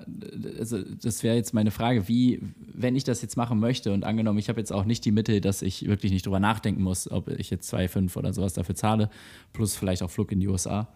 Also 0.58 0.80
das 0.82 1.24
wäre 1.24 1.36
jetzt 1.36 1.54
meine 1.54 1.72
Frage, 1.72 2.08
wie, 2.08 2.42
wenn 2.74 2.96
ich 2.96 3.06
das 3.06 3.22
jetzt 3.22 3.38
machen 3.38 3.60
möchte 3.60 3.94
und 3.94 4.04
angenommen, 4.04 4.38
ich 4.38 4.50
habe 4.50 4.60
jetzt 4.60 4.74
auch 4.74 4.84
nicht 4.84 5.06
die 5.06 5.12
Mittel, 5.12 5.40
dass 5.40 5.62
ich 5.62 5.88
wirklich 5.88 6.12
nicht 6.12 6.26
drüber 6.26 6.40
nachdenken 6.42 6.84
muss, 6.84 7.10
ob 7.10 7.30
ich 7.30 7.50
jetzt 7.50 7.74
2,5 7.74 8.18
oder 8.18 8.34
sowas 8.34 8.54
dafür 8.54 8.76
zahle, 8.76 9.10
plus 9.54 9.76
vielleicht 9.76 10.04
auch 10.04 10.12
Flug 10.12 10.32
in 10.34 10.42
die 10.42 10.48
USA. 10.50 10.90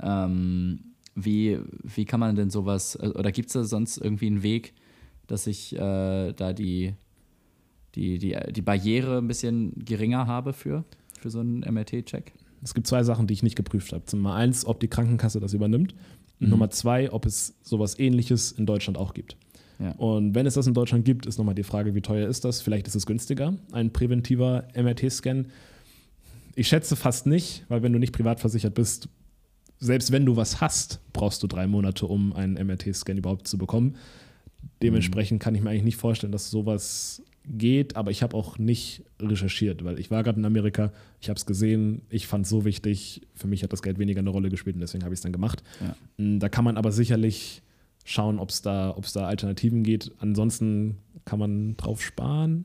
Ähm, 0.00 0.80
wie, 1.14 1.58
wie 1.82 2.04
kann 2.04 2.20
man 2.20 2.36
denn 2.36 2.50
sowas, 2.50 2.98
oder 3.00 3.32
gibt 3.32 3.48
es 3.48 3.54
da 3.54 3.64
sonst 3.64 3.96
irgendwie 3.98 4.26
einen 4.26 4.42
Weg, 4.42 4.74
dass 5.26 5.46
ich 5.46 5.74
äh, 5.74 6.32
da 6.32 6.52
die 6.52 6.94
die, 7.94 8.18
die, 8.18 8.36
die 8.50 8.62
Barriere 8.62 9.18
ein 9.18 9.28
bisschen 9.28 9.72
geringer 9.84 10.26
habe 10.26 10.52
für, 10.52 10.84
für 11.18 11.30
so 11.30 11.40
einen 11.40 11.60
MRT-Check? 11.60 12.32
Es 12.62 12.74
gibt 12.74 12.86
zwei 12.86 13.02
Sachen, 13.04 13.26
die 13.26 13.34
ich 13.34 13.42
nicht 13.42 13.56
geprüft 13.56 13.92
habe. 13.92 14.04
Nummer 14.12 14.34
eins, 14.34 14.64
ob 14.64 14.80
die 14.80 14.88
Krankenkasse 14.88 15.40
das 15.40 15.54
übernimmt. 15.54 15.94
Und 16.40 16.46
mhm. 16.46 16.50
Nummer 16.50 16.70
zwei, 16.70 17.12
ob 17.12 17.26
es 17.26 17.54
sowas 17.62 17.98
ähnliches 17.98 18.52
in 18.52 18.66
Deutschland 18.66 18.98
auch 18.98 19.14
gibt. 19.14 19.36
Ja. 19.78 19.92
Und 19.92 20.34
wenn 20.34 20.46
es 20.46 20.54
das 20.54 20.66
in 20.66 20.74
Deutschland 20.74 21.04
gibt, 21.04 21.26
ist 21.26 21.38
nochmal 21.38 21.54
die 21.54 21.62
Frage, 21.62 21.94
wie 21.94 22.00
teuer 22.00 22.28
ist 22.28 22.44
das? 22.44 22.60
Vielleicht 22.60 22.88
ist 22.88 22.96
es 22.96 23.06
günstiger, 23.06 23.54
ein 23.70 23.92
präventiver 23.92 24.66
MRT-Scan. 24.74 25.46
Ich 26.56 26.66
schätze 26.66 26.96
fast 26.96 27.26
nicht, 27.26 27.64
weil 27.68 27.82
wenn 27.82 27.92
du 27.92 28.00
nicht 28.00 28.12
privat 28.12 28.40
versichert 28.40 28.74
bist, 28.74 29.08
selbst 29.78 30.10
wenn 30.10 30.26
du 30.26 30.34
was 30.34 30.60
hast, 30.60 31.00
brauchst 31.12 31.42
du 31.44 31.46
drei 31.46 31.68
Monate, 31.68 32.06
um 32.06 32.32
einen 32.32 32.54
MRT-Scan 32.54 33.16
überhaupt 33.16 33.46
zu 33.46 33.58
bekommen. 33.58 33.94
Dementsprechend 34.82 35.40
kann 35.40 35.54
ich 35.54 35.62
mir 35.62 35.70
eigentlich 35.70 35.84
nicht 35.84 35.96
vorstellen, 35.96 36.32
dass 36.32 36.50
sowas 36.50 37.22
geht, 37.44 37.96
aber 37.96 38.10
ich 38.10 38.22
habe 38.22 38.36
auch 38.36 38.58
nicht 38.58 39.02
recherchiert, 39.20 39.84
weil 39.84 39.98
ich 39.98 40.10
war 40.10 40.22
gerade 40.22 40.38
in 40.38 40.44
Amerika, 40.44 40.92
ich 41.20 41.28
habe 41.28 41.38
es 41.38 41.46
gesehen, 41.46 42.02
ich 42.10 42.26
fand 42.26 42.44
es 42.44 42.50
so 42.50 42.64
wichtig, 42.64 43.22
für 43.34 43.46
mich 43.46 43.62
hat 43.62 43.72
das 43.72 43.82
Geld 43.82 43.98
weniger 43.98 44.20
eine 44.20 44.30
Rolle 44.30 44.50
gespielt 44.50 44.76
und 44.76 44.80
deswegen 44.80 45.04
habe 45.04 45.14
ich 45.14 45.18
es 45.18 45.22
dann 45.22 45.32
gemacht. 45.32 45.62
Ja. 45.80 46.24
Mm, 46.24 46.38
da 46.40 46.48
kann 46.48 46.64
man 46.64 46.76
aber 46.76 46.92
sicherlich 46.92 47.62
schauen, 48.04 48.38
ob 48.38 48.50
es 48.50 48.62
da, 48.62 48.96
da 49.14 49.26
Alternativen 49.26 49.82
geht. 49.82 50.12
Ansonsten 50.18 50.98
kann 51.24 51.38
man 51.38 51.76
drauf 51.76 52.02
sparen 52.02 52.64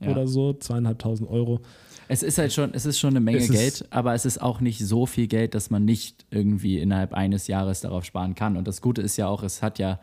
ja. 0.00 0.10
oder 0.10 0.26
so, 0.26 0.52
zweieinhalbtausend 0.52 1.28
Euro. 1.28 1.60
Es 2.08 2.22
ist 2.22 2.38
halt 2.38 2.52
schon, 2.52 2.74
es 2.74 2.86
ist 2.86 2.98
schon 2.98 3.10
eine 3.10 3.20
Menge 3.20 3.46
Geld, 3.48 3.86
aber 3.90 4.14
es 4.14 4.24
ist 4.24 4.40
auch 4.40 4.60
nicht 4.60 4.84
so 4.84 5.06
viel 5.06 5.28
Geld, 5.28 5.54
dass 5.54 5.70
man 5.70 5.84
nicht 5.84 6.26
irgendwie 6.30 6.78
innerhalb 6.78 7.14
eines 7.14 7.46
Jahres 7.46 7.80
darauf 7.80 8.04
sparen 8.04 8.34
kann. 8.34 8.56
Und 8.56 8.68
das 8.68 8.82
Gute 8.82 9.02
ist 9.02 9.16
ja 9.16 9.28
auch, 9.28 9.42
es 9.42 9.62
hat 9.62 9.78
ja, 9.78 10.00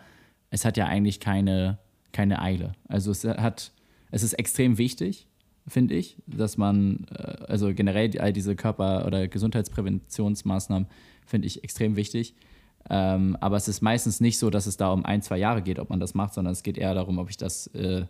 es 0.49 0.65
hat 0.65 0.77
ja 0.77 0.85
eigentlich 0.85 1.19
keine, 1.19 1.77
keine 2.11 2.41
Eile. 2.41 2.73
Also 2.87 3.11
es 3.11 3.23
hat 3.25 3.71
es 4.11 4.23
ist 4.23 4.33
extrem 4.33 4.77
wichtig, 4.77 5.27
finde 5.67 5.95
ich, 5.95 6.17
dass 6.25 6.57
man, 6.57 7.05
äh, 7.11 7.45
also 7.47 7.73
generell 7.73 8.17
all 8.19 8.33
diese 8.33 8.55
Körper- 8.55 9.05
oder 9.05 9.27
Gesundheitspräventionsmaßnahmen 9.27 10.87
finde 11.25 11.47
ich 11.47 11.63
extrem 11.63 11.95
wichtig. 11.95 12.35
Ähm, 12.89 13.37
aber 13.39 13.57
es 13.57 13.67
ist 13.67 13.81
meistens 13.81 14.19
nicht 14.19 14.39
so, 14.39 14.49
dass 14.49 14.65
es 14.65 14.77
da 14.77 14.91
um 14.91 15.05
ein, 15.05 15.21
zwei 15.21 15.37
Jahre 15.37 15.61
geht, 15.61 15.79
ob 15.79 15.89
man 15.89 15.99
das 15.99 16.13
macht, 16.13 16.33
sondern 16.33 16.53
es 16.53 16.63
geht 16.63 16.77
eher 16.77 16.93
darum, 16.93 17.17
ob 17.19 17.29
ich 17.29 17.37
das 17.37 17.67
äh, 17.67 18.05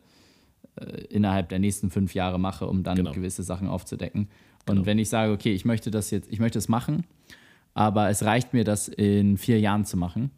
äh 0.75 1.01
innerhalb 1.09 1.49
der 1.49 1.59
nächsten 1.59 1.89
fünf 1.89 2.13
Jahre 2.13 2.39
mache, 2.39 2.67
um 2.67 2.83
dann 2.83 2.95
genau. 2.95 3.11
gewisse 3.11 3.43
Sachen 3.43 3.67
aufzudecken. 3.67 4.29
Und 4.67 4.75
genau. 4.75 4.85
wenn 4.85 4.99
ich 4.99 5.09
sage, 5.09 5.33
okay, 5.33 5.53
ich 5.53 5.65
möchte 5.65 5.91
das 5.91 6.11
jetzt, 6.11 6.31
ich 6.31 6.39
möchte 6.39 6.59
es 6.59 6.69
machen, 6.69 7.05
aber 7.73 8.09
es 8.09 8.23
reicht 8.23 8.53
mir, 8.53 8.63
das 8.63 8.87
in 8.87 9.37
vier 9.37 9.59
Jahren 9.59 9.85
zu 9.85 9.97
machen 9.97 10.31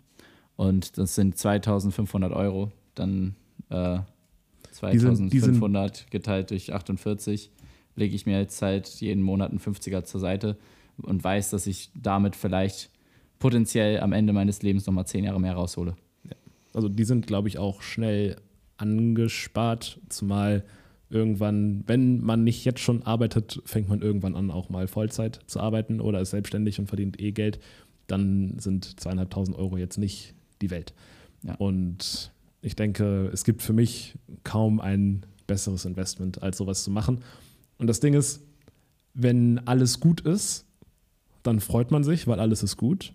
und 0.55 0.97
das 0.97 1.15
sind 1.15 1.37
2500 1.37 2.31
Euro, 2.31 2.71
dann 2.95 3.35
äh, 3.69 3.99
2500 4.71 6.09
geteilt 6.11 6.51
durch 6.51 6.73
48 6.73 7.51
lege 7.95 8.15
ich 8.15 8.25
mir 8.25 8.39
jetzt 8.39 8.61
halt 8.61 8.87
jeden 9.01 9.21
Monat 9.21 9.51
einen 9.51 9.59
50er 9.59 10.03
zur 10.03 10.19
Seite 10.19 10.57
und 10.97 11.23
weiß, 11.23 11.49
dass 11.49 11.67
ich 11.67 11.91
damit 11.93 12.35
vielleicht 12.35 12.89
potenziell 13.39 13.99
am 13.99 14.13
Ende 14.13 14.33
meines 14.33 14.61
Lebens 14.61 14.85
nochmal 14.85 15.07
zehn 15.07 15.23
Jahre 15.23 15.41
mehr 15.41 15.53
raushole. 15.53 15.95
Also 16.73 16.87
die 16.87 17.03
sind, 17.03 17.27
glaube 17.27 17.47
ich, 17.47 17.57
auch 17.57 17.81
schnell 17.81 18.37
angespart, 18.77 19.99
zumal 20.09 20.63
irgendwann, 21.09 21.83
wenn 21.87 22.21
man 22.21 22.43
nicht 22.43 22.63
jetzt 22.63 22.79
schon 22.79 23.03
arbeitet, 23.03 23.61
fängt 23.65 23.89
man 23.89 24.01
irgendwann 24.01 24.35
an, 24.35 24.49
auch 24.49 24.69
mal 24.69 24.87
Vollzeit 24.87 25.41
zu 25.45 25.59
arbeiten 25.59 25.99
oder 25.99 26.21
ist 26.21 26.31
selbstständig 26.31 26.79
und 26.79 26.87
verdient 26.87 27.19
eh 27.19 27.31
Geld, 27.31 27.59
dann 28.07 28.57
sind 28.59 28.99
zweieinhalbtausend 28.99 29.57
Euro 29.57 29.77
jetzt 29.77 29.97
nicht 29.97 30.33
die 30.61 30.71
Welt. 30.71 30.93
Ja. 31.43 31.55
Und 31.55 32.31
ich 32.61 32.75
denke, 32.75 33.29
es 33.33 33.43
gibt 33.43 33.61
für 33.61 33.73
mich 33.73 34.17
kaum 34.43 34.79
ein 34.79 35.25
besseres 35.47 35.85
Investment, 35.85 36.41
als 36.41 36.57
sowas 36.57 36.83
zu 36.83 36.91
machen. 36.91 37.19
Und 37.77 37.87
das 37.87 37.99
Ding 37.99 38.13
ist, 38.13 38.43
wenn 39.13 39.59
alles 39.67 39.99
gut 39.99 40.21
ist, 40.21 40.65
dann 41.43 41.59
freut 41.59 41.91
man 41.91 42.03
sich, 42.03 42.27
weil 42.27 42.39
alles 42.39 42.63
ist 42.63 42.77
gut. 42.77 43.13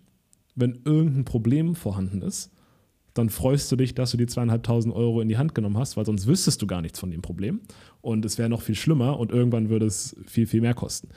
Wenn 0.55 0.81
irgendein 0.85 1.25
Problem 1.25 1.75
vorhanden 1.75 2.23
ist, 2.23 2.51
dann 3.15 3.31
freust 3.31 3.71
du 3.73 3.77
dich, 3.77 3.95
dass 3.95 4.11
du 4.11 4.17
die 4.17 4.27
zweieinhalbtausend 4.27 4.95
Euro 4.95 5.21
in 5.21 5.29
die 5.29 5.39
Hand 5.39 5.55
genommen 5.55 5.79
hast, 5.79 5.97
weil 5.97 6.05
sonst 6.05 6.27
wüsstest 6.27 6.61
du 6.61 6.67
gar 6.67 6.83
nichts 6.83 7.01
von 7.01 7.11
dem 7.11 7.23
Problem. 7.23 7.61
Und 8.03 8.25
es 8.25 8.37
wäre 8.37 8.51
noch 8.51 8.63
viel 8.63 8.75
schlimmer 8.75 9.19
und 9.19 9.33
irgendwann 9.33 9.71
würde 9.71 9.87
es 9.87 10.17
viel, 10.27 10.47
viel 10.47 10.61
mehr 10.61 10.75
kosten. 10.75 11.09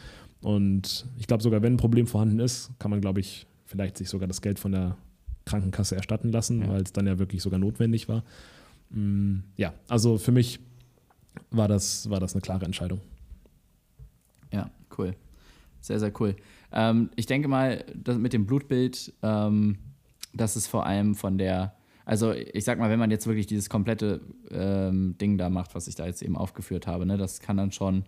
Und 0.42 1.08
ich 1.18 1.28
glaube, 1.28 1.44
sogar 1.44 1.62
wenn 1.62 1.74
ein 1.74 1.78
Problem 1.78 2.08
vorhanden 2.08 2.40
ist, 2.40 2.72
kann 2.80 2.92
man, 2.92 3.02
glaube 3.02 3.20
ich, 3.20 3.48
vielleicht 3.66 3.98
sich 3.98 4.08
sogar 4.08 4.28
das 4.28 4.42
Geld 4.42 4.60
von 4.60 4.72
der 4.72 4.98
Krankenkasse 5.50 5.96
erstatten 5.96 6.32
lassen, 6.32 6.62
ja. 6.62 6.70
weil 6.70 6.82
es 6.82 6.94
dann 6.94 7.08
ja 7.08 7.18
wirklich 7.20 7.42
sogar 7.42 7.60
notwendig 7.60 8.08
war. 8.08 8.24
Mm, 8.92 9.40
ja, 9.58 9.74
also 9.88 10.18
für 10.18 10.32
mich 10.32 10.60
war 11.52 11.68
das, 11.68 12.10
war 12.10 12.20
das 12.20 12.34
eine 12.34 12.42
klare 12.42 12.66
Entscheidung. 12.66 13.02
Ja, 14.52 14.70
cool. 14.98 15.16
Sehr, 15.82 16.00
sehr 16.00 16.12
cool. 16.20 16.36
Ähm, 16.72 17.10
ich 17.16 17.26
denke 17.26 17.48
mal, 17.48 17.84
mit 18.18 18.34
dem 18.34 18.46
Blutbild, 18.46 19.14
ähm, 19.24 19.78
das 20.34 20.56
ist 20.56 20.68
vor 20.68 20.86
allem 20.86 21.16
von 21.16 21.38
der, 21.38 21.74
also 22.06 22.34
ich 22.34 22.64
sag 22.64 22.80
mal, 22.80 22.90
wenn 22.90 23.00
man 23.00 23.12
jetzt 23.12 23.28
wirklich 23.28 23.48
dieses 23.48 23.70
komplette 23.70 24.22
ähm, 24.52 25.18
Ding 25.20 25.38
da 25.38 25.50
macht, 25.50 25.76
was 25.76 25.88
ich 25.88 25.96
da 25.96 26.06
jetzt 26.06 26.22
eben 26.22 26.38
aufgeführt 26.38 26.88
habe, 26.88 27.06
ne, 27.06 27.18
das 27.18 27.40
kann 27.40 27.58
dann 27.58 27.72
schon, 27.72 28.04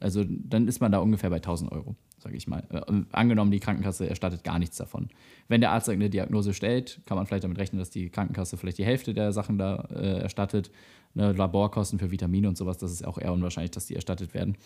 also 0.00 0.24
dann 0.26 0.66
ist 0.66 0.80
man 0.80 0.90
da 0.90 0.98
ungefähr 0.98 1.30
bei 1.30 1.36
1000 1.36 1.70
Euro 1.70 1.94
sage 2.20 2.36
ich 2.36 2.46
mal. 2.46 2.62
Äh, 2.70 3.02
angenommen, 3.12 3.50
die 3.50 3.60
Krankenkasse 3.60 4.08
erstattet 4.08 4.44
gar 4.44 4.58
nichts 4.58 4.76
davon. 4.76 5.08
Wenn 5.48 5.60
der 5.60 5.72
Arzt 5.72 5.88
eine 5.88 6.10
Diagnose 6.10 6.54
stellt, 6.54 7.00
kann 7.06 7.16
man 7.16 7.26
vielleicht 7.26 7.44
damit 7.44 7.58
rechnen, 7.58 7.78
dass 7.78 7.90
die 7.90 8.10
Krankenkasse 8.10 8.56
vielleicht 8.56 8.78
die 8.78 8.84
Hälfte 8.84 9.14
der 9.14 9.32
Sachen 9.32 9.58
da 9.58 9.88
äh, 9.94 10.20
erstattet. 10.20 10.70
Ne, 11.14 11.32
Laborkosten 11.32 11.98
für 11.98 12.10
Vitamine 12.10 12.48
und 12.48 12.56
sowas, 12.56 12.78
das 12.78 12.92
ist 12.92 13.04
auch 13.04 13.18
eher 13.18 13.32
unwahrscheinlich, 13.32 13.72
dass 13.72 13.86
die 13.86 13.96
erstattet 13.96 14.32
werden. 14.32 14.56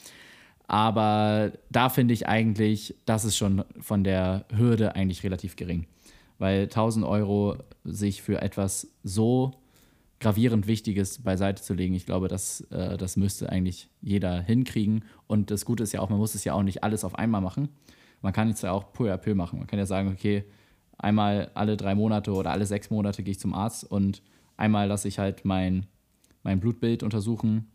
Aber 0.66 1.52
da 1.70 1.88
finde 1.88 2.12
ich 2.12 2.26
eigentlich, 2.26 2.94
das 3.06 3.24
ist 3.24 3.36
schon 3.36 3.64
von 3.80 4.04
der 4.04 4.44
Hürde 4.54 4.94
eigentlich 4.94 5.22
relativ 5.22 5.56
gering. 5.56 5.86
Weil 6.38 6.64
1000 6.64 7.06
Euro 7.06 7.56
sich 7.84 8.22
für 8.22 8.42
etwas 8.42 8.88
so 9.02 9.52
gravierend 10.24 10.66
Wichtiges 10.66 11.22
beiseite 11.22 11.62
zu 11.62 11.74
legen. 11.74 11.94
Ich 11.94 12.06
glaube, 12.06 12.28
das, 12.28 12.62
äh, 12.70 12.96
das 12.96 13.16
müsste 13.16 13.50
eigentlich 13.50 13.90
jeder 14.00 14.40
hinkriegen. 14.40 15.04
Und 15.26 15.50
das 15.50 15.66
Gute 15.66 15.82
ist 15.82 15.92
ja 15.92 16.00
auch, 16.00 16.08
man 16.08 16.18
muss 16.18 16.34
es 16.34 16.44
ja 16.44 16.54
auch 16.54 16.62
nicht 16.62 16.82
alles 16.82 17.04
auf 17.04 17.18
einmal 17.18 17.42
machen. 17.42 17.68
Man 18.22 18.32
kann 18.32 18.48
es 18.48 18.62
ja 18.62 18.72
auch 18.72 18.94
peu 18.94 19.12
à 19.12 19.18
peu 19.18 19.34
machen. 19.34 19.58
Man 19.58 19.68
kann 19.68 19.78
ja 19.78 19.84
sagen, 19.84 20.08
okay, 20.08 20.44
einmal 20.96 21.50
alle 21.52 21.76
drei 21.76 21.94
Monate 21.94 22.32
oder 22.32 22.52
alle 22.52 22.64
sechs 22.64 22.88
Monate 22.88 23.22
gehe 23.22 23.32
ich 23.32 23.38
zum 23.38 23.52
Arzt 23.52 23.84
und 23.84 24.22
einmal 24.56 24.88
lasse 24.88 25.08
ich 25.08 25.18
halt 25.18 25.44
mein, 25.44 25.84
mein 26.42 26.58
Blutbild 26.58 27.02
untersuchen 27.02 27.66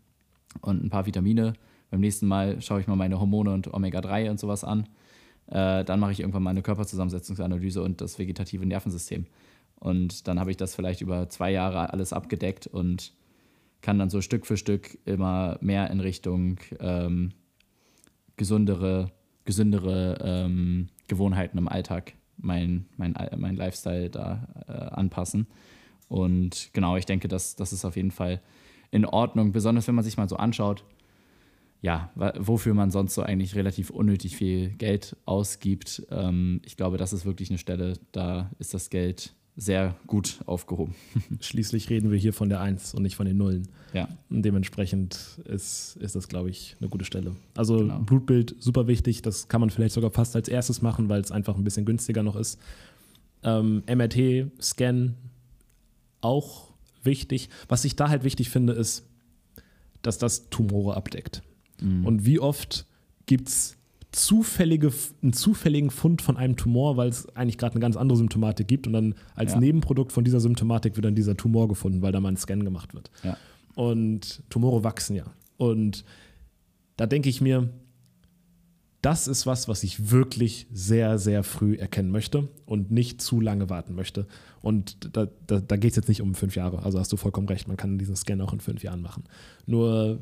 und 0.60 0.82
ein 0.82 0.90
paar 0.90 1.06
Vitamine 1.06 1.52
beim 1.90 2.00
nächsten 2.00 2.26
Mal 2.26 2.60
schaue 2.60 2.80
ich 2.80 2.88
mal 2.88 2.96
meine 2.96 3.20
Hormone 3.20 3.52
und 3.52 3.72
Omega-3 3.72 4.28
und 4.28 4.40
sowas 4.40 4.64
an. 4.64 4.88
Äh, 5.46 5.84
dann 5.84 6.00
mache 6.00 6.12
ich 6.12 6.20
irgendwann 6.20 6.42
mal 6.42 6.50
eine 6.50 6.62
Körperzusammensetzungsanalyse 6.62 7.80
und 7.80 8.00
das 8.00 8.18
vegetative 8.18 8.66
Nervensystem. 8.66 9.26
Und 9.80 10.28
dann 10.28 10.38
habe 10.38 10.50
ich 10.50 10.56
das 10.56 10.74
vielleicht 10.74 11.00
über 11.00 11.28
zwei 11.30 11.50
Jahre 11.50 11.92
alles 11.92 12.12
abgedeckt 12.12 12.66
und 12.66 13.14
kann 13.80 13.98
dann 13.98 14.10
so 14.10 14.20
Stück 14.20 14.46
für 14.46 14.58
Stück 14.58 14.98
immer 15.06 15.56
mehr 15.60 15.90
in 15.90 16.00
Richtung 16.00 16.58
ähm, 16.78 17.32
gesundere, 18.36 19.10
gesündere 19.44 20.18
ähm, 20.22 20.88
Gewohnheiten 21.08 21.58
im 21.58 21.66
Alltag, 21.66 22.12
mein, 22.36 22.86
mein, 22.98 23.14
mein 23.36 23.56
Lifestyle 23.56 24.10
da 24.10 24.46
äh, 24.68 24.72
anpassen. 24.72 25.46
Und 26.08 26.70
genau, 26.72 26.96
ich 26.96 27.06
denke, 27.06 27.28
das, 27.28 27.56
das 27.56 27.72
ist 27.72 27.84
auf 27.84 27.96
jeden 27.96 28.10
Fall 28.10 28.42
in 28.90 29.06
Ordnung, 29.06 29.52
besonders 29.52 29.88
wenn 29.88 29.94
man 29.94 30.04
sich 30.04 30.16
mal 30.16 30.28
so 30.28 30.36
anschaut, 30.36 30.84
ja, 31.82 32.10
wofür 32.14 32.74
man 32.74 32.90
sonst 32.90 33.14
so 33.14 33.22
eigentlich 33.22 33.54
relativ 33.54 33.88
unnötig 33.88 34.36
viel 34.36 34.70
Geld 34.70 35.16
ausgibt. 35.24 36.06
Ähm, 36.10 36.60
ich 36.66 36.76
glaube, 36.76 36.98
das 36.98 37.14
ist 37.14 37.24
wirklich 37.24 37.48
eine 37.48 37.58
Stelle, 37.58 37.94
da 38.12 38.50
ist 38.58 38.74
das 38.74 38.90
Geld 38.90 39.34
sehr 39.56 39.96
gut 40.06 40.40
aufgehoben. 40.46 40.94
Schließlich 41.40 41.90
reden 41.90 42.10
wir 42.10 42.18
hier 42.18 42.32
von 42.32 42.48
der 42.48 42.60
Eins 42.60 42.94
und 42.94 43.02
nicht 43.02 43.16
von 43.16 43.26
den 43.26 43.36
Nullen. 43.36 43.68
Ja. 43.92 44.08
Und 44.30 44.42
dementsprechend 44.42 45.40
ist, 45.44 45.96
ist 46.00 46.14
das, 46.14 46.28
glaube 46.28 46.50
ich, 46.50 46.76
eine 46.80 46.88
gute 46.88 47.04
Stelle. 47.04 47.34
Also 47.56 47.78
genau. 47.78 47.98
Blutbild 48.00 48.56
super 48.58 48.86
wichtig, 48.86 49.22
das 49.22 49.48
kann 49.48 49.60
man 49.60 49.70
vielleicht 49.70 49.94
sogar 49.94 50.10
fast 50.10 50.36
als 50.36 50.48
erstes 50.48 50.82
machen, 50.82 51.08
weil 51.08 51.20
es 51.20 51.30
einfach 51.30 51.56
ein 51.56 51.64
bisschen 51.64 51.84
günstiger 51.84 52.22
noch 52.22 52.36
ist. 52.36 52.58
Ähm, 53.42 53.82
MRT, 53.86 54.50
Scan, 54.60 55.14
auch 56.20 56.70
wichtig. 57.02 57.48
Was 57.68 57.84
ich 57.84 57.96
da 57.96 58.08
halt 58.08 58.24
wichtig 58.24 58.50
finde, 58.50 58.72
ist, 58.74 59.06
dass 60.02 60.18
das 60.18 60.48
Tumore 60.50 60.96
abdeckt. 60.96 61.42
Mhm. 61.80 62.06
Und 62.06 62.24
wie 62.26 62.38
oft 62.38 62.86
gibt 63.26 63.48
es 63.48 63.76
zufällige, 64.12 64.92
einen 65.22 65.32
zufälligen 65.32 65.90
Fund 65.90 66.22
von 66.22 66.36
einem 66.36 66.56
Tumor, 66.56 66.96
weil 66.96 67.08
es 67.08 67.28
eigentlich 67.36 67.58
gerade 67.58 67.74
eine 67.74 67.80
ganz 67.80 67.96
andere 67.96 68.18
Symptomatik 68.18 68.66
gibt 68.66 68.86
und 68.86 68.92
dann 68.92 69.14
als 69.34 69.52
ja. 69.52 69.60
Nebenprodukt 69.60 70.12
von 70.12 70.24
dieser 70.24 70.40
Symptomatik 70.40 70.96
wird 70.96 71.04
dann 71.04 71.14
dieser 71.14 71.36
Tumor 71.36 71.68
gefunden, 71.68 72.02
weil 72.02 72.12
da 72.12 72.20
mal 72.20 72.30
ein 72.30 72.36
Scan 72.36 72.60
gemacht 72.64 72.94
wird. 72.94 73.10
Ja. 73.22 73.36
Und 73.74 74.42
Tumore 74.50 74.82
wachsen 74.82 75.16
ja. 75.16 75.24
Und 75.56 76.04
da 76.96 77.06
denke 77.06 77.28
ich 77.28 77.40
mir, 77.40 77.70
das 79.00 79.28
ist 79.28 79.46
was, 79.46 79.68
was 79.68 79.82
ich 79.82 80.10
wirklich 80.10 80.66
sehr, 80.72 81.18
sehr 81.18 81.42
früh 81.42 81.76
erkennen 81.76 82.10
möchte 82.10 82.48
und 82.66 82.90
nicht 82.90 83.22
zu 83.22 83.40
lange 83.40 83.70
warten 83.70 83.94
möchte. 83.94 84.26
Und 84.60 85.16
da, 85.16 85.28
da, 85.46 85.60
da 85.60 85.76
geht 85.76 85.90
es 85.92 85.96
jetzt 85.96 86.08
nicht 86.08 86.20
um 86.20 86.34
fünf 86.34 86.56
Jahre. 86.56 86.82
Also 86.82 86.98
hast 86.98 87.12
du 87.12 87.16
vollkommen 87.16 87.48
recht, 87.48 87.68
man 87.68 87.78
kann 87.78 87.96
diesen 87.96 88.16
Scan 88.16 88.40
auch 88.42 88.52
in 88.52 88.60
fünf 88.60 88.82
Jahren 88.82 89.00
machen. 89.00 89.24
Nur 89.66 90.20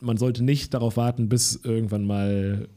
man 0.00 0.16
sollte 0.16 0.42
nicht 0.42 0.74
darauf 0.74 0.96
warten, 0.96 1.28
bis 1.28 1.60
irgendwann 1.62 2.04
mal 2.04 2.68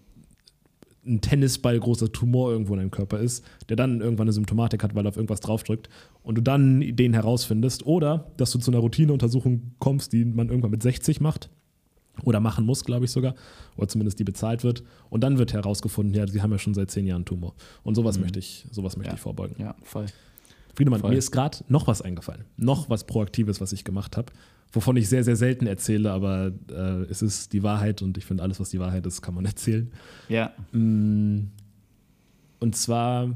ein 1.10 1.22
Tennisball 1.22 1.80
großer 1.80 2.12
Tumor 2.12 2.51
irgendwo 2.51 2.74
in 2.74 2.80
deinem 2.80 2.91
Körper 2.91 3.20
ist, 3.20 3.43
der 3.68 3.76
dann 3.76 4.01
irgendwann 4.01 4.26
eine 4.26 4.34
Symptomatik 4.34 4.84
hat, 4.84 4.95
weil 4.95 5.05
er 5.05 5.10
auf 5.10 5.18
irgendwas 5.18 5.39
draufdrückt 5.39 5.89
und 6.24 6.36
du 6.36 6.41
dann 6.41 6.82
Ideen 6.82 7.14
herausfindest 7.14 7.86
oder 7.86 8.32
dass 8.38 8.51
du 8.51 8.60
zu 8.60 8.72
einer 8.72 8.80
Routineuntersuchung 8.80 9.74
kommst, 9.80 10.14
die 10.14 10.24
man 10.26 10.49
irgendwann 10.49 10.72
mit 10.72 10.84
60 10.84 11.20
macht 11.20 11.49
oder 12.24 12.39
machen 12.39 12.66
muss, 12.66 12.84
glaube 12.84 13.05
ich 13.05 13.12
sogar, 13.12 13.36
oder 13.78 13.88
zumindest 13.88 14.20
die 14.20 14.24
bezahlt 14.24 14.64
wird 14.64 14.84
und 15.10 15.22
dann 15.24 15.38
wird 15.38 15.53
herausgefunden, 15.53 16.14
ja, 16.14 16.28
sie 16.28 16.41
haben 16.41 16.51
ja 16.51 16.60
schon 16.60 16.74
seit 16.74 16.91
zehn 16.91 17.07
Jahren 17.07 17.26
Tumor 17.26 17.55
und 17.84 17.95
sowas 17.95 18.18
mhm. 18.18 18.24
möchte 18.24 18.39
ich, 18.39 18.66
sowas 18.72 18.97
möchte 18.97 19.12
ja. 19.12 19.16
ich 19.16 19.22
vorbeugen. 19.22 19.55
Ja, 19.60 19.76
voll. 19.84 20.05
Friedemann, 20.76 21.01
voll. 21.01 21.10
mir 21.10 21.18
ist 21.18 21.32
gerade 21.32 21.57
noch 21.68 21.88
was 21.88 22.01
eingefallen, 22.01 22.45
noch 22.55 22.89
was 22.89 23.05
Proaktives, 23.05 23.60
was 23.60 23.74
ich 23.74 23.84
gemacht 23.84 24.16
habe 24.16 24.32
wovon 24.72 24.98
ich 24.98 25.10
sehr, 25.10 25.24
sehr 25.24 25.36
selten 25.36 25.68
erzähle, 25.68 26.12
aber 26.12 26.52
äh, 26.70 27.04
es 27.10 27.22
ist 27.22 27.54
die 27.54 27.64
Wahrheit 27.64 28.02
und 28.02 28.18
ich 28.18 28.26
finde, 28.26 28.44
alles, 28.44 28.60
was 28.60 28.70
die 28.70 28.80
Wahrheit 28.80 29.06
ist, 29.06 29.22
kann 29.22 29.34
man 29.34 29.46
erzählen. 29.46 29.92
Ja. 30.28 30.54
Mm, 30.72 31.48
und 32.60 32.76
zwar, 32.76 33.36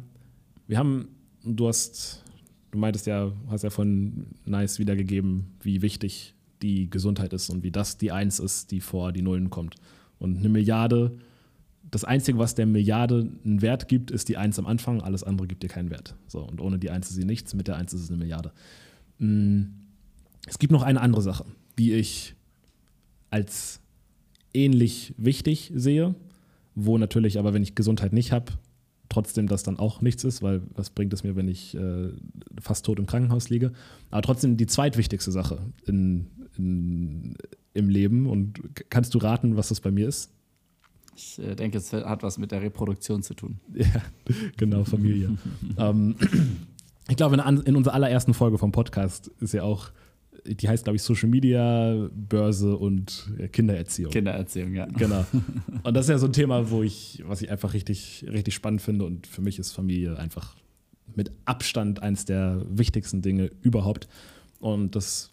wir 0.68 0.78
haben, 0.78 1.08
du 1.44 1.68
hast, 1.68 2.24
du 2.72 2.78
meintest 2.78 3.08
ja, 3.08 3.32
hast 3.50 3.64
ja 3.64 3.70
von 3.70 4.28
Nice 4.46 4.80
wiedergegeben, 4.80 5.46
wie 5.62 5.82
wichtig 5.82 6.36
die 6.62 6.90
Gesundheit 6.90 7.34
ist 7.34 7.50
und 7.50 7.64
wie 7.64 7.72
das 7.72 7.98
die 7.98 8.12
Eins 8.12 8.40
ist, 8.40 8.72
die 8.72 8.80
vor 8.80 9.12
die 9.12 9.22
Nullen 9.22 9.50
kommt. 9.50 9.76
Und 10.20 10.38
eine 10.38 10.50
Milliarde, 10.50 11.18
das 11.90 12.04
Einzige, 12.04 12.38
was 12.38 12.56
der 12.56 12.66
Milliarde 12.66 13.30
einen 13.44 13.62
Wert 13.62 13.88
gibt, 13.88 14.12
ist 14.12 14.30
die 14.30 14.38
Eins 14.38 14.60
am 14.60 14.66
Anfang, 14.66 15.02
alles 15.02 15.24
andere 15.24 15.48
gibt 15.48 15.64
dir 15.64 15.68
keinen 15.68 15.90
Wert. 15.90 16.16
So, 16.28 16.40
und 16.40 16.62
ohne 16.62 16.80
die 16.80 16.90
Eins 16.90 17.10
ist 17.10 17.16
sie 17.16 17.26
nichts, 17.26 17.54
mit 17.54 17.68
der 17.68 17.76
Eins 17.76 17.94
ist 17.94 18.04
es 18.04 18.10
eine 18.10 18.20
Milliarde. 18.20 18.52
Mhm 19.18 19.83
es 20.48 20.60
gibt 20.60 20.72
noch 20.72 20.84
eine 20.84 21.02
andere 21.02 21.22
Sache, 21.22 21.46
die 21.78 21.94
ich 21.94 22.36
als 23.30 23.82
ähnlich 24.54 25.14
wichtig 25.18 25.72
sehe, 25.76 26.16
wo 26.76 26.98
natürlich 26.98 27.40
aber, 27.40 27.54
wenn 27.54 27.64
ich 27.64 27.76
Gesundheit 27.76 28.14
nicht 28.14 28.32
habe, 28.32 28.54
trotzdem 29.10 29.48
das 29.48 29.64
dann 29.64 29.80
auch 29.80 30.02
nichts 30.02 30.24
ist, 30.24 30.42
weil 30.42 30.62
was 30.74 30.90
bringt 30.90 31.14
es 31.14 31.24
mir, 31.24 31.36
wenn 31.36 31.48
ich 31.48 31.76
äh, 31.76 32.10
fast 32.60 32.86
tot 32.86 33.00
im 33.00 33.06
Krankenhaus 33.06 33.50
liege. 33.50 33.72
Aber 34.12 34.22
trotzdem 34.22 34.58
die 34.58 34.66
zweitwichtigste 34.66 35.32
Sache 35.32 35.60
in, 35.86 36.28
in, 36.58 37.36
im 37.74 37.90
Leben. 37.90 38.28
Und 38.28 38.62
kannst 38.90 39.14
du 39.14 39.20
raten, 39.20 39.56
was 39.56 39.70
das 39.70 39.82
bei 39.82 39.92
mir 39.92 40.08
ist? 40.08 40.32
Ich 41.16 41.40
äh, 41.40 41.56
denke, 41.56 41.78
es 41.78 41.94
hat 41.94 42.24
was 42.24 42.38
mit 42.38 42.52
der 42.52 42.62
Reproduktion 42.62 43.22
zu 43.22 43.34
tun. 43.36 43.60
Ja, 43.74 44.02
genau, 44.58 44.84
Familie. 44.84 45.38
ähm, 45.78 46.16
ich 47.08 47.16
glaube, 47.16 47.36
in, 47.36 47.62
in 47.62 47.76
unserer 47.76 47.94
allerersten 47.94 48.34
Folge 48.34 48.58
vom 48.58 48.72
Podcast 48.72 49.30
ist 49.40 49.54
ja 49.54 49.64
auch 49.64 49.92
die 50.46 50.68
heißt, 50.68 50.84
glaube 50.84 50.96
ich, 50.96 51.04
Social 51.04 51.30
Media, 51.30 52.10
Börse 52.12 52.76
und 52.76 53.32
Kindererziehung. 53.52 54.12
Kindererziehung, 54.12 54.74
ja. 54.74 54.86
Genau. 54.86 55.26
Und 55.84 55.94
das 55.94 56.06
ist 56.06 56.10
ja 56.10 56.18
so 56.18 56.28
ein 56.28 56.34
Thema, 56.34 56.70
wo 56.70 56.84
ich, 56.84 57.24
was 57.26 57.42
ich 57.42 57.50
einfach 57.50 57.74
richtig, 57.74 58.26
richtig 58.30 58.54
spannend 58.54 58.82
finde. 58.82 59.06
Und 59.06 59.28
für 59.28 59.42
mich 59.42 59.60
ist 59.60 59.72
Familie 59.72 60.18
einfach 60.18 60.56
mit 61.16 61.32
Abstand 61.46 62.02
eines 62.02 62.26
der 62.26 62.66
wichtigsten 62.70 63.22
Dinge 63.22 63.52
überhaupt. 63.62 64.08
Und 64.60 64.96
das 64.96 65.32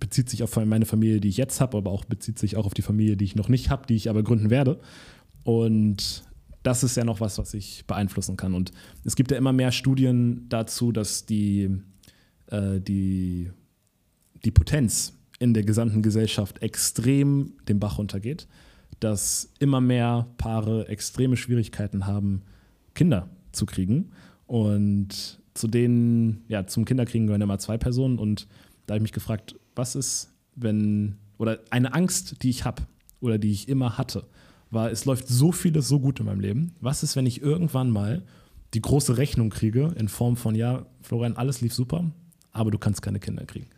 bezieht 0.00 0.28
sich 0.28 0.42
auf 0.42 0.56
meine 0.56 0.86
Familie, 0.86 1.20
die 1.20 1.28
ich 1.28 1.36
jetzt 1.36 1.60
habe, 1.60 1.76
aber 1.78 1.90
auch 1.90 2.04
bezieht 2.04 2.38
sich 2.38 2.56
auch 2.56 2.66
auf 2.66 2.74
die 2.74 2.82
Familie, 2.82 3.16
die 3.16 3.24
ich 3.24 3.36
noch 3.36 3.48
nicht 3.48 3.70
habe, 3.70 3.86
die 3.86 3.94
ich 3.94 4.10
aber 4.10 4.22
gründen 4.22 4.50
werde. 4.50 4.80
Und 5.44 6.24
das 6.62 6.82
ist 6.82 6.96
ja 6.96 7.04
noch 7.04 7.20
was, 7.20 7.38
was 7.38 7.54
ich 7.54 7.84
beeinflussen 7.86 8.36
kann. 8.36 8.54
Und 8.54 8.72
es 9.04 9.16
gibt 9.16 9.30
ja 9.30 9.36
immer 9.36 9.52
mehr 9.52 9.70
Studien 9.70 10.46
dazu, 10.48 10.92
dass 10.92 11.26
die, 11.26 11.70
äh, 12.48 12.80
die 12.80 13.50
die 14.44 14.50
Potenz 14.50 15.14
in 15.38 15.54
der 15.54 15.64
gesamten 15.64 16.02
Gesellschaft 16.02 16.62
extrem 16.62 17.54
den 17.68 17.80
Bach 17.80 17.98
runtergeht, 17.98 18.46
dass 19.00 19.50
immer 19.58 19.80
mehr 19.80 20.26
Paare 20.38 20.88
extreme 20.88 21.36
Schwierigkeiten 21.36 22.06
haben, 22.06 22.42
Kinder 22.94 23.28
zu 23.52 23.66
kriegen. 23.66 24.10
Und 24.46 25.40
zu 25.54 25.68
denen, 25.68 26.44
ja, 26.48 26.66
zum 26.66 26.84
Kinderkriegen 26.84 27.26
gehören 27.26 27.42
immer 27.42 27.58
zwei 27.58 27.78
Personen. 27.78 28.18
Und 28.18 28.46
da 28.86 28.94
habe 28.94 28.98
ich 28.98 29.02
mich 29.02 29.12
gefragt, 29.12 29.56
was 29.74 29.96
ist, 29.96 30.32
wenn, 30.54 31.16
oder 31.38 31.60
eine 31.70 31.94
Angst, 31.94 32.42
die 32.42 32.50
ich 32.50 32.64
habe 32.64 32.82
oder 33.20 33.38
die 33.38 33.50
ich 33.50 33.68
immer 33.68 33.98
hatte, 33.98 34.26
war, 34.70 34.90
es 34.90 35.04
läuft 35.04 35.28
so 35.28 35.52
vieles 35.52 35.88
so 35.88 36.00
gut 36.00 36.20
in 36.20 36.26
meinem 36.26 36.40
Leben. 36.40 36.74
Was 36.80 37.02
ist, 37.02 37.16
wenn 37.16 37.26
ich 37.26 37.40
irgendwann 37.40 37.90
mal 37.90 38.22
die 38.74 38.82
große 38.82 39.16
Rechnung 39.16 39.50
kriege 39.50 39.94
in 39.96 40.08
Form 40.08 40.36
von, 40.36 40.54
ja, 40.54 40.86
Florian, 41.00 41.36
alles 41.36 41.60
lief 41.60 41.72
super, 41.72 42.10
aber 42.50 42.70
du 42.70 42.78
kannst 42.78 43.02
keine 43.02 43.20
Kinder 43.20 43.44
kriegen. 43.44 43.68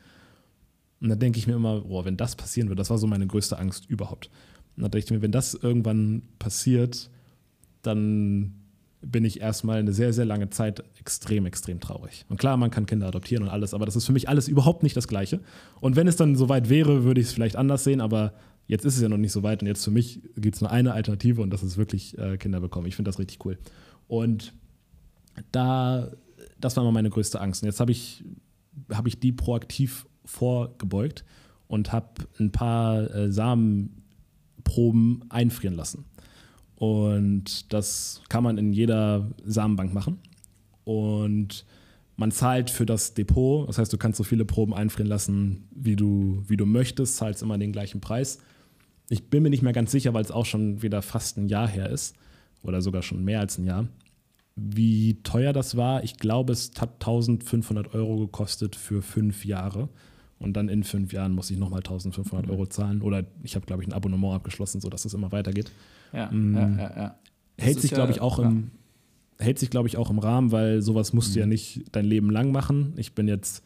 Und 1.01 1.09
da 1.09 1.15
denke 1.15 1.39
ich 1.39 1.47
mir 1.47 1.55
immer, 1.55 1.83
boah, 1.83 2.05
wenn 2.05 2.17
das 2.17 2.37
passieren 2.37 2.69
wird, 2.69 2.79
das 2.79 2.91
war 2.91 2.99
so 2.99 3.07
meine 3.07 3.27
größte 3.27 3.59
Angst 3.59 3.87
überhaupt. 3.87 4.31
Und 4.77 4.83
da 4.83 4.89
denke 4.89 5.07
ich 5.07 5.11
mir, 5.11 5.23
wenn 5.23 5.33
das 5.33 5.55
irgendwann 5.55 6.23
passiert, 6.39 7.11
dann 7.83 8.55
bin 9.01 9.25
ich 9.25 9.41
erstmal 9.41 9.79
eine 9.79 9.93
sehr, 9.93 10.13
sehr 10.13 10.25
lange 10.25 10.51
Zeit 10.51 10.83
extrem, 10.99 11.47
extrem 11.47 11.81
traurig. 11.81 12.25
Und 12.29 12.39
klar, 12.39 12.57
man 12.57 12.71
kann 12.71 12.87
Kinder 12.87 13.07
adoptieren 13.07 13.45
und 13.45 13.51
alles, 13.51 13.75
aber 13.75 13.87
das 13.87 13.97
ist 13.97 14.07
für 14.07 14.13
mich 14.13 14.29
alles 14.29 14.49
überhaupt 14.49 14.83
nicht 14.83 14.97
das 14.97 15.07
Gleiche. 15.07 15.41
Und 15.81 15.97
wenn 15.97 16.09
es 16.09 16.17
dann 16.17 16.35
soweit 16.35 16.69
wäre, 16.69 17.05
würde 17.05 17.21
ich 17.21 17.29
es 17.29 17.33
vielleicht 17.33 17.57
anders 17.57 17.85
sehen, 17.85 18.01
aber 18.01 18.33
jetzt 18.67 18.85
ist 18.85 18.97
es 18.97 19.03
ja 19.03 19.09
noch 19.09 19.19
nicht 19.19 19.33
so 19.33 19.43
weit 19.43 19.63
und 19.63 19.69
jetzt 19.69 19.85
für 19.85 19.91
mich 19.91 20.23
gibt 20.37 20.57
es 20.57 20.61
nur 20.61 20.71
eine 20.71 20.93
Alternative 20.93 21.43
und 21.43 21.51
das 21.51 21.63
ist 21.63 21.77
wirklich 21.77 22.19
äh, 22.19 22.37
Kinder 22.37 22.61
bekommen. 22.61 22.87
Ich 22.87 22.97
finde 22.97 23.11
das 23.11 23.19
richtig 23.19 23.45
cool. 23.45 23.59
Und 24.09 24.55
da, 25.53 26.11
das 26.59 26.77
war 26.77 26.83
immer 26.83 26.93
meine 26.93 27.11
größte 27.11 27.41
Angst. 27.41 27.63
Und 27.63 27.67
jetzt 27.67 27.81
habe 27.81 27.93
ich, 27.93 28.25
hab 28.91 29.07
ich 29.07 29.21
die 29.21 29.33
proaktiv 29.33 30.07
vorgebeugt 30.27 31.24
und 31.68 31.93
habe 31.93 32.27
ein 32.39 32.53
paar 32.53 33.11
äh, 33.14 33.33
Samenproben 33.33 35.24
einfrieren 35.31 35.74
lassen. 35.74 36.05
Und 36.77 37.72
das 37.72 38.20
kann 38.29 38.45
man 38.45 38.59
in 38.59 38.72
jeder 38.72 39.31
Samenbank 39.45 39.95
machen. 39.95 40.18
Und 40.85 41.64
man 42.16 42.31
zahlt 42.31 42.70
für 42.70 42.87
das 42.87 43.14
Depot, 43.14 43.68
das 43.68 43.79
heißt, 43.79 43.93
du 43.93 43.99
kannst 43.99 44.18
so 44.18 44.24
viele 44.24 44.45
Proben 44.45 44.74
einfrieren 44.74 45.09
lassen, 45.09 45.68
wie 45.70 45.97
du, 45.97 46.43
wie 46.47 46.57
du 46.57 46.64
möchtest, 46.64 47.16
zahlst 47.16 47.43
immer 47.43 47.59
den 47.59 47.72
gleichen 47.72 48.01
Preis. 48.01 48.39
Ich 49.09 49.29
bin 49.29 49.43
mir 49.43 49.51
nicht 49.51 49.62
mehr 49.62 49.72
ganz 49.72 49.91
sicher, 49.91 50.14
weil 50.14 50.24
es 50.24 50.31
auch 50.31 50.47
schon 50.47 50.83
wieder 50.83 51.03
fast 51.03 51.37
ein 51.37 51.49
Jahr 51.49 51.68
her 51.68 51.91
ist 51.91 52.16
oder 52.62 52.81
sogar 52.81 53.03
schon 53.03 53.24
mehr 53.24 53.41
als 53.41 53.59
ein 53.59 53.64
Jahr. 53.64 53.89
Wie 54.57 55.22
teuer 55.22 55.53
das 55.53 55.77
war, 55.77 56.03
ich 56.05 56.16
glaube, 56.16 56.53
es 56.55 56.72
hat 56.79 56.95
1500 56.95 57.95
Euro 57.95 58.16
gekostet 58.16 58.74
für 58.74 59.03
fünf 59.03 59.45
Jahre. 59.45 59.91
Und 60.39 60.55
dann 60.55 60.68
in 60.68 60.84
fünf 60.84 61.12
Jahren 61.12 61.32
muss 61.32 61.51
ich 61.51 61.59
nochmal 61.59 61.80
1500 61.80 62.51
Euro 62.51 62.66
zahlen. 62.66 63.03
Oder 63.03 63.24
ich 63.43 63.55
habe, 63.57 63.66
glaube 63.66 63.82
ich, 63.82 63.89
ein 63.89 63.93
Abonnement 63.93 64.34
abgeschlossen, 64.34 64.80
sodass 64.80 65.05
es 65.05 65.14
immer 65.14 65.32
weitergeht. 65.32 65.72
Ja, 66.12 66.30
Mm. 66.30 66.55
ja, 66.55 66.68
ja, 66.68 66.97
ja. 66.97 67.18
Hält 67.59 67.80
sich, 67.80 67.91
glaube 67.91 68.12
ich, 68.12 68.20
auch 68.20 68.39
im, 68.39 68.70
hält 69.39 69.59
sich, 69.59 69.70
glaube 69.70 69.89
ich, 69.89 69.97
auch 69.97 70.11
im 70.11 70.18
Rahmen, 70.18 70.53
weil 70.53 70.82
sowas 70.82 71.12
musst 71.14 71.34
du 71.34 71.41
ja 71.41 71.47
nicht 71.47 71.84
dein 71.93 72.05
Leben 72.05 72.30
lang 72.30 72.53
machen. 72.53 72.93
Ich 72.97 73.14
bin 73.14 73.28
jetzt 73.28 73.62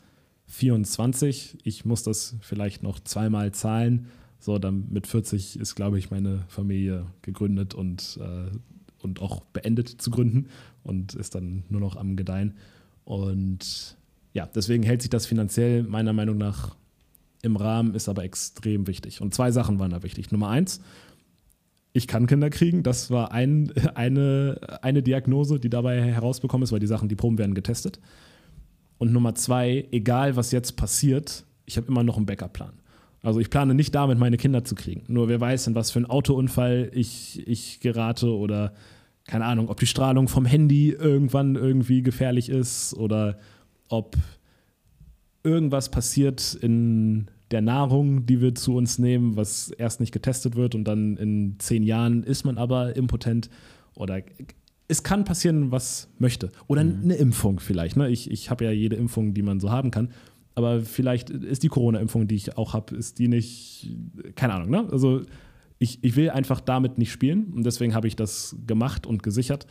24, 0.46 1.58
ich 1.64 1.84
muss 1.84 2.02
das 2.02 2.36
vielleicht 2.40 2.82
noch 2.82 3.00
zweimal 3.00 3.52
zahlen. 3.52 4.06
So, 4.38 4.58
dann 4.58 4.86
mit 4.90 5.06
40 5.06 5.58
ist, 5.58 5.74
glaube 5.74 5.98
ich, 5.98 6.10
meine 6.10 6.44
Familie 6.48 7.06
gegründet 7.22 7.74
und, 7.74 8.18
äh, 8.20 8.50
und 9.02 9.20
auch 9.20 9.40
beendet 9.40 9.88
zu 9.88 10.10
gründen 10.10 10.46
und 10.82 11.14
ist 11.14 11.34
dann 11.34 11.64
nur 11.68 11.80
noch 11.80 11.96
am 11.96 12.16
Gedeihen. 12.16 12.54
Und 13.04 13.96
ja, 14.32 14.46
deswegen 14.46 14.82
hält 14.82 15.02
sich 15.02 15.10
das 15.10 15.26
finanziell 15.26 15.82
meiner 15.82 16.12
Meinung 16.12 16.38
nach 16.38 16.76
im 17.42 17.56
Rahmen, 17.56 17.94
ist 17.94 18.08
aber 18.08 18.24
extrem 18.24 18.86
wichtig. 18.86 19.20
Und 19.20 19.34
zwei 19.34 19.50
Sachen 19.50 19.78
waren 19.78 19.90
da 19.90 20.02
wichtig. 20.02 20.30
Nummer 20.30 20.48
eins, 20.48 20.80
ich 21.92 22.06
kann 22.06 22.26
Kinder 22.26 22.50
kriegen. 22.50 22.82
Das 22.82 23.10
war 23.10 23.32
ein, 23.32 23.72
eine, 23.94 24.60
eine 24.82 25.02
Diagnose, 25.02 25.58
die 25.58 25.70
dabei 25.70 26.00
herausbekommen 26.02 26.64
ist, 26.64 26.72
weil 26.72 26.80
die 26.80 26.86
Sachen, 26.86 27.08
die 27.08 27.16
Proben 27.16 27.38
werden 27.38 27.54
getestet. 27.54 27.98
Und 28.98 29.12
Nummer 29.12 29.34
zwei, 29.34 29.86
egal 29.90 30.36
was 30.36 30.52
jetzt 30.52 30.76
passiert, 30.76 31.44
ich 31.64 31.76
habe 31.76 31.88
immer 31.88 32.02
noch 32.02 32.16
einen 32.16 32.26
Backup-Plan. 32.26 32.72
Also 33.22 33.40
ich 33.40 33.50
plane 33.50 33.74
nicht 33.74 33.94
damit, 33.94 34.18
meine 34.18 34.36
Kinder 34.36 34.64
zu 34.64 34.74
kriegen. 34.74 35.02
Nur 35.08 35.28
wer 35.28 35.40
weiß, 35.40 35.66
in 35.66 35.74
was 35.74 35.90
für 35.90 35.98
einen 35.98 36.06
Autounfall 36.06 36.90
ich, 36.94 37.46
ich 37.46 37.80
gerate 37.80 38.34
oder 38.34 38.72
keine 39.26 39.44
Ahnung, 39.44 39.68
ob 39.68 39.78
die 39.78 39.86
Strahlung 39.86 40.26
vom 40.28 40.46
Handy 40.46 40.90
irgendwann 40.90 41.54
irgendwie 41.54 42.02
gefährlich 42.02 42.48
ist 42.48 42.94
oder 42.94 43.38
ob 43.90 44.16
irgendwas 45.42 45.90
passiert 45.90 46.54
in 46.54 47.30
der 47.50 47.60
Nahrung, 47.60 48.26
die 48.26 48.40
wir 48.40 48.54
zu 48.54 48.76
uns 48.76 48.98
nehmen, 48.98 49.36
was 49.36 49.70
erst 49.70 50.00
nicht 50.00 50.12
getestet 50.12 50.56
wird 50.56 50.74
und 50.74 50.84
dann 50.84 51.16
in 51.16 51.56
zehn 51.58 51.82
Jahren 51.82 52.22
ist 52.22 52.44
man 52.44 52.58
aber 52.58 52.96
impotent 52.96 53.50
oder 53.94 54.22
es 54.88 55.02
kann 55.02 55.24
passieren, 55.24 55.70
was 55.70 56.08
möchte. 56.18 56.50
Oder 56.66 56.80
eine 56.80 57.14
Impfung 57.14 57.60
vielleicht. 57.60 57.96
Ne? 57.96 58.08
Ich, 58.10 58.30
ich 58.30 58.50
habe 58.50 58.64
ja 58.64 58.72
jede 58.72 58.96
Impfung, 58.96 59.34
die 59.34 59.42
man 59.42 59.60
so 59.60 59.70
haben 59.70 59.92
kann. 59.92 60.10
Aber 60.56 60.80
vielleicht 60.80 61.30
ist 61.30 61.62
die 61.62 61.68
Corona-Impfung, 61.68 62.26
die 62.26 62.34
ich 62.34 62.56
auch 62.58 62.74
habe, 62.74 62.96
ist 62.96 63.20
die 63.20 63.28
nicht, 63.28 63.96
keine 64.34 64.54
Ahnung. 64.54 64.70
Ne? 64.70 64.88
Also 64.90 65.22
ich, 65.78 66.02
ich 66.02 66.16
will 66.16 66.30
einfach 66.30 66.60
damit 66.60 66.98
nicht 66.98 67.12
spielen 67.12 67.52
und 67.54 67.64
deswegen 67.64 67.94
habe 67.94 68.08
ich 68.08 68.16
das 68.16 68.56
gemacht 68.66 69.06
und 69.06 69.22
gesichert. 69.22 69.66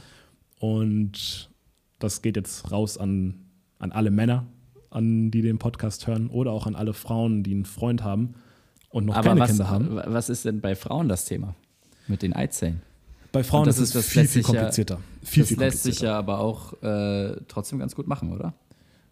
Und 0.58 1.52
das 2.00 2.22
geht 2.22 2.38
jetzt 2.38 2.72
raus 2.72 2.98
an, 2.98 3.36
an 3.80 3.92
alle 3.92 4.12
Männer, 4.12 4.46
an 4.92 5.32
die 5.32 5.42
den 5.42 5.58
Podcast 5.58 6.06
hören 6.08 6.28
oder 6.30 6.52
auch 6.52 6.68
an 6.68 6.76
alle 6.76 6.94
Frauen, 6.94 7.44
die 7.44 7.52
einen 7.54 7.66
Freund 7.66 8.04
haben 8.04 8.36
und 8.90 9.06
noch 9.06 9.16
Aber 9.16 9.30
keine 9.30 9.40
was, 9.42 9.50
Kinder 9.50 9.70
haben. 9.70 9.90
was 10.06 10.30
ist 10.30 10.46
denn 10.46 10.62
bei 10.62 10.76
Frauen 10.76 11.10
das 11.10 11.26
Thema 11.26 11.56
mit 12.08 12.22
den 12.22 12.34
Eizellen? 12.34 12.82
Bei 13.32 13.44
Frauen 13.44 13.66
das 13.66 13.78
ist 13.78 13.94
es 13.96 14.08
viel, 14.08 14.24
viel 14.24 14.30
sich 14.44 14.48
ja- 14.48 14.54
komplizierter. 14.54 15.00
viel, 15.24 15.44
das 15.44 15.50
viel 15.50 15.60
lässt 15.60 15.84
sich 15.84 16.00
komplizierter. 16.00 16.06
ja 16.14 16.18
aber 16.18 16.40
auch 16.40 16.74
äh, 16.82 17.42
trotzdem 17.48 17.80
ganz 17.80 17.96
gut 17.96 18.08
machen, 18.08 18.32
oder? 18.34 18.54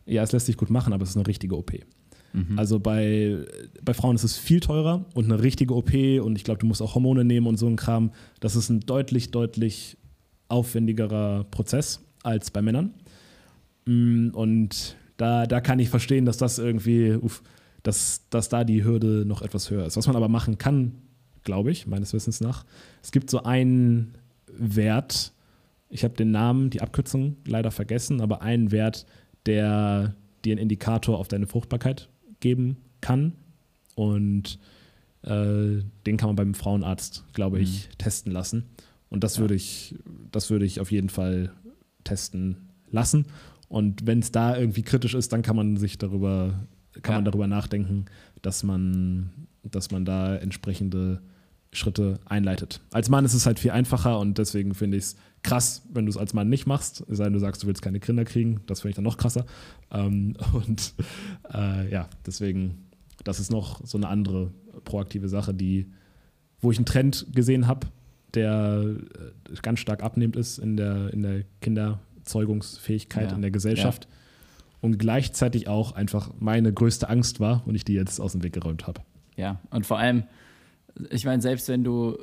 Ja, 0.05 0.23
es 0.23 0.31
lässt 0.31 0.45
sich 0.47 0.57
gut 0.57 0.69
machen, 0.69 0.93
aber 0.93 1.03
es 1.03 1.09
ist 1.11 1.17
eine 1.17 1.27
richtige 1.27 1.55
OP. 1.55 1.73
Mhm. 2.33 2.57
Also 2.57 2.79
bei, 2.79 3.37
bei 3.83 3.93
Frauen 3.93 4.15
ist 4.15 4.23
es 4.23 4.37
viel 4.37 4.59
teurer 4.59 5.05
und 5.13 5.25
eine 5.25 5.41
richtige 5.43 5.75
OP 5.75 5.93
und 6.21 6.35
ich 6.35 6.43
glaube, 6.43 6.59
du 6.59 6.65
musst 6.65 6.81
auch 6.81 6.95
Hormone 6.95 7.23
nehmen 7.25 7.45
und 7.45 7.57
so 7.57 7.67
ein 7.67 7.75
Kram. 7.75 8.11
Das 8.39 8.55
ist 8.55 8.69
ein 8.69 8.79
deutlich, 8.81 9.29
deutlich 9.31 9.97
aufwendigerer 10.49 11.43
Prozess 11.51 11.99
als 12.23 12.49
bei 12.51 12.61
Männern. 12.61 12.93
Mm, 13.87 14.29
Und 14.33 14.95
da, 15.17 15.47
da 15.47 15.61
kann 15.61 15.79
ich 15.79 15.89
verstehen, 15.89 16.25
dass 16.25 16.37
das 16.37 16.59
irgendwie, 16.59 17.13
uff, 17.13 17.41
dass, 17.83 18.27
dass 18.29 18.49
da 18.49 18.63
die 18.63 18.83
Hürde 18.83 19.23
noch 19.25 19.41
etwas 19.41 19.71
höher 19.71 19.85
ist. 19.85 19.97
Was 19.97 20.07
man 20.07 20.15
aber 20.15 20.27
machen 20.29 20.57
kann, 20.57 20.91
glaube 21.43 21.71
ich, 21.71 21.87
meines 21.87 22.13
Wissens 22.13 22.41
nach, 22.41 22.65
es 23.01 23.11
gibt 23.11 23.29
so 23.29 23.43
einen 23.43 24.13
Wert, 24.51 25.31
ich 25.89 26.03
habe 26.03 26.13
den 26.15 26.31
Namen, 26.31 26.69
die 26.69 26.81
Abkürzung 26.81 27.37
leider 27.47 27.71
vergessen, 27.71 28.19
aber 28.21 28.41
einen 28.41 28.71
Wert, 28.71 29.05
der 29.45 30.15
dir 30.43 30.51
einen 30.51 30.61
Indikator 30.61 31.17
auf 31.17 31.29
deine 31.29 31.47
Fruchtbarkeit 31.47 32.09
geben 32.41 32.77
kann. 32.99 33.33
Und 33.95 34.59
äh, 35.23 35.81
den 36.05 36.17
kann 36.17 36.29
man 36.29 36.35
beim 36.35 36.53
Frauenarzt, 36.53 37.23
glaube 37.33 37.59
ich, 37.59 37.89
testen 37.97 38.33
lassen. 38.33 38.65
Und 39.09 39.23
das 39.23 39.35
Ja. 39.37 39.41
würde 39.41 39.55
ich, 39.55 39.95
das 40.31 40.49
würde 40.49 40.65
ich 40.65 40.81
auf 40.81 40.91
jeden 40.91 41.09
Fall 41.09 41.53
testen 42.03 42.57
lassen. 42.91 43.25
Und 43.69 44.05
wenn 44.05 44.19
es 44.19 44.31
da 44.31 44.57
irgendwie 44.57 44.81
kritisch 44.83 45.13
ist, 45.13 45.33
dann 45.33 45.41
kann 45.41 45.55
man 45.55 45.77
sich 45.77 45.97
darüber, 45.97 46.53
kann 47.01 47.13
Ja. 47.13 47.17
man 47.17 47.25
darüber 47.25 47.47
nachdenken, 47.47 48.05
dass 48.41 48.63
man, 48.63 49.29
dass 49.63 49.91
man 49.91 50.05
da 50.05 50.35
entsprechende 50.37 51.21
Schritte 51.73 52.19
einleitet. 52.25 52.79
Als 52.91 53.09
Mann 53.09 53.25
ist 53.25 53.33
es 53.33 53.45
halt 53.45 53.59
viel 53.59 53.71
einfacher 53.71 54.19
und 54.19 54.37
deswegen 54.37 54.73
finde 54.73 54.97
ich 54.97 55.03
es 55.03 55.15
krass, 55.43 55.83
wenn 55.93 56.05
du 56.05 56.09
es 56.09 56.17
als 56.17 56.33
Mann 56.33 56.47
nicht 56.49 56.65
machst, 56.65 57.03
es 57.09 57.17
sei 57.17 57.25
denn, 57.25 57.33
du 57.33 57.39
sagst, 57.39 57.61
du 57.63 57.67
willst 57.67 57.81
keine 57.81 57.99
Kinder 57.99 58.23
kriegen, 58.23 58.61
das 58.67 58.81
finde 58.81 58.91
ich 58.91 58.95
dann 58.95 59.03
noch 59.03 59.17
krasser. 59.17 59.45
Ähm, 59.91 60.35
und 60.53 60.93
äh, 61.53 61.91
ja, 61.91 62.07
deswegen, 62.25 62.85
das 63.25 63.39
ist 63.39 63.51
noch 63.51 63.85
so 63.85 63.97
eine 63.97 64.07
andere 64.07 64.51
proaktive 64.85 65.27
Sache, 65.27 65.53
die, 65.53 65.91
wo 66.61 66.71
ich 66.71 66.77
einen 66.77 66.85
Trend 66.85 67.27
gesehen 67.33 67.67
habe, 67.67 67.87
der 68.33 68.95
äh, 69.49 69.55
ganz 69.61 69.79
stark 69.81 70.03
abnehmend 70.03 70.37
ist 70.37 70.59
in 70.59 70.77
der, 70.77 71.13
in 71.13 71.21
der 71.21 71.43
Kinderzeugungsfähigkeit 72.27 73.31
Ja. 73.31 73.35
in 73.35 73.41
der 73.41 73.51
Gesellschaft 73.51 74.07
und 74.81 74.99
gleichzeitig 74.99 75.67
auch 75.67 75.93
einfach 75.93 76.31
meine 76.39 76.71
größte 76.73 77.09
Angst 77.09 77.39
war 77.39 77.63
und 77.65 77.75
ich 77.75 77.85
die 77.85 77.93
jetzt 77.93 78.19
aus 78.19 78.33
dem 78.33 78.43
Weg 78.43 78.53
geräumt 78.53 78.85
habe. 78.87 79.01
Ja, 79.35 79.59
und 79.71 79.85
vor 79.85 79.97
allem, 79.97 80.23
ich 81.09 81.25
meine, 81.25 81.41
selbst 81.41 81.69
wenn 81.69 81.83
du, 81.83 82.17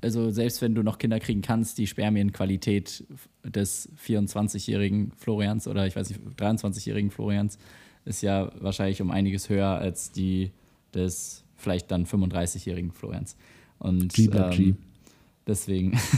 also 0.00 0.30
selbst 0.30 0.62
wenn 0.62 0.74
du 0.74 0.82
noch 0.82 0.98
Kinder 0.98 1.20
kriegen 1.20 1.42
kannst, 1.42 1.78
die 1.78 1.86
Spermienqualität 1.86 3.04
des 3.44 3.90
24-jährigen 4.04 5.12
Florians 5.16 5.68
oder 5.68 5.86
ich 5.86 5.96
weiß 5.96 6.10
nicht, 6.10 6.20
23-jährigen 6.38 7.10
Florians 7.10 7.58
ist 8.04 8.22
ja 8.22 8.50
wahrscheinlich 8.60 9.02
um 9.02 9.10
einiges 9.10 9.48
höher 9.48 9.68
als 9.68 10.12
die 10.12 10.52
des 10.94 11.44
vielleicht 11.56 11.90
dann 11.90 12.06
35-jährigen 12.06 12.92
Florians. 12.92 13.36
Und 13.78 14.12
G 14.12 14.28
bleibt 14.28 14.56
G. 14.56 14.62
ähm, 14.64 14.76
deswegen. 15.46 15.98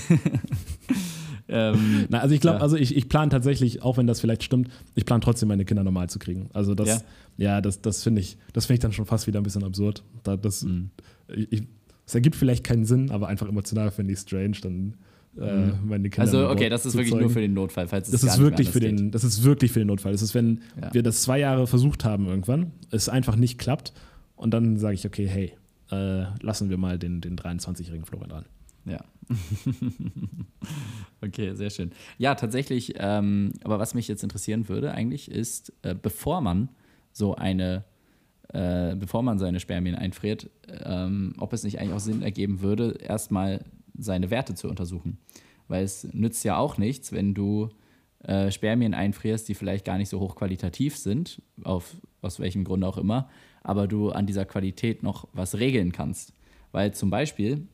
ähm, 1.48 2.06
Na, 2.10 2.18
also 2.20 2.34
ich 2.34 2.40
glaube, 2.40 2.58
Ja. 2.58 2.62
also 2.62 2.76
ich, 2.76 2.94
ich 2.96 3.08
plane 3.08 3.30
tatsächlich, 3.30 3.82
auch 3.82 3.96
wenn 3.96 4.06
das 4.06 4.20
vielleicht 4.20 4.42
stimmt, 4.42 4.68
ich 4.94 5.04
plane 5.06 5.20
trotzdem 5.20 5.48
meine 5.48 5.64
Kinder 5.64 5.84
normal 5.84 6.08
zu 6.10 6.18
kriegen. 6.18 6.48
Also 6.52 6.74
das, 6.74 6.88
Ja? 6.88 7.00
ja, 7.36 7.60
das, 7.60 7.80
das 7.80 8.02
finde 8.02 8.20
ich, 8.20 8.36
das 8.52 8.66
finde 8.66 8.74
ich 8.74 8.80
dann 8.80 8.92
schon 8.92 9.06
fast 9.06 9.26
wieder 9.26 9.40
ein 9.40 9.44
bisschen 9.44 9.64
absurd. 9.64 10.02
Da, 10.22 10.36
das, 10.36 10.62
Mhm. 10.64 10.90
ich, 11.28 11.62
es 12.06 12.14
ergibt 12.14 12.36
vielleicht 12.36 12.64
keinen 12.64 12.84
Sinn, 12.84 13.10
aber 13.10 13.28
einfach 13.28 13.48
emotional 13.48 13.90
finde 13.90 14.12
ich 14.14 14.18
strange, 14.20 14.56
dann 14.62 14.94
äh, 15.38 15.72
meine 15.86 16.08
Kinder. 16.10 16.22
also, 16.22 16.48
okay, 16.50 16.68
das 16.68 16.84
ist 16.86 16.94
wirklich 16.94 17.10
zeugen. 17.10 17.22
nur 17.22 17.30
für 17.30 17.40
den 17.40 17.54
Notfall, 17.54 17.86
falls 17.86 18.08
es 18.08 18.12
Das 18.12 18.24
ist 18.24 18.40
wirklich 18.40 18.70
für 18.70 18.80
den, 18.80 19.10
das 19.12 19.22
ist 19.24 19.44
wirklich 19.44 19.70
für 19.70 19.78
den 19.78 19.86
Notfall. 19.88 20.12
Das 20.12 20.22
ist, 20.22 20.34
wenn 20.34 20.62
Ja. 20.82 20.92
wir 20.92 21.02
das 21.02 21.22
zwei 21.22 21.38
Jahre 21.38 21.66
versucht 21.66 22.04
haben 22.04 22.26
irgendwann, 22.26 22.72
es 22.90 23.08
einfach 23.08 23.36
nicht 23.36 23.58
klappt 23.58 23.92
und 24.36 24.52
dann 24.52 24.78
sage 24.78 24.94
ich, 24.94 25.06
okay, 25.06 25.28
hey, 25.28 25.52
äh, 25.90 26.24
lassen 26.42 26.70
wir 26.70 26.76
mal 26.76 26.98
den, 26.98 27.20
den 27.20 27.36
23-jährigen 27.36 28.04
Florian 28.04 28.30
dran. 28.30 28.44
Ja. 28.88 29.04
okay, 31.22 31.54
sehr 31.54 31.70
schön. 31.70 31.92
Ja, 32.16 32.34
tatsächlich, 32.34 32.94
ähm, 32.96 33.52
aber 33.62 33.78
was 33.78 33.94
mich 33.94 34.08
jetzt 34.08 34.22
interessieren 34.22 34.68
würde 34.68 34.92
eigentlich 34.92 35.30
ist, 35.30 35.72
äh, 35.82 35.94
bevor 35.94 36.40
man 36.40 36.70
so 37.12 37.34
eine, 37.34 37.84
äh, 38.48 38.96
bevor 38.96 39.22
man 39.22 39.38
seine 39.38 39.60
Spermien 39.60 39.94
einfriert, 39.94 40.48
ähm, 40.84 41.34
ob 41.38 41.52
es 41.52 41.64
nicht 41.64 41.78
eigentlich 41.78 41.92
auch 41.92 42.00
Sinn 42.00 42.22
ergeben 42.22 42.62
würde, 42.62 42.96
erstmal 43.00 43.64
seine 43.98 44.30
Werte 44.30 44.54
zu 44.54 44.68
untersuchen. 44.68 45.18
Weil 45.66 45.84
es 45.84 46.04
nützt 46.14 46.44
ja 46.44 46.56
auch 46.56 46.78
nichts, 46.78 47.12
wenn 47.12 47.34
du 47.34 47.68
äh, 48.20 48.50
Spermien 48.50 48.94
einfrierst, 48.94 49.48
die 49.48 49.54
vielleicht 49.54 49.84
gar 49.84 49.98
nicht 49.98 50.08
so 50.08 50.20
hochqualitativ 50.20 50.96
sind, 50.96 51.42
auf, 51.64 51.94
aus 52.22 52.40
welchem 52.40 52.64
Grund 52.64 52.84
auch 52.84 52.96
immer, 52.96 53.28
aber 53.62 53.86
du 53.86 54.10
an 54.10 54.26
dieser 54.26 54.46
Qualität 54.46 55.02
noch 55.02 55.28
was 55.32 55.58
regeln 55.58 55.92
kannst. 55.92 56.32
Weil 56.72 56.94
zum 56.94 57.10
Beispiel, 57.10 57.66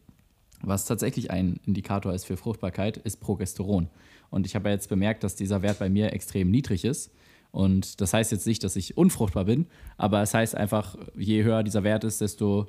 was 0.66 0.86
tatsächlich 0.86 1.30
ein 1.30 1.60
Indikator 1.66 2.12
ist 2.12 2.24
für 2.24 2.36
Fruchtbarkeit, 2.36 2.96
ist 2.98 3.20
Progesteron. 3.20 3.88
Und 4.30 4.46
ich 4.46 4.54
habe 4.54 4.70
jetzt 4.70 4.88
bemerkt, 4.88 5.24
dass 5.24 5.36
dieser 5.36 5.62
Wert 5.62 5.78
bei 5.78 5.88
mir 5.88 6.12
extrem 6.12 6.50
niedrig 6.50 6.84
ist. 6.84 7.12
Und 7.50 8.00
das 8.00 8.12
heißt 8.12 8.32
jetzt 8.32 8.46
nicht, 8.46 8.64
dass 8.64 8.74
ich 8.74 8.96
unfruchtbar 8.96 9.44
bin, 9.44 9.66
aber 9.96 10.22
es 10.22 10.34
heißt 10.34 10.56
einfach, 10.56 10.96
je 11.16 11.44
höher 11.44 11.62
dieser 11.62 11.84
Wert 11.84 12.02
ist, 12.02 12.20
desto 12.20 12.66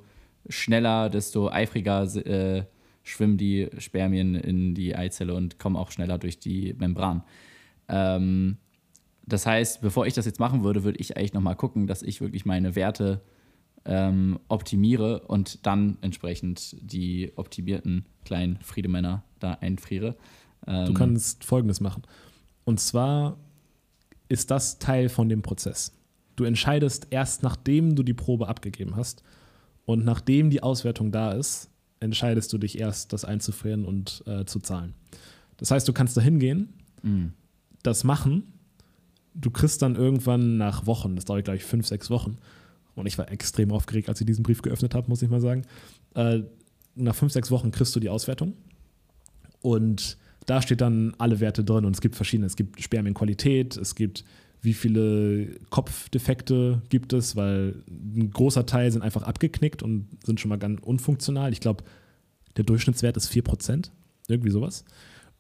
schneller, 0.48 1.10
desto 1.10 1.50
eifriger 1.50 2.04
äh, 2.18 2.66
schwimmen 3.02 3.38
die 3.38 3.70
Spermien 3.80 4.36
in 4.36 4.76
die 4.76 4.96
Eizelle 4.96 5.34
und 5.34 5.58
kommen 5.58 5.76
auch 5.76 5.90
schneller 5.90 6.20
durch 6.20 6.40
die 6.40 6.76
Membran. 6.78 7.24
Ähm, 7.88 8.58
das 9.26 9.48
heißt, 9.48 9.82
bevor 9.82 10.06
ich 10.06 10.14
das 10.14 10.26
jetzt 10.26 10.40
machen 10.40 10.64
würde, 10.64 10.84
würde 10.84 11.00
ich 11.00 11.18
eigentlich 11.18 11.34
nochmal 11.34 11.56
gucken, 11.56 11.88
dass 11.88 12.04
ich 12.04 12.22
wirklich 12.22 12.46
meine 12.46 12.76
Werte 12.76 13.22
ähm, 13.86 14.40
optimiere 14.48 15.22
und 15.22 15.66
dann 15.66 15.98
entsprechend 16.02 16.76
die 16.82 17.32
optimierten 17.36 18.06
kleinen 18.26 18.58
Friedemänner 18.62 19.24
da 19.40 19.54
einfriere. 19.54 20.16
Ähm, 20.68 20.88
Du 20.88 20.94
kannst 20.94 21.44
Folgendes 21.44 21.80
machen. 21.80 22.04
Und 22.64 22.80
zwar 22.80 23.38
ist 24.28 24.50
das 24.52 24.80
Teil 24.80 25.10
von 25.10 25.30
dem 25.30 25.42
Prozess. 25.42 25.94
Du 26.36 26.44
entscheidest 26.44 27.08
erst 27.12 27.44
nachdem 27.44 27.96
du 27.96 28.04
die 28.04 28.14
Probe 28.14 28.48
abgegeben 28.48 28.96
hast 28.96 29.24
und 29.86 30.04
nachdem 30.04 30.50
die 30.50 30.64
Auswertung 30.64 31.12
da 31.12 31.32
ist, 31.32 31.70
entscheidest 32.00 32.52
du 32.52 32.58
dich 32.58 32.80
erst, 32.80 33.14
das 33.14 33.24
einzufrieren 33.24 33.86
und 33.86 34.24
äh, 34.26 34.46
zu 34.46 34.60
zahlen. 34.60 34.94
Das 35.58 35.72
heißt, 35.72 35.88
du 35.88 35.94
kannst 35.94 36.18
da 36.18 36.22
hingehen, 36.22 36.74
mhm. 37.04 37.34
das 37.84 38.04
machen, 38.04 38.52
du 39.34 39.52
kriegst 39.52 39.82
dann 39.82 39.96
irgendwann 39.96 40.58
nach 40.58 40.86
Wochen, 40.86 41.16
das 41.16 41.26
dauert 41.26 41.46
glaube 41.46 41.58
ich 41.58 41.64
fünf, 41.64 41.88
sechs 41.88 42.10
Wochen, 42.10 42.38
und 42.96 43.06
ich 43.06 43.18
war 43.18 43.32
extrem 43.32 43.72
aufgeregt, 43.72 44.10
als 44.10 44.20
ich 44.22 44.28
diesen 44.28 44.44
Brief 44.44 44.62
geöffnet 44.62 44.96
habe, 44.96 45.10
muss 45.10 45.22
ich 45.22 45.30
mal 45.30 45.42
sagen. 45.42 45.64
Äh, 46.14 46.42
nach 46.96 47.16
fünf, 47.16 47.34
sechs 47.34 47.52
Wochen 47.52 47.72
kriegst 47.72 47.96
du 47.96 48.00
die 48.00 48.10
Auswertung 48.10 48.54
und 49.62 50.18
da 50.46 50.62
steht 50.62 50.82
dann 50.82 51.14
alle 51.18 51.40
Werte 51.40 51.64
drin 51.64 51.86
und 51.86 51.94
es 51.94 52.02
gibt 52.02 52.16
verschiedene. 52.16 52.46
Es 52.46 52.56
gibt 52.56 52.82
Spermienqualität, 52.82 53.78
es 53.78 53.96
gibt 53.96 54.24
wie 54.62 54.74
viele 54.74 55.60
Kopfdefekte 55.70 56.82
gibt 56.90 57.14
es, 57.14 57.36
weil 57.36 57.84
ein 57.88 58.32
großer 58.32 58.66
Teil 58.66 58.92
sind 58.92 59.04
einfach 59.04 59.24
abgeknickt 59.24 59.84
und 59.84 60.08
sind 60.24 60.40
schon 60.40 60.50
mal 60.50 60.58
ganz 60.58 60.82
unfunktional. 60.82 61.54
Ich 61.54 61.60
glaube, 61.60 61.84
der 62.58 62.64
Durchschnittswert 62.64 63.16
ist 63.16 63.32
4%, 63.32 63.92
irgendwie 64.28 64.50
sowas. 64.50 64.84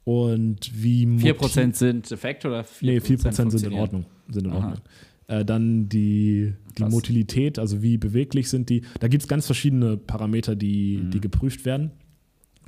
Und 0.03 0.69
wie 0.73 1.05
4% 1.07 1.73
sind 1.73 2.09
defekt 2.09 2.45
oder 2.45 2.61
4%? 2.61 2.65
Nee, 2.81 2.97
4% 2.99 3.51
sind 3.51 3.63
in 3.63 3.73
Ordnung. 3.73 4.05
Sind 4.29 4.45
in 4.45 4.53
Ordnung. 4.53 4.79
Äh, 5.27 5.43
dann 5.43 5.89
die, 5.89 6.53
die 6.77 6.83
Motilität, 6.83 7.57
also 7.57 7.81
wie 7.81 7.97
beweglich 7.97 8.49
sind 8.49 8.69
die. 8.69 8.81
Da 8.99 9.07
gibt 9.07 9.23
es 9.23 9.27
ganz 9.27 9.45
verschiedene 9.45 9.97
Parameter, 9.97 10.55
die, 10.55 11.01
mhm. 11.03 11.11
die 11.11 11.19
geprüft 11.19 11.65
werden. 11.65 11.91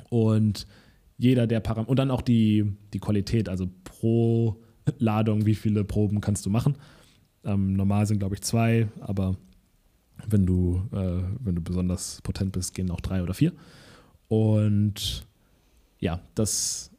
Und 0.09 0.65
jeder 1.17 1.45
der 1.45 1.59
Parameter, 1.59 1.89
und 1.89 1.99
dann 1.99 2.09
auch 2.09 2.21
die, 2.21 2.65
die 2.93 2.99
Qualität, 2.99 3.47
also 3.47 3.69
pro 3.83 4.57
Ladung, 4.97 5.45
wie 5.45 5.55
viele 5.55 5.83
Proben 5.83 6.19
kannst 6.19 6.45
du 6.45 6.49
machen. 6.49 6.77
Ähm, 7.43 7.73
normal 7.73 8.07
sind, 8.07 8.19
glaube 8.19 8.35
ich, 8.35 8.41
zwei, 8.41 8.87
aber 9.01 9.37
wenn 10.27 10.47
du, 10.47 10.81
äh, 10.93 11.21
wenn 11.43 11.55
du 11.55 11.61
besonders 11.61 12.21
potent 12.23 12.53
bist, 12.53 12.73
gehen 12.73 12.89
auch 12.89 13.01
drei 13.01 13.21
oder 13.21 13.35
vier. 13.35 13.53
Und 14.29 15.27
ja, 15.99 16.21
das, 16.33 16.91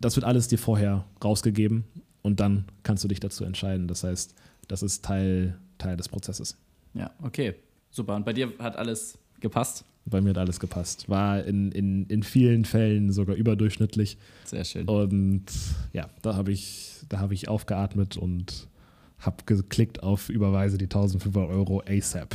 das 0.00 0.16
wird 0.16 0.24
alles 0.24 0.48
dir 0.48 0.58
vorher 0.58 1.04
rausgegeben 1.22 1.84
und 2.22 2.40
dann 2.40 2.66
kannst 2.82 3.04
du 3.04 3.08
dich 3.08 3.20
dazu 3.20 3.44
entscheiden. 3.44 3.88
Das 3.88 4.04
heißt, 4.04 4.34
das 4.68 4.82
ist 4.82 5.04
Teil, 5.04 5.58
Teil 5.78 5.96
des 5.96 6.08
Prozesses. 6.08 6.56
Ja, 6.94 7.10
okay. 7.22 7.54
Super. 7.90 8.14
Und 8.16 8.24
bei 8.24 8.32
dir 8.32 8.52
hat 8.58 8.76
alles 8.76 9.18
gepasst? 9.40 9.84
Bei 10.04 10.20
mir 10.20 10.30
hat 10.30 10.38
alles 10.38 10.60
gepasst. 10.60 11.08
War 11.08 11.44
in, 11.44 11.72
in, 11.72 12.06
in 12.06 12.22
vielen 12.22 12.64
Fällen 12.64 13.12
sogar 13.12 13.36
überdurchschnittlich. 13.36 14.16
Sehr 14.44 14.64
schön. 14.64 14.88
Und 14.88 15.44
ja, 15.92 16.08
da 16.22 16.34
habe 16.36 16.52
ich, 16.52 17.00
hab 17.12 17.32
ich 17.32 17.48
aufgeatmet 17.48 18.16
und 18.16 18.68
habe 19.18 19.36
geklickt 19.44 20.02
auf 20.02 20.30
Überweise 20.30 20.78
die 20.78 20.86
1500 20.86 21.50
Euro 21.50 21.82
ASAP. 21.86 22.34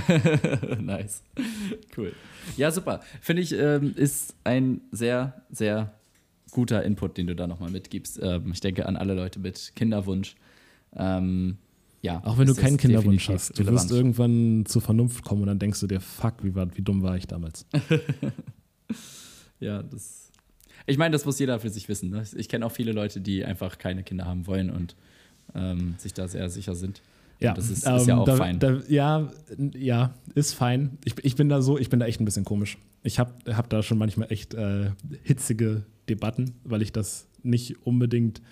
nice. 0.80 1.22
Cool. 1.96 2.12
Ja, 2.56 2.70
super. 2.70 3.00
Finde 3.20 3.42
ich, 3.42 3.52
ähm, 3.52 3.94
ist 3.94 4.34
ein 4.42 4.80
sehr, 4.90 5.42
sehr 5.50 5.94
guter 6.50 6.82
Input, 6.82 7.16
den 7.16 7.26
du 7.26 7.34
da 7.34 7.46
nochmal 7.46 7.70
mitgibst. 7.70 8.18
Ähm, 8.22 8.52
ich 8.52 8.60
denke 8.60 8.86
an 8.86 8.96
alle 8.96 9.14
Leute 9.14 9.38
mit 9.38 9.72
Kinderwunsch. 9.76 10.34
Ähm, 10.94 11.58
ja, 12.00 12.22
auch 12.24 12.38
wenn 12.38 12.46
du 12.46 12.54
keinen 12.54 12.76
Kinderwunsch 12.76 13.28
hast, 13.28 13.50
du 13.50 13.62
relevant. 13.62 13.76
wirst 13.76 13.90
irgendwann 13.90 14.64
zur 14.66 14.82
Vernunft 14.82 15.24
kommen 15.24 15.42
und 15.42 15.48
dann 15.48 15.58
denkst 15.58 15.80
du 15.80 15.86
dir, 15.86 16.00
fuck, 16.00 16.34
wie, 16.42 16.54
war, 16.54 16.68
wie 16.76 16.82
dumm 16.82 17.02
war 17.02 17.16
ich 17.16 17.26
damals. 17.26 17.66
ja, 19.60 19.82
das. 19.82 20.30
Ich 20.86 20.96
meine, 20.96 21.12
das 21.12 21.24
muss 21.24 21.38
jeder 21.38 21.58
für 21.58 21.70
sich 21.70 21.88
wissen. 21.88 22.10
Ne? 22.10 22.22
Ich 22.36 22.48
kenne 22.48 22.64
auch 22.64 22.72
viele 22.72 22.92
Leute, 22.92 23.20
die 23.20 23.44
einfach 23.44 23.78
keine 23.78 24.04
Kinder 24.04 24.24
haben 24.24 24.46
wollen 24.46 24.70
und 24.70 24.96
ähm, 25.54 25.96
sich 25.98 26.14
da 26.14 26.28
sehr 26.28 26.48
sicher 26.48 26.74
sind. 26.74 27.02
Ja, 27.40 27.52
das 27.54 27.70
ist, 27.70 27.86
ist 27.86 28.06
ja 28.06 28.14
ähm, 28.14 28.18
auch 28.20 28.24
da, 28.24 28.36
fein. 28.36 28.58
Da, 28.58 28.80
ja, 28.88 29.30
ja, 29.74 30.14
ist 30.34 30.54
fein. 30.54 30.98
Ich, 31.04 31.14
ich 31.22 31.36
bin 31.36 31.48
da 31.48 31.62
so, 31.62 31.78
ich 31.78 31.88
bin 31.88 32.00
da 32.00 32.06
echt 32.06 32.20
ein 32.20 32.24
bisschen 32.24 32.44
komisch. 32.44 32.78
Ich 33.02 33.18
habe 33.18 33.32
hab 33.54 33.68
da 33.70 33.82
schon 33.82 33.98
manchmal 33.98 34.32
echt 34.32 34.54
äh, 34.54 34.90
hitzige 35.22 35.84
Debatten, 36.08 36.54
weil 36.64 36.82
ich 36.82 36.92
das 36.92 37.28
nicht 37.42 37.86
unbedingt 37.86 38.42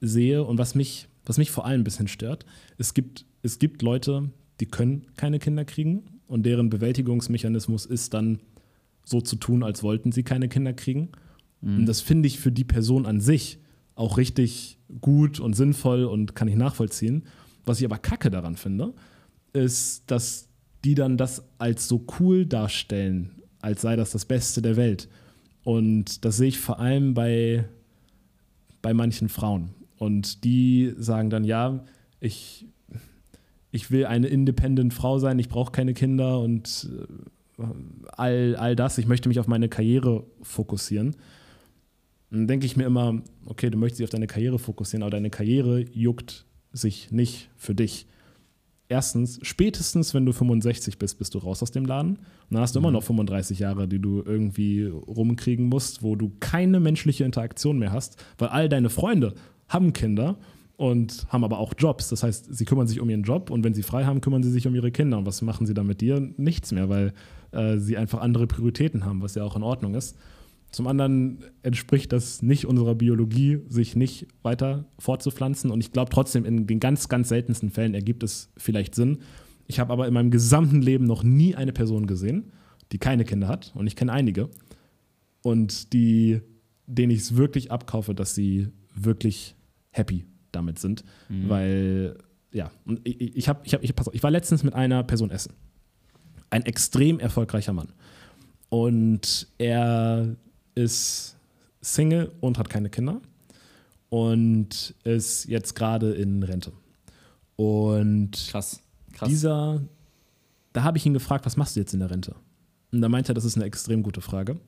sehe. 0.00 0.44
Und 0.44 0.58
was 0.58 0.74
mich 0.74 1.08
was 1.26 1.38
mich 1.38 1.50
vor 1.50 1.66
allem 1.66 1.82
ein 1.82 1.84
bisschen 1.84 2.08
stört, 2.08 2.46
es 2.78 2.94
gibt, 2.94 3.26
es 3.42 3.58
gibt 3.58 3.82
Leute, 3.82 4.30
die 4.60 4.66
können 4.66 5.06
keine 5.16 5.38
Kinder 5.38 5.64
kriegen 5.64 6.04
und 6.28 6.46
deren 6.46 6.70
Bewältigungsmechanismus 6.70 7.84
ist 7.84 8.14
dann 8.14 8.38
so 9.04 9.20
zu 9.20 9.36
tun, 9.36 9.62
als 9.62 9.82
wollten 9.82 10.12
sie 10.12 10.22
keine 10.22 10.48
Kinder 10.48 10.72
kriegen. 10.72 11.10
Mhm. 11.60 11.78
Und 11.78 11.86
das 11.86 12.00
finde 12.00 12.28
ich 12.28 12.38
für 12.38 12.52
die 12.52 12.64
Person 12.64 13.06
an 13.06 13.20
sich 13.20 13.58
auch 13.94 14.18
richtig 14.18 14.78
gut 15.00 15.40
und 15.40 15.54
sinnvoll 15.54 16.04
und 16.04 16.34
kann 16.34 16.48
ich 16.48 16.56
nachvollziehen. 16.56 17.24
Was 17.64 17.80
ich 17.80 17.84
aber 17.84 17.98
kacke 17.98 18.30
daran 18.30 18.56
finde, 18.56 18.94
ist, 19.52 20.04
dass 20.06 20.48
die 20.84 20.94
dann 20.94 21.16
das 21.16 21.44
als 21.58 21.88
so 21.88 22.06
cool 22.20 22.46
darstellen, 22.46 23.42
als 23.60 23.82
sei 23.82 23.96
das 23.96 24.12
das 24.12 24.24
Beste 24.24 24.62
der 24.62 24.76
Welt. 24.76 25.08
Und 25.66 26.24
das 26.24 26.36
sehe 26.36 26.46
ich 26.46 26.60
vor 26.60 26.78
allem 26.78 27.12
bei, 27.12 27.64
bei 28.82 28.94
manchen 28.94 29.28
Frauen. 29.28 29.70
Und 29.98 30.44
die 30.44 30.94
sagen 30.96 31.28
dann, 31.28 31.42
ja, 31.42 31.84
ich, 32.20 32.66
ich 33.72 33.90
will 33.90 34.06
eine 34.06 34.28
independent 34.28 34.94
Frau 34.94 35.18
sein, 35.18 35.40
ich 35.40 35.48
brauche 35.48 35.72
keine 35.72 35.92
Kinder 35.92 36.38
und 36.38 36.88
äh, 37.58 37.64
all, 38.12 38.54
all 38.54 38.76
das, 38.76 38.96
ich 38.98 39.08
möchte 39.08 39.28
mich 39.28 39.40
auf 39.40 39.48
meine 39.48 39.68
Karriere 39.68 40.22
fokussieren. 40.40 41.16
Dann 42.30 42.46
denke 42.46 42.64
ich 42.64 42.76
mir 42.76 42.84
immer, 42.84 43.20
okay, 43.46 43.68
du 43.68 43.76
möchtest 43.76 43.98
dich 43.98 44.04
auf 44.04 44.10
deine 44.10 44.28
Karriere 44.28 44.60
fokussieren, 44.60 45.02
aber 45.02 45.10
deine 45.10 45.30
Karriere 45.30 45.80
juckt 45.92 46.46
sich 46.70 47.10
nicht 47.10 47.50
für 47.56 47.74
dich. 47.74 48.06
Erstens, 48.88 49.40
spätestens 49.42 50.14
wenn 50.14 50.24
du 50.24 50.32
65 50.32 50.98
bist, 50.98 51.18
bist 51.18 51.34
du 51.34 51.38
raus 51.38 51.62
aus 51.62 51.72
dem 51.72 51.86
Laden. 51.86 52.10
Und 52.10 52.18
dann 52.50 52.60
hast 52.60 52.76
du 52.76 52.80
mhm. 52.80 52.86
immer 52.86 52.92
noch 52.92 53.02
35 53.02 53.58
Jahre, 53.58 53.88
die 53.88 53.98
du 53.98 54.22
irgendwie 54.24 54.84
rumkriegen 54.84 55.68
musst, 55.68 56.02
wo 56.02 56.14
du 56.14 56.32
keine 56.38 56.78
menschliche 56.78 57.24
Interaktion 57.24 57.78
mehr 57.78 57.92
hast, 57.92 58.22
weil 58.38 58.48
all 58.48 58.68
deine 58.68 58.90
Freunde 58.90 59.34
haben 59.68 59.92
Kinder 59.92 60.38
und 60.76 61.26
haben 61.30 61.42
aber 61.42 61.58
auch 61.58 61.74
Jobs. 61.76 62.08
Das 62.10 62.22
heißt, 62.22 62.54
sie 62.54 62.64
kümmern 62.64 62.86
sich 62.86 63.00
um 63.00 63.10
ihren 63.10 63.22
Job 63.22 63.50
und 63.50 63.64
wenn 63.64 63.74
sie 63.74 63.82
frei 63.82 64.04
haben, 64.04 64.20
kümmern 64.20 64.42
sie 64.42 64.50
sich 64.50 64.66
um 64.66 64.74
ihre 64.74 64.92
Kinder. 64.92 65.18
Und 65.18 65.26
was 65.26 65.42
machen 65.42 65.66
sie 65.66 65.74
dann 65.74 65.86
mit 65.86 66.00
dir? 66.00 66.20
Nichts 66.36 66.70
mehr, 66.70 66.88
weil 66.88 67.12
äh, 67.52 67.78
sie 67.78 67.96
einfach 67.96 68.20
andere 68.20 68.46
Prioritäten 68.46 69.04
haben, 69.04 69.22
was 69.22 69.34
ja 69.34 69.42
auch 69.42 69.56
in 69.56 69.62
Ordnung 69.62 69.94
ist. 69.94 70.16
Zum 70.76 70.88
anderen 70.88 71.42
entspricht 71.62 72.12
das 72.12 72.42
nicht 72.42 72.66
unserer 72.66 72.94
Biologie, 72.94 73.60
sich 73.66 73.96
nicht 73.96 74.26
weiter 74.42 74.84
fortzupflanzen. 74.98 75.70
Und 75.70 75.80
ich 75.80 75.90
glaube 75.90 76.10
trotzdem, 76.10 76.44
in 76.44 76.66
den 76.66 76.80
ganz, 76.80 77.08
ganz 77.08 77.30
seltensten 77.30 77.70
Fällen 77.70 77.94
ergibt 77.94 78.22
es 78.22 78.50
vielleicht 78.58 78.94
Sinn. 78.94 79.20
Ich 79.68 79.80
habe 79.80 79.90
aber 79.90 80.06
in 80.06 80.12
meinem 80.12 80.30
gesamten 80.30 80.82
Leben 80.82 81.06
noch 81.06 81.22
nie 81.22 81.54
eine 81.54 81.72
Person 81.72 82.06
gesehen, 82.06 82.52
die 82.92 82.98
keine 82.98 83.24
Kinder 83.24 83.48
hat. 83.48 83.72
Und 83.74 83.86
ich 83.86 83.96
kenne 83.96 84.12
einige. 84.12 84.50
Und 85.40 85.94
die, 85.94 86.42
denen 86.86 87.10
ich 87.10 87.20
es 87.20 87.36
wirklich 87.36 87.72
abkaufe, 87.72 88.14
dass 88.14 88.34
sie 88.34 88.68
wirklich 88.94 89.56
happy 89.92 90.26
damit 90.52 90.78
sind, 90.78 91.04
mhm. 91.30 91.48
weil 91.48 92.18
ja, 92.52 92.70
und 92.84 93.00
ich, 93.08 93.34
ich 93.34 93.48
habe, 93.48 93.62
ich 93.64 93.72
habe, 93.72 93.82
ich, 93.82 93.96
pass 93.96 94.08
auf, 94.08 94.14
ich 94.14 94.22
war 94.22 94.30
letztens 94.30 94.62
mit 94.62 94.74
einer 94.74 95.04
Person 95.04 95.30
essen. 95.30 95.54
Ein 96.50 96.66
extrem 96.66 97.18
erfolgreicher 97.18 97.72
Mann. 97.72 97.94
Und 98.68 99.48
er 99.56 100.36
ist 100.76 101.36
Single 101.80 102.32
und 102.40 102.58
hat 102.58 102.68
keine 102.68 102.88
Kinder 102.88 103.20
und 104.08 104.94
ist 105.02 105.46
jetzt 105.46 105.74
gerade 105.74 106.12
in 106.14 106.42
Rente. 106.42 106.72
Und 107.56 108.32
krass, 108.50 108.80
krass. 109.12 109.28
dieser, 109.28 109.82
da 110.72 110.84
habe 110.84 110.98
ich 110.98 111.06
ihn 111.06 111.14
gefragt, 111.14 111.44
was 111.46 111.56
machst 111.56 111.74
du 111.74 111.80
jetzt 111.80 111.94
in 111.94 112.00
der 112.00 112.10
Rente? 112.10 112.36
Und 112.92 113.00
da 113.00 113.08
meinte 113.08 113.32
er, 113.32 113.34
das 113.34 113.44
ist 113.44 113.56
eine 113.56 113.64
extrem 113.64 114.02
gute 114.02 114.20
Frage. 114.20 114.60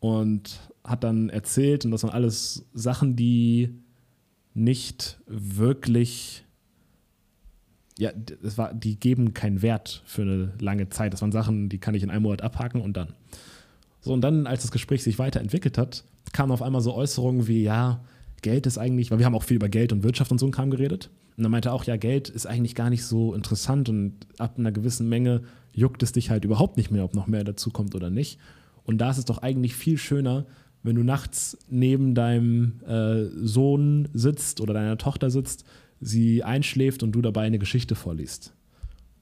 Und 0.00 0.60
hat 0.84 1.02
dann 1.02 1.28
erzählt, 1.28 1.84
und 1.84 1.90
das 1.90 2.02
waren 2.02 2.12
alles 2.12 2.66
Sachen, 2.72 3.16
die 3.16 3.74
nicht 4.54 5.18
wirklich, 5.26 6.44
ja, 7.98 8.12
das 8.12 8.58
war, 8.58 8.74
die 8.74 8.98
geben 8.98 9.34
keinen 9.34 9.62
Wert 9.62 10.02
für 10.04 10.22
eine 10.22 10.52
lange 10.60 10.88
Zeit. 10.88 11.12
Das 11.12 11.22
waren 11.22 11.32
Sachen, 11.32 11.68
die 11.68 11.78
kann 11.78 11.94
ich 11.94 12.02
in 12.02 12.10
einem 12.10 12.22
Monat 12.22 12.42
abhaken 12.42 12.80
und 12.80 12.96
dann. 12.96 13.14
So, 14.00 14.12
und 14.12 14.20
dann, 14.20 14.46
als 14.46 14.62
das 14.62 14.70
Gespräch 14.70 15.02
sich 15.02 15.18
weiterentwickelt 15.18 15.78
hat, 15.78 16.04
kamen 16.32 16.52
auf 16.52 16.62
einmal 16.62 16.80
so 16.80 16.94
Äußerungen 16.94 17.48
wie, 17.48 17.62
ja, 17.62 18.00
Geld 18.42 18.66
ist 18.66 18.78
eigentlich, 18.78 19.10
weil 19.10 19.18
wir 19.18 19.26
haben 19.26 19.34
auch 19.34 19.42
viel 19.42 19.56
über 19.56 19.68
Geld 19.68 19.92
und 19.92 20.02
Wirtschaft 20.04 20.30
und 20.30 20.38
so 20.38 20.46
ein 20.46 20.52
Kram 20.52 20.70
geredet. 20.70 21.10
Und 21.36 21.42
dann 21.42 21.50
meinte 21.50 21.70
er 21.70 21.74
auch, 21.74 21.84
ja, 21.84 21.96
Geld 21.96 22.28
ist 22.28 22.46
eigentlich 22.46 22.74
gar 22.74 22.90
nicht 22.90 23.04
so 23.04 23.34
interessant 23.34 23.88
und 23.88 24.14
ab 24.38 24.58
einer 24.58 24.72
gewissen 24.72 25.08
Menge 25.08 25.42
juckt 25.72 26.02
es 26.02 26.12
dich 26.12 26.30
halt 26.30 26.44
überhaupt 26.44 26.76
nicht 26.76 26.90
mehr, 26.90 27.04
ob 27.04 27.14
noch 27.14 27.26
mehr 27.26 27.44
dazu 27.44 27.70
kommt 27.70 27.94
oder 27.94 28.10
nicht. 28.10 28.38
Und 28.84 28.98
da 28.98 29.10
ist 29.10 29.18
es 29.18 29.24
doch 29.24 29.38
eigentlich 29.38 29.74
viel 29.74 29.98
schöner, 29.98 30.46
wenn 30.82 30.96
du 30.96 31.02
nachts 31.02 31.58
neben 31.68 32.14
deinem 32.14 32.80
äh, 32.86 33.24
Sohn 33.44 34.08
sitzt 34.14 34.60
oder 34.60 34.74
deiner 34.74 34.98
Tochter 34.98 35.30
sitzt, 35.30 35.64
sie 36.00 36.44
einschläft 36.44 37.02
und 37.02 37.12
du 37.12 37.22
dabei 37.22 37.42
eine 37.42 37.58
Geschichte 37.58 37.94
vorliest. 37.94 38.54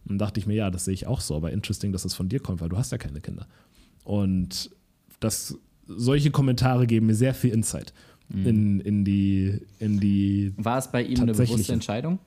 Und 0.08 0.18
dachte 0.18 0.38
ich 0.38 0.46
mir, 0.46 0.54
ja, 0.54 0.70
das 0.70 0.84
sehe 0.84 0.94
ich 0.94 1.06
auch 1.06 1.20
so, 1.20 1.34
aber 1.34 1.50
interesting, 1.52 1.92
dass 1.92 2.02
das 2.02 2.14
von 2.14 2.28
dir 2.28 2.40
kommt, 2.40 2.60
weil 2.60 2.68
du 2.68 2.76
hast 2.76 2.92
ja 2.92 2.98
keine 2.98 3.20
Kinder. 3.20 3.46
Und 4.06 4.70
das, 5.18 5.58
solche 5.86 6.30
Kommentare 6.30 6.86
geben 6.86 7.06
mir 7.06 7.14
sehr 7.16 7.34
viel 7.34 7.52
Insight 7.52 7.92
mhm. 8.28 8.46
in, 8.46 8.80
in, 8.80 9.04
die, 9.04 9.60
in 9.80 9.98
die. 9.98 10.54
War 10.56 10.78
es 10.78 10.90
bei 10.90 11.02
ihm 11.02 11.20
eine 11.20 11.32
bewusste 11.32 11.72
Entscheidung? 11.72 12.20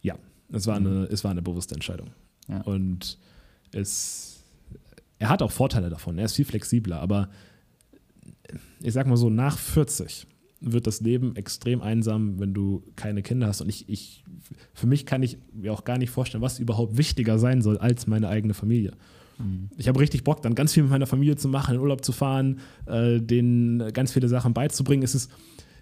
Ja. 0.00 0.16
Es 0.50 0.66
war, 0.66 0.76
eine, 0.76 1.04
es 1.10 1.22
war 1.22 1.30
eine 1.30 1.42
bewusste 1.42 1.74
Entscheidung. 1.74 2.08
Ja. 2.48 2.62
Und 2.62 3.18
es, 3.72 4.42
er 5.18 5.28
hat 5.28 5.42
auch 5.42 5.52
Vorteile 5.52 5.90
davon. 5.90 6.16
Er 6.16 6.24
ist 6.24 6.34
viel 6.34 6.46
flexibler, 6.46 7.00
aber 7.00 7.28
ich 8.80 8.94
sag 8.94 9.06
mal 9.06 9.16
so, 9.16 9.28
nach 9.28 9.58
40 9.58 10.26
wird 10.60 10.86
das 10.86 11.02
Leben 11.02 11.36
extrem 11.36 11.82
einsam, 11.82 12.40
wenn 12.40 12.54
du 12.54 12.82
keine 12.96 13.22
Kinder 13.22 13.48
hast. 13.48 13.60
Und 13.60 13.68
ich, 13.68 13.86
ich, 13.90 14.24
für 14.72 14.86
mich 14.86 15.04
kann 15.04 15.22
ich 15.22 15.36
mir 15.52 15.74
auch 15.74 15.84
gar 15.84 15.98
nicht 15.98 16.10
vorstellen, 16.10 16.42
was 16.42 16.58
überhaupt 16.58 16.96
wichtiger 16.96 17.38
sein 17.38 17.60
soll 17.60 17.76
als 17.76 18.06
meine 18.06 18.28
eigene 18.28 18.54
Familie. 18.54 18.92
Ich 19.76 19.88
habe 19.88 20.00
richtig 20.00 20.24
Bock, 20.24 20.42
dann 20.42 20.54
ganz 20.54 20.72
viel 20.72 20.82
mit 20.82 20.90
meiner 20.90 21.06
Familie 21.06 21.36
zu 21.36 21.48
machen, 21.48 21.74
in 21.74 21.80
Urlaub 21.80 22.04
zu 22.04 22.12
fahren, 22.12 22.60
äh, 22.86 23.20
denen 23.20 23.92
ganz 23.92 24.12
viele 24.12 24.28
Sachen 24.28 24.54
beizubringen. 24.54 25.02
Es 25.02 25.14
ist, 25.14 25.30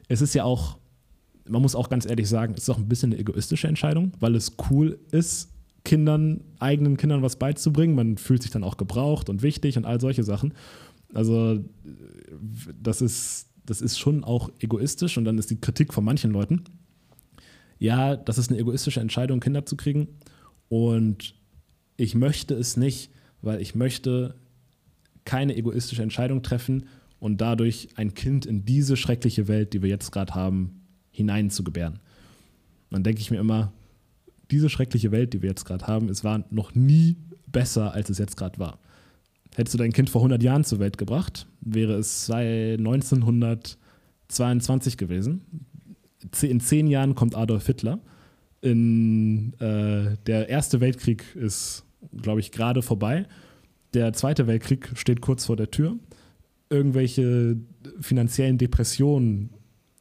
es 0.08 0.22
ist 0.22 0.34
ja 0.34 0.44
auch, 0.44 0.78
man 1.48 1.60
muss 1.62 1.74
auch 1.74 1.88
ganz 1.88 2.06
ehrlich 2.06 2.28
sagen, 2.28 2.54
es 2.56 2.64
ist 2.64 2.70
auch 2.70 2.78
ein 2.78 2.88
bisschen 2.88 3.12
eine 3.12 3.20
egoistische 3.20 3.68
Entscheidung, 3.68 4.12
weil 4.20 4.34
es 4.34 4.56
cool 4.70 4.98
ist, 5.10 5.50
Kindern, 5.84 6.42
eigenen 6.58 6.96
Kindern 6.96 7.22
was 7.22 7.36
beizubringen. 7.36 7.94
Man 7.94 8.18
fühlt 8.18 8.42
sich 8.42 8.50
dann 8.50 8.64
auch 8.64 8.76
gebraucht 8.76 9.28
und 9.28 9.42
wichtig 9.42 9.76
und 9.76 9.84
all 9.84 10.00
solche 10.00 10.24
Sachen. 10.24 10.54
Also 11.12 11.64
das 12.80 13.00
ist, 13.00 13.48
das 13.66 13.80
ist 13.80 13.98
schon 13.98 14.24
auch 14.24 14.50
egoistisch 14.60 15.16
und 15.18 15.24
dann 15.24 15.38
ist 15.38 15.50
die 15.50 15.60
Kritik 15.60 15.92
von 15.92 16.04
manchen 16.04 16.30
Leuten, 16.30 16.64
ja, 17.78 18.14
das 18.14 18.36
ist 18.36 18.50
eine 18.50 18.60
egoistische 18.60 19.00
Entscheidung, 19.00 19.40
Kinder 19.40 19.64
zu 19.64 19.76
kriegen 19.76 20.08
und 20.68 21.34
ich 21.96 22.14
möchte 22.14 22.54
es 22.54 22.76
nicht, 22.76 23.10
weil 23.42 23.60
ich 23.60 23.74
möchte 23.74 24.34
keine 25.24 25.56
egoistische 25.56 26.02
Entscheidung 26.02 26.42
treffen 26.42 26.86
und 27.18 27.40
dadurch 27.40 27.88
ein 27.96 28.14
Kind 28.14 28.46
in 28.46 28.64
diese 28.64 28.96
schreckliche 28.96 29.48
Welt, 29.48 29.72
die 29.72 29.82
wir 29.82 29.88
jetzt 29.88 30.10
gerade 30.10 30.34
haben, 30.34 30.82
hineinzugebären. 31.10 31.98
Dann 32.90 33.04
denke 33.04 33.20
ich 33.20 33.30
mir 33.30 33.38
immer, 33.38 33.72
diese 34.50 34.68
schreckliche 34.68 35.12
Welt, 35.12 35.32
die 35.32 35.42
wir 35.42 35.50
jetzt 35.50 35.64
gerade 35.64 35.86
haben, 35.86 36.08
es 36.08 36.24
war 36.24 36.44
noch 36.50 36.74
nie 36.74 37.16
besser, 37.46 37.92
als 37.92 38.10
es 38.10 38.18
jetzt 38.18 38.36
gerade 38.36 38.58
war. 38.58 38.80
Hättest 39.54 39.74
du 39.74 39.78
dein 39.78 39.92
Kind 39.92 40.10
vor 40.10 40.20
100 40.20 40.42
Jahren 40.42 40.64
zur 40.64 40.80
Welt 40.80 40.98
gebracht, 40.98 41.46
wäre 41.60 41.94
es 41.94 42.28
1922 42.30 44.96
gewesen. 44.96 45.42
In 46.42 46.60
zehn 46.60 46.86
Jahren 46.86 47.14
kommt 47.14 47.34
Adolf 47.34 47.66
Hitler. 47.66 47.98
In, 48.62 49.54
äh, 49.54 50.16
der 50.26 50.48
Erste 50.48 50.80
Weltkrieg 50.80 51.34
ist, 51.34 51.84
glaube 52.16 52.40
ich, 52.40 52.52
gerade 52.52 52.82
vorbei. 52.82 53.26
Der 53.94 54.12
Zweite 54.12 54.46
Weltkrieg 54.46 54.90
steht 54.94 55.20
kurz 55.20 55.44
vor 55.44 55.56
der 55.56 55.70
Tür. 55.70 55.96
Irgendwelche 56.68 57.56
finanziellen 58.00 58.58
Depressionen 58.58 59.50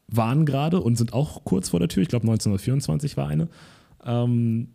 waren 0.08 0.46
gerade 0.46 0.82
und 0.82 0.98
sind 0.98 1.14
auch 1.14 1.44
kurz 1.44 1.70
vor 1.70 1.80
der 1.80 1.90
Tür. 1.90 2.04
Ich 2.04 2.10
glaube, 2.10 2.24
1924 2.24 3.18
war 3.18 3.28
eine. 3.28 3.48
Ähm, 4.06 4.70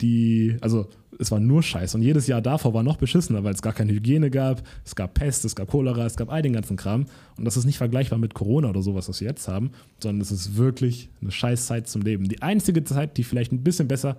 die, 0.00 0.56
also 0.60 0.88
es 1.18 1.30
war 1.30 1.40
nur 1.40 1.62
Scheiß. 1.62 1.94
Und 1.94 2.02
jedes 2.02 2.26
Jahr 2.26 2.42
davor 2.42 2.74
war 2.74 2.82
noch 2.82 2.96
beschissener, 2.96 3.44
weil 3.44 3.54
es 3.54 3.62
gar 3.62 3.72
keine 3.72 3.92
Hygiene 3.92 4.30
gab, 4.30 4.62
es 4.84 4.94
gab 4.94 5.14
Pest, 5.14 5.44
es 5.44 5.56
gab 5.56 5.70
Cholera, 5.70 6.04
es 6.04 6.16
gab 6.16 6.30
all 6.30 6.42
den 6.42 6.52
ganzen 6.52 6.76
Kram. 6.76 7.06
Und 7.38 7.44
das 7.44 7.56
ist 7.56 7.64
nicht 7.64 7.78
vergleichbar 7.78 8.18
mit 8.18 8.34
Corona 8.34 8.68
oder 8.68 8.82
sowas, 8.82 9.08
was 9.08 9.20
wir 9.20 9.28
jetzt 9.28 9.48
haben, 9.48 9.70
sondern 10.02 10.20
es 10.20 10.30
ist 10.30 10.56
wirklich 10.56 11.08
eine 11.22 11.30
Scheißzeit 11.30 11.88
zum 11.88 12.02
Leben. 12.02 12.28
Die 12.28 12.42
einzige 12.42 12.84
Zeit, 12.84 13.16
die 13.16 13.24
vielleicht 13.24 13.52
ein 13.52 13.62
bisschen 13.62 13.88
besser 13.88 14.18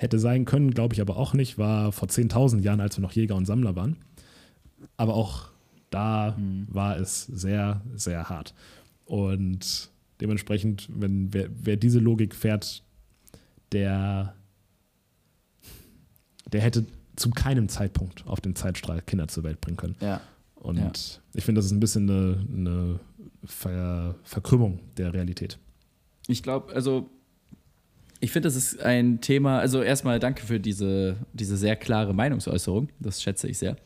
hätte 0.00 0.18
sein 0.18 0.46
können, 0.46 0.70
glaube 0.70 0.94
ich 0.94 1.02
aber 1.02 1.18
auch 1.18 1.34
nicht, 1.34 1.58
war 1.58 1.92
vor 1.92 2.08
10.000 2.08 2.62
Jahren, 2.62 2.80
als 2.80 2.96
wir 2.96 3.02
noch 3.02 3.12
Jäger 3.12 3.36
und 3.36 3.44
Sammler 3.44 3.76
waren. 3.76 3.96
Aber 4.96 5.14
auch 5.14 5.50
da 5.90 6.36
mhm. 6.38 6.66
war 6.70 6.96
es 6.96 7.26
sehr, 7.26 7.82
sehr 7.94 8.30
hart. 8.30 8.54
Und 9.04 9.90
dementsprechend, 10.18 10.88
wenn 10.90 11.34
wer, 11.34 11.50
wer 11.52 11.76
diese 11.76 11.98
Logik 11.98 12.34
fährt, 12.34 12.82
der 13.72 14.34
der 16.50 16.62
hätte 16.62 16.86
zu 17.14 17.30
keinem 17.30 17.68
Zeitpunkt 17.68 18.26
auf 18.26 18.40
dem 18.40 18.56
Zeitstrahl 18.56 19.02
Kinder 19.02 19.28
zur 19.28 19.44
Welt 19.44 19.60
bringen 19.60 19.76
können. 19.76 19.96
Ja. 20.00 20.20
Und 20.54 20.78
ja. 20.78 20.90
ich 21.34 21.44
finde, 21.44 21.58
das 21.58 21.66
ist 21.66 21.72
ein 21.72 21.80
bisschen 21.80 22.08
eine, 22.08 22.46
eine 22.52 23.00
Ver 23.44 24.16
Verkrümmung 24.24 24.80
der 24.96 25.12
Realität. 25.12 25.58
Ich 26.26 26.42
glaube, 26.42 26.72
also 26.74 27.10
ich 28.20 28.32
finde, 28.32 28.48
das 28.48 28.56
ist 28.56 28.80
ein 28.80 29.20
Thema, 29.20 29.58
also 29.58 29.82
erstmal 29.82 30.18
danke 30.18 30.44
für 30.44 30.60
diese, 30.60 31.16
diese 31.32 31.56
sehr 31.56 31.76
klare 31.76 32.14
Meinungsäußerung, 32.14 32.88
das 33.00 33.22
schätze 33.22 33.48
ich 33.48 33.58
sehr. 33.58 33.76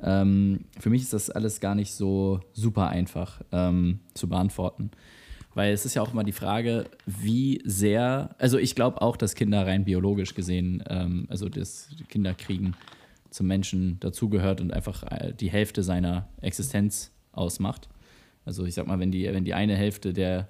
Ähm, 0.00 0.64
für 0.78 0.90
mich 0.90 1.02
ist 1.02 1.12
das 1.12 1.28
alles 1.28 1.60
gar 1.60 1.74
nicht 1.74 1.92
so 1.92 2.40
super 2.52 2.88
einfach 2.88 3.42
ähm, 3.52 4.00
zu 4.14 4.28
beantworten. 4.28 4.90
Weil 5.54 5.72
es 5.72 5.84
ist 5.84 5.94
ja 5.94 6.02
auch 6.02 6.12
immer 6.12 6.24
die 6.24 6.32
Frage, 6.32 6.84
wie 7.04 7.60
sehr, 7.64 8.34
also 8.38 8.58
ich 8.58 8.74
glaube 8.74 9.02
auch, 9.02 9.16
dass 9.16 9.34
Kinder 9.34 9.66
rein 9.66 9.84
biologisch 9.84 10.34
gesehen, 10.34 10.84
ähm, 10.88 11.26
also 11.28 11.48
das 11.48 11.88
Kinderkriegen 12.08 12.76
zum 13.30 13.48
Menschen 13.48 13.98
dazugehört 14.00 14.60
und 14.60 14.72
einfach 14.72 15.02
äh, 15.02 15.34
die 15.34 15.50
Hälfte 15.50 15.82
seiner 15.82 16.28
Existenz 16.40 17.10
ausmacht. 17.32 17.88
Also 18.44 18.64
ich 18.64 18.74
sag 18.74 18.86
mal, 18.86 19.00
wenn 19.00 19.10
die, 19.10 19.24
wenn 19.24 19.44
die 19.44 19.54
eine 19.54 19.76
Hälfte 19.76 20.12
der 20.12 20.48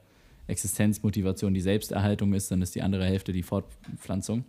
Existenzmotivation 0.49 1.55
die 1.55 1.61
Selbsterhaltung 1.61 2.34
ist, 2.34 2.51
dann 2.51 2.62
ist 2.62 2.74
die 2.74 2.82
andere 2.82 3.05
Hälfte 3.05 3.32
die 3.32 3.42
Fortpflanzung. 3.42 4.44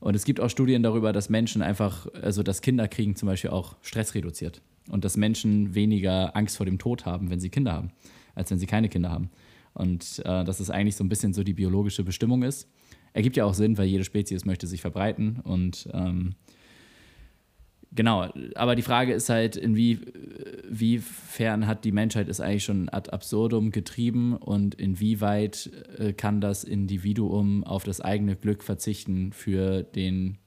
Und 0.00 0.14
es 0.14 0.24
gibt 0.24 0.38
auch 0.38 0.50
Studien 0.50 0.82
darüber, 0.82 1.12
dass 1.12 1.30
Menschen 1.30 1.62
einfach, 1.62 2.06
also 2.20 2.42
das 2.42 2.60
Kinderkriegen 2.60 3.16
zum 3.16 3.26
Beispiel 3.26 3.50
auch 3.50 3.76
Stress 3.82 4.14
reduziert. 4.14 4.60
Und 4.90 5.04
dass 5.04 5.16
Menschen 5.16 5.74
weniger 5.74 6.36
Angst 6.36 6.58
vor 6.58 6.66
dem 6.66 6.78
Tod 6.78 7.06
haben, 7.06 7.30
wenn 7.30 7.40
sie 7.40 7.48
Kinder 7.48 7.72
haben, 7.72 7.90
als 8.34 8.50
wenn 8.50 8.58
sie 8.58 8.66
keine 8.66 8.90
Kinder 8.90 9.10
haben. 9.10 9.30
Und 9.72 10.20
äh, 10.20 10.44
dass 10.44 10.60
es 10.60 10.70
eigentlich 10.70 10.96
so 10.96 11.02
ein 11.04 11.08
bisschen 11.08 11.32
so 11.32 11.42
die 11.42 11.54
biologische 11.54 12.04
Bestimmung 12.04 12.42
ist. 12.42 12.68
Ergibt 13.14 13.36
ja 13.36 13.44
auch 13.44 13.54
Sinn, 13.54 13.78
weil 13.78 13.86
jede 13.86 14.04
Spezies 14.04 14.44
möchte 14.44 14.66
sich 14.66 14.82
verbreiten 14.82 15.40
und 15.42 15.88
ähm, 15.92 16.34
Genau, 17.96 18.28
aber 18.56 18.74
die 18.74 18.82
Frage 18.82 19.12
ist 19.12 19.28
halt, 19.28 19.54
inwiefern 19.56 19.88
hat 21.68 21.84
die 21.84 21.92
Menschheit 21.92 22.28
es 22.28 22.40
eigentlich 22.40 22.64
schon 22.64 22.88
ad 22.88 23.10
absurdum 23.10 23.70
getrieben 23.70 24.36
und 24.36 24.74
inwieweit 24.74 25.70
äh, 25.98 26.12
kann 26.12 26.40
das 26.40 26.64
Individuum 26.64 27.62
auf 27.62 27.84
das 27.84 28.00
eigene 28.00 28.34
Glück 28.34 28.64
verzichten 28.64 29.32
für 29.32 29.84
den, 29.84 30.38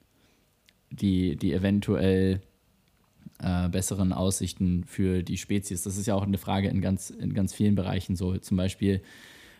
die, 0.90 1.36
die 1.36 1.54
eventuell 1.54 2.42
äh, 3.38 3.70
besseren 3.70 4.12
Aussichten 4.12 4.84
für 4.84 5.22
die 5.22 5.38
Spezies. 5.38 5.84
Das 5.84 5.96
ist 5.96 6.06
ja 6.06 6.14
auch 6.14 6.24
eine 6.24 6.38
Frage 6.38 6.68
in 6.68 6.82
ganz, 6.82 7.08
in 7.08 7.32
ganz 7.32 7.54
vielen 7.54 7.76
Bereichen 7.76 8.14
so. 8.14 8.36
Zum 8.36 8.58
Beispiel, 8.58 9.00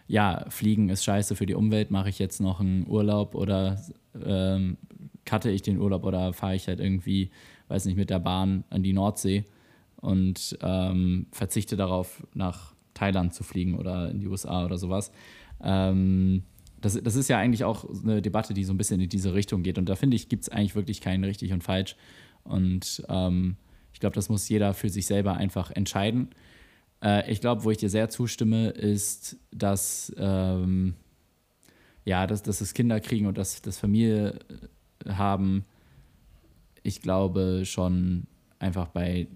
ja, 0.09 0.45
Fliegen 0.51 0.91
ist 0.91 1.05
scheiße 1.05 1.37
für 1.37 1.47
die 1.47 1.55
Umwelt, 1.55 1.91
mache 1.91 2.11
ich 2.11 2.19
jetzt 2.19 2.41
noch 2.41 2.61
einen 2.61 2.87
Urlaub 2.87 3.35
oder 3.35 3.81
ähm, 4.23 4.77
cutte 5.25 5.51
ich 5.51 5.63
den 5.63 5.79
Urlaub 5.79 6.05
oder 6.05 6.35
fahre 6.35 6.57
ich 6.57 6.67
halt 6.69 6.81
irgendwie, 6.81 7.31
weiß 7.69 7.85
nicht, 7.85 7.97
mit 7.97 8.11
der 8.11 8.19
Bahn 8.19 8.65
an 8.71 8.83
die 8.83 8.93
Nordsee 8.93 9.45
und 9.97 10.59
ähm, 10.63 11.27
verzichte 11.33 11.77
darauf, 11.77 12.27
nach 12.35 12.75
Thailand 12.95 13.35
zu 13.35 13.45
fliegen 13.45 13.79
oder 13.79 14.11
in 14.11 14.21
die 14.21 14.27
USA 14.27 14.65
oder 14.65 14.79
sowas. 14.79 15.13
Ähm, 15.63 16.43
das, 16.81 17.01
das 17.03 17.17
ist 17.17 17.29
ja 17.29 17.39
eigentlich 17.39 17.65
auch 17.65 17.85
eine 18.03 18.23
Debatte, 18.23 18.55
die 18.55 18.65
so 18.65 18.73
ein 18.73 18.79
bisschen 18.79 19.01
in 19.01 19.09
diese 19.09 19.35
Richtung 19.35 19.63
geht. 19.63 19.79
Und 19.79 19.89
da 19.89 19.97
finde 19.97 20.17
ich, 20.17 20.29
gibt 20.29 20.45
es 20.45 20.49
eigentlich 20.49 20.75
wirklich 20.75 21.01
kein 21.01 21.25
richtig 21.25 21.53
und 21.53 21.65
falsch. 21.65 21.97
Und 22.45 23.05
ähm, 23.09 23.57
ich 23.93 24.01
glaube, 24.01 24.15
das 24.15 24.29
muss 24.29 24.49
jeder 24.49 24.75
für 24.75 24.89
sich 24.89 25.07
selber 25.07 25.35
einfach 25.35 25.71
entscheiden. 25.71 26.29
Äh, 27.03 27.31
ich 27.31 27.41
glaube, 27.41 27.65
wo 27.65 27.71
ich 27.71 27.79
dir 27.79 27.91
sehr 27.91 28.09
zustimme, 28.09 28.71
ist, 28.71 29.37
dass, 29.51 30.15
ähm, 30.19 30.95
ja, 32.05 32.27
dass, 32.27 32.43
dass 32.43 32.61
das 32.61 32.75
Kinder 32.75 33.01
kriegen 33.01 33.27
und 33.27 33.39
dass 33.39 33.61
das 33.61 33.79
Familie 33.79 34.39
äh, 35.05 35.13
haben, 35.13 35.65
ich 36.83 37.03
glaube 37.03 37.65
schon 37.65 38.27
einfach 38.59 38.89
bei 38.89 39.27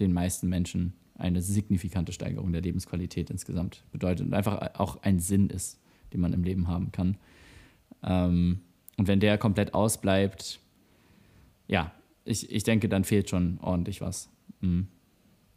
den 0.00 0.12
meisten 0.12 0.48
Menschen 0.48 0.94
eine 1.16 1.42
signifikante 1.42 2.12
Steigerung 2.12 2.52
der 2.52 2.62
Lebensqualität 2.62 3.30
insgesamt 3.30 3.82
bedeutet 3.90 4.26
und 4.26 4.34
einfach 4.34 4.74
auch 4.78 5.02
ein 5.02 5.18
Sinn 5.18 5.50
ist, 5.50 5.78
den 6.12 6.20
man 6.20 6.32
im 6.32 6.44
Leben 6.44 6.68
haben 6.68 6.92
kann. 6.92 7.16
Ähm, 8.02 8.60
und 8.96 9.08
wenn 9.08 9.20
der 9.20 9.36
komplett 9.38 9.74
ausbleibt, 9.74 10.60
ja, 11.66 11.92
ich, 12.24 12.50
ich 12.50 12.62
denke, 12.62 12.88
dann 12.88 13.04
fehlt 13.04 13.30
schon 13.30 13.58
ordentlich 13.60 14.00
was. 14.00 14.28
Mhm. 14.60 14.86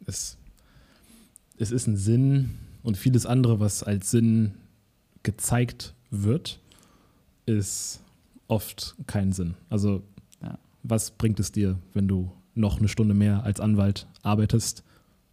Es, 0.06 0.36
es 1.58 1.70
ist 1.70 1.86
ein 1.86 1.96
Sinn 1.96 2.58
und 2.82 2.96
vieles 2.96 3.24
andere, 3.24 3.60
was 3.60 3.82
als 3.82 4.10
Sinn 4.10 4.54
gezeigt 5.22 5.94
wird, 6.10 6.58
ist 7.46 8.02
oft 8.48 8.96
kein 9.06 9.32
Sinn. 9.32 9.54
Also. 9.70 10.02
Was 10.82 11.12
bringt 11.12 11.40
es 11.40 11.52
dir, 11.52 11.78
wenn 11.92 12.08
du 12.08 12.32
noch 12.54 12.78
eine 12.78 12.88
Stunde 12.88 13.14
mehr 13.14 13.44
als 13.44 13.60
Anwalt 13.60 14.06
arbeitest, 14.22 14.84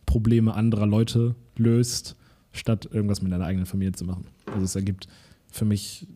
Probleme 0.05 0.53
anderer 0.53 0.87
Leute 0.87 1.35
löst, 1.57 2.15
statt 2.51 2.89
irgendwas 2.91 3.21
mit 3.21 3.31
deiner 3.31 3.45
eigenen 3.45 3.65
Familie 3.65 3.93
zu 3.93 4.05
machen? 4.05 4.25
Also, 4.47 4.65
es 4.65 4.75
ergibt 4.75 5.07
für 5.51 5.65
mich 5.65 6.07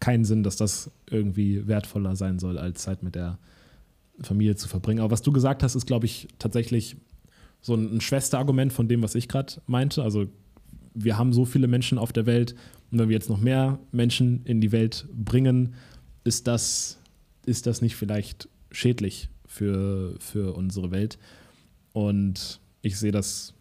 keinen 0.00 0.24
Sinn, 0.24 0.42
dass 0.42 0.56
das 0.56 0.90
irgendwie 1.10 1.66
wertvoller 1.66 2.16
sein 2.16 2.38
soll 2.38 2.58
als 2.58 2.82
Zeit 2.82 3.02
mit 3.02 3.14
der 3.14 3.38
Familie 4.20 4.56
zu 4.56 4.68
verbringen. 4.68 5.00
Aber 5.00 5.10
was 5.10 5.22
du 5.22 5.32
gesagt 5.32 5.62
hast, 5.62 5.74
ist, 5.74 5.86
glaube 5.86 6.06
ich, 6.06 6.28
tatsächlich 6.38 6.96
so 7.60 7.74
ein, 7.74 8.00
Schwesterargument 8.00 8.72
von 8.72 8.88
dem, 8.88 9.02
was 9.02 9.14
ich 9.14 9.28
gerade 9.28 9.54
meinte. 9.66 10.02
Also 10.02 10.26
wir 10.94 11.18
haben 11.18 11.32
so 11.32 11.44
viele 11.44 11.66
Menschen 11.66 11.98
auf 11.98 12.12
der 12.12 12.26
Welt 12.26 12.54
und 12.90 12.98
wenn 12.98 13.08
wir 13.08 13.14
jetzt 13.14 13.28
noch 13.28 13.40
mehr 13.40 13.78
Menschen 13.92 14.42
in 14.44 14.60
die 14.60 14.72
Welt 14.72 15.06
bringen, 15.12 15.74
ist 16.24 16.46
das, 16.46 16.98
ist 17.46 17.66
das 17.66 17.80
nicht 17.80 17.96
vielleicht 17.96 18.48
schädlich 18.70 19.28
für, 19.46 20.14
für 20.18 20.54
unsere 20.54 20.90
Welt? 20.90 21.18
Und 21.92 22.60
ich 22.82 22.98
sehe 22.98 23.12
das 23.12 23.54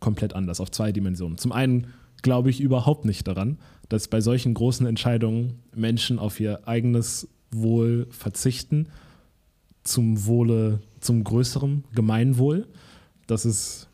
komplett 0.00 0.34
anders, 0.34 0.60
auf 0.60 0.70
zwei 0.70 0.92
Dimensionen. 0.92 1.38
Zum 1.38 1.52
einen 1.52 1.88
glaube 2.22 2.50
ich 2.50 2.60
überhaupt 2.60 3.04
nicht 3.04 3.26
daran, 3.28 3.58
dass 3.88 4.08
bei 4.08 4.20
solchen 4.20 4.54
großen 4.54 4.86
Entscheidungen 4.86 5.60
Menschen 5.74 6.18
auf 6.18 6.40
ihr 6.40 6.66
eigenes 6.66 7.28
Wohl 7.50 8.06
verzichten 8.10 8.88
zum 9.82 10.26
Wohle, 10.26 10.80
zum 11.00 11.22
größeren 11.22 11.84
Gemeinwohl. 11.94 12.66
Das 13.26 13.44
ist, 13.44 13.88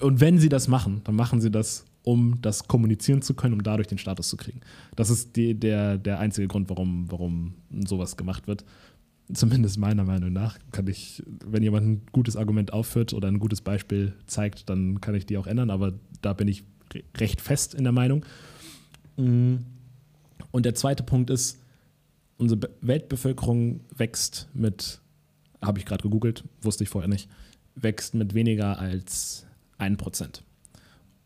und 0.00 0.20
wenn 0.20 0.38
sie 0.38 0.48
das 0.48 0.68
machen, 0.68 1.02
dann 1.04 1.16
machen 1.16 1.40
sie 1.40 1.50
das, 1.50 1.84
um 2.08 2.40
das 2.40 2.66
kommunizieren 2.68 3.20
zu 3.20 3.34
können, 3.34 3.52
um 3.52 3.62
dadurch 3.62 3.86
den 3.86 3.98
Status 3.98 4.30
zu 4.30 4.38
kriegen. 4.38 4.60
Das 4.96 5.10
ist 5.10 5.36
die, 5.36 5.52
der, 5.52 5.98
der 5.98 6.18
einzige 6.20 6.48
Grund, 6.48 6.70
warum, 6.70 7.04
warum 7.12 7.52
sowas 7.86 8.16
gemacht 8.16 8.48
wird. 8.48 8.64
Zumindest 9.30 9.76
meiner 9.76 10.04
Meinung 10.04 10.32
nach 10.32 10.58
kann 10.72 10.86
ich, 10.86 11.22
wenn 11.44 11.62
jemand 11.62 11.86
ein 11.86 12.02
gutes 12.10 12.34
Argument 12.34 12.72
aufführt 12.72 13.12
oder 13.12 13.28
ein 13.28 13.38
gutes 13.38 13.60
Beispiel 13.60 14.14
zeigt, 14.26 14.70
dann 14.70 15.02
kann 15.02 15.14
ich 15.14 15.26
die 15.26 15.36
auch 15.36 15.46
ändern, 15.46 15.68
aber 15.68 15.92
da 16.22 16.32
bin 16.32 16.48
ich 16.48 16.64
recht 17.18 17.42
fest 17.42 17.74
in 17.74 17.84
der 17.84 17.92
Meinung. 17.92 18.24
Mm. 19.18 19.56
Und 20.50 20.64
der 20.64 20.74
zweite 20.74 21.02
Punkt 21.02 21.28
ist, 21.28 21.58
unsere 22.38 22.70
Weltbevölkerung 22.80 23.80
wächst 23.94 24.48
mit, 24.54 25.02
habe 25.60 25.78
ich 25.78 25.84
gerade 25.84 26.02
gegoogelt, 26.02 26.42
wusste 26.62 26.84
ich 26.84 26.88
vorher 26.88 27.10
nicht, 27.10 27.28
wächst 27.74 28.14
mit 28.14 28.32
weniger 28.32 28.78
als 28.78 29.44
1%. 29.78 30.40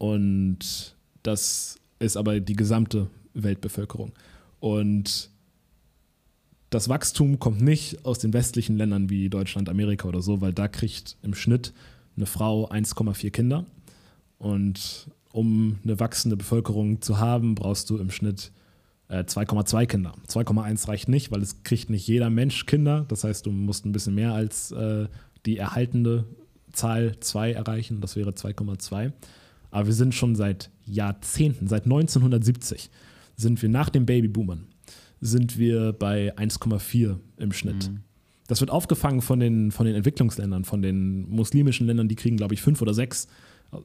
Und 0.02 0.96
das 1.22 1.78
ist 2.00 2.16
aber 2.16 2.40
die 2.40 2.56
gesamte 2.56 3.06
Weltbevölkerung. 3.34 4.10
Und 4.58 5.30
das 6.70 6.88
Wachstum 6.88 7.38
kommt 7.38 7.60
nicht 7.60 8.04
aus 8.04 8.18
den 8.18 8.32
westlichen 8.32 8.76
Ländern 8.76 9.10
wie 9.10 9.28
Deutschland, 9.28 9.68
Amerika 9.68 10.08
oder 10.08 10.20
so, 10.20 10.40
weil 10.40 10.52
da 10.52 10.66
kriegt 10.66 11.16
im 11.22 11.34
Schnitt 11.34 11.72
eine 12.16 12.26
Frau 12.26 12.68
1,4 12.68 13.30
Kinder. 13.30 13.64
Und 14.38 15.06
um 15.30 15.78
eine 15.84 16.00
wachsende 16.00 16.36
Bevölkerung 16.36 17.00
zu 17.00 17.20
haben, 17.20 17.54
brauchst 17.54 17.88
du 17.88 17.96
im 17.98 18.10
Schnitt 18.10 18.50
2,2 19.08 19.82
äh, 19.82 19.86
Kinder. 19.86 20.14
2,1 20.26 20.88
reicht 20.88 21.08
nicht, 21.08 21.30
weil 21.30 21.42
es 21.42 21.62
kriegt 21.62 21.90
nicht 21.90 22.08
jeder 22.08 22.28
Mensch 22.28 22.66
Kinder. 22.66 23.04
Das 23.06 23.22
heißt, 23.22 23.46
du 23.46 23.52
musst 23.52 23.86
ein 23.86 23.92
bisschen 23.92 24.16
mehr 24.16 24.34
als 24.34 24.72
äh, 24.72 25.06
die 25.46 25.58
erhaltende 25.58 26.24
Zahl 26.72 27.20
2 27.20 27.52
erreichen. 27.52 28.00
Das 28.00 28.16
wäre 28.16 28.30
2,2. 28.30 29.12
Aber 29.72 29.86
wir 29.86 29.94
sind 29.94 30.14
schon 30.14 30.36
seit 30.36 30.70
Jahrzehnten, 30.84 31.66
seit 31.66 31.84
1970, 31.84 32.90
sind 33.34 33.60
wir 33.60 33.68
nach 33.68 33.88
den 33.88 34.06
Babyboomern, 34.06 34.66
sind 35.20 35.58
wir 35.58 35.92
bei 35.92 36.36
1,4 36.36 37.16
im 37.38 37.52
Schnitt. 37.52 37.90
Mhm. 37.90 38.00
Das 38.46 38.60
wird 38.60 38.70
aufgefangen 38.70 39.22
von 39.22 39.40
den, 39.40 39.72
von 39.72 39.86
den 39.86 39.96
Entwicklungsländern, 39.96 40.64
von 40.64 40.82
den 40.82 41.28
muslimischen 41.28 41.86
Ländern, 41.86 42.06
die 42.06 42.16
kriegen, 42.16 42.36
glaube 42.36 42.54
ich, 42.54 42.62
fünf 42.62 42.82
oder 42.82 42.92
sechs 42.92 43.26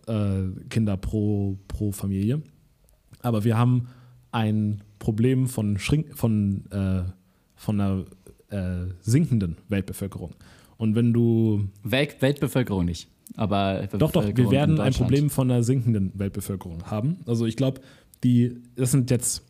äh, 0.08 0.44
Kinder 0.70 0.98
pro, 0.98 1.58
pro 1.68 1.92
Familie. 1.92 2.42
Aber 3.22 3.46
wir 3.46 3.58
haben 3.58 3.88
ein 4.32 4.84
Problem 5.00 5.48
von, 5.48 5.80
Schrink 5.80 6.18
von, 6.18 6.70
äh, 6.72 7.04
von 7.56 7.80
einer 7.80 8.06
äh, 8.50 8.92
sinkenden 9.00 9.58
Weltbevölkerung. 9.70 10.36
Und 10.78 10.96
wenn 10.96 11.14
du. 11.14 11.70
Welt 11.84 12.22
Weltbevölkerung 12.22 12.86
nicht. 12.86 13.10
Aber 13.36 13.88
doch, 13.98 14.12
doch, 14.12 14.26
wir 14.26 14.52
werden 14.52 14.80
ein 14.80 14.94
Problem 14.94 15.30
von 15.30 15.52
einer 15.52 15.64
sinkenden 15.64 16.12
Weltbevölkerung 16.16 16.84
haben. 16.84 17.18
Also 17.26 17.46
ich 17.46 17.58
glaube, 17.58 17.82
die, 18.24 18.62
das 18.76 18.92
sind 18.92 19.12
jetzt, 19.12 19.44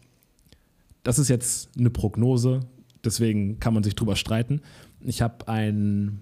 das 1.03 1.19
ist 1.19 1.29
jetzt 1.29 1.69
eine 1.77 1.89
Prognose, 1.89 2.61
deswegen 3.03 3.59
kann 3.59 3.73
man 3.73 3.83
sich 3.83 3.95
drüber 3.95 4.15
streiten. 4.15 4.61
Ich 5.01 5.21
habe 5.21 5.47
ein 5.47 6.21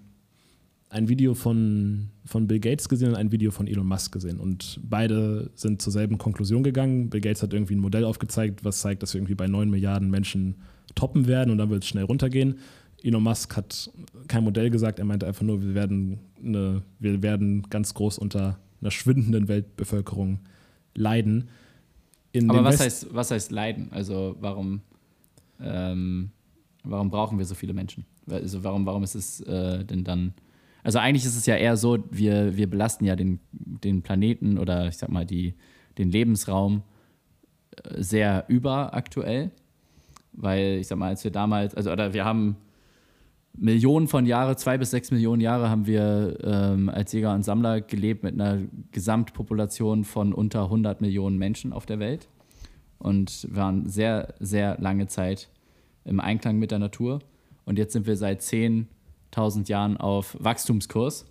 ein 0.95 1.09
Video 1.09 1.33
von, 1.33 2.07
von 2.23 2.47
Bill 2.47 2.59
Gates 2.59 2.87
gesehen 2.87 3.09
und 3.09 3.15
ein 3.15 3.31
Video 3.31 3.51
von 3.51 3.67
Elon 3.67 3.85
Musk 3.85 4.13
gesehen. 4.13 4.39
Und 4.39 4.79
beide 4.81 5.51
sind 5.55 5.81
zur 5.81 5.91
selben 5.91 6.17
Konklusion 6.17 6.63
gegangen. 6.63 7.09
Bill 7.09 7.19
Gates 7.19 7.43
hat 7.43 7.53
irgendwie 7.53 7.75
ein 7.75 7.79
Modell 7.79 8.05
aufgezeigt, 8.05 8.63
was 8.63 8.79
zeigt, 8.79 9.03
dass 9.03 9.13
wir 9.13 9.19
irgendwie 9.19 9.35
bei 9.35 9.47
9 9.47 9.69
Milliarden 9.69 10.09
Menschen 10.09 10.55
toppen 10.95 11.27
werden 11.27 11.51
und 11.51 11.57
dann 11.57 11.69
wird 11.69 11.83
es 11.83 11.89
schnell 11.89 12.05
runtergehen. 12.05 12.59
Elon 13.05 13.23
Musk 13.23 13.55
hat 13.55 13.91
kein 14.27 14.43
Modell 14.43 14.69
gesagt, 14.69 14.99
er 14.99 15.05
meinte 15.05 15.27
einfach 15.27 15.43
nur, 15.43 15.61
wir 15.61 15.75
werden, 15.75 16.19
eine, 16.43 16.81
wir 16.99 17.21
werden 17.21 17.63
ganz 17.69 17.93
groß 17.93 18.17
unter 18.17 18.59
einer 18.81 18.91
schwindenden 18.91 19.47
Weltbevölkerung 19.47 20.39
leiden. 20.95 21.49
In 22.31 22.49
Aber 22.49 22.63
was 22.63 22.79
heißt, 22.79 23.13
was 23.13 23.31
heißt 23.31 23.51
leiden? 23.51 23.89
Also 23.91 24.35
warum, 24.39 24.81
ähm, 25.61 26.31
warum 26.83 27.09
brauchen 27.09 27.37
wir 27.37 27.45
so 27.45 27.53
viele 27.53 27.73
Menschen? 27.73 28.05
Also 28.27 28.63
warum, 28.63 28.85
warum 28.85 29.03
ist 29.03 29.15
es 29.15 29.39
äh, 29.41 29.85
denn 29.85 30.03
dann 30.03 30.33
also 30.85 30.99
eigentlich 30.99 31.25
ist 31.25 31.35
es 31.35 31.47
ja 31.47 31.55
eher 31.55 31.77
so, 31.77 31.97
wir, 32.11 32.55
wir 32.55 32.69
belasten 32.69 33.05
ja 33.05 33.15
den, 33.15 33.39
den 33.51 34.03
Planeten 34.03 34.59
oder 34.59 34.87
ich 34.87 34.97
sag 34.97 35.09
mal 35.09 35.25
die, 35.25 35.55
den 35.97 36.11
Lebensraum 36.11 36.83
äh, 37.71 38.03
sehr 38.03 38.45
überaktuell. 38.49 39.49
Weil 40.31 40.77
ich 40.81 40.87
sag 40.87 40.99
mal, 40.99 41.07
als 41.07 41.23
wir 41.23 41.31
damals, 41.31 41.73
also 41.73 41.91
oder 41.91 42.13
wir 42.13 42.23
haben 42.23 42.57
Millionen 43.57 44.07
von 44.07 44.25
Jahren, 44.25 44.57
zwei 44.57 44.77
bis 44.77 44.91
sechs 44.91 45.11
Millionen 45.11 45.41
Jahre 45.41 45.69
haben 45.69 45.85
wir 45.87 46.37
ähm, 46.43 46.89
als 46.89 47.11
Jäger 47.13 47.33
und 47.33 47.43
Sammler 47.43 47.81
gelebt 47.81 48.23
mit 48.23 48.33
einer 48.33 48.61
Gesamtpopulation 48.91 50.03
von 50.03 50.33
unter 50.33 50.63
100 50.63 51.01
Millionen 51.01 51.37
Menschen 51.37 51.71
auf 51.71 51.85
der 51.85 51.99
Welt 51.99 52.27
und 52.97 53.47
waren 53.51 53.87
sehr, 53.87 54.33
sehr 54.39 54.77
lange 54.79 55.07
Zeit 55.07 55.49
im 56.03 56.19
Einklang 56.19 56.57
mit 56.57 56.71
der 56.71 56.79
Natur. 56.79 57.19
Und 57.65 57.77
jetzt 57.77 57.93
sind 57.93 58.07
wir 58.07 58.17
seit 58.17 58.41
zehn 58.41 58.87
1000 59.31 59.69
Jahren 59.69 59.97
auf 59.97 60.37
Wachstumskurs 60.39 61.25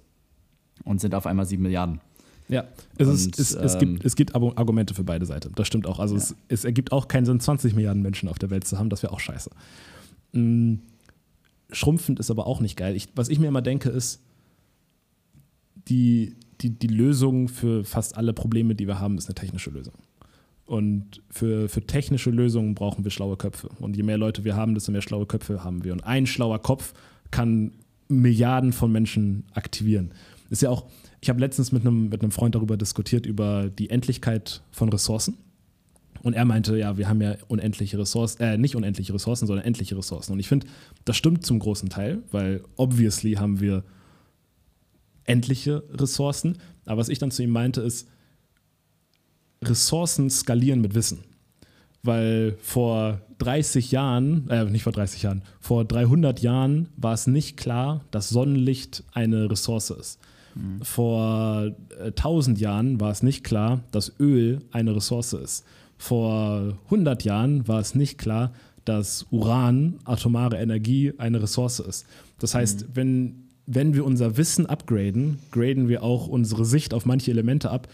und 0.85 1.01
sind 1.01 1.15
auf 1.15 1.27
einmal 1.27 1.47
7 1.47 1.63
Milliarden. 1.63 2.01
Ja, 2.49 2.65
es, 2.99 3.09
und, 3.09 3.15
ist, 3.15 3.39
es, 3.39 3.55
ähm, 3.55 3.63
es, 3.65 3.79
gibt, 3.79 4.05
es 4.05 4.17
gibt 4.17 4.35
Argumente 4.35 4.93
für 4.93 5.05
beide 5.05 5.25
Seiten. 5.25 5.53
Das 5.55 5.67
stimmt 5.67 5.87
auch. 5.87 5.99
Also 5.99 6.15
ja. 6.15 6.21
es, 6.21 6.37
es, 6.49 6.65
ergibt 6.65 6.93
auch 6.93 7.09
keinen 7.09 7.25
Sinn, 7.25 7.41
20 7.41 7.75
Milliarden 7.75 8.03
Menschen 8.03 8.29
auf 8.29 8.39
der 8.39 8.51
Welt 8.51 8.67
zu 8.67 8.79
haben. 8.79 8.91
Das 8.91 9.03
wäre 9.03 9.13
auch 9.13 9.21
scheiße. 9.21 9.51
Mhm. 10.33 10.81
Schrumpfend 11.71 12.21
ist 12.21 12.31
aber 12.31 12.47
auch 12.47 12.61
nicht 12.61 12.77
geil. 12.77 12.95
Ich, 12.97 13.09
was 13.15 13.29
ich 13.29 13.39
mir 13.39 13.49
immer 13.49 13.63
denke, 13.63 13.89
ist, 13.89 14.23
die, 15.89 16.35
die, 16.61 16.71
die 16.71 16.87
Lösung 16.87 17.49
für 17.49 17.85
fast 17.85 18.17
alle 18.17 18.33
Probleme, 18.33 18.75
die 18.75 18.87
wir 18.87 19.01
haben, 19.01 19.19
ist 19.19 19.27
eine 19.27 19.35
technische 19.35 19.71
Lösung. 19.71 19.95
Und 20.67 21.23
für, 21.29 21.69
für 21.69 21.83
technische 21.83 22.31
Lösungen 22.31 22.75
brauchen 22.75 23.05
wir 23.05 23.11
schlaue 23.11 23.37
Köpfe. 23.37 23.69
Und 23.81 23.97
je 23.97 24.03
mehr 24.03 24.17
Leute 24.17 24.45
wir 24.45 24.57
haben, 24.57 24.75
desto 24.75 24.93
mehr 24.93 25.03
schlaue 25.03 25.27
Köpfe 25.27 25.63
haben 25.63 25.85
wir. 25.85 25.93
Und 25.93 26.05
ein 26.05 26.27
schlauer 26.27 26.61
Kopf 26.61 26.95
kann 27.31 27.73
Milliarden 28.09 28.73
von 28.73 28.93
Menschen 28.93 29.45
aktivieren. 29.53 30.13
Ist 30.51 30.63
ja 30.63 30.71
auch, 30.71 30.87
ich 31.21 31.29
habe 31.29 31.41
letztens 31.41 31.73
mit 31.73 31.83
einem, 31.83 32.09
mit 32.09 32.23
einem 32.23 32.31
Freund 32.31 32.55
darüber 32.55 32.77
diskutiert, 32.77 33.27
über 33.27 33.69
die 33.69 33.91
Endlichkeit 33.91 34.63
von 34.71 34.89
Ressourcen. 34.89 35.37
Und 36.25 36.35
er 36.35 36.45
meinte, 36.45 36.77
ja, 36.77 36.99
wir 36.99 37.09
haben 37.09 37.21
ja 37.21 37.37
unendliche 37.47 37.99
Ressourcen, 37.99 38.43
äh, 38.43 38.59
nicht 38.59 38.75
unendliche 38.75 39.15
Ressourcen, 39.15 39.47
sondern 39.47 39.65
endliche 39.65 39.97
Ressourcen. 39.97 40.33
Und 40.33 40.41
ich 40.41 40.49
finde, 40.49 40.67
das 41.05 41.17
stimmt 41.17 41.47
zum 41.47 41.61
großen 41.61 41.89
Teil, 41.89 42.23
weil 42.33 42.63
obviously 42.77 43.35
haben 43.35 43.61
wir 43.61 43.85
endliche 45.25 45.85
Ressourcen. 45.93 46.59
Aber 46.85 47.01
was 47.01 47.09
ich 47.09 47.19
dann 47.19 47.31
zu 47.31 47.43
ihm 47.43 47.51
meinte, 47.51 47.81
ist, 47.83 48.09
Ressourcen 49.63 50.29
skalieren 50.29 50.81
mit 50.81 50.95
Wissen 50.95 51.21
weil 52.05 52.57
vor 52.61 53.23
30 53.39 53.91
Jahren, 53.91 54.49
äh, 54.51 54.65
nicht 54.67 54.85
vor 54.85 54.93
30 54.93 55.23
Jahren, 55.23 55.43
vor 55.59 55.85
300 55.85 56.41
Jahren 56.41 56.89
war 56.97 57.15
es 57.15 57.27
nicht 57.27 57.57
klar, 57.57 58.05
dass 58.11 58.29
Sonnenlicht 58.29 59.03
eine 59.13 59.51
Ressource 59.51 59.91
ist. 59.91 60.21
Mhm. 60.55 60.83
Vor 60.83 61.73
äh, 61.99 62.09
1000 62.09 62.61
Jahren 62.61 63.01
war 63.01 63.11
es 63.11 63.23
nicht 63.23 63.43
klar, 63.43 63.81
dass 63.91 64.13
Öl 64.21 64.61
eine 64.71 64.95
Ressource 64.95 65.33
ist. 65.33 65.65
Vor 65.97 66.79
100 66.87 67.25
Jahren 67.25 67.67
war 67.69 67.81
es 67.81 67.95
nicht 67.95 68.19
klar, 68.19 68.53
dass 68.85 69.27
Uran, 69.31 69.99
atomare 70.05 70.59
Energie, 70.59 71.13
eine 71.19 71.43
Ressource 71.43 71.81
ist. 71.81 72.07
Das 72.39 72.55
heißt, 72.55 72.83
mhm. 72.83 72.91
wenn, 72.95 73.35
wenn 73.67 73.95
wir 73.95 74.05
unser 74.05 74.37
Wissen 74.37 74.67
upgraden, 74.67 75.39
graden 75.51 75.89
wir 75.89 76.03
auch 76.03 76.27
unsere 76.27 76.65
Sicht 76.65 76.93
auf 76.93 77.07
manche 77.07 77.31
Elemente 77.31 77.71
ab, 77.71 77.89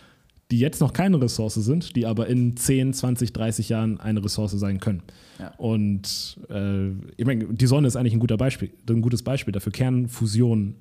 die 0.50 0.58
jetzt 0.58 0.80
noch 0.80 0.92
keine 0.92 1.20
Ressource 1.20 1.54
sind, 1.54 1.94
die 1.94 2.06
aber 2.06 2.26
in 2.26 2.56
10, 2.56 2.92
20, 2.92 3.32
30 3.32 3.68
Jahren 3.68 4.00
eine 4.00 4.24
Ressource 4.24 4.52
sein 4.52 4.80
können. 4.80 5.02
Ja. 5.38 5.54
Und 5.58 6.38
äh, 6.50 6.90
ich 7.16 7.24
meine, 7.24 7.44
die 7.46 7.66
Sonne 7.66 7.86
ist 7.86 7.96
eigentlich 7.96 8.14
ein, 8.14 8.20
guter 8.20 8.36
Beispiel, 8.36 8.70
ein 8.88 9.00
gutes 9.00 9.22
Beispiel 9.22 9.52
dafür. 9.52 9.72
Kernfusion 9.72 10.74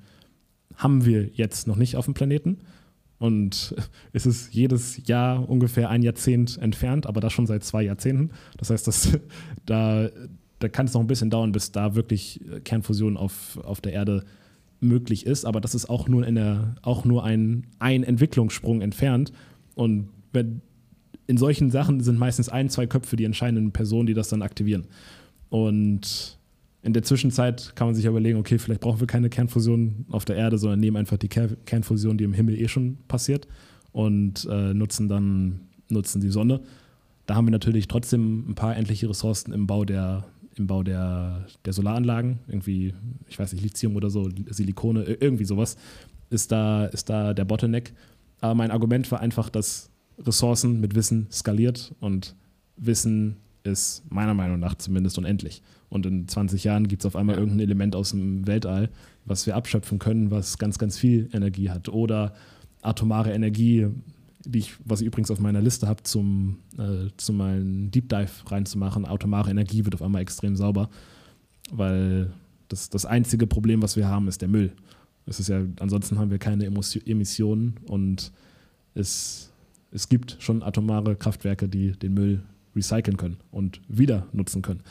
haben 0.76 1.06
wir 1.06 1.30
jetzt 1.34 1.68
noch 1.68 1.76
nicht 1.76 1.96
auf 1.98 2.06
dem 2.06 2.16
Planeten. 2.16 2.58
Und 3.20 3.76
es 4.14 4.26
ist 4.26 4.54
jedes 4.54 5.06
Jahr 5.08 5.48
ungefähr 5.48 5.90
ein 5.90 6.02
Jahrzehnt 6.02 6.58
entfernt, 6.58 7.06
aber 7.06 7.22
das 7.22 7.34
schon 7.34 7.46
seit 7.46 7.64
zwei 7.64 7.84
Jahrzehnten. 7.84 8.32
Das 8.58 8.70
heißt, 8.70 8.88
dass, 8.88 9.20
da, 9.66 10.10
da 10.60 10.70
kann 10.70 10.88
es 10.88 10.94
noch 10.94 11.02
ein 11.02 11.08
bisschen 11.08 11.30
dauern, 11.30 11.52
bis 11.52 11.72
da 11.72 11.96
wirklich 11.96 12.42
Kernfusion 12.64 13.18
auf, 13.18 13.60
auf 13.64 13.82
der 13.82 13.94
Erde 13.94 14.24
möglich 14.82 15.26
ist. 15.26 15.46
Aber 15.46 15.62
das 15.62 15.76
ist 15.76 15.90
auch 15.90 16.08
nur, 16.08 16.26
in 16.26 16.36
der, 16.36 16.76
auch 16.82 17.06
nur 17.06 17.24
ein, 17.24 17.68
ein 17.80 18.04
Entwicklungssprung 18.04 18.82
entfernt. 18.82 19.32
Und 19.76 20.10
wenn, 20.32 20.62
in 21.28 21.38
solchen 21.38 21.70
Sachen 21.70 22.02
sind 22.02 22.18
meistens 22.18 22.50
ein, 22.50 22.70
zwei 22.70 22.88
Köpfe 22.88 23.16
die 23.16 23.26
entscheidenden 23.26 23.72
Personen, 23.72 24.08
die 24.08 24.14
das 24.14 24.30
dann 24.30 24.42
aktivieren. 24.42 24.88
Und 25.50 26.39
In 26.82 26.94
der 26.94 27.04
Zwischenzeit 27.04 27.76
kann 27.76 27.88
man 27.88 27.96
sich 27.96 28.06
überlegen, 28.06 28.40
okay, 28.40 28.58
vielleicht 28.58 28.82
brauchen 28.82 29.00
wir 29.00 29.08
keine 29.08 29.30
Kernfusion 29.30 30.06
auf 30.10 30.24
der 30.24 30.38
Erde, 30.38 30.58
sondern 30.58 30.80
nehmen 30.80 30.98
einfach 30.98 31.18
die 31.18 31.28
Kernfusion, 31.28 32.18
die 32.18 32.24
im 32.24 32.34
Himmel 32.34 32.60
eh 32.60 32.68
schon 32.68 32.98
passiert 33.08 33.48
und 33.92 34.48
äh, 34.50 34.74
nutzen 34.74 35.10
dann 35.10 35.62
nutzen 35.90 36.22
die 36.22 36.30
Sonne. 36.30 36.62
Da 37.26 37.36
haben 37.36 37.46
wir 37.46 37.52
natürlich 37.52 37.88
trotzdem 37.88 38.50
ein 38.50 38.56
paar 38.56 38.76
endliche 38.76 39.10
Ressourcen 39.10 39.52
im 39.52 39.68
Bau 39.68 39.86
der, 39.86 40.26
im 40.56 40.68
Bau 40.68 40.84
der, 40.84 41.46
der 41.66 41.74
Solaranlagen. 41.74 42.40
Irgendwie, 42.48 42.94
ich 43.28 43.38
weiß 43.38 43.54
nicht, 43.54 43.62
Lithium 43.62 43.96
oder 43.96 44.10
so, 44.10 44.30
Silikone, 44.50 45.04
irgendwie 45.04 45.46
sowas 45.46 45.78
ist 46.30 46.52
da, 46.52 46.86
ist 46.86 47.10
da 47.10 47.34
der 47.34 47.46
Bottleneck. 47.46 47.94
Aber 48.42 48.56
mein 48.56 48.72
Argument 48.72 49.12
war 49.12 49.20
einfach, 49.20 49.50
dass 49.50 49.90
Ressourcen 50.20 50.80
mit 50.80 50.96
Wissen 50.96 51.28
skaliert 51.32 51.94
und 52.00 52.36
Wissen 52.78 53.38
ist 53.64 54.04
meiner 54.10 54.34
Meinung 54.34 54.60
nach 54.60 54.76
zumindest 54.76 55.18
unendlich. 55.18 55.62
Und 55.90 56.06
in 56.06 56.28
20 56.28 56.64
Jahren 56.64 56.88
gibt 56.88 57.02
es 57.02 57.06
auf 57.06 57.16
einmal 57.16 57.36
irgendein 57.36 57.62
Element 57.62 57.96
aus 57.96 58.12
dem 58.12 58.46
Weltall, 58.46 58.90
was 59.26 59.46
wir 59.46 59.56
abschöpfen 59.56 60.00
können, 60.00 60.32
was 60.32 60.58
ganz, 60.58 60.78
ganz 60.78 60.98
viel 60.98 61.30
Energie 61.34 61.70
hat. 61.70 61.90
Oder 61.90 62.34
atomare 62.82 63.34
Energie, 63.34 63.88
die 64.46 64.60
ich, 64.60 64.74
was 64.86 65.02
ich 65.02 65.08
übrigens 65.08 65.32
auf 65.32 65.40
meiner 65.40 65.62
Liste 65.62 65.88
habe, 65.88 66.04
zum, 66.04 66.58
äh, 66.78 67.10
zu 67.18 67.34
meinem 67.34 67.92
Deep 67.92 68.08
Dive 68.10 68.32
reinzumachen. 68.48 69.06
Atomare 69.06 69.50
Energie 69.50 69.84
wird 69.84 69.96
auf 69.96 70.02
einmal 70.02 70.22
extrem 70.22 70.56
sauber, 70.56 70.90
weil 71.72 72.32
das, 72.68 72.90
das 72.90 73.06
einzige 73.06 73.48
Problem, 73.48 73.82
was 73.82 73.96
wir 73.96 74.08
haben, 74.08 74.28
ist 74.28 74.42
der 74.42 74.48
Müll. 74.48 74.72
Es 75.26 75.40
ist 75.40 75.50
ja, 75.50 75.62
ansonsten 75.80 76.18
haben 76.18 76.32
wir 76.32 76.40
keine 76.40 76.66
Emissionen 76.66 77.76
und 77.88 78.32
es, 78.96 79.52
es 79.92 80.10
gibt 80.10 80.38
schon 80.40 80.64
atomare 80.64 81.16
Kraftwerke, 81.16 81.68
die 81.68 81.92
den 81.92 82.14
Müll 82.14 82.44
recyceln 82.76 83.18
können 83.18 83.38
und 83.52 83.82
wieder 83.88 84.28
nutzen 84.32 84.62
können. 84.62 84.82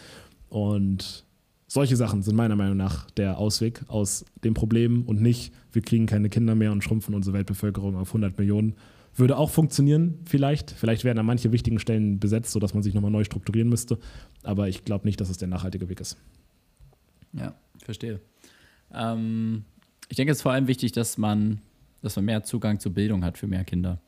Und 0.49 1.25
solche 1.67 1.97
Sachen 1.97 2.23
sind 2.23 2.35
meiner 2.35 2.57
Meinung 2.57 2.77
nach 2.77 3.11
der 3.13 3.39
Ausweg 3.39 3.83
aus 3.89 4.25
dem 4.43 4.55
Problem 4.55 5.03
und 5.05 5.21
nicht, 5.21 5.53
wir 5.73 5.83
kriegen 5.83 6.07
keine 6.07 6.31
Kinder 6.31 6.55
mehr 6.55 6.73
und 6.73 6.83
schrumpfen 6.83 7.15
unsere 7.15 7.35
Weltbevölkerung 7.37 7.97
auf 7.97 8.09
100 8.09 8.39
Millionen. 8.39 8.75
Würde 9.15 9.37
auch 9.37 9.51
funktionieren, 9.51 10.21
vielleicht. 10.25 10.71
Vielleicht 10.71 11.05
werden 11.05 11.17
da 11.17 11.23
manche 11.23 11.53
wichtigen 11.53 11.79
Stellen 11.79 12.21
besetzt, 12.21 12.53
sodass 12.53 12.73
man 12.73 12.83
sich 12.83 12.95
nochmal 12.95 13.11
neu 13.11 13.25
strukturieren 13.25 13.69
müsste. 13.69 13.99
Aber 14.43 14.69
ich 14.69 14.85
glaube 14.85 15.07
nicht, 15.07 15.21
dass 15.21 15.29
es 15.29 15.39
der 15.39 15.49
nachhaltige 15.49 15.89
Weg 15.89 16.01
ist. 16.01 16.17
Ja, 17.33 17.55
verstehe. 17.83 18.21
Ähm, 18.95 19.65
ich 20.09 20.17
denke, 20.17 20.33
es 20.33 20.39
ist 20.39 20.43
vor 20.43 20.53
allem 20.53 20.69
wichtig, 20.69 20.93
dass 20.93 21.19
man, 21.19 21.61
dass 22.01 22.17
man 22.17 22.25
mehr 22.25 22.45
Zugang 22.45 22.81
zur 22.81 22.95
Bildung 22.95 23.25
hat 23.25 23.39
für 23.39 23.47
mehr 23.47 23.65
Kinder. 23.65 24.01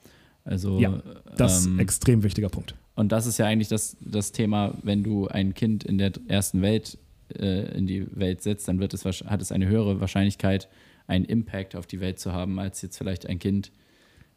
Also, 0.45 0.79
ja, 0.79 1.03
das 1.37 1.67
ähm, 1.67 1.73
ist 1.73 1.77
ein 1.77 1.79
extrem 1.81 2.23
wichtiger 2.23 2.49
Punkt. 2.49 2.75
Und 3.01 3.13
das 3.13 3.25
ist 3.25 3.39
ja 3.39 3.47
eigentlich 3.47 3.69
das, 3.69 3.97
das 4.03 4.31
Thema, 4.31 4.75
wenn 4.83 5.03
du 5.03 5.27
ein 5.27 5.55
Kind 5.55 5.85
in 5.85 5.97
der 5.97 6.13
ersten 6.29 6.61
Welt 6.61 6.99
äh, 7.35 7.75
in 7.75 7.87
die 7.87 8.07
Welt 8.15 8.43
setzt, 8.43 8.69
dann 8.69 8.79
wird 8.79 8.93
es, 8.93 9.07
hat 9.07 9.41
es 9.41 9.53
eine 9.53 9.69
höhere 9.69 10.03
Wahrscheinlichkeit, 10.03 10.69
einen 11.07 11.25
Impact 11.25 11.77
auf 11.77 11.87
die 11.87 12.01
Welt 12.01 12.19
zu 12.19 12.35
haben, 12.35 12.59
als 12.59 12.83
jetzt 12.83 12.99
vielleicht 12.99 13.25
ein 13.25 13.39
Kind, 13.39 13.73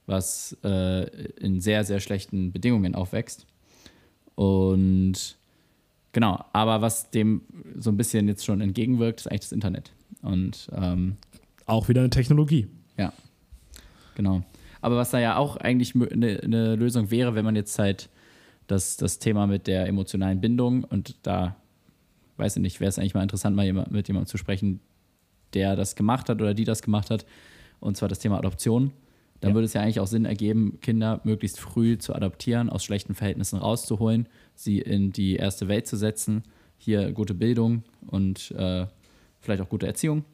was 0.05 0.55
äh, 0.63 1.03
in 1.41 1.59
sehr, 1.59 1.83
sehr 1.83 1.99
schlechten 1.99 2.53
Bedingungen 2.53 2.95
aufwächst. 2.95 3.47
Und 4.35 5.35
genau, 6.13 6.45
aber 6.53 6.81
was 6.81 7.11
dem 7.11 7.41
so 7.77 7.89
ein 7.89 7.97
bisschen 7.97 8.29
jetzt 8.29 8.45
schon 8.45 8.61
entgegenwirkt, 8.61 9.19
ist 9.19 9.27
eigentlich 9.27 9.41
das 9.41 9.51
Internet. 9.51 9.91
Und 10.21 10.69
ähm, 10.73 11.17
auch 11.65 11.89
wieder 11.89 11.99
eine 11.99 12.11
Technologie. 12.11 12.67
Ja, 12.97 13.11
genau. 14.15 14.41
Aber 14.79 14.95
was 14.95 15.11
da 15.11 15.19
ja 15.19 15.35
auch 15.35 15.57
eigentlich 15.57 15.95
eine, 15.95 16.39
eine 16.41 16.75
Lösung 16.77 17.11
wäre, 17.11 17.35
wenn 17.35 17.43
man 17.43 17.57
jetzt 17.57 17.77
halt 17.77 18.09
das, 18.67 18.97
das 18.97 19.19
Thema 19.19 19.47
mit 19.47 19.67
der 19.67 19.87
emotionalen 19.87 20.41
Bindung 20.41 20.83
und 20.83 21.15
da 21.23 21.55
weiß 22.37 22.55
ich 22.55 22.61
nicht, 22.61 22.79
wäre 22.79 22.89
es 22.89 22.97
eigentlich 22.97 23.13
mal 23.13 23.23
interessant, 23.23 23.55
mal 23.55 23.65
jemand, 23.65 23.91
mit 23.91 24.07
jemandem 24.07 24.27
zu 24.27 24.37
sprechen, 24.37 24.79
der 25.53 25.75
das 25.75 25.95
gemacht 25.95 26.29
hat 26.29 26.41
oder 26.41 26.53
die 26.53 26.63
das 26.63 26.81
gemacht 26.81 27.09
hat, 27.09 27.25
und 27.79 27.95
zwar 27.95 28.09
das 28.09 28.19
Thema 28.19 28.37
Adoption. 28.37 28.91
Dann 29.39 29.51
ja. 29.51 29.55
würde 29.55 29.65
es 29.65 29.73
ja 29.73 29.81
eigentlich 29.81 29.99
auch 29.99 30.07
Sinn 30.07 30.25
ergeben, 30.25 30.79
Kinder 30.81 31.21
möglichst 31.23 31.59
früh 31.59 31.97
zu 31.97 32.15
adoptieren, 32.15 32.69
aus 32.69 32.83
schlechten 32.83 33.13
Verhältnissen 33.13 33.59
rauszuholen, 33.59 34.27
sie 34.55 34.79
in 34.79 35.11
die 35.11 35.35
erste 35.35 35.67
Welt 35.67 35.85
zu 35.85 35.97
setzen, 35.97 36.43
hier 36.77 37.11
gute 37.11 37.33
Bildung 37.33 37.83
und 38.07 38.51
äh, 38.51 38.87
vielleicht 39.41 39.61
auch 39.61 39.69
gute 39.69 39.85
Erziehung 39.85 40.25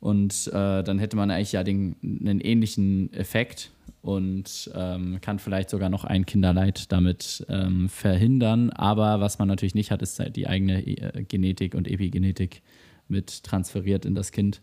und 0.00 0.46
äh, 0.48 0.82
dann 0.82 0.98
hätte 0.98 1.16
man 1.16 1.30
eigentlich 1.30 1.52
ja 1.52 1.62
den, 1.62 1.94
einen 2.02 2.40
ähnlichen 2.40 3.12
Effekt 3.12 3.70
und 4.00 4.70
ähm, 4.74 5.18
kann 5.20 5.38
vielleicht 5.38 5.68
sogar 5.68 5.90
noch 5.90 6.04
ein 6.04 6.24
Kinderleid 6.24 6.90
damit 6.90 7.44
ähm, 7.50 7.90
verhindern. 7.90 8.70
Aber 8.70 9.20
was 9.20 9.38
man 9.38 9.46
natürlich 9.46 9.74
nicht 9.74 9.90
hat, 9.90 10.00
ist 10.00 10.18
halt 10.18 10.36
die 10.36 10.46
eigene 10.46 10.86
äh, 10.86 11.22
Genetik 11.24 11.74
und 11.74 11.86
Epigenetik 11.86 12.62
mit 13.08 13.44
transferiert 13.44 14.06
in 14.06 14.14
das 14.14 14.32
Kind. 14.32 14.62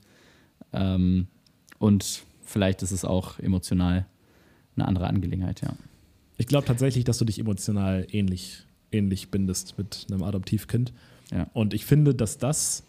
Ähm, 0.73 1.27
und 1.77 2.23
vielleicht 2.41 2.81
ist 2.81 2.91
es 2.91 3.05
auch 3.05 3.37
emotional 3.37 4.07
eine 4.75 4.87
andere 4.87 5.07
Angelegenheit, 5.07 5.61
ja. 5.61 5.75
Ich 6.39 6.47
glaube 6.47 6.65
tatsächlich, 6.65 7.03
dass 7.03 7.17
du 7.17 7.25
dich 7.25 7.39
emotional 7.39 8.05
ähnlich, 8.11 8.63
ähnlich 8.91 9.29
bindest 9.29 9.77
mit 9.77 10.05
einem 10.09 10.23
Adoptivkind. 10.23 10.93
Ja. 11.31 11.47
Und 11.53 11.73
ich 11.73 11.85
finde, 11.85 12.13
dass 12.13 12.37
das 12.37 12.83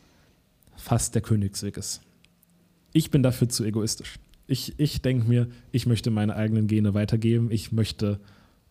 fast 0.76 1.14
der 1.14 1.22
Königsweg 1.22 1.78
ist 1.78 2.02
ich 2.98 3.10
bin 3.12 3.22
dafür 3.22 3.48
zu 3.48 3.64
egoistisch. 3.64 4.18
Ich, 4.48 4.74
ich 4.78 5.02
denke 5.02 5.28
mir, 5.28 5.46
ich 5.70 5.86
möchte 5.86 6.10
meine 6.10 6.34
eigenen 6.34 6.66
Gene 6.66 6.94
weitergeben. 6.94 7.50
Ich 7.50 7.70
möchte 7.70 8.18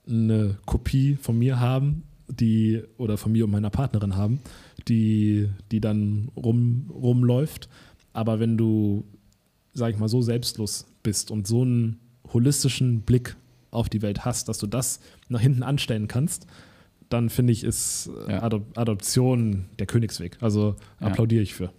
eine 0.06 0.58
Kopie 0.66 1.16
von 1.16 1.40
mir 1.40 1.60
haben, 1.60 2.04
die, 2.28 2.84
oder 2.98 3.18
von 3.18 3.32
mir 3.32 3.46
und 3.46 3.52
meiner 3.52 3.70
Partnerin 3.70 4.18
haben, 4.18 4.42
die, 4.88 5.50
die 5.72 5.80
dann 5.80 6.30
rum, 6.36 6.92
rumläuft. 6.94 7.70
Aber 8.12 8.40
wenn 8.40 8.58
du, 8.58 9.06
sag 9.74 9.92
ich 9.94 9.98
mal, 9.98 10.10
so 10.10 10.22
selbstlos 10.22 10.88
bist 11.04 11.32
und 11.32 11.48
so 11.48 11.62
einen 11.62 12.00
holistischen 12.34 13.02
Blick 13.02 13.38
auf 13.72 13.88
die 13.88 14.02
Welt 14.02 14.26
hast, 14.26 14.50
dass 14.50 14.58
du 14.58 14.68
das 14.68 15.00
nach 15.30 15.40
hinten 15.40 15.64
anstellen 15.64 16.10
kannst, 16.10 16.48
dann 17.08 17.30
finde 17.30 17.54
ich, 17.54 17.64
ist 17.64 18.10
ja. 18.28 18.44
Adop 18.44 18.78
Adoption 18.78 19.68
der 19.80 19.88
Königsweg. 19.88 20.38
Also 20.42 20.76
applaudiere 21.00 21.44
ich 21.44 21.54
für. 21.54 21.72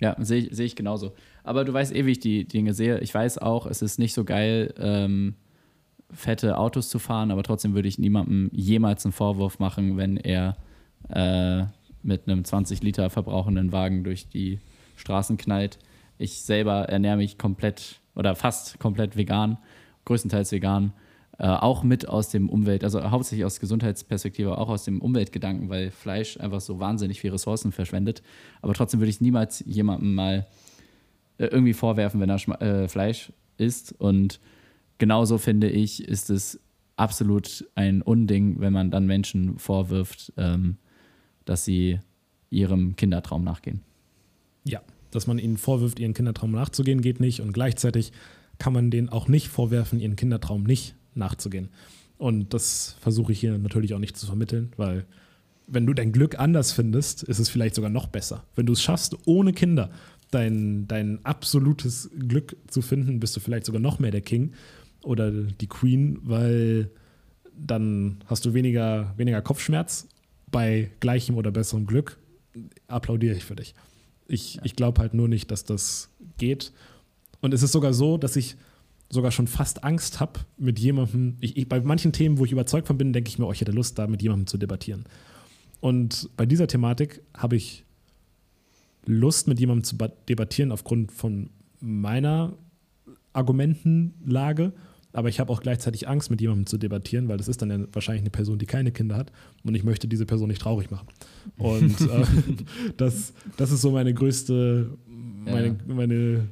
Ja, 0.00 0.16
sehe 0.18 0.48
seh 0.54 0.64
ich 0.64 0.76
genauso. 0.76 1.12
Aber 1.44 1.64
du 1.64 1.72
weißt 1.72 1.94
eh, 1.94 2.06
wie 2.06 2.12
ich 2.12 2.20
die 2.20 2.44
Dinge 2.44 2.74
sehe. 2.74 2.98
Ich 3.00 3.14
weiß 3.14 3.38
auch, 3.38 3.66
es 3.66 3.82
ist 3.82 3.98
nicht 3.98 4.14
so 4.14 4.24
geil, 4.24 4.74
ähm, 4.78 5.34
fette 6.12 6.58
Autos 6.58 6.88
zu 6.88 6.98
fahren, 6.98 7.30
aber 7.30 7.42
trotzdem 7.42 7.74
würde 7.74 7.88
ich 7.88 7.98
niemandem 7.98 8.50
jemals 8.52 9.04
einen 9.04 9.12
Vorwurf 9.12 9.58
machen, 9.58 9.96
wenn 9.96 10.16
er 10.16 10.56
äh, 11.08 11.64
mit 12.02 12.26
einem 12.26 12.44
20 12.44 12.82
Liter 12.82 13.10
verbrauchenden 13.10 13.72
Wagen 13.72 14.04
durch 14.04 14.28
die 14.28 14.58
Straßen 14.96 15.36
knallt. 15.36 15.78
Ich 16.18 16.42
selber 16.42 16.88
ernähre 16.88 17.16
mich 17.16 17.38
komplett 17.38 18.00
oder 18.14 18.34
fast 18.34 18.78
komplett 18.78 19.16
vegan, 19.16 19.58
größtenteils 20.04 20.52
vegan. 20.52 20.92
Äh, 21.38 21.46
auch 21.46 21.82
mit 21.82 22.06
aus 22.06 22.28
dem 22.28 22.50
Umwelt, 22.50 22.84
also 22.84 23.10
hauptsächlich 23.10 23.46
aus 23.46 23.60
Gesundheitsperspektive, 23.60 24.58
auch 24.58 24.68
aus 24.68 24.84
dem 24.84 25.00
Umweltgedanken, 25.00 25.70
weil 25.70 25.90
Fleisch 25.90 26.38
einfach 26.38 26.60
so 26.60 26.80
wahnsinnig 26.80 27.18
viel 27.20 27.30
Ressourcen 27.30 27.72
verschwendet. 27.72 28.22
Aber 28.60 28.74
trotzdem 28.74 29.00
würde 29.00 29.08
ich 29.08 29.22
niemals 29.22 29.64
jemandem 29.66 30.14
mal 30.14 30.46
irgendwie 31.46 31.72
vorwerfen, 31.72 32.20
wenn 32.20 32.30
er 32.30 32.38
Schma 32.38 32.56
äh, 32.56 32.88
Fleisch 32.88 33.32
isst. 33.56 33.94
Und 33.98 34.40
genauso 34.98 35.38
finde 35.38 35.68
ich, 35.68 36.06
ist 36.06 36.30
es 36.30 36.60
absolut 36.96 37.66
ein 37.74 38.02
Unding, 38.02 38.60
wenn 38.60 38.72
man 38.72 38.90
dann 38.90 39.06
Menschen 39.06 39.58
vorwirft, 39.58 40.32
ähm, 40.36 40.76
dass 41.44 41.64
sie 41.64 41.98
ihrem 42.50 42.96
Kindertraum 42.96 43.42
nachgehen. 43.42 43.80
Ja, 44.64 44.82
dass 45.10 45.26
man 45.26 45.38
ihnen 45.38 45.56
vorwirft, 45.56 45.98
ihren 45.98 46.14
Kindertraum 46.14 46.52
nachzugehen, 46.52 47.00
geht 47.00 47.20
nicht. 47.20 47.40
Und 47.40 47.52
gleichzeitig 47.52 48.12
kann 48.58 48.72
man 48.72 48.90
denen 48.90 49.08
auch 49.08 49.28
nicht 49.28 49.48
vorwerfen, 49.48 49.98
ihren 50.00 50.16
Kindertraum 50.16 50.64
nicht 50.64 50.94
nachzugehen. 51.14 51.70
Und 52.18 52.52
das 52.52 52.96
versuche 53.00 53.32
ich 53.32 53.40
hier 53.40 53.56
natürlich 53.56 53.94
auch 53.94 53.98
nicht 53.98 54.16
zu 54.16 54.26
vermitteln, 54.26 54.72
weil 54.76 55.06
wenn 55.66 55.86
du 55.86 55.94
dein 55.94 56.12
Glück 56.12 56.38
anders 56.38 56.72
findest, 56.72 57.22
ist 57.22 57.38
es 57.38 57.48
vielleicht 57.48 57.76
sogar 57.76 57.90
noch 57.90 58.08
besser. 58.08 58.44
Wenn 58.56 58.66
du 58.66 58.72
es 58.72 58.82
schaffst, 58.82 59.16
ohne 59.24 59.52
Kinder 59.52 59.90
dein, 60.30 60.86
dein 60.86 61.24
absolutes 61.24 62.10
Glück 62.18 62.56
zu 62.68 62.82
finden, 62.82 63.20
bist 63.20 63.36
du 63.36 63.40
vielleicht 63.40 63.66
sogar 63.66 63.80
noch 63.80 63.98
mehr 63.98 64.10
der 64.10 64.20
King 64.20 64.52
oder 65.02 65.30
die 65.30 65.66
Queen, 65.66 66.18
weil 66.22 66.90
dann 67.56 68.18
hast 68.26 68.44
du 68.44 68.54
weniger, 68.54 69.14
weniger 69.16 69.42
Kopfschmerz 69.42 70.08
bei 70.50 70.90
gleichem 71.00 71.36
oder 71.36 71.50
besserem 71.50 71.86
Glück. 71.86 72.18
Applaudiere 72.86 73.36
ich 73.36 73.44
für 73.44 73.56
dich. 73.56 73.74
Ich, 74.26 74.56
ja. 74.56 74.62
ich 74.64 74.76
glaube 74.76 75.00
halt 75.00 75.14
nur 75.14 75.28
nicht, 75.28 75.50
dass 75.50 75.64
das 75.64 76.10
geht. 76.38 76.72
Und 77.40 77.54
es 77.54 77.62
ist 77.62 77.72
sogar 77.72 77.92
so, 77.92 78.16
dass 78.18 78.36
ich 78.36 78.56
sogar 79.08 79.32
schon 79.32 79.48
fast 79.48 79.82
Angst 79.82 80.20
habe, 80.20 80.40
mit 80.56 80.78
jemandem, 80.78 81.36
ich, 81.40 81.56
ich, 81.56 81.68
bei 81.68 81.80
manchen 81.80 82.12
Themen, 82.12 82.38
wo 82.38 82.44
ich 82.44 82.52
überzeugt 82.52 82.86
von 82.86 82.96
bin, 82.96 83.12
denke 83.12 83.28
ich 83.28 83.38
mir, 83.38 83.46
oh, 83.46 83.52
ich 83.52 83.60
hätte 83.60 83.72
Lust, 83.72 83.98
da 83.98 84.06
mit 84.06 84.22
jemandem 84.22 84.46
zu 84.46 84.56
debattieren. 84.56 85.04
Und 85.80 86.30
bei 86.36 86.46
dieser 86.46 86.68
Thematik 86.68 87.22
habe 87.34 87.56
ich 87.56 87.84
Lust, 89.06 89.48
mit 89.48 89.58
jemandem 89.60 89.84
zu 89.84 89.96
debattieren 90.28 90.72
aufgrund 90.72 91.12
von 91.12 91.50
meiner 91.80 92.54
Argumentenlage, 93.32 94.72
aber 95.12 95.28
ich 95.28 95.40
habe 95.40 95.52
auch 95.52 95.60
gleichzeitig 95.60 96.08
Angst, 96.08 96.30
mit 96.30 96.40
jemandem 96.40 96.66
zu 96.66 96.78
debattieren, 96.78 97.28
weil 97.28 97.36
das 97.36 97.48
ist 97.48 97.62
dann 97.62 97.70
ja 97.70 97.78
wahrscheinlich 97.92 98.22
eine 98.22 98.30
Person, 98.30 98.58
die 98.58 98.66
keine 98.66 98.92
Kinder 98.92 99.16
hat 99.16 99.32
und 99.64 99.74
ich 99.74 99.82
möchte 99.82 100.06
diese 100.06 100.26
Person 100.26 100.48
nicht 100.48 100.62
traurig 100.62 100.90
machen. 100.90 101.08
Und 101.58 102.00
äh, 102.00 102.24
das, 102.96 103.32
das 103.56 103.72
ist 103.72 103.80
so 103.80 103.90
meine 103.90 104.14
größte, 104.14 104.90
meine, 105.06 105.66
ja. 105.66 105.74
meine, 105.86 106.48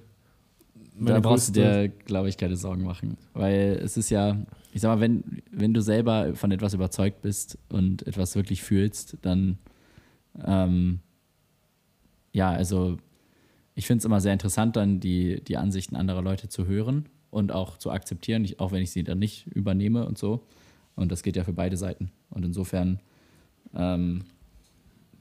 meine 0.97 1.15
Da 1.15 1.20
brauchst 1.20 1.51
du 1.51 1.53
dir, 1.53 1.89
glaube 1.89 2.29
ich, 2.29 2.37
keine 2.37 2.57
Sorgen 2.57 2.83
machen, 2.83 3.16
weil 3.33 3.81
es 3.83 3.97
ist 3.97 4.11
ja, 4.11 4.37
ich 4.73 4.81
sag 4.81 4.97
mal, 4.97 5.01
wenn, 5.01 5.23
wenn 5.53 5.73
du 5.73 5.81
selber 5.81 6.35
von 6.35 6.51
etwas 6.51 6.75
überzeugt 6.75 7.23
bist 7.23 7.59
und 7.69 8.07
etwas 8.07 8.35
wirklich 8.35 8.62
fühlst, 8.62 9.19
dann 9.23 9.59
ähm, 10.45 11.01
ja, 12.32 12.50
also 12.50 12.98
ich 13.74 13.86
finde 13.86 14.00
es 14.00 14.05
immer 14.05 14.20
sehr 14.20 14.32
interessant, 14.32 14.76
dann 14.76 15.00
die, 15.00 15.42
die 15.44 15.56
Ansichten 15.56 15.96
anderer 15.96 16.22
Leute 16.22 16.48
zu 16.48 16.66
hören 16.66 17.06
und 17.30 17.52
auch 17.52 17.78
zu 17.78 17.90
akzeptieren, 17.90 18.46
auch 18.59 18.72
wenn 18.72 18.82
ich 18.82 18.90
sie 18.90 19.05
dann 19.05 19.18
nicht 19.18 19.46
übernehme 19.46 20.06
und 20.06 20.18
so. 20.18 20.44
Und 20.96 21.12
das 21.12 21.22
geht 21.22 21.36
ja 21.36 21.44
für 21.44 21.52
beide 21.52 21.76
Seiten. 21.76 22.10
Und 22.30 22.44
insofern, 22.44 22.98
ähm, 23.74 24.24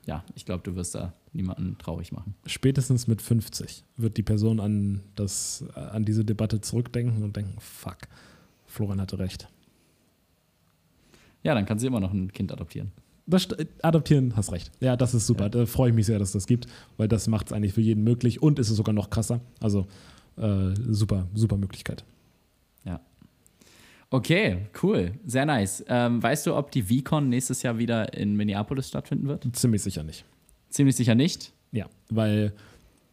ja, 0.08 0.24
ich 0.34 0.46
glaube, 0.46 0.64
du 0.64 0.76
wirst 0.76 0.96
da 0.96 1.14
niemanden 1.34 1.78
traurig 1.78 2.12
machen. 2.12 2.34
Spätestens 2.48 3.08
mit 3.08 3.22
50 3.22 3.84
wird 3.96 4.18
die 4.18 4.24
Person 4.24 4.60
an, 4.60 5.02
das, 5.16 5.64
an 5.76 6.04
diese 6.04 6.26
Debatte 6.26 6.60
zurückdenken 6.62 7.24
und 7.24 7.36
denken, 7.36 7.60
fuck, 7.60 7.98
Florian 8.66 9.00
hatte 9.00 9.20
recht. 9.20 9.48
Ja, 11.44 11.54
dann 11.54 11.66
kann 11.66 11.78
sie 11.78 11.88
immer 11.88 12.00
noch 12.00 12.12
ein 12.12 12.34
Kind 12.34 12.52
adoptieren. 12.52 12.92
Das, 13.28 13.48
adoptieren, 13.82 14.36
hast 14.38 14.54
recht. 14.54 14.72
Ja, 14.80 14.96
das 14.96 15.14
ist 15.14 15.28
super. 15.28 15.44
Ja. 15.44 15.50
Da 15.50 15.66
freue 15.66 15.90
ich 15.90 15.96
mich 15.96 16.06
sehr, 16.06 16.18
dass 16.18 16.32
das 16.32 16.48
gibt, 16.48 16.66
weil 16.96 17.10
das 17.10 17.28
macht 17.28 17.48
es 17.48 17.54
eigentlich 17.54 17.74
für 17.74 17.82
jeden 17.82 18.04
möglich 18.04 18.42
und 18.42 18.58
ist 18.58 18.70
es 18.70 18.78
sogar 18.78 18.94
noch 18.94 19.10
krasser. 19.10 19.42
Also 19.60 19.86
äh, 20.38 20.74
super, 20.88 21.28
super 21.34 21.58
Möglichkeit. 21.58 22.06
Ja. 22.86 23.02
Okay, 24.10 24.68
cool. 24.82 25.12
Sehr 25.26 25.46
nice. 25.46 25.84
Ähm, 25.90 26.24
weißt 26.24 26.48
du, 26.48 26.56
ob 26.56 26.72
die 26.72 26.84
VCon 26.84 27.28
nächstes 27.28 27.64
Jahr 27.64 27.78
wieder 27.78 28.14
in 28.14 28.36
Minneapolis 28.36 28.88
stattfinden 28.88 29.28
wird? 29.28 29.46
Ziemlich 29.54 29.84
sicher 29.84 30.04
nicht. 30.04 30.24
Ziemlich 30.70 30.96
sicher 30.96 31.16
nicht? 31.16 31.52
Ja, 31.74 31.88
weil 32.10 32.54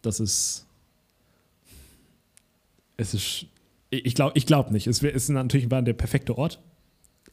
das 0.03 0.21
ist. 0.21 0.67
Es 2.97 3.15
ist. 3.15 3.47
Ich 3.91 4.15
glaube 4.15 4.33
ich 4.37 4.47
glaub 4.47 4.71
nicht. 4.71 4.87
Es 4.87 5.03
ist 5.03 5.29
natürlich 5.29 5.71
war 5.71 5.83
der 5.83 5.93
perfekte 5.95 6.39
Ort, 6.39 6.61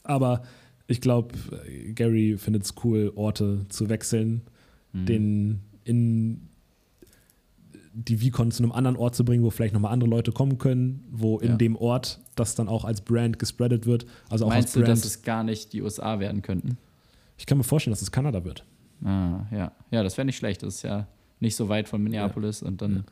aber 0.02 0.42
ich 0.86 1.00
glaube, 1.00 1.34
Gary 1.94 2.36
findet 2.38 2.64
es 2.64 2.74
cool, 2.84 3.12
Orte 3.14 3.66
zu 3.68 3.88
wechseln, 3.88 4.42
mhm. 4.92 5.06
den 5.06 5.60
in 5.84 6.48
die 7.94 8.16
VCon 8.16 8.50
zu 8.50 8.62
einem 8.62 8.72
anderen 8.72 8.96
Ort 8.96 9.14
zu 9.14 9.24
bringen, 9.24 9.44
wo 9.44 9.50
vielleicht 9.50 9.74
nochmal 9.74 9.92
andere 9.92 10.08
Leute 10.08 10.32
kommen 10.32 10.58
können, 10.58 11.04
wo 11.10 11.38
in 11.38 11.50
ja. 11.50 11.56
dem 11.56 11.76
Ort 11.76 12.20
das 12.36 12.54
dann 12.54 12.68
auch 12.68 12.84
als 12.84 13.02
Brand 13.02 13.38
gespreadet 13.38 13.86
wird. 13.86 14.06
Also 14.30 14.46
auch 14.46 14.50
Meinst 14.50 14.68
als 14.68 14.74
Brand. 14.74 14.86
du, 14.86 14.90
dass 14.90 15.04
es 15.04 15.22
gar 15.22 15.44
nicht 15.44 15.72
die 15.72 15.82
USA 15.82 16.18
werden 16.18 16.42
könnten? 16.42 16.78
Ich 17.36 17.46
kann 17.46 17.58
mir 17.58 17.64
vorstellen, 17.64 17.92
dass 17.92 18.02
es 18.02 18.10
Kanada 18.10 18.44
wird. 18.44 18.64
Ah, 19.04 19.46
ja. 19.50 19.72
Ja, 19.90 20.02
das 20.02 20.16
wäre 20.16 20.24
nicht 20.24 20.36
schlecht. 20.36 20.62
Das 20.62 20.76
ist 20.76 20.82
ja 20.82 21.06
nicht 21.40 21.56
so 21.56 21.68
weit 21.68 21.88
von 21.88 22.02
Minneapolis 22.02 22.60
ja. 22.60 22.68
und 22.68 22.80
dann 22.80 22.96
ja. 22.96 23.02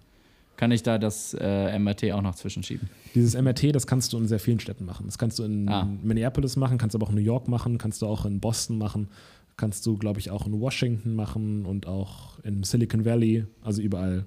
Kann 0.61 0.73
ich 0.73 0.83
da 0.83 0.99
das 0.99 1.35
äh, 1.41 1.79
MRT 1.79 2.13
auch 2.13 2.21
noch 2.21 2.35
zwischenschieben. 2.35 2.91
Dieses 3.15 3.35
MRT, 3.35 3.75
das 3.75 3.87
kannst 3.87 4.13
du 4.13 4.19
in 4.19 4.29
sehr 4.29 4.39
vielen 4.39 4.61
Städten 4.61 4.85
machen. 4.85 5.07
Das 5.07 5.17
kannst 5.17 5.39
du 5.39 5.45
in 5.45 5.67
ah. 5.71 5.89
Minneapolis 6.03 6.57
machen, 6.57 6.77
kannst 6.77 6.93
du 6.93 6.99
aber 6.99 7.07
auch 7.07 7.09
in 7.09 7.15
New 7.15 7.23
York 7.23 7.49
machen, 7.49 7.79
kannst 7.79 8.03
du 8.03 8.07
auch 8.07 8.27
in 8.27 8.41
Boston 8.41 8.77
machen, 8.77 9.09
kannst 9.57 9.87
du, 9.87 9.97
glaube 9.97 10.21
ich, 10.21 10.31
auch 10.31 10.47
in 10.47 10.61
Washington 10.61 11.15
machen 11.15 11.65
und 11.65 11.87
auch 11.87 12.39
in 12.41 12.63
Silicon 12.63 13.07
Valley, 13.07 13.47
also 13.63 13.81
überall 13.81 14.27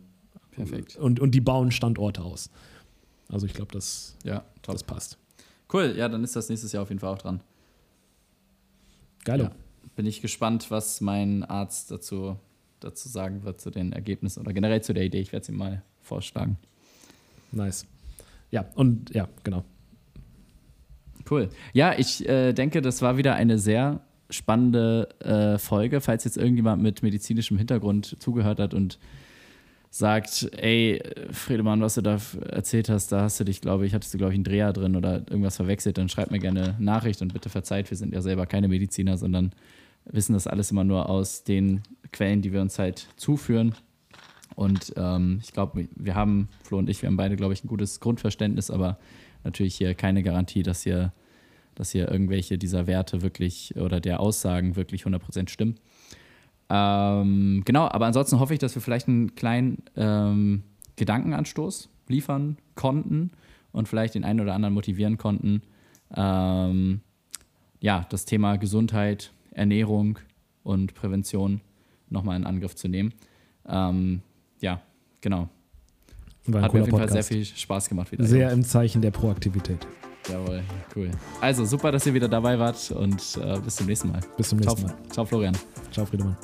Perfekt. 0.50 0.96
Und, 0.96 1.20
und 1.20 1.36
die 1.36 1.42
bauen 1.42 1.72
Standorte 1.72 2.24
aus. 2.24 2.50
Also 3.30 3.46
ich 3.46 3.54
glaube, 3.54 3.72
das, 3.72 4.18
ja, 4.24 4.44
das 4.64 4.84
passt. 4.84 5.20
Cool, 5.72 5.94
ja, 5.96 6.10
dann 6.10 6.24
ist 6.24 6.36
das 6.36 6.50
nächstes 6.50 6.72
Jahr 6.72 6.82
auf 6.82 6.90
jeden 6.90 7.00
Fall 7.00 7.14
auch 7.14 7.20
dran. 7.20 7.42
Geil. 9.24 9.40
Ja, 9.40 9.52
bin 9.96 10.08
ich 10.08 10.20
gespannt, 10.20 10.72
was 10.72 11.00
mein 11.00 11.44
Arzt 11.44 11.92
dazu, 11.92 12.38
dazu 12.80 13.08
sagen 13.08 13.44
wird 13.44 13.62
zu 13.62 13.70
den 13.70 13.94
Ergebnissen 13.94 14.40
oder 14.40 14.52
generell 14.52 14.82
zu 14.82 14.96
der 14.96 15.04
Idee. 15.04 15.20
Ich 15.20 15.32
werde 15.32 15.44
es 15.44 15.50
ihm 15.50 15.58
mal 15.58 15.84
vorschlagen. 16.04 16.58
Nice. 17.52 17.86
Ja, 18.52 18.66
und 18.76 19.14
ja, 19.14 19.28
genau. 19.44 19.64
Cool. 21.30 21.50
Ja, 21.74 21.94
ich 21.98 22.28
äh, 22.28 22.54
denke, 22.54 22.82
das 22.82 23.02
war 23.02 23.18
wieder 23.18 23.36
eine 23.36 23.58
sehr 23.58 24.02
spannende 24.30 25.10
äh, 25.20 25.58
Folge. 25.58 26.02
Falls 26.02 26.24
jetzt 26.24 26.38
irgendjemand 26.38 26.82
mit 26.82 27.04
medizinischem 27.04 27.58
Hintergrund 27.58 28.18
zugehört 28.20 28.60
hat 28.60 28.74
und 28.74 29.00
sagt, 29.90 30.50
ey, 30.58 31.02
Friedemann, 31.32 31.82
was 31.82 31.96
du 31.96 32.02
da 32.02 32.18
erzählt 32.50 32.90
hast, 32.90 33.12
da 33.12 33.22
hast 33.22 33.40
du 33.40 33.44
dich, 33.44 33.62
glaube 33.62 33.86
ich, 33.86 33.94
hattest 33.94 34.14
du, 34.14 34.18
glaube 34.18 34.34
ich, 34.34 34.38
einen 34.38 34.44
Dreher 34.44 34.74
drin 34.74 34.96
oder 34.96 35.20
irgendwas 35.30 35.56
verwechselt, 35.56 36.00
dann 36.00 36.10
schreib 36.10 36.32
mir 36.32 36.40
gerne 36.40 36.76
Nachricht 36.80 37.22
und 37.22 37.32
bitte 37.32 37.50
verzeiht, 37.50 37.92
wir 37.92 37.98
sind 37.98 38.12
ja 38.12 38.22
selber 38.22 38.48
keine 38.48 38.68
Mediziner, 38.68 39.18
sondern 39.18 39.52
wissen 40.06 40.34
das 40.34 40.48
alles 40.48 40.72
immer 40.72 40.84
nur 40.84 41.10
aus 41.10 41.44
den 41.44 41.82
Quellen, 42.12 42.42
die 42.42 42.52
wir 42.52 42.62
uns 42.62 42.80
halt 42.80 43.08
zuführen. 43.18 43.76
Und 44.56 44.94
ähm, 44.98 45.40
ich 45.44 45.54
glaube, 45.54 45.88
wir 45.96 46.16
haben, 46.16 46.50
Flo 46.64 46.78
und 46.78 46.90
ich, 46.90 47.02
wir 47.02 47.08
haben 47.08 47.18
beide, 47.18 47.36
glaube 47.36 47.54
ich, 47.54 47.64
ein 47.64 47.68
gutes 47.68 48.00
Grundverständnis, 48.00 48.70
aber 48.70 48.98
natürlich 49.44 49.76
hier 49.76 49.94
keine 49.96 50.24
Garantie, 50.24 50.64
dass 50.64 50.84
hier, 50.84 51.12
dass 51.76 51.92
hier 51.92 52.10
irgendwelche 52.10 52.58
dieser 52.58 52.88
Werte 52.88 53.22
wirklich 53.22 53.76
oder 53.76 54.00
der 54.00 54.20
Aussagen 54.20 54.76
wirklich 54.76 55.06
100% 55.06 55.50
stimmen. 55.50 55.76
Ähm, 56.70 57.64
genau, 57.66 57.88
aber 57.88 58.06
ansonsten 58.06 58.40
hoffe 58.40 58.54
ich, 58.54 58.60
dass 58.60 58.76
wir 58.76 58.82
vielleicht 58.82 59.08
einen 59.08 59.36
kleinen 59.36 59.84
ähm, 59.96 60.64
Gedankenanstoß 60.96 61.90
liefern 62.08 62.58
konnten 62.76 63.32
und 63.72 63.88
vielleicht 63.88 64.16
den 64.16 64.24
einen 64.24 64.40
oder 64.40 64.54
anderen 64.54 64.74
motivieren 64.74 65.18
konnten, 65.18 65.62
ähm, 66.16 67.02
ja, 67.80 68.06
das 68.10 68.26
Thema 68.26 68.58
Gesundheit, 68.58 69.34
Ernährung 69.52 70.20
und 70.64 70.94
Prävention 70.94 71.62
nochmal 72.10 72.38
in 72.38 72.46
Angriff 72.46 72.76
zu 72.76 72.88
nehmen. 72.88 73.14
Ähm, 73.68 74.22
ja, 74.64 74.82
genau. 75.22 75.50
Hat 76.46 76.54
mir 76.54 76.66
auf 76.66 76.74
jeden 76.74 76.90
Podcast. 76.90 77.14
Fall 77.14 77.24
sehr 77.24 77.24
viel 77.24 77.46
Spaß 77.46 77.90
gemacht 77.90 78.12
wieder. 78.12 78.26
Sehr 78.26 78.52
im 78.52 78.64
Zeichen 78.64 79.02
der 79.02 79.12
Proaktivität. 79.12 79.86
Jawohl, 80.30 80.64
cool. 80.96 81.12
Also 81.42 81.66
super, 81.66 81.92
dass 81.92 82.06
ihr 82.06 82.14
wieder 82.14 82.30
dabei 82.30 82.58
wart 82.58 82.92
und 82.92 83.40
äh, 83.42 83.60
bis 83.60 83.76
zum 83.76 83.88
nächsten 83.88 84.10
Mal. 84.10 84.22
Bis 84.38 84.50
zum 84.50 84.60
nächsten 84.60 84.82
Ciao, 84.82 84.88
Mal. 84.88 85.10
Ciao, 85.10 85.26
Florian. 85.26 85.58
Ciao, 85.92 86.06
Friedemann. 86.06 86.38